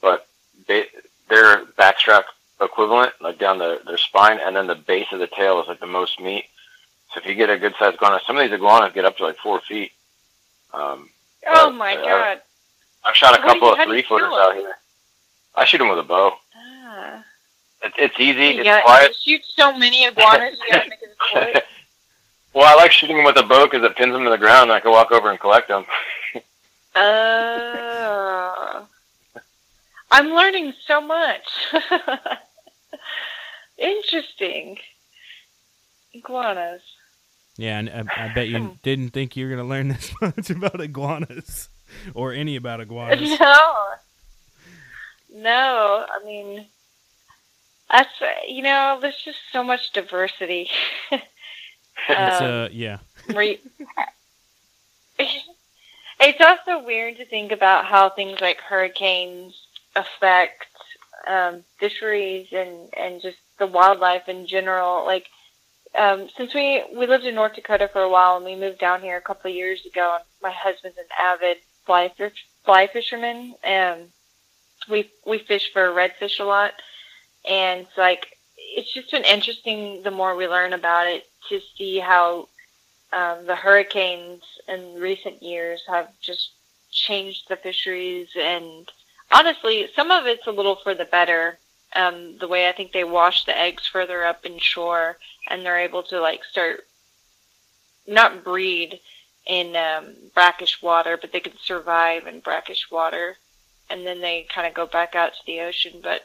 but 0.02 0.26
they, 0.66 0.86
their 1.28 1.64
backstrap 1.64 2.24
equivalent, 2.60 3.12
like 3.20 3.38
down 3.38 3.58
the, 3.58 3.80
their 3.86 3.96
spine, 3.98 4.38
and 4.44 4.54
then 4.54 4.66
the 4.66 4.74
base 4.74 5.06
of 5.12 5.18
the 5.18 5.26
tail 5.26 5.60
is 5.62 5.68
like 5.68 5.80
the 5.80 5.86
most 5.86 6.20
meat. 6.20 6.44
So 7.14 7.20
if 7.20 7.26
you 7.26 7.34
get 7.34 7.48
a 7.50 7.58
good 7.58 7.74
sized 7.78 7.96
iguana, 7.96 8.20
some 8.26 8.36
of 8.36 8.42
these 8.42 8.52
iguanas 8.52 8.92
get 8.92 9.04
up 9.06 9.16
to 9.18 9.24
like 9.24 9.38
four 9.38 9.60
feet. 9.60 9.92
Um, 10.74 11.08
Oh 11.50 11.70
my 11.70 11.96
uh, 11.96 12.04
god. 12.04 12.40
I've 13.04 13.14
shot 13.16 13.38
a 13.38 13.40
What 13.40 13.52
do 13.52 13.54
you- 13.54 13.60
couple 13.60 13.80
of 13.80 13.86
three 13.88 14.02
footers 14.02 14.32
out 14.32 14.54
here. 14.56 14.74
I 15.54 15.64
shoot 15.64 15.78
them 15.78 15.88
with 15.88 15.98
a 16.00 16.02
bow. 16.02 16.34
Ah. 16.54 17.24
It, 17.82 17.92
it's 17.96 18.20
easy. 18.20 18.40
You 18.56 18.60
It's 18.60 18.64
gotta 18.64 18.82
quiet. 18.82 19.16
shoot 19.24 19.40
so 19.56 19.72
many 19.78 20.04
iguanas, 20.04 20.58
you 20.66 20.72
gotta 20.72 20.88
make 20.90 20.98
it 21.00 21.16
sport. 21.30 21.64
well, 22.52 22.66
I 22.66 22.74
like 22.74 22.92
shooting 22.92 23.16
them 23.16 23.24
with 23.24 23.36
a 23.38 23.44
bow 23.44 23.64
because 23.66 23.82
it 23.82 23.96
pins 23.96 24.12
them 24.12 24.24
to 24.24 24.30
the 24.30 24.36
ground, 24.36 24.64
and 24.64 24.72
I 24.72 24.80
can 24.80 24.90
walk 24.90 25.10
over 25.12 25.30
and 25.30 25.40
collect 25.40 25.68
them. 25.68 25.86
Uh, 26.98 28.84
I'm 30.10 30.28
learning 30.30 30.72
so 30.86 31.00
much. 31.00 31.46
Interesting. 33.78 34.78
Iguanas. 36.12 36.82
Yeah, 37.56 37.78
and 37.78 37.90
I, 37.90 38.24
I 38.24 38.34
bet 38.34 38.48
you 38.48 38.78
didn't 38.82 39.10
think 39.10 39.36
you 39.36 39.44
were 39.46 39.50
gonna 39.50 39.68
learn 39.68 39.88
this 39.88 40.12
much 40.20 40.50
about 40.50 40.80
iguanas 40.80 41.68
or 42.14 42.32
any 42.32 42.56
about 42.56 42.80
iguanas. 42.80 43.38
No. 43.40 43.74
No, 45.30 46.06
I 46.08 46.24
mean, 46.24 46.66
that's, 47.90 48.08
you 48.48 48.62
know, 48.62 48.98
there's 49.00 49.20
just 49.24 49.38
so 49.52 49.62
much 49.62 49.92
diversity. 49.92 50.68
It's 52.08 52.40
Um, 52.40 52.44
uh, 52.44 52.68
yeah, 52.72 52.98
Re- 53.28 53.60
It's 56.20 56.40
also 56.40 56.84
weird 56.84 57.16
to 57.18 57.24
think 57.24 57.52
about 57.52 57.84
how 57.84 58.08
things 58.08 58.40
like 58.40 58.60
hurricanes 58.60 59.54
affect 59.94 60.66
um, 61.28 61.62
fisheries 61.78 62.48
and, 62.52 62.92
and 62.96 63.22
just 63.22 63.38
the 63.58 63.66
wildlife 63.66 64.28
in 64.28 64.46
general. 64.46 65.04
Like, 65.04 65.26
um, 65.96 66.28
since 66.36 66.54
we, 66.54 66.82
we 66.94 67.06
lived 67.06 67.24
in 67.24 67.34
North 67.34 67.54
Dakota 67.54 67.88
for 67.92 68.02
a 68.02 68.10
while 68.10 68.36
and 68.36 68.44
we 68.44 68.56
moved 68.56 68.78
down 68.78 69.00
here 69.00 69.16
a 69.16 69.22
couple 69.22 69.50
of 69.50 69.56
years 69.56 69.84
ago, 69.86 70.16
and 70.16 70.24
my 70.42 70.50
husband's 70.50 70.98
an 70.98 71.04
avid 71.18 71.58
fly, 71.86 72.08
fish, 72.16 72.46
fly 72.64 72.88
fisherman, 72.88 73.54
and 73.62 74.08
we, 74.88 75.10
we 75.26 75.38
fish 75.38 75.72
for 75.72 75.88
redfish 75.88 76.40
a 76.40 76.44
lot. 76.44 76.72
And 77.48 77.80
it's 77.82 77.96
like, 77.96 78.26
it's 78.56 78.92
just 78.92 79.10
been 79.10 79.24
interesting 79.24 80.02
the 80.02 80.10
more 80.10 80.36
we 80.36 80.48
learn 80.48 80.72
about 80.72 81.06
it 81.06 81.24
to 81.48 81.60
see 81.76 81.98
how 81.98 82.48
um, 83.12 83.46
the 83.46 83.56
hurricanes 83.56 84.42
in 84.66 85.00
recent 85.00 85.42
years 85.42 85.82
have 85.88 86.08
just 86.20 86.50
changed 86.90 87.48
the 87.48 87.56
fisheries 87.56 88.28
and 88.38 88.90
honestly 89.30 89.88
some 89.94 90.10
of 90.10 90.26
it's 90.26 90.46
a 90.46 90.50
little 90.52 90.76
for 90.76 90.94
the 90.94 91.04
better 91.04 91.58
um, 91.94 92.36
the 92.38 92.48
way 92.48 92.68
i 92.68 92.72
think 92.72 92.92
they 92.92 93.04
wash 93.04 93.44
the 93.44 93.58
eggs 93.58 93.86
further 93.86 94.24
up 94.24 94.44
inshore 94.44 95.16
and 95.48 95.64
they're 95.64 95.78
able 95.78 96.02
to 96.02 96.20
like 96.20 96.44
start 96.44 96.80
not 98.06 98.42
breed 98.42 99.00
in 99.46 99.76
um, 99.76 100.14
brackish 100.34 100.80
water 100.82 101.18
but 101.20 101.32
they 101.32 101.40
can 101.40 101.52
survive 101.62 102.26
in 102.26 102.40
brackish 102.40 102.90
water 102.90 103.36
and 103.90 104.06
then 104.06 104.20
they 104.20 104.46
kind 104.54 104.66
of 104.66 104.74
go 104.74 104.86
back 104.86 105.14
out 105.14 105.32
to 105.32 105.46
the 105.46 105.60
ocean 105.60 106.00
but 106.02 106.22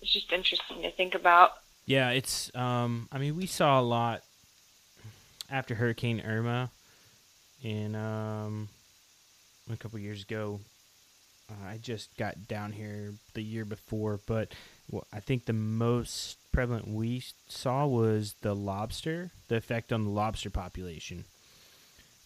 it's 0.00 0.12
just 0.12 0.32
interesting 0.32 0.82
to 0.82 0.90
think 0.92 1.14
about 1.14 1.52
Yeah, 1.86 2.10
it's. 2.10 2.54
Um, 2.54 3.08
I 3.10 3.18
mean, 3.18 3.34
we 3.34 3.46
saw 3.46 3.80
a 3.80 3.82
lot 3.82 4.22
after 5.50 5.74
Hurricane 5.74 6.20
Irma, 6.20 6.70
in 7.62 7.94
um, 7.94 8.68
a 9.70 9.76
couple 9.76 9.98
years 9.98 10.22
ago. 10.22 10.60
Uh, 11.50 11.68
I 11.70 11.78
just 11.78 12.14
got 12.16 12.46
down 12.46 12.72
here 12.72 13.14
the 13.34 13.42
year 13.42 13.64
before, 13.64 14.20
but 14.26 14.52
I 15.12 15.20
think 15.20 15.46
the 15.46 15.54
most 15.54 16.36
prevalent 16.52 16.86
we 16.88 17.22
saw 17.48 17.86
was 17.86 18.34
the 18.42 18.54
lobster, 18.54 19.30
the 19.48 19.56
effect 19.56 19.92
on 19.92 20.04
the 20.04 20.10
lobster 20.10 20.50
population. 20.50 21.24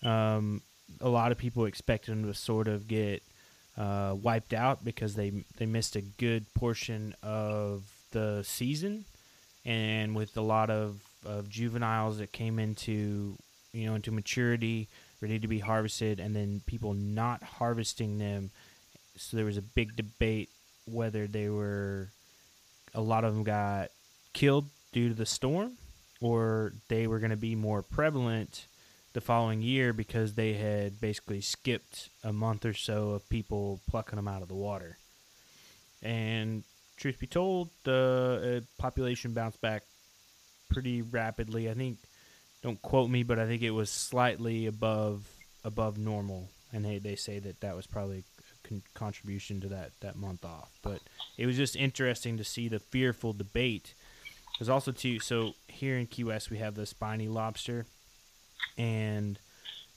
Um, 0.03 0.62
a 1.01 1.09
lot 1.09 1.31
of 1.31 1.39
people 1.39 1.66
expected 1.66 2.11
them 2.11 2.24
to 2.24 2.35
sort 2.35 2.66
of 2.66 2.89
get 2.89 3.23
uh, 3.78 4.16
wiped 4.20 4.53
out 4.53 4.85
because 4.85 5.15
they 5.15 5.32
they 5.57 5.66
missed 5.66 5.94
a 5.97 6.03
good 6.03 6.53
portion 6.55 7.15
of 7.23 7.85
the 8.11 8.43
season, 8.43 9.05
and 9.65 10.16
with 10.16 10.36
a 10.36 10.43
lot 10.43 10.69
of, 10.69 11.01
of 11.24 11.49
juveniles 11.49 12.19
that 12.19 12.32
came 12.32 12.59
into 12.59 13.36
you 13.73 13.86
know 13.86 13.94
into 13.94 14.11
maturity, 14.11 14.89
ready 15.20 15.39
to 15.39 15.49
be 15.49 15.59
harvested, 15.59 16.20
and 16.20 16.35
then 16.35 16.62
people 16.66 16.94
not 16.94 17.43
harvesting 17.43 18.19
them. 18.19 18.51
So 19.16 19.36
there 19.36 19.47
was 19.47 19.57
a 19.59 19.62
big 19.62 19.97
debate 19.97 20.49
whether 20.86 21.27
they 21.27 21.49
were 21.49 22.09
a 22.94 23.01
lot 23.01 23.24
of 23.24 23.35
them 23.35 23.44
got 23.44 23.90
killed 24.32 24.66
due 24.93 25.09
to 25.09 25.15
the 25.15 25.27
storm, 25.27 25.73
or 26.20 26.73
they 26.89 27.07
were 27.07 27.19
going 27.19 27.31
to 27.31 27.36
be 27.36 27.55
more 27.55 27.82
prevalent 27.82 28.66
the 29.12 29.20
following 29.20 29.61
year 29.61 29.93
because 29.93 30.35
they 30.35 30.55
had 30.55 31.01
basically 31.01 31.40
skipped 31.40 32.09
a 32.24 32.32
month 32.32 32.65
or 32.65 32.73
so 32.73 33.11
of 33.11 33.28
people 33.28 33.81
plucking 33.89 34.16
them 34.16 34.28
out 34.28 34.43
of 34.43 34.49
the 34.49 34.55
water. 34.55 34.97
And 36.03 36.65
truth 36.97 37.19
be 37.19 37.27
told, 37.27 37.69
the 37.85 38.62
uh, 38.62 38.81
population 38.81 39.32
bounced 39.32 39.61
back 39.61 39.82
pretty 40.73 41.03
rapidly. 41.03 41.70
I 41.70 41.74
think, 41.74 41.99
don't 42.62 42.81
quote 42.82 43.11
me, 43.11 43.23
but 43.23 43.39
I 43.39 43.47
think 43.47 43.62
it 43.62 43.70
was 43.70 43.90
slightly 43.90 44.66
above 44.66 45.28
above 45.65 45.97
normal, 45.97 46.49
and 46.73 46.85
they, 46.85 46.99
they 46.99 47.15
say 47.16 47.39
that 47.39 47.61
that 47.61 47.77
was 47.77 47.86
probably 47.86 48.19
a 48.19 48.69
con- 48.69 48.82
contribution 48.94 49.61
to 49.61 49.69
that 49.69 49.93
that 50.01 50.16
month 50.16 50.44
off. 50.44 50.70
But 50.82 51.01
it 51.36 51.47
was 51.47 51.57
just 51.57 51.77
interesting 51.77 52.36
to 52.39 52.44
see 52.44 52.69
the 52.69 52.78
fearful 52.78 53.32
debate. 53.32 53.94
There's 54.59 54.69
also 54.69 54.93
too 54.93 55.19
so 55.20 55.55
here 55.69 55.97
in 55.97 56.07
Key 56.07 56.24
West 56.24 56.51
we 56.51 56.59
have 56.59 56.74
the 56.74 56.86
spiny 56.86 57.28
lobster, 57.28 57.86
and 58.77 59.39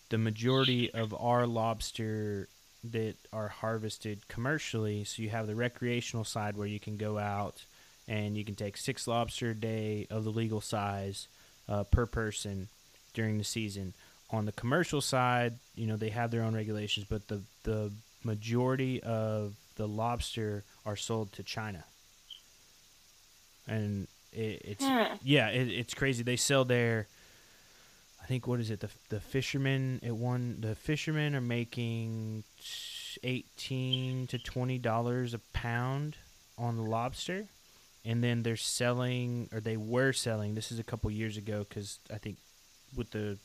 the 0.10 0.18
majority 0.18 0.92
of 0.94 1.14
our 1.14 1.48
lobster 1.48 2.48
that 2.92 3.16
are 3.34 3.48
harvested 3.48 4.28
commercially. 4.28 5.04
So 5.04 5.24
you 5.24 5.30
have 5.30 5.48
the 5.48 5.56
recreational 5.56 6.24
side 6.24 6.56
where 6.56 6.68
you 6.68 6.80
can 6.80 6.98
go 6.98 7.18
out 7.18 7.66
and 8.08 8.38
you 8.38 8.46
can 8.46 8.56
take 8.56 8.78
six 8.78 9.08
lobster 9.08 9.52
a 9.52 9.56
day 9.56 10.08
of 10.10 10.24
the 10.24 10.32
legal 10.32 10.62
size 10.62 11.28
uh, 11.68 11.84
per 11.84 12.06
person 12.06 12.68
during 13.14 13.38
the 13.38 13.44
season. 13.44 13.94
On 14.32 14.46
the 14.46 14.52
commercial 14.52 15.02
side, 15.02 15.54
you 15.76 15.88
know 15.88 15.98
they 15.98 16.10
have 16.10 16.32
their 16.32 16.44
own 16.44 16.56
regulations, 16.56 17.06
but 17.10 17.28
the 17.28 17.42
the 17.64 17.92
majority 18.24 19.02
of 19.04 19.54
the 19.76 19.88
lobster 19.88 20.64
are 20.86 20.96
sold 20.96 21.32
to 21.34 21.44
China, 21.44 21.84
and 23.68 24.08
it, 24.32 24.62
it's 24.66 24.84
yeah, 25.24 25.50
it, 25.50 25.68
it's 25.68 25.94
crazy. 25.94 26.24
They 26.24 26.36
sell 26.36 26.66
their 26.66 27.08
I 28.26 28.28
think 28.28 28.48
what 28.48 28.60
is 28.60 28.72
it? 28.72 28.80
The 28.80 28.90
the 29.10 29.20
fishermen 29.20 30.00
at 30.04 30.16
one 30.16 30.58
the 30.60 30.74
fishermen 30.74 31.36
are 31.36 31.42
making 31.42 32.44
eighteen 33.24 34.26
to 34.28 34.40
twenty 34.40 34.80
dollars 34.80 35.36
a 35.36 35.40
pound 35.54 36.18
on 36.58 36.76
the 36.76 36.82
lobster, 36.82 37.46
and 38.06 38.24
then 38.24 38.44
they're 38.44 38.56
selling 38.56 39.50
or 39.54 39.60
they 39.60 39.78
were 39.78 40.14
selling. 40.14 40.56
This 40.56 40.72
is 40.72 40.80
a 40.80 40.84
couple 40.84 41.10
years 41.12 41.38
ago 41.38 41.66
because 41.68 42.00
I 42.14 42.18
think 42.18 42.38
with 42.96 43.12
the 43.12 43.38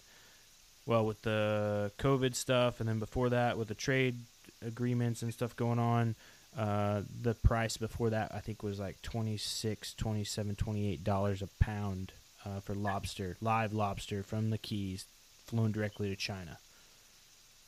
well 0.87 1.05
with 1.07 1.23
the 1.23 1.91
COVID 1.99 2.35
stuff, 2.35 2.81
and 2.81 2.89
then 2.89 2.99
before 2.99 3.31
that 3.31 3.57
with 3.59 3.69
the 3.69 3.75
trade 3.75 4.17
agreements 4.65 5.23
and 5.23 5.33
stuff 5.33 5.57
going 5.57 5.79
on. 5.79 6.15
Uh, 6.59 7.03
the 7.23 7.33
price 7.35 7.77
before 7.77 8.11
that 8.11 8.33
I 8.35 8.41
think 8.41 8.65
was 8.65 8.81
like 8.81 9.01
26 9.03 9.95
27 9.95 10.57
28 10.57 11.05
dollars 11.05 11.43
a 11.43 11.49
pound 11.63 12.11
uh, 12.45 12.59
for 12.59 12.75
lobster, 12.75 13.37
live 13.41 13.73
lobster 13.73 14.25
from 14.25 14.51
the 14.51 14.59
Keys, 14.59 15.05
flown 15.47 15.71
directly 15.71 16.09
to 16.09 16.17
China. 16.17 16.59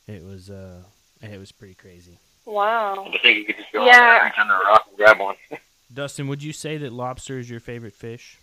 It 0.05 0.21
was 0.21 0.49
uh, 0.49 0.81
it 1.21 1.39
was 1.39 1.53
pretty 1.53 1.75
crazy. 1.75 2.17
Wow. 2.45 3.05
I 3.07 3.17
think 3.19 3.37
you 3.37 3.45
could 3.45 3.55
just 3.57 3.71
go 3.71 3.85
Yeah. 3.85 3.95
yeah. 4.17 4.25
reach 4.25 4.33
under 4.37 4.53
a 4.53 4.65
rock 4.65 4.85
and 4.89 4.97
grab 4.97 5.17
one. 5.19 5.35
Dustin, 5.91 6.27
would 6.27 6.41
you 6.43 6.53
say 6.53 6.77
that 6.77 6.91
lobster 6.93 7.37
is 7.39 7.49
your 7.49 7.59
favorite 7.59 7.93
fish? 7.93 8.37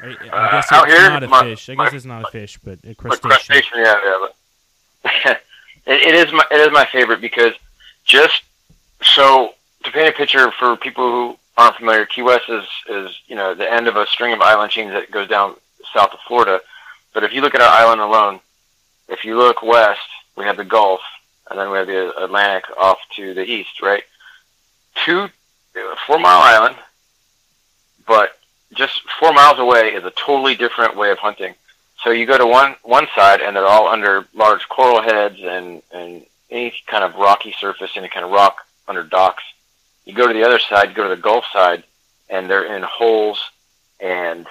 I, 0.00 0.06
I 0.06 0.10
Uh, 0.28 0.50
guess 0.52 0.66
it's 0.70 0.92
here, 0.92 1.10
not 1.10 1.22
a 1.24 1.28
my- 1.28 1.42
fish. 1.42 1.68
I 1.70 1.74
my- 1.74 1.84
guess 1.84 1.94
it's 1.94 2.04
not 2.04 2.24
a 2.28 2.30
fish, 2.30 2.58
but 2.62 2.78
a 2.84 2.94
crustacean. 2.94 3.30
crustacean, 3.30 3.78
yeah, 3.78 4.00
yeah. 4.04 4.26
But 5.02 5.12
it, 5.86 6.00
it 6.08 6.14
is 6.14 6.32
my 6.32 6.44
it 6.50 6.60
is 6.60 6.70
my 6.72 6.84
favorite 6.86 7.20
because 7.20 7.54
just 8.04 8.42
so 9.02 9.54
to 9.84 9.90
paint 9.90 10.08
a 10.08 10.12
picture 10.16 10.50
for 10.52 10.76
people 10.76 11.10
who 11.10 11.38
aren't 11.56 11.76
familiar, 11.76 12.06
Key 12.06 12.22
West 12.22 12.48
is 12.48 12.64
is 12.88 13.18
you 13.26 13.34
know 13.36 13.54
the 13.54 13.70
end 13.70 13.88
of 13.88 13.96
a 13.96 14.06
string 14.06 14.32
of 14.32 14.40
island 14.40 14.70
chains 14.70 14.92
that 14.92 15.10
goes 15.10 15.28
down 15.28 15.54
south 15.92 16.12
of 16.12 16.20
Florida. 16.28 16.60
But 17.14 17.24
if 17.24 17.32
you 17.32 17.40
look 17.40 17.54
at 17.54 17.60
our 17.60 17.68
island 17.68 18.00
alone, 18.00 18.40
if 19.08 19.24
you 19.24 19.36
look 19.36 19.62
west, 19.62 20.00
we 20.36 20.44
have 20.44 20.56
the 20.58 20.64
Gulf, 20.64 21.00
and 21.50 21.58
then 21.58 21.70
we 21.70 21.78
have 21.78 21.86
the 21.88 22.16
Atlantic 22.22 22.64
off 22.76 22.98
to 23.16 23.34
the 23.34 23.42
east, 23.44 23.80
right? 23.82 24.04
Two 25.04 25.28
four 26.06 26.18
mile 26.18 26.40
island, 26.40 26.76
but 28.06 28.38
just 28.74 29.00
four 29.18 29.32
miles 29.32 29.58
away 29.58 29.94
is 29.94 30.04
a 30.04 30.10
totally 30.10 30.54
different 30.54 30.96
way 30.96 31.10
of 31.10 31.18
hunting. 31.18 31.54
So 32.02 32.10
you 32.10 32.26
go 32.26 32.38
to 32.38 32.46
one 32.46 32.76
one 32.82 33.06
side, 33.14 33.40
and 33.40 33.56
they're 33.56 33.66
all 33.66 33.88
under 33.88 34.26
large 34.34 34.68
coral 34.68 35.02
heads 35.02 35.38
and 35.40 35.82
and 35.92 36.24
any 36.50 36.72
kind 36.86 37.04
of 37.04 37.14
rocky 37.16 37.54
surface, 37.58 37.92
any 37.96 38.08
kind 38.08 38.24
of 38.24 38.30
rock 38.30 38.66
under 38.86 39.02
docks. 39.02 39.42
You 40.04 40.14
go 40.14 40.26
to 40.26 40.32
the 40.32 40.44
other 40.44 40.58
side, 40.58 40.94
go 40.94 41.02
to 41.02 41.14
the 41.14 41.20
Gulf 41.20 41.44
side, 41.52 41.84
and 42.30 42.48
they're 42.48 42.74
in 42.76 42.82
holes 42.82 43.40
and 44.00 44.46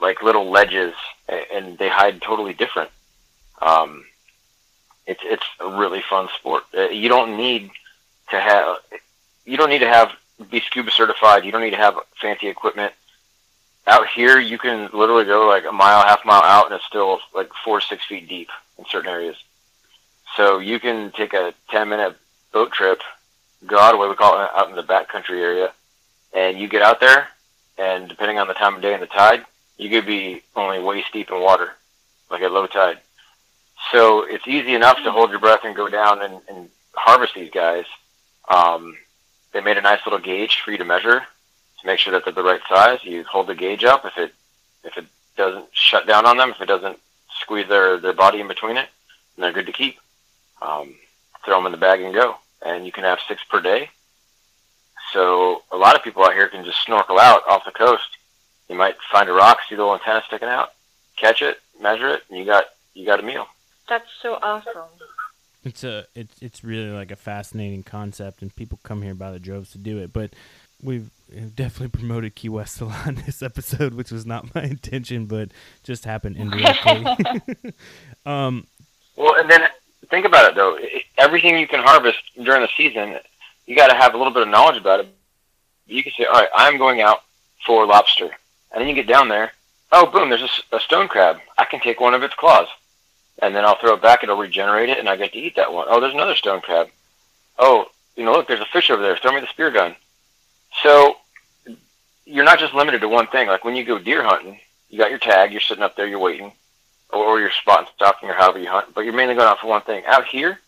like 0.00 0.22
little 0.22 0.50
ledges, 0.50 0.94
and 1.28 1.78
they 1.78 1.88
hide 1.88 2.22
totally 2.22 2.54
different. 2.54 2.90
Um, 3.60 4.04
it's 5.06 5.20
it's 5.24 5.46
a 5.60 5.68
really 5.68 6.02
fun 6.02 6.28
sport. 6.38 6.64
Uh, 6.76 6.88
You 6.88 7.08
don't 7.08 7.36
need 7.36 7.70
to 8.30 8.40
have 8.40 8.76
you 9.44 9.56
don't 9.56 9.70
need 9.70 9.80
to 9.80 9.88
have 9.88 10.12
be 10.50 10.60
scuba 10.60 10.90
certified. 10.90 11.44
You 11.44 11.52
don't 11.52 11.60
need 11.60 11.70
to 11.70 11.76
have 11.76 11.96
fancy 12.20 12.48
equipment 12.48 12.92
out 13.86 14.06
here 14.08 14.38
you 14.38 14.58
can 14.58 14.88
literally 14.92 15.24
go 15.24 15.48
like 15.48 15.64
a 15.64 15.72
mile, 15.72 16.02
half 16.02 16.24
mile 16.24 16.42
out, 16.42 16.66
and 16.66 16.74
it's 16.74 16.84
still 16.84 17.20
like 17.34 17.50
four, 17.64 17.80
six 17.80 18.04
feet 18.04 18.28
deep 18.28 18.48
in 18.78 18.84
certain 18.86 19.10
areas. 19.10 19.36
So 20.36 20.58
you 20.58 20.80
can 20.80 21.10
take 21.12 21.34
a 21.34 21.54
ten 21.68 21.88
minute 21.88 22.16
boat 22.52 22.72
trip, 22.72 23.00
go 23.66 23.78
out 23.78 23.94
of 23.94 24.08
we 24.08 24.14
call 24.14 24.42
it 24.42 24.50
out 24.54 24.70
in 24.70 24.76
the 24.76 24.82
backcountry 24.82 25.40
area, 25.40 25.72
and 26.32 26.58
you 26.58 26.68
get 26.68 26.82
out 26.82 27.00
there, 27.00 27.28
and 27.78 28.08
depending 28.08 28.38
on 28.38 28.48
the 28.48 28.54
time 28.54 28.76
of 28.76 28.82
day 28.82 28.94
and 28.94 29.02
the 29.02 29.06
tide, 29.06 29.44
you 29.78 29.90
could 29.90 30.06
be 30.06 30.42
only 30.54 30.78
waist 30.78 31.12
deep 31.12 31.30
in 31.30 31.40
water, 31.40 31.72
like 32.30 32.42
at 32.42 32.52
low 32.52 32.66
tide. 32.66 32.98
So 33.90 34.22
it's 34.22 34.46
easy 34.46 34.74
enough 34.74 35.02
to 35.02 35.10
hold 35.10 35.30
your 35.30 35.40
breath 35.40 35.64
and 35.64 35.74
go 35.74 35.88
down 35.88 36.22
and, 36.22 36.40
and 36.48 36.68
harvest 36.94 37.34
these 37.34 37.50
guys. 37.50 37.84
Um, 38.48 38.96
they 39.52 39.60
made 39.60 39.78
a 39.78 39.82
nice 39.82 40.00
little 40.06 40.18
gauge 40.18 40.60
for 40.64 40.72
you 40.72 40.78
to 40.78 40.84
measure 40.84 41.20
to 41.82 41.86
make 41.86 41.98
sure 41.98 42.12
that 42.12 42.24
they're 42.24 42.32
the 42.32 42.42
right 42.42 42.60
size. 42.68 43.04
You 43.04 43.24
hold 43.24 43.48
the 43.48 43.54
gauge 43.54 43.84
up. 43.84 44.04
If 44.04 44.16
it 44.16 44.34
if 44.84 44.96
it 44.96 45.06
doesn't 45.36 45.66
shut 45.72 46.06
down 46.06 46.26
on 46.26 46.36
them, 46.36 46.50
if 46.50 46.60
it 46.60 46.66
doesn't 46.66 46.98
squeeze 47.40 47.68
their 47.68 47.98
their 47.98 48.12
body 48.12 48.40
in 48.40 48.48
between 48.48 48.76
it, 48.76 48.88
and 49.36 49.44
they're 49.44 49.52
good 49.52 49.66
to 49.66 49.72
keep. 49.72 49.98
Um, 50.60 50.94
throw 51.44 51.56
them 51.56 51.66
in 51.66 51.72
the 51.72 51.78
bag 51.78 52.00
and 52.00 52.14
go, 52.14 52.36
and 52.64 52.86
you 52.86 52.92
can 52.92 53.04
have 53.04 53.18
six 53.26 53.42
per 53.44 53.60
day. 53.60 53.90
So 55.12 55.62
a 55.72 55.76
lot 55.76 55.96
of 55.96 56.04
people 56.04 56.24
out 56.24 56.34
here 56.34 56.48
can 56.48 56.64
just 56.64 56.82
snorkel 56.82 57.18
out 57.18 57.42
off 57.48 57.64
the 57.64 57.72
coast. 57.72 58.16
You 58.68 58.76
might 58.76 58.96
find 59.10 59.28
a 59.28 59.32
rock, 59.32 59.58
see 59.68 59.74
the 59.74 59.82
little 59.82 59.94
antenna 59.94 60.22
sticking 60.26 60.48
out, 60.48 60.72
catch 61.16 61.42
it, 61.42 61.60
measure 61.80 62.08
it, 62.08 62.22
and 62.28 62.38
you 62.38 62.44
got 62.44 62.66
you 62.94 63.04
got 63.04 63.20
a 63.20 63.22
meal. 63.22 63.46
That's 63.88 64.08
so 64.22 64.38
awesome. 64.40 64.84
It's 65.64 65.84
a 65.84 66.06
it's 66.14 66.34
it's 66.40 66.64
really 66.64 66.90
like 66.90 67.10
a 67.10 67.16
fascinating 67.16 67.82
concept, 67.82 68.42
and 68.42 68.54
people 68.54 68.80
come 68.82 69.02
here 69.02 69.14
by 69.14 69.30
the 69.30 69.38
droves 69.38 69.70
to 69.72 69.78
do 69.78 69.98
it. 69.98 70.12
But 70.12 70.32
we've 70.82 71.10
definitely 71.54 71.88
promoted 71.88 72.34
Key 72.34 72.48
West 72.48 72.80
a 72.80 72.86
lot 72.86 73.06
in 73.06 73.14
this 73.26 73.42
episode, 73.42 73.94
which 73.94 74.10
was 74.10 74.26
not 74.26 74.54
my 74.54 74.64
intention, 74.64 75.26
but 75.26 75.50
just 75.82 76.04
happened 76.04 76.36
indirectly. 76.36 77.06
um, 78.26 78.66
Well, 79.16 79.38
and 79.38 79.48
then 79.50 79.68
think 80.10 80.26
about 80.26 80.50
it 80.50 80.54
though. 80.54 80.78
Everything 81.18 81.58
you 81.58 81.68
can 81.68 81.80
harvest 81.80 82.18
during 82.42 82.62
the 82.62 82.68
season, 82.76 83.18
you 83.66 83.76
got 83.76 83.88
to 83.88 83.94
have 83.94 84.14
a 84.14 84.18
little 84.18 84.32
bit 84.32 84.42
of 84.42 84.48
knowledge 84.48 84.76
about 84.76 85.00
it. 85.00 85.08
You 85.86 86.02
can 86.02 86.12
say, 86.16 86.24
"All 86.24 86.32
right, 86.32 86.48
I'm 86.56 86.78
going 86.78 87.00
out 87.00 87.22
for 87.66 87.86
lobster," 87.86 88.30
and 88.72 88.80
then 88.80 88.88
you 88.88 88.94
get 88.94 89.06
down 89.06 89.28
there. 89.28 89.52
Oh, 89.92 90.06
boom! 90.06 90.30
There's 90.30 90.62
a 90.72 90.80
stone 90.80 91.06
crab. 91.06 91.38
I 91.58 91.66
can 91.66 91.80
take 91.80 92.00
one 92.00 92.14
of 92.14 92.22
its 92.22 92.34
claws, 92.34 92.68
and 93.40 93.54
then 93.54 93.64
I'll 93.64 93.78
throw 93.78 93.94
it 93.94 94.02
back. 94.02 94.22
It'll 94.22 94.36
regenerate 94.36 94.88
it, 94.88 94.98
and 94.98 95.08
I 95.08 95.16
get 95.16 95.32
to 95.32 95.38
eat 95.38 95.56
that 95.56 95.72
one. 95.72 95.86
Oh, 95.88 96.00
there's 96.00 96.14
another 96.14 96.36
stone 96.36 96.60
crab. 96.60 96.88
Oh, 97.58 97.86
you 98.16 98.24
know, 98.24 98.32
look, 98.32 98.48
there's 98.48 98.60
a 98.60 98.66
fish 98.66 98.90
over 98.90 99.02
there. 99.02 99.16
Throw 99.16 99.32
me 99.32 99.40
the 99.40 99.46
spear 99.46 99.70
gun. 99.70 99.96
So 100.82 101.16
you're 102.24 102.44
not 102.44 102.58
just 102.58 102.74
limited 102.74 103.00
to 103.00 103.08
one 103.08 103.26
thing. 103.26 103.48
Like 103.48 103.64
when 103.64 103.76
you 103.76 103.84
go 103.84 103.98
deer 103.98 104.22
hunting, 104.22 104.60
you 104.88 104.98
got 104.98 105.10
your 105.10 105.18
tag. 105.18 105.52
You're 105.52 105.60
sitting 105.60 105.82
up 105.84 105.96
there. 105.96 106.06
You're 106.06 106.18
waiting 106.18 106.52
or 107.12 107.40
your 107.40 107.50
spot 107.50 107.80
and 107.80 107.88
stalking 107.94 108.30
or 108.30 108.34
however 108.34 108.58
you 108.58 108.68
hunt, 108.68 108.94
but 108.94 109.02
you're 109.02 109.12
mainly 109.12 109.34
going 109.34 109.46
out 109.46 109.60
for 109.60 109.66
one 109.66 109.82
thing. 109.82 110.04
Out 110.06 110.26
here, 110.26 110.58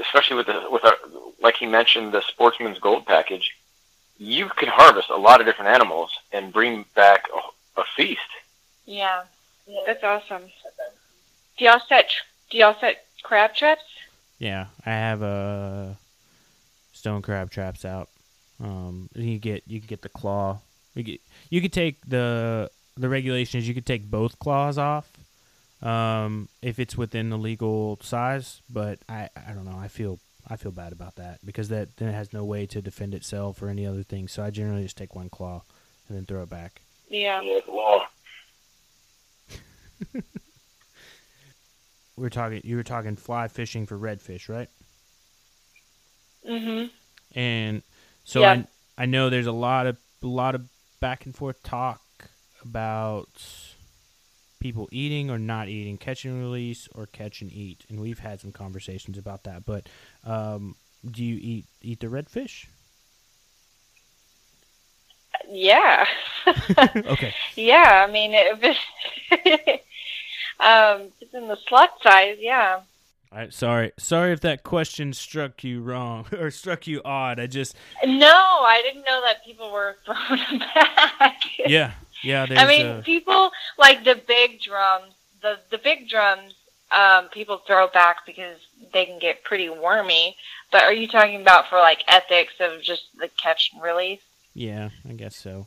especially 0.00 0.36
with 0.36 0.46
the 0.46 0.66
with 0.70 0.84
our 0.84 0.96
like 1.42 1.56
he 1.56 1.66
mentioned 1.66 2.12
the 2.12 2.22
sportsman's 2.22 2.78
gold 2.78 3.06
package, 3.06 3.56
you 4.16 4.48
can 4.48 4.68
harvest 4.68 5.10
a 5.10 5.16
lot 5.16 5.40
of 5.40 5.46
different 5.46 5.70
animals 5.70 6.10
and 6.32 6.52
bring 6.52 6.84
back 6.94 7.26
a, 7.34 7.80
a 7.80 7.84
feast. 7.96 8.20
Yeah, 8.86 9.24
that's 9.86 10.04
awesome. 10.04 10.44
Do 11.58 11.64
y'all 11.64 11.80
set 11.88 12.06
Do 12.50 12.58
y'all 12.58 12.76
set 12.80 13.04
crab 13.22 13.54
traps? 13.54 13.82
yeah, 14.38 14.66
I 14.84 14.90
have 14.90 15.22
uh, 15.22 15.86
stone 16.92 17.22
crab 17.22 17.50
traps 17.50 17.84
out. 17.84 18.08
Um, 18.62 19.08
you 19.14 19.38
get 19.38 19.62
you 19.66 19.80
can 19.80 19.86
get 19.86 20.02
the 20.02 20.08
claw. 20.08 20.58
You 20.94 21.02
get 21.02 21.20
you 21.50 21.60
could 21.60 21.72
take 21.72 22.00
the 22.06 22.70
the 22.96 23.08
regulation 23.08 23.58
is 23.58 23.66
you 23.68 23.74
could 23.74 23.86
take 23.86 24.10
both 24.10 24.38
claws 24.38 24.78
off. 24.78 25.10
Um, 25.82 26.48
if 26.62 26.78
it's 26.78 26.96
within 26.96 27.28
the 27.28 27.36
legal 27.36 27.98
size, 28.02 28.62
but 28.70 29.00
I, 29.08 29.28
I 29.36 29.52
don't 29.52 29.66
know. 29.66 29.78
I 29.78 29.88
feel 29.88 30.18
I 30.48 30.56
feel 30.56 30.72
bad 30.72 30.92
about 30.92 31.16
that 31.16 31.40
because 31.44 31.68
that 31.68 31.96
then 31.96 32.08
it 32.08 32.12
has 32.14 32.32
no 32.32 32.44
way 32.44 32.66
to 32.66 32.80
defend 32.80 33.14
itself 33.14 33.60
or 33.62 33.68
any 33.68 33.86
other 33.86 34.02
thing. 34.02 34.28
So 34.28 34.42
I 34.42 34.50
generally 34.50 34.82
just 34.84 34.96
take 34.96 35.14
one 35.14 35.28
claw 35.28 35.62
and 36.08 36.16
then 36.16 36.26
throw 36.26 36.42
it 36.42 36.50
back. 36.50 36.80
Yeah. 37.08 37.40
Yeah, 37.42 37.60
the 37.66 37.72
law. 37.72 38.06
We 42.16 42.22
were 42.22 42.30
talking. 42.30 42.60
You 42.64 42.76
were 42.76 42.82
talking 42.82 43.16
fly 43.16 43.48
fishing 43.48 43.86
for 43.86 43.98
redfish, 43.98 44.48
right? 44.48 44.68
Mhm. 46.44 46.90
And 47.34 47.82
so 48.24 48.42
Yeah. 48.42 48.50
I 48.50 48.66
I 48.96 49.06
know 49.06 49.28
there's 49.30 49.46
a 49.46 49.52
lot 49.52 49.86
of 49.86 49.96
a 50.22 50.26
lot 50.26 50.54
of 50.54 50.68
back 51.00 51.26
and 51.26 51.34
forth 51.34 51.62
talk 51.62 52.00
about 52.62 53.42
people 54.60 54.88
eating 54.92 55.30
or 55.30 55.38
not 55.38 55.68
eating, 55.68 55.98
catch 55.98 56.24
and 56.24 56.40
release 56.40 56.88
or 56.94 57.06
catch 57.06 57.42
and 57.42 57.52
eat, 57.52 57.84
and 57.88 58.00
we've 58.00 58.20
had 58.20 58.40
some 58.40 58.52
conversations 58.52 59.18
about 59.18 59.44
that. 59.44 59.64
But 59.64 59.88
um, 60.24 60.76
do 61.08 61.24
you 61.24 61.36
eat 61.40 61.66
eat 61.82 62.00
the 62.00 62.06
redfish? 62.06 62.66
Yeah. 65.48 66.06
Okay. 67.04 67.34
Yeah, 67.56 68.06
I 68.08 68.10
mean, 68.10 68.32
it's, 68.34 68.78
um, 70.60 71.08
it's 71.20 71.34
in 71.34 71.48
the 71.48 71.56
slot 71.68 71.90
size, 72.02 72.38
yeah. 72.40 72.80
I, 73.32 73.48
sorry, 73.48 73.92
sorry 73.98 74.32
if 74.32 74.40
that 74.42 74.62
question 74.62 75.12
struck 75.12 75.64
you 75.64 75.80
wrong 75.82 76.26
or 76.38 76.50
struck 76.50 76.86
you 76.86 77.02
odd. 77.04 77.40
I 77.40 77.46
just 77.48 77.74
No, 78.04 78.28
I 78.28 78.80
didn't 78.84 79.04
know 79.04 79.22
that 79.22 79.44
people 79.44 79.72
were 79.72 79.96
throwing 80.04 80.58
back. 80.60 81.40
yeah 81.66 81.92
yeah. 82.24 82.46
There's 82.46 82.60
I 82.60 82.66
mean, 82.66 82.86
uh, 82.86 83.02
people 83.04 83.50
like 83.78 84.04
the 84.04 84.14
big 84.26 84.60
drums. 84.60 85.12
The 85.42 85.58
the 85.70 85.78
big 85.78 86.08
drums, 86.08 86.54
um, 86.90 87.28
people 87.28 87.58
throw 87.58 87.88
back 87.88 88.24
because 88.26 88.58
they 88.92 89.04
can 89.04 89.18
get 89.18 89.44
pretty 89.44 89.68
wormy. 89.68 90.36
But 90.72 90.84
are 90.84 90.92
you 90.92 91.06
talking 91.06 91.40
about 91.40 91.68
for 91.68 91.78
like 91.78 92.02
ethics 92.08 92.54
of 92.60 92.80
just 92.82 93.04
the 93.18 93.28
catch 93.40 93.70
and 93.72 93.82
release? 93.82 94.20
yeah, 94.54 94.90
I 95.08 95.12
guess 95.12 95.36
so. 95.36 95.66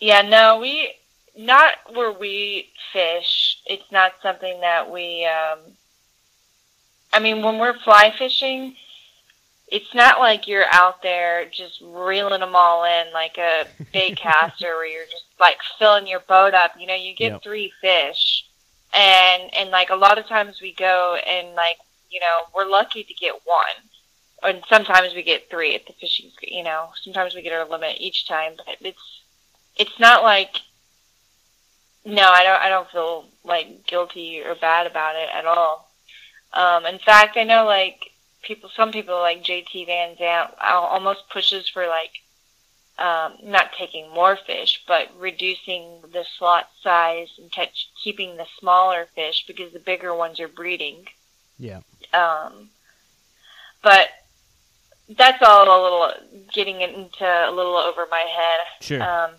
Yeah, 0.00 0.22
no, 0.22 0.58
we 0.58 0.92
not 1.36 1.72
where 1.92 2.12
we 2.12 2.70
fish. 2.92 3.58
It's 3.66 3.90
not 3.90 4.12
something 4.22 4.60
that 4.60 4.90
we. 4.90 5.24
Um, 5.26 5.58
I 7.12 7.20
mean, 7.20 7.42
when 7.42 7.58
we're 7.58 7.78
fly 7.78 8.12
fishing, 8.16 8.74
it's 9.68 9.94
not 9.94 10.18
like 10.18 10.46
you're 10.46 10.66
out 10.70 11.02
there 11.02 11.46
just 11.46 11.80
reeling 11.80 12.40
them 12.40 12.54
all 12.54 12.84
in 12.84 13.12
like 13.12 13.38
a 13.38 13.66
bait 13.92 14.16
caster 14.22 14.66
where 14.76 14.86
you're 14.86 15.06
just 15.06 15.24
like 15.40 15.58
filling 15.78 16.06
your 16.06 16.20
boat 16.20 16.54
up. 16.54 16.72
You 16.78 16.86
know, 16.86 16.94
you 16.94 17.14
get 17.14 17.32
Yep. 17.32 17.42
three 17.42 17.72
fish, 17.80 18.46
and 18.92 19.54
and 19.54 19.70
like 19.70 19.90
a 19.90 19.96
lot 19.96 20.18
of 20.18 20.26
times 20.26 20.60
we 20.60 20.72
go 20.72 21.16
and 21.26 21.54
like 21.54 21.78
you 22.10 22.20
know 22.20 22.42
we're 22.54 22.68
lucky 22.70 23.02
to 23.04 23.14
get 23.14 23.34
one, 23.44 23.64
and 24.42 24.62
sometimes 24.68 25.14
we 25.14 25.22
get 25.22 25.50
three 25.50 25.74
at 25.74 25.86
the 25.86 25.92
fishing, 25.94 26.30
you 26.42 26.62
know 26.62 26.90
sometimes 27.02 27.34
we 27.34 27.42
get 27.42 27.52
our 27.52 27.68
limit 27.68 27.96
each 27.98 28.28
time, 28.28 28.52
but 28.56 28.76
it's 28.80 29.22
it's 29.76 29.98
not 29.98 30.22
like 30.22 30.60
no, 32.04 32.28
I 32.28 32.42
don't 32.44 32.60
I 32.62 32.68
don't 32.68 32.90
feel 32.90 33.24
like 33.44 33.86
guilty 33.86 34.42
or 34.42 34.54
bad 34.54 34.86
about 34.86 35.16
it 35.16 35.28
at 35.32 35.44
all. 35.44 35.90
Um, 36.52 36.86
in 36.86 36.98
fact, 36.98 37.36
I 37.36 37.44
know 37.44 37.64
like 37.64 38.10
people, 38.42 38.70
some 38.74 38.92
people 38.92 39.18
like 39.18 39.42
JT 39.42 39.86
Van 39.86 40.16
Zant 40.16 40.50
almost 40.60 41.28
pushes 41.30 41.68
for 41.68 41.86
like 41.86 42.10
um, 42.98 43.34
not 43.42 43.72
taking 43.76 44.08
more 44.10 44.36
fish, 44.36 44.82
but 44.86 45.08
reducing 45.18 46.00
the 46.12 46.24
slot 46.38 46.68
size 46.82 47.28
and 47.38 47.50
catch, 47.50 47.88
keeping 48.02 48.36
the 48.36 48.46
smaller 48.60 49.06
fish 49.14 49.44
because 49.46 49.72
the 49.72 49.80
bigger 49.80 50.14
ones 50.14 50.38
are 50.38 50.48
breeding. 50.48 51.06
Yeah. 51.58 51.80
Um, 52.12 52.70
but 53.82 54.08
that's 55.08 55.42
all 55.42 55.64
a 55.64 55.82
little 55.82 56.12
getting 56.52 56.80
into 56.80 57.24
a 57.24 57.50
little 57.50 57.76
over 57.76 58.06
my 58.10 58.20
head 58.20 58.60
Sure. 58.80 59.02
um, 59.02 59.30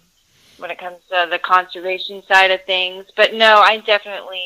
when 0.57 0.71
it 0.71 0.77
comes 0.77 0.97
to 1.09 1.27
the 1.29 1.39
conservation 1.39 2.23
side 2.27 2.51
of 2.51 2.63
things. 2.63 3.05
But 3.15 3.33
no, 3.33 3.59
I 3.59 3.77
definitely 3.77 4.45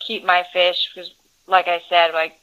keep 0.00 0.24
my 0.24 0.44
fish 0.52 0.90
because, 0.94 1.12
like 1.46 1.68
I 1.68 1.82
said, 1.88 2.12
like 2.12 2.38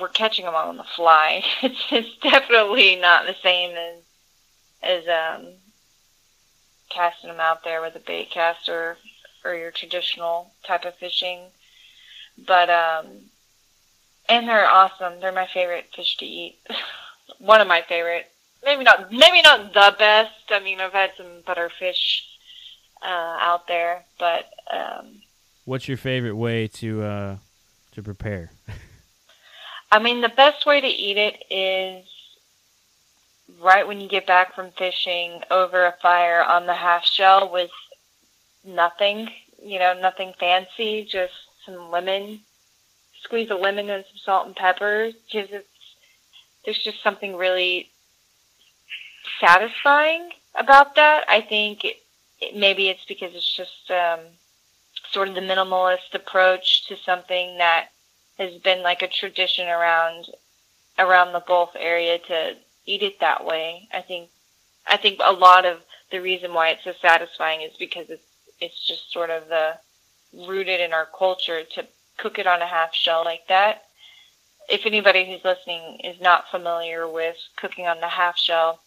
we're 0.00 0.08
catching 0.08 0.44
them 0.44 0.54
all 0.54 0.68
on 0.68 0.76
the 0.76 0.84
fly. 0.84 1.42
It's, 1.62 1.84
it's 1.90 2.16
definitely 2.18 2.96
not 2.96 3.26
the 3.26 3.36
same 3.42 3.76
as 3.76 4.00
as 4.82 5.08
um, 5.08 5.46
casting 6.90 7.30
them 7.30 7.40
out 7.40 7.64
there 7.64 7.80
with 7.80 7.96
a 7.96 8.00
bait 8.00 8.30
caster 8.30 8.98
or 9.44 9.54
your 9.54 9.70
traditional 9.70 10.52
type 10.66 10.84
of 10.84 10.94
fishing. 10.96 11.40
But 12.46 12.68
um, 12.70 13.06
and 14.28 14.48
they're 14.48 14.66
awesome. 14.66 15.20
They're 15.20 15.32
my 15.32 15.48
favorite 15.52 15.86
fish 15.94 16.16
to 16.18 16.26
eat. 16.26 16.58
One 17.38 17.60
of 17.60 17.68
my 17.68 17.82
favorite. 17.82 18.30
Maybe 18.64 18.84
not. 18.84 19.12
Maybe 19.12 19.42
not 19.42 19.72
the 19.72 19.94
best. 19.98 20.32
I 20.50 20.60
mean, 20.60 20.80
I've 20.80 20.92
had 20.92 21.10
some 21.16 21.42
better 21.46 21.70
fish 21.78 22.26
uh, 23.02 23.36
out 23.40 23.66
there, 23.68 24.04
but 24.18 24.50
um, 24.72 25.22
What's 25.66 25.88
your 25.88 25.96
favorite 25.96 26.36
way 26.36 26.68
to 26.68 27.02
uh, 27.02 27.36
to 27.92 28.02
prepare? 28.02 28.50
I 29.92 29.98
mean, 29.98 30.20
the 30.20 30.28
best 30.28 30.66
way 30.66 30.80
to 30.80 30.86
eat 30.86 31.16
it 31.16 31.42
is 31.50 32.04
right 33.60 33.86
when 33.86 34.00
you 34.00 34.08
get 34.08 34.26
back 34.26 34.54
from 34.54 34.72
fishing 34.72 35.40
over 35.50 35.86
a 35.86 35.94
fire 36.02 36.42
on 36.42 36.66
the 36.66 36.74
half 36.74 37.04
shell 37.04 37.50
with 37.50 37.70
nothing, 38.62 39.30
you 39.62 39.78
know, 39.78 39.94
nothing 39.98 40.34
fancy, 40.38 41.08
just 41.10 41.32
some 41.64 41.90
lemon, 41.90 42.40
squeeze 43.22 43.50
a 43.50 43.54
lemon 43.54 43.88
and 43.88 44.04
some 44.04 44.18
salt 44.18 44.46
and 44.46 44.56
pepper 44.56 45.12
because 45.26 45.50
it's 45.50 45.68
there's 46.66 46.78
just 46.78 47.02
something 47.02 47.36
really 47.36 47.90
satisfying 49.40 50.30
about 50.54 50.94
that. 50.96 51.24
I 51.28 51.40
think 51.40 51.84
it, 51.84 51.96
maybe 52.54 52.88
it's 52.88 53.04
because 53.04 53.34
it's 53.34 53.56
just 53.56 53.90
um, 53.90 54.20
sort 55.12 55.28
of 55.28 55.34
the 55.34 55.40
minimalist 55.40 56.14
approach 56.14 56.86
to 56.88 56.96
something 56.96 57.58
that 57.58 57.88
has 58.38 58.54
been 58.62 58.82
like 58.82 59.02
a 59.02 59.08
tradition 59.08 59.68
around 59.68 60.26
around 60.98 61.32
the 61.32 61.40
Gulf 61.40 61.70
area 61.76 62.18
to 62.18 62.56
eat 62.86 63.02
it 63.02 63.20
that 63.20 63.44
way. 63.44 63.88
I 63.92 64.00
think 64.00 64.28
I 64.86 64.96
think 64.96 65.20
a 65.22 65.32
lot 65.32 65.64
of 65.64 65.80
the 66.10 66.20
reason 66.20 66.52
why 66.52 66.70
it's 66.70 66.84
so 66.84 66.92
satisfying 67.00 67.62
is 67.62 67.72
because 67.78 68.10
it's 68.10 68.22
it's 68.60 68.86
just 68.86 69.12
sort 69.12 69.30
of 69.30 69.48
the 69.48 69.76
rooted 70.46 70.80
in 70.80 70.92
our 70.92 71.06
culture 71.06 71.62
to 71.62 71.86
cook 72.18 72.38
it 72.38 72.46
on 72.46 72.62
a 72.62 72.66
half 72.66 72.94
shell 72.94 73.22
like 73.24 73.46
that. 73.48 73.84
If 74.68 74.86
anybody 74.86 75.26
who's 75.26 75.44
listening 75.44 76.00
is 76.02 76.20
not 76.20 76.50
familiar 76.50 77.08
with 77.08 77.36
cooking 77.56 77.86
on 77.86 78.00
the 78.00 78.08
half 78.08 78.38
shell, 78.38 78.80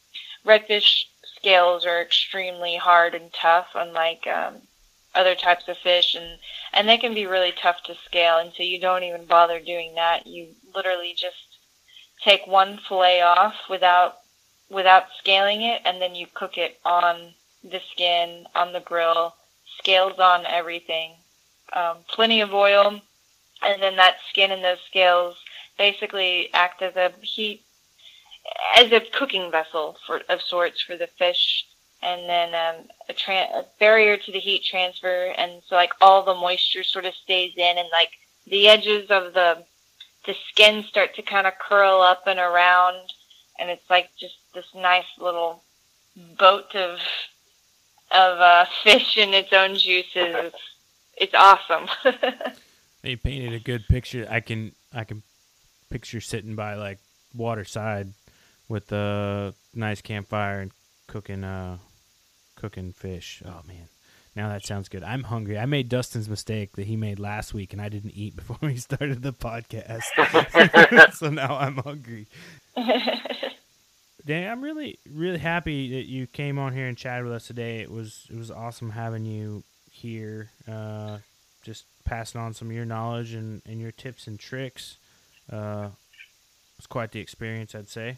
redfish 0.47 1.03
scales 1.35 1.85
are 1.85 2.01
extremely 2.01 2.77
hard 2.77 3.13
and 3.13 3.31
tough, 3.33 3.67
unlike 3.75 4.25
um, 4.27 4.55
other 5.13 5.35
types 5.35 5.67
of 5.67 5.77
fish, 5.77 6.15
and 6.15 6.39
and 6.73 6.87
they 6.87 6.97
can 6.97 7.13
be 7.13 7.25
really 7.25 7.51
tough 7.51 7.83
to 7.83 7.95
scale. 8.05 8.37
And 8.37 8.53
so 8.53 8.63
you 8.63 8.79
don't 8.79 9.03
even 9.03 9.25
bother 9.25 9.59
doing 9.59 9.95
that. 9.95 10.25
You 10.25 10.47
literally 10.73 11.13
just 11.15 11.35
take 12.23 12.47
one 12.47 12.79
fillet 12.87 13.21
off 13.21 13.55
without 13.69 14.19
without 14.69 15.05
scaling 15.19 15.61
it, 15.61 15.81
and 15.85 16.01
then 16.01 16.15
you 16.15 16.27
cook 16.33 16.57
it 16.57 16.79
on 16.85 17.33
the 17.63 17.81
skin 17.91 18.47
on 18.55 18.73
the 18.73 18.79
grill, 18.79 19.35
scales 19.79 20.19
on 20.19 20.45
everything, 20.45 21.11
um, 21.73 21.97
plenty 22.07 22.41
of 22.41 22.53
oil, 22.53 23.01
and 23.61 23.81
then 23.81 23.95
that 23.97 24.17
skin 24.29 24.51
and 24.51 24.63
those 24.63 24.81
scales 24.87 25.35
basically 25.77 26.49
act 26.53 26.81
as 26.81 26.95
a 26.95 27.11
heat 27.21 27.61
as 28.77 28.91
a 28.91 29.01
cooking 29.13 29.51
vessel 29.51 29.97
for 30.05 30.21
of 30.29 30.41
sorts 30.41 30.81
for 30.81 30.95
the 30.97 31.07
fish 31.07 31.65
and 32.01 32.29
then 32.29 32.49
um, 32.53 32.85
a, 33.09 33.13
tra- 33.13 33.49
a 33.53 33.65
barrier 33.79 34.17
to 34.17 34.31
the 34.31 34.39
heat 34.39 34.63
transfer 34.63 35.33
and 35.37 35.61
so 35.67 35.75
like 35.75 35.91
all 36.01 36.23
the 36.23 36.33
moisture 36.33 36.83
sort 36.83 37.05
of 37.05 37.13
stays 37.15 37.53
in 37.57 37.77
and 37.77 37.89
like 37.91 38.11
the 38.45 38.67
edges 38.67 39.09
of 39.09 39.33
the 39.33 39.63
the 40.25 40.35
skin 40.49 40.83
start 40.83 41.15
to 41.15 41.21
kind 41.21 41.47
of 41.47 41.53
curl 41.59 42.01
up 42.01 42.23
and 42.27 42.39
around 42.39 43.09
and 43.59 43.69
it's 43.69 43.89
like 43.89 44.09
just 44.19 44.35
this 44.53 44.67
nice 44.75 45.05
little 45.19 45.61
boat 46.37 46.75
of 46.75 46.99
of 48.11 48.39
uh, 48.39 48.65
fish 48.83 49.17
in 49.17 49.33
its 49.33 49.51
own 49.53 49.75
juices 49.75 50.35
it's, 50.35 50.55
it's 51.17 51.33
awesome 51.33 51.87
They 53.07 53.15
painted 53.15 53.53
a 53.53 53.59
good 53.59 53.87
picture. 53.87 54.27
I 54.29 54.41
can 54.41 54.73
I 54.93 55.05
can 55.05 55.23
picture 55.89 56.19
sitting 56.19 56.55
by 56.55 56.73
like 56.73 56.99
waterside 57.33 58.09
with 58.69 58.91
a 58.91 59.53
nice 59.73 60.01
campfire 60.01 60.61
and 60.61 60.71
cooking 61.07 61.43
uh 61.43 61.77
cooking 62.55 62.91
fish. 62.91 63.41
Oh 63.45 63.61
man. 63.67 63.87
Now 64.35 64.49
that 64.49 64.65
sounds 64.65 64.87
good. 64.87 65.03
I'm 65.03 65.23
hungry. 65.23 65.57
I 65.57 65.65
made 65.65 65.89
Dustin's 65.89 66.29
mistake 66.29 66.75
that 66.75 66.85
he 66.85 66.95
made 66.95 67.19
last 67.19 67.53
week 67.53 67.73
and 67.73 67.81
I 67.81 67.89
didn't 67.89 68.11
eat 68.11 68.35
before 68.35 68.57
we 68.61 68.77
started 68.77 69.21
the 69.21 69.33
podcast. 69.33 70.03
so 71.13 71.29
now 71.29 71.57
I'm 71.57 71.77
hungry. 71.77 72.27
Dan, 74.25 74.51
I'm 74.51 74.61
really 74.61 74.99
really 75.09 75.39
happy 75.39 75.91
that 75.95 76.07
you 76.07 76.27
came 76.27 76.59
on 76.59 76.73
here 76.73 76.87
and 76.87 76.97
chatted 76.97 77.25
with 77.25 77.33
us 77.33 77.47
today. 77.47 77.79
It 77.79 77.91
was 77.91 78.27
it 78.29 78.37
was 78.37 78.51
awesome 78.51 78.91
having 78.91 79.25
you 79.25 79.63
here. 79.91 80.51
Uh 80.67 81.19
just 81.67 81.83
passing 82.05 82.39
on 82.39 82.53
some 82.53 82.69
of 82.69 82.73
your 82.73 82.85
knowledge 82.85 83.33
and, 83.33 83.61
and 83.65 83.81
your 83.81 83.91
tips 83.91 84.25
and 84.25 84.39
tricks. 84.39 84.97
Uh, 85.51 85.89
it 85.89 86.77
was 86.77 86.87
quite 86.87 87.11
the 87.11 87.19
experience, 87.19 87.75
I'd 87.75 87.89
say. 87.89 88.17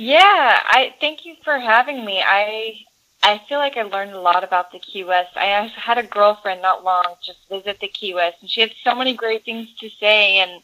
Yeah, 0.00 0.60
I 0.64 0.94
thank 1.00 1.26
you 1.26 1.34
for 1.42 1.58
having 1.58 2.04
me. 2.04 2.22
I 2.24 2.84
I 3.20 3.40
feel 3.48 3.58
like 3.58 3.76
I 3.76 3.82
learned 3.82 4.12
a 4.12 4.20
lot 4.20 4.44
about 4.44 4.70
the 4.70 4.78
Key 4.78 5.02
West. 5.02 5.36
I 5.36 5.46
had 5.74 5.98
a 5.98 6.04
girlfriend 6.04 6.62
not 6.62 6.84
long 6.84 7.16
just 7.20 7.48
visit 7.48 7.80
the 7.80 7.88
Key 7.88 8.14
West, 8.14 8.36
and 8.40 8.48
she 8.48 8.60
had 8.60 8.70
so 8.84 8.94
many 8.94 9.12
great 9.12 9.44
things 9.44 9.66
to 9.80 9.90
say. 9.90 10.38
And 10.38 10.62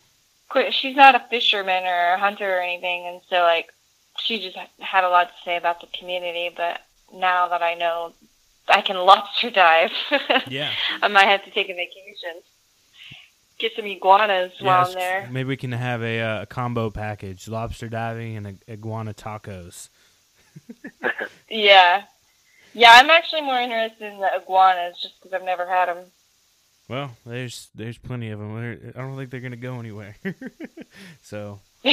she's 0.72 0.94
not 0.94 1.16
a 1.16 1.26
fisherman 1.30 1.82
or 1.82 2.12
a 2.12 2.18
hunter 2.20 2.58
or 2.58 2.60
anything, 2.60 3.08
and 3.08 3.20
so 3.28 3.42
like 3.42 3.72
she 4.20 4.38
just 4.38 4.56
had 4.78 5.02
a 5.02 5.08
lot 5.08 5.26
to 5.30 5.44
say 5.44 5.56
about 5.56 5.80
the 5.80 5.88
community. 5.88 6.48
But 6.56 6.80
now 7.12 7.48
that 7.48 7.60
I 7.60 7.74
know 7.74 8.12
I 8.68 8.82
can 8.82 8.96
lobster 9.04 9.50
dive. 9.50 9.90
yeah. 10.46 10.70
I 11.02 11.08
might 11.08 11.26
have 11.26 11.44
to 11.44 11.50
take 11.50 11.70
a 11.70 11.74
vacation. 11.74 12.40
Get 13.58 13.72
some 13.76 13.86
iguanas 13.86 14.52
Yeah, 14.58 14.66
while 14.66 14.86
I'm 14.86 14.94
there. 14.94 15.28
Maybe 15.30 15.48
we 15.48 15.56
can 15.56 15.72
have 15.72 16.02
a, 16.02 16.20
uh, 16.20 16.42
a 16.42 16.46
combo 16.46 16.90
package: 16.90 17.48
lobster 17.48 17.88
diving 17.88 18.36
and 18.36 18.46
a, 18.46 18.72
iguana 18.72 19.14
tacos. 19.14 19.88
Yeah. 21.48 22.02
Yeah, 22.72 22.90
I'm 22.94 23.10
actually 23.10 23.42
more 23.42 23.60
interested 23.60 24.12
in 24.12 24.18
the 24.18 24.28
iguanas 24.34 25.00
just 25.00 25.14
because 25.20 25.32
I've 25.32 25.44
never 25.44 25.66
had 25.66 25.86
them. 25.86 26.06
Well, 26.88 27.16
there's 27.24 27.68
there's 27.74 27.96
plenty 27.96 28.30
of 28.30 28.40
them. 28.40 28.92
I 28.94 29.00
don't 29.00 29.16
think 29.16 29.30
they're 29.30 29.40
gonna 29.40 29.56
go 29.56 29.78
anywhere. 29.78 30.16
so 31.22 31.60
we 31.84 31.92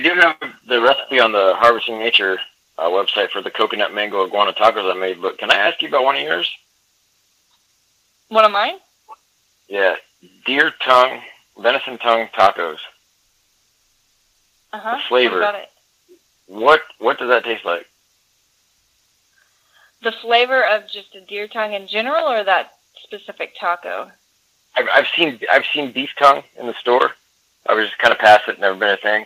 do 0.00 0.14
have 0.14 0.36
the 0.66 0.80
recipe 0.80 1.20
on 1.20 1.32
the 1.32 1.54
Harvesting 1.56 1.98
Nature 1.98 2.38
uh, 2.78 2.88
website 2.88 3.30
for 3.30 3.40
the 3.40 3.50
coconut 3.50 3.94
mango 3.94 4.26
iguana 4.26 4.52
tacos 4.52 4.90
I 4.90 4.98
made. 4.98 5.22
But 5.22 5.38
can 5.38 5.50
I 5.50 5.56
ask 5.56 5.80
you 5.80 5.88
about 5.88 6.04
one 6.04 6.16
of 6.16 6.22
yours? 6.22 6.50
One 8.28 8.44
of 8.44 8.50
mine? 8.50 8.78
Yeah, 9.72 9.96
deer 10.44 10.70
tongue, 10.84 11.22
venison 11.58 11.96
tongue 11.96 12.28
tacos. 12.36 12.76
Uh 14.70 14.78
huh. 14.78 14.98
flavor. 15.08 15.36
What 15.36 15.48
about 15.48 15.54
it? 15.54 15.70
What 16.46 16.80
what 16.98 17.18
does 17.18 17.30
that 17.30 17.42
taste 17.42 17.64
like? 17.64 17.86
The 20.02 20.12
flavor 20.12 20.62
of 20.62 20.82
just 20.90 21.14
a 21.14 21.22
deer 21.22 21.48
tongue 21.48 21.72
in 21.72 21.86
general, 21.86 22.30
or 22.30 22.44
that 22.44 22.72
specific 23.02 23.54
taco? 23.58 24.10
I've, 24.76 24.88
I've 24.94 25.06
seen 25.16 25.40
I've 25.50 25.64
seen 25.72 25.90
beef 25.90 26.10
tongue 26.18 26.42
in 26.60 26.66
the 26.66 26.74
store. 26.74 27.12
I 27.64 27.72
was 27.72 27.86
just 27.86 27.98
kind 27.98 28.12
of 28.12 28.18
past 28.18 28.48
it, 28.48 28.60
never 28.60 28.78
been 28.78 28.90
a 28.90 28.98
thing. 28.98 29.24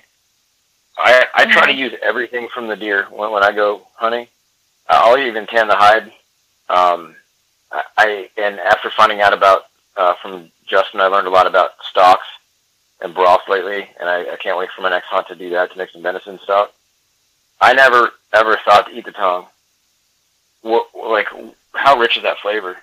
I 0.97 1.27
I 1.35 1.47
try 1.47 1.67
to 1.67 1.77
use 1.77 1.93
everything 2.01 2.47
from 2.55 2.69
the 2.69 2.77
deer 2.77 3.09
when 3.11 3.33
when 3.33 3.43
I 3.43 3.51
go 3.51 3.89
hunting. 3.97 4.29
I'll 4.89 5.19
even 5.19 5.49
tan 5.49 5.67
the 5.67 5.75
hide. 5.75 6.05
Um, 6.69 7.17
I, 7.73 7.83
I 7.99 8.31
and 8.37 8.61
after 8.61 8.91
finding 8.91 9.21
out 9.21 9.33
about 9.33 9.65
uh, 9.97 10.15
from 10.21 10.51
Justin, 10.67 11.01
I 11.01 11.07
learned 11.07 11.27
a 11.27 11.31
lot 11.31 11.47
about 11.47 11.71
stocks 11.89 12.27
and 13.01 13.15
broth 13.15 13.43
lately, 13.49 13.89
and 14.01 14.09
I, 14.09 14.33
I 14.33 14.37
can't 14.37 14.59
wait 14.59 14.71
for 14.75 14.83
my 14.83 14.91
next 14.91 15.07
hunt 15.07 15.29
to 15.29 15.35
do 15.35 15.51
that 15.51 15.73
to 15.73 15.79
make 15.79 15.91
some 15.91 16.03
venison 16.03 16.39
stock. 16.43 16.73
I 17.61 17.73
never 17.73 18.11
ever 18.33 18.59
thought 18.65 18.87
to 18.87 18.93
eat 18.97 19.05
the 19.05 19.13
tongue. 19.13 19.47
What 20.63 20.89
like 20.95 21.29
how 21.75 21.99
rich 21.99 22.17
is 22.17 22.23
that 22.23 22.39
flavor? 22.39 22.77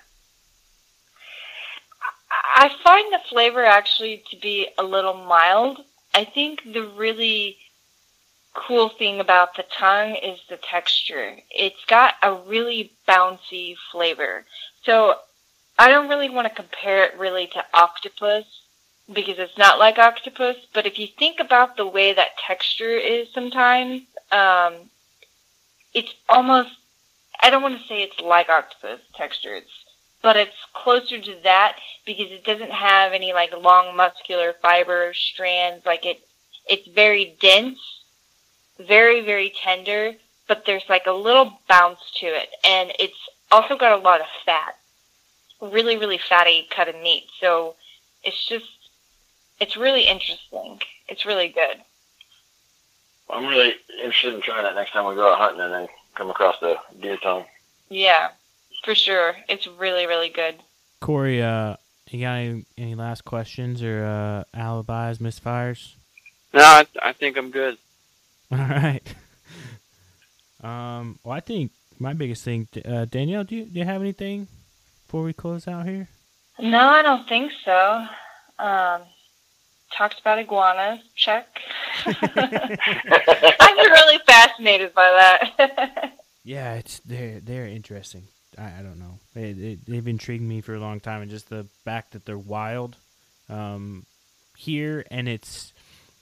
I 2.56 2.70
find 2.82 3.12
the 3.12 3.20
flavor 3.28 3.64
actually 3.64 4.22
to 4.30 4.36
be 4.36 4.68
a 4.78 4.82
little 4.82 5.14
mild. 5.14 5.80
I 6.12 6.24
think 6.24 6.62
the 6.72 6.86
really 6.96 7.56
cool 8.54 8.88
thing 8.88 9.20
about 9.20 9.56
the 9.56 9.64
tongue 9.76 10.14
is 10.14 10.40
the 10.48 10.56
texture. 10.56 11.36
It's 11.50 11.84
got 11.86 12.14
a 12.22 12.34
really 12.34 12.92
bouncy 13.08 13.74
flavor. 13.90 14.44
So 14.84 15.16
I 15.78 15.88
don't 15.88 16.08
really 16.08 16.30
want 16.30 16.48
to 16.48 16.54
compare 16.54 17.04
it 17.04 17.18
really 17.18 17.46
to 17.48 17.64
octopus 17.74 18.44
because 19.12 19.38
it's 19.38 19.58
not 19.58 19.78
like 19.78 19.98
octopus, 19.98 20.56
but 20.72 20.86
if 20.86 20.98
you 20.98 21.06
think 21.06 21.40
about 21.40 21.76
the 21.76 21.86
way 21.86 22.12
that 22.12 22.38
texture 22.46 22.96
is 22.96 23.28
sometimes, 23.34 24.02
um, 24.32 24.74
it's 25.92 26.14
almost, 26.28 26.70
I 27.42 27.50
don't 27.50 27.62
want 27.62 27.80
to 27.80 27.86
say 27.86 28.02
it's 28.02 28.20
like 28.20 28.48
octopus 28.48 29.00
texture, 29.14 29.56
it's, 29.56 29.84
but 30.22 30.36
it's 30.36 30.56
closer 30.72 31.20
to 31.20 31.36
that 31.44 31.76
because 32.06 32.30
it 32.30 32.44
doesn't 32.44 32.70
have 32.70 33.12
any 33.12 33.32
like 33.34 33.52
long 33.60 33.94
muscular 33.94 34.54
fiber 34.62 35.12
strands. 35.12 35.84
Like 35.84 36.06
it, 36.06 36.20
it's 36.66 36.88
very 36.88 37.36
dense, 37.40 37.78
very, 38.78 39.20
very 39.20 39.52
tender, 39.62 40.12
but 40.48 40.64
there's 40.64 40.88
like 40.88 41.06
a 41.06 41.12
little 41.12 41.58
bounce 41.68 42.00
to 42.20 42.26
it. 42.26 42.48
And 42.64 42.92
it's 42.98 43.18
also 43.50 43.76
got 43.76 43.98
a 43.98 44.02
lot 44.02 44.20
of 44.20 44.26
fat, 44.46 44.76
really, 45.70 45.96
really 45.96 46.18
fatty 46.18 46.66
cut 46.74 46.88
of 46.88 46.96
meat. 46.96 47.24
So 47.40 47.74
it's 48.22 48.46
just, 48.46 48.66
it's 49.60 49.76
really 49.76 50.02
interesting. 50.02 50.80
It's 51.08 51.24
really 51.24 51.48
good. 51.48 51.82
I'm 53.30 53.46
really 53.46 53.74
interested 54.02 54.34
in 54.34 54.42
trying 54.42 54.64
that 54.64 54.74
next 54.74 54.92
time 54.92 55.06
we 55.06 55.14
go 55.14 55.32
out 55.32 55.38
hunting 55.38 55.60
and 55.60 55.72
then 55.72 55.88
come 56.14 56.30
across 56.30 56.56
the 56.60 56.76
deer 57.00 57.16
tongue. 57.16 57.44
Yeah, 57.88 58.30
for 58.84 58.94
sure. 58.94 59.36
It's 59.48 59.66
really, 59.66 60.06
really 60.06 60.28
good. 60.28 60.56
Corey, 61.00 61.42
uh, 61.42 61.76
you 62.10 62.20
got 62.20 62.34
any, 62.34 62.64
any 62.76 62.94
last 62.94 63.24
questions 63.24 63.82
or 63.82 64.04
uh, 64.04 64.44
alibis, 64.58 65.18
misfires? 65.18 65.94
No, 66.52 66.62
I, 66.62 66.86
I 67.02 67.12
think 67.12 67.36
I'm 67.36 67.50
good. 67.50 67.78
All 68.52 68.58
right. 68.58 69.02
Um, 70.62 71.18
well, 71.22 71.36
I 71.36 71.40
think 71.40 71.72
my 71.98 72.14
biggest 72.14 72.42
thing, 72.42 72.66
uh, 72.86 73.04
Danielle, 73.04 73.44
do 73.44 73.54
you, 73.54 73.64
do 73.66 73.78
you 73.78 73.84
have 73.84 74.00
anything 74.00 74.48
before 75.14 75.24
we 75.24 75.32
close 75.32 75.68
out 75.68 75.86
here? 75.86 76.08
No, 76.58 76.88
I 76.88 77.00
don't 77.00 77.28
think 77.28 77.52
so. 77.64 78.04
Um, 78.58 79.02
talked 79.96 80.18
about 80.18 80.40
iguanas. 80.40 80.98
Check. 81.14 81.46
I'm 82.04 83.76
really 83.78 84.18
fascinated 84.26 84.92
by 84.92 85.10
that. 85.56 86.12
Yeah, 86.46 86.74
it's 86.74 86.98
they're 87.06 87.40
they're 87.40 87.66
interesting. 87.66 88.24
I, 88.58 88.80
I 88.80 88.82
don't 88.82 88.98
know. 88.98 89.18
They, 89.34 89.52
they 89.54 89.78
they've 89.86 90.06
intrigued 90.06 90.42
me 90.42 90.60
for 90.60 90.74
a 90.74 90.78
long 90.78 91.00
time, 91.00 91.22
and 91.22 91.30
just 91.30 91.48
the 91.48 91.64
fact 91.86 92.12
that 92.12 92.26
they're 92.26 92.36
wild 92.36 92.98
um, 93.48 94.04
here, 94.54 95.06
and 95.10 95.26
it's 95.26 95.72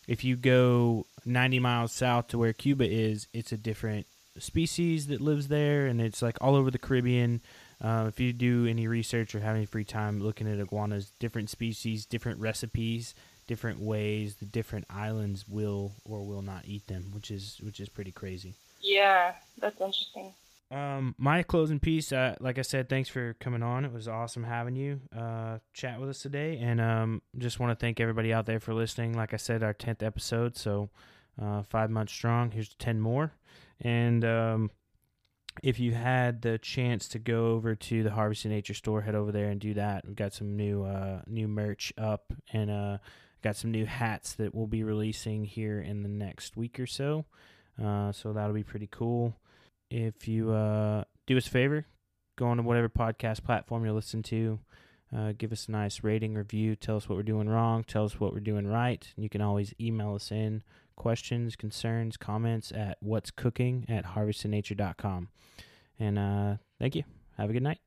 if 0.07 0.23
you 0.23 0.37
go 0.37 1.07
90 1.27 1.59
miles 1.59 1.91
south 1.91 2.29
to 2.29 2.39
where 2.39 2.53
Cuba 2.53 2.89
is, 2.89 3.27
it's 3.33 3.51
a 3.51 3.57
different 3.57 4.07
species 4.39 5.09
that 5.09 5.21
lives 5.21 5.49
there, 5.49 5.87
and 5.87 6.01
it's 6.01 6.23
like 6.23 6.39
all 6.41 6.55
over 6.55 6.71
the 6.71 6.79
Caribbean. 6.79 7.41
Uh, 7.83 8.07
if 8.07 8.21
you 8.21 8.33
do 8.33 8.65
any 8.67 8.87
research 8.87 9.35
or 9.35 9.41
have 9.41 9.57
any 9.57 9.67
free 9.67 9.85
time 9.85 10.21
looking 10.21 10.47
at 10.47 10.61
iguanas, 10.61 11.13
different 11.19 11.51
species, 11.51 12.07
different 12.07 12.39
recipes, 12.39 13.15
different 13.49 13.81
ways 13.81 14.37
the 14.37 14.45
different 14.47 14.87
islands 14.89 15.49
will 15.49 15.93
or 16.05 16.23
will 16.23 16.43
not 16.43 16.65
eat 16.65 16.87
them, 16.87 17.11
which 17.13 17.31
is 17.31 17.61
which 17.63 17.81
is 17.81 17.89
pretty 17.89 18.13
crazy. 18.13 18.55
Yeah, 18.81 19.33
that's 19.59 19.81
interesting. 19.81 20.33
Um, 20.71 21.15
my 21.19 21.43
closing 21.43 21.81
piece, 21.81 22.13
uh, 22.13 22.35
like 22.41 22.59
I 22.59 22.63
said, 22.63 22.89
thanks 22.89 23.11
for 23.11 23.35
coming 23.35 23.63
on. 23.63 23.85
It 23.85 23.93
was 23.93 24.09
awesome 24.09 24.45
having 24.45 24.75
you 24.75 25.01
uh, 25.15 25.59
chat 25.75 26.01
with 26.01 26.09
us 26.09 26.23
today, 26.23 26.59
and 26.63 26.81
um, 26.81 27.21
just 27.37 27.61
want 27.61 27.79
to 27.79 27.85
thank 27.85 28.01
everybody 28.01 28.33
out 28.33 28.47
there 28.47 28.61
for 28.61 28.73
listening. 28.73 29.13
Like 29.13 29.35
I 29.35 29.39
said, 29.39 29.63
our 29.63 29.75
tenth 29.75 30.03
episode, 30.03 30.57
so 30.57 30.89
uh, 31.41 31.63
five 31.63 31.91
months 31.91 32.13
strong. 32.13 32.53
Here's 32.53 32.75
ten 32.75 33.01
more, 33.01 33.33
and 33.81 34.25
um, 34.25 34.71
if 35.63 35.79
you 35.79 35.93
had 35.93 36.43
the 36.43 36.59
chance 36.59 37.09
to 37.09 37.19
go 37.19 37.49
over 37.49 37.75
to 37.75 38.03
the 38.03 38.11
Harvesting 38.11 38.51
Nature 38.51 38.75
store, 38.75 39.03
head 39.03 39.15
over 39.15 39.33
there 39.33 39.49
and 39.49 39.61
do 39.61 39.75
that. 39.75 40.07
We've 40.07 40.17
got 40.17 40.33
some 40.33 40.57
new 40.57 40.85
uh, 40.85 41.23
new 41.27 41.49
merch 41.49 41.93
up, 41.99 42.33
and 42.53 42.71
uh, 42.71 42.99
got 43.43 43.57
some 43.57 43.71
new 43.71 43.87
hats 43.87 44.35
that 44.35 44.55
we'll 44.55 44.67
be 44.67 44.85
releasing 44.85 45.45
here 45.45 45.81
in 45.81 46.03
the 46.03 46.09
next 46.09 46.57
week 46.57 46.81
or 46.81 46.87
so. 46.87 47.25
Uh, 47.83 48.13
so 48.13 48.33
that'll 48.33 48.55
be 48.55 48.63
pretty 48.63 48.89
cool 48.91 49.37
if 49.93 50.27
you 50.27 50.51
uh, 50.53 51.05
do 51.27 51.37
us 51.37 51.47
a 51.47 51.51
favor, 51.51 51.87
go 52.37 52.47
on 52.47 52.57
to 52.57 52.63
whatever 52.63 52.89
podcast 52.89 53.45
platform 53.45 53.85
you're 53.85 53.93
listening 53.93 54.23
to. 54.25 54.59
Uh, 55.15 55.33
give 55.37 55.53
us 55.53 55.69
a 55.69 55.71
nice 55.71 56.03
rating, 56.03 56.35
review. 56.35 56.75
Tell 56.75 56.97
us 56.97 57.07
what 57.07 57.17
we're 57.17 57.23
doing 57.23 57.49
wrong. 57.49 57.85
Tell 57.85 58.07
us 58.07 58.19
what 58.19 58.33
we're 58.33 58.41
doing 58.41 58.67
right. 58.67 59.07
You 59.17 59.29
can 59.29 59.43
always 59.43 59.75
email 59.79 60.15
us 60.15 60.33
in 60.33 60.63
questions, 60.97 61.57
concerns, 61.57 62.17
comments 62.17 62.73
at 62.73 62.99
what's 63.01 63.31
cooking 63.31 63.85
at 63.89 64.05
harvestingnature.com. 64.05 65.29
And 65.99 66.19
uh, 66.19 66.57
thank 66.79 66.95
you. 66.95 67.05
Have 67.37 67.51
a 67.51 67.53
good 67.53 67.63
night. 67.63 67.79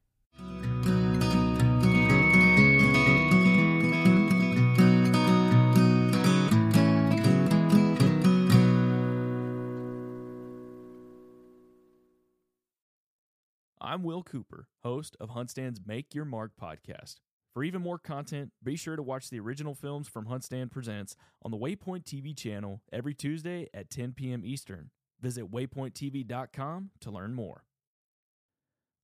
I'm 13.95 14.03
Will 14.03 14.23
Cooper, 14.23 14.67
host 14.83 15.15
of 15.21 15.29
Huntstand's 15.29 15.79
Make 15.85 16.13
Your 16.13 16.25
Mark 16.25 16.51
podcast. 16.61 17.15
For 17.55 17.63
even 17.63 17.81
more 17.81 17.97
content, 17.97 18.51
be 18.61 18.75
sure 18.75 18.97
to 18.97 19.01
watch 19.01 19.29
the 19.29 19.39
original 19.39 19.73
films 19.73 20.09
from 20.09 20.25
Huntstand 20.25 20.71
Presents 20.71 21.15
on 21.41 21.51
the 21.51 21.57
Waypoint 21.57 22.03
TV 22.03 22.37
channel 22.37 22.81
every 22.91 23.13
Tuesday 23.13 23.69
at 23.73 23.89
10 23.89 24.11
p.m. 24.11 24.41
Eastern. 24.43 24.89
Visit 25.21 25.49
waypointtv.com 25.49 26.89
to 26.99 27.11
learn 27.11 27.33
more. 27.33 27.63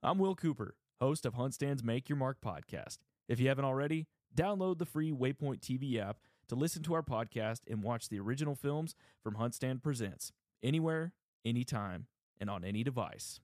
I'm 0.04 0.18
Will 0.20 0.36
Cooper, 0.36 0.76
host 1.00 1.26
of 1.26 1.36
Huntstand's 1.36 1.82
Make 1.82 2.10
Your 2.10 2.18
Mark 2.18 2.42
podcast. 2.46 2.98
If 3.30 3.40
you 3.40 3.48
haven't 3.48 3.64
already, 3.64 4.08
download 4.36 4.80
the 4.80 4.86
free 4.86 5.14
Waypoint 5.14 5.62
TV 5.62 5.98
app 5.98 6.18
to 6.50 6.56
listen 6.56 6.84
to 6.84 6.94
our 6.94 7.04
podcast 7.04 7.62
and 7.70 7.82
watch 7.82 8.10
the 8.10 8.20
original 8.20 8.56
films 8.56 8.96
from 9.24 9.36
Huntstand 9.36 9.82
Presents 9.82 10.34
anywhere, 10.62 11.14
anytime, 11.46 12.08
and 12.38 12.50
on 12.50 12.66
any 12.66 12.84
device. 12.84 13.40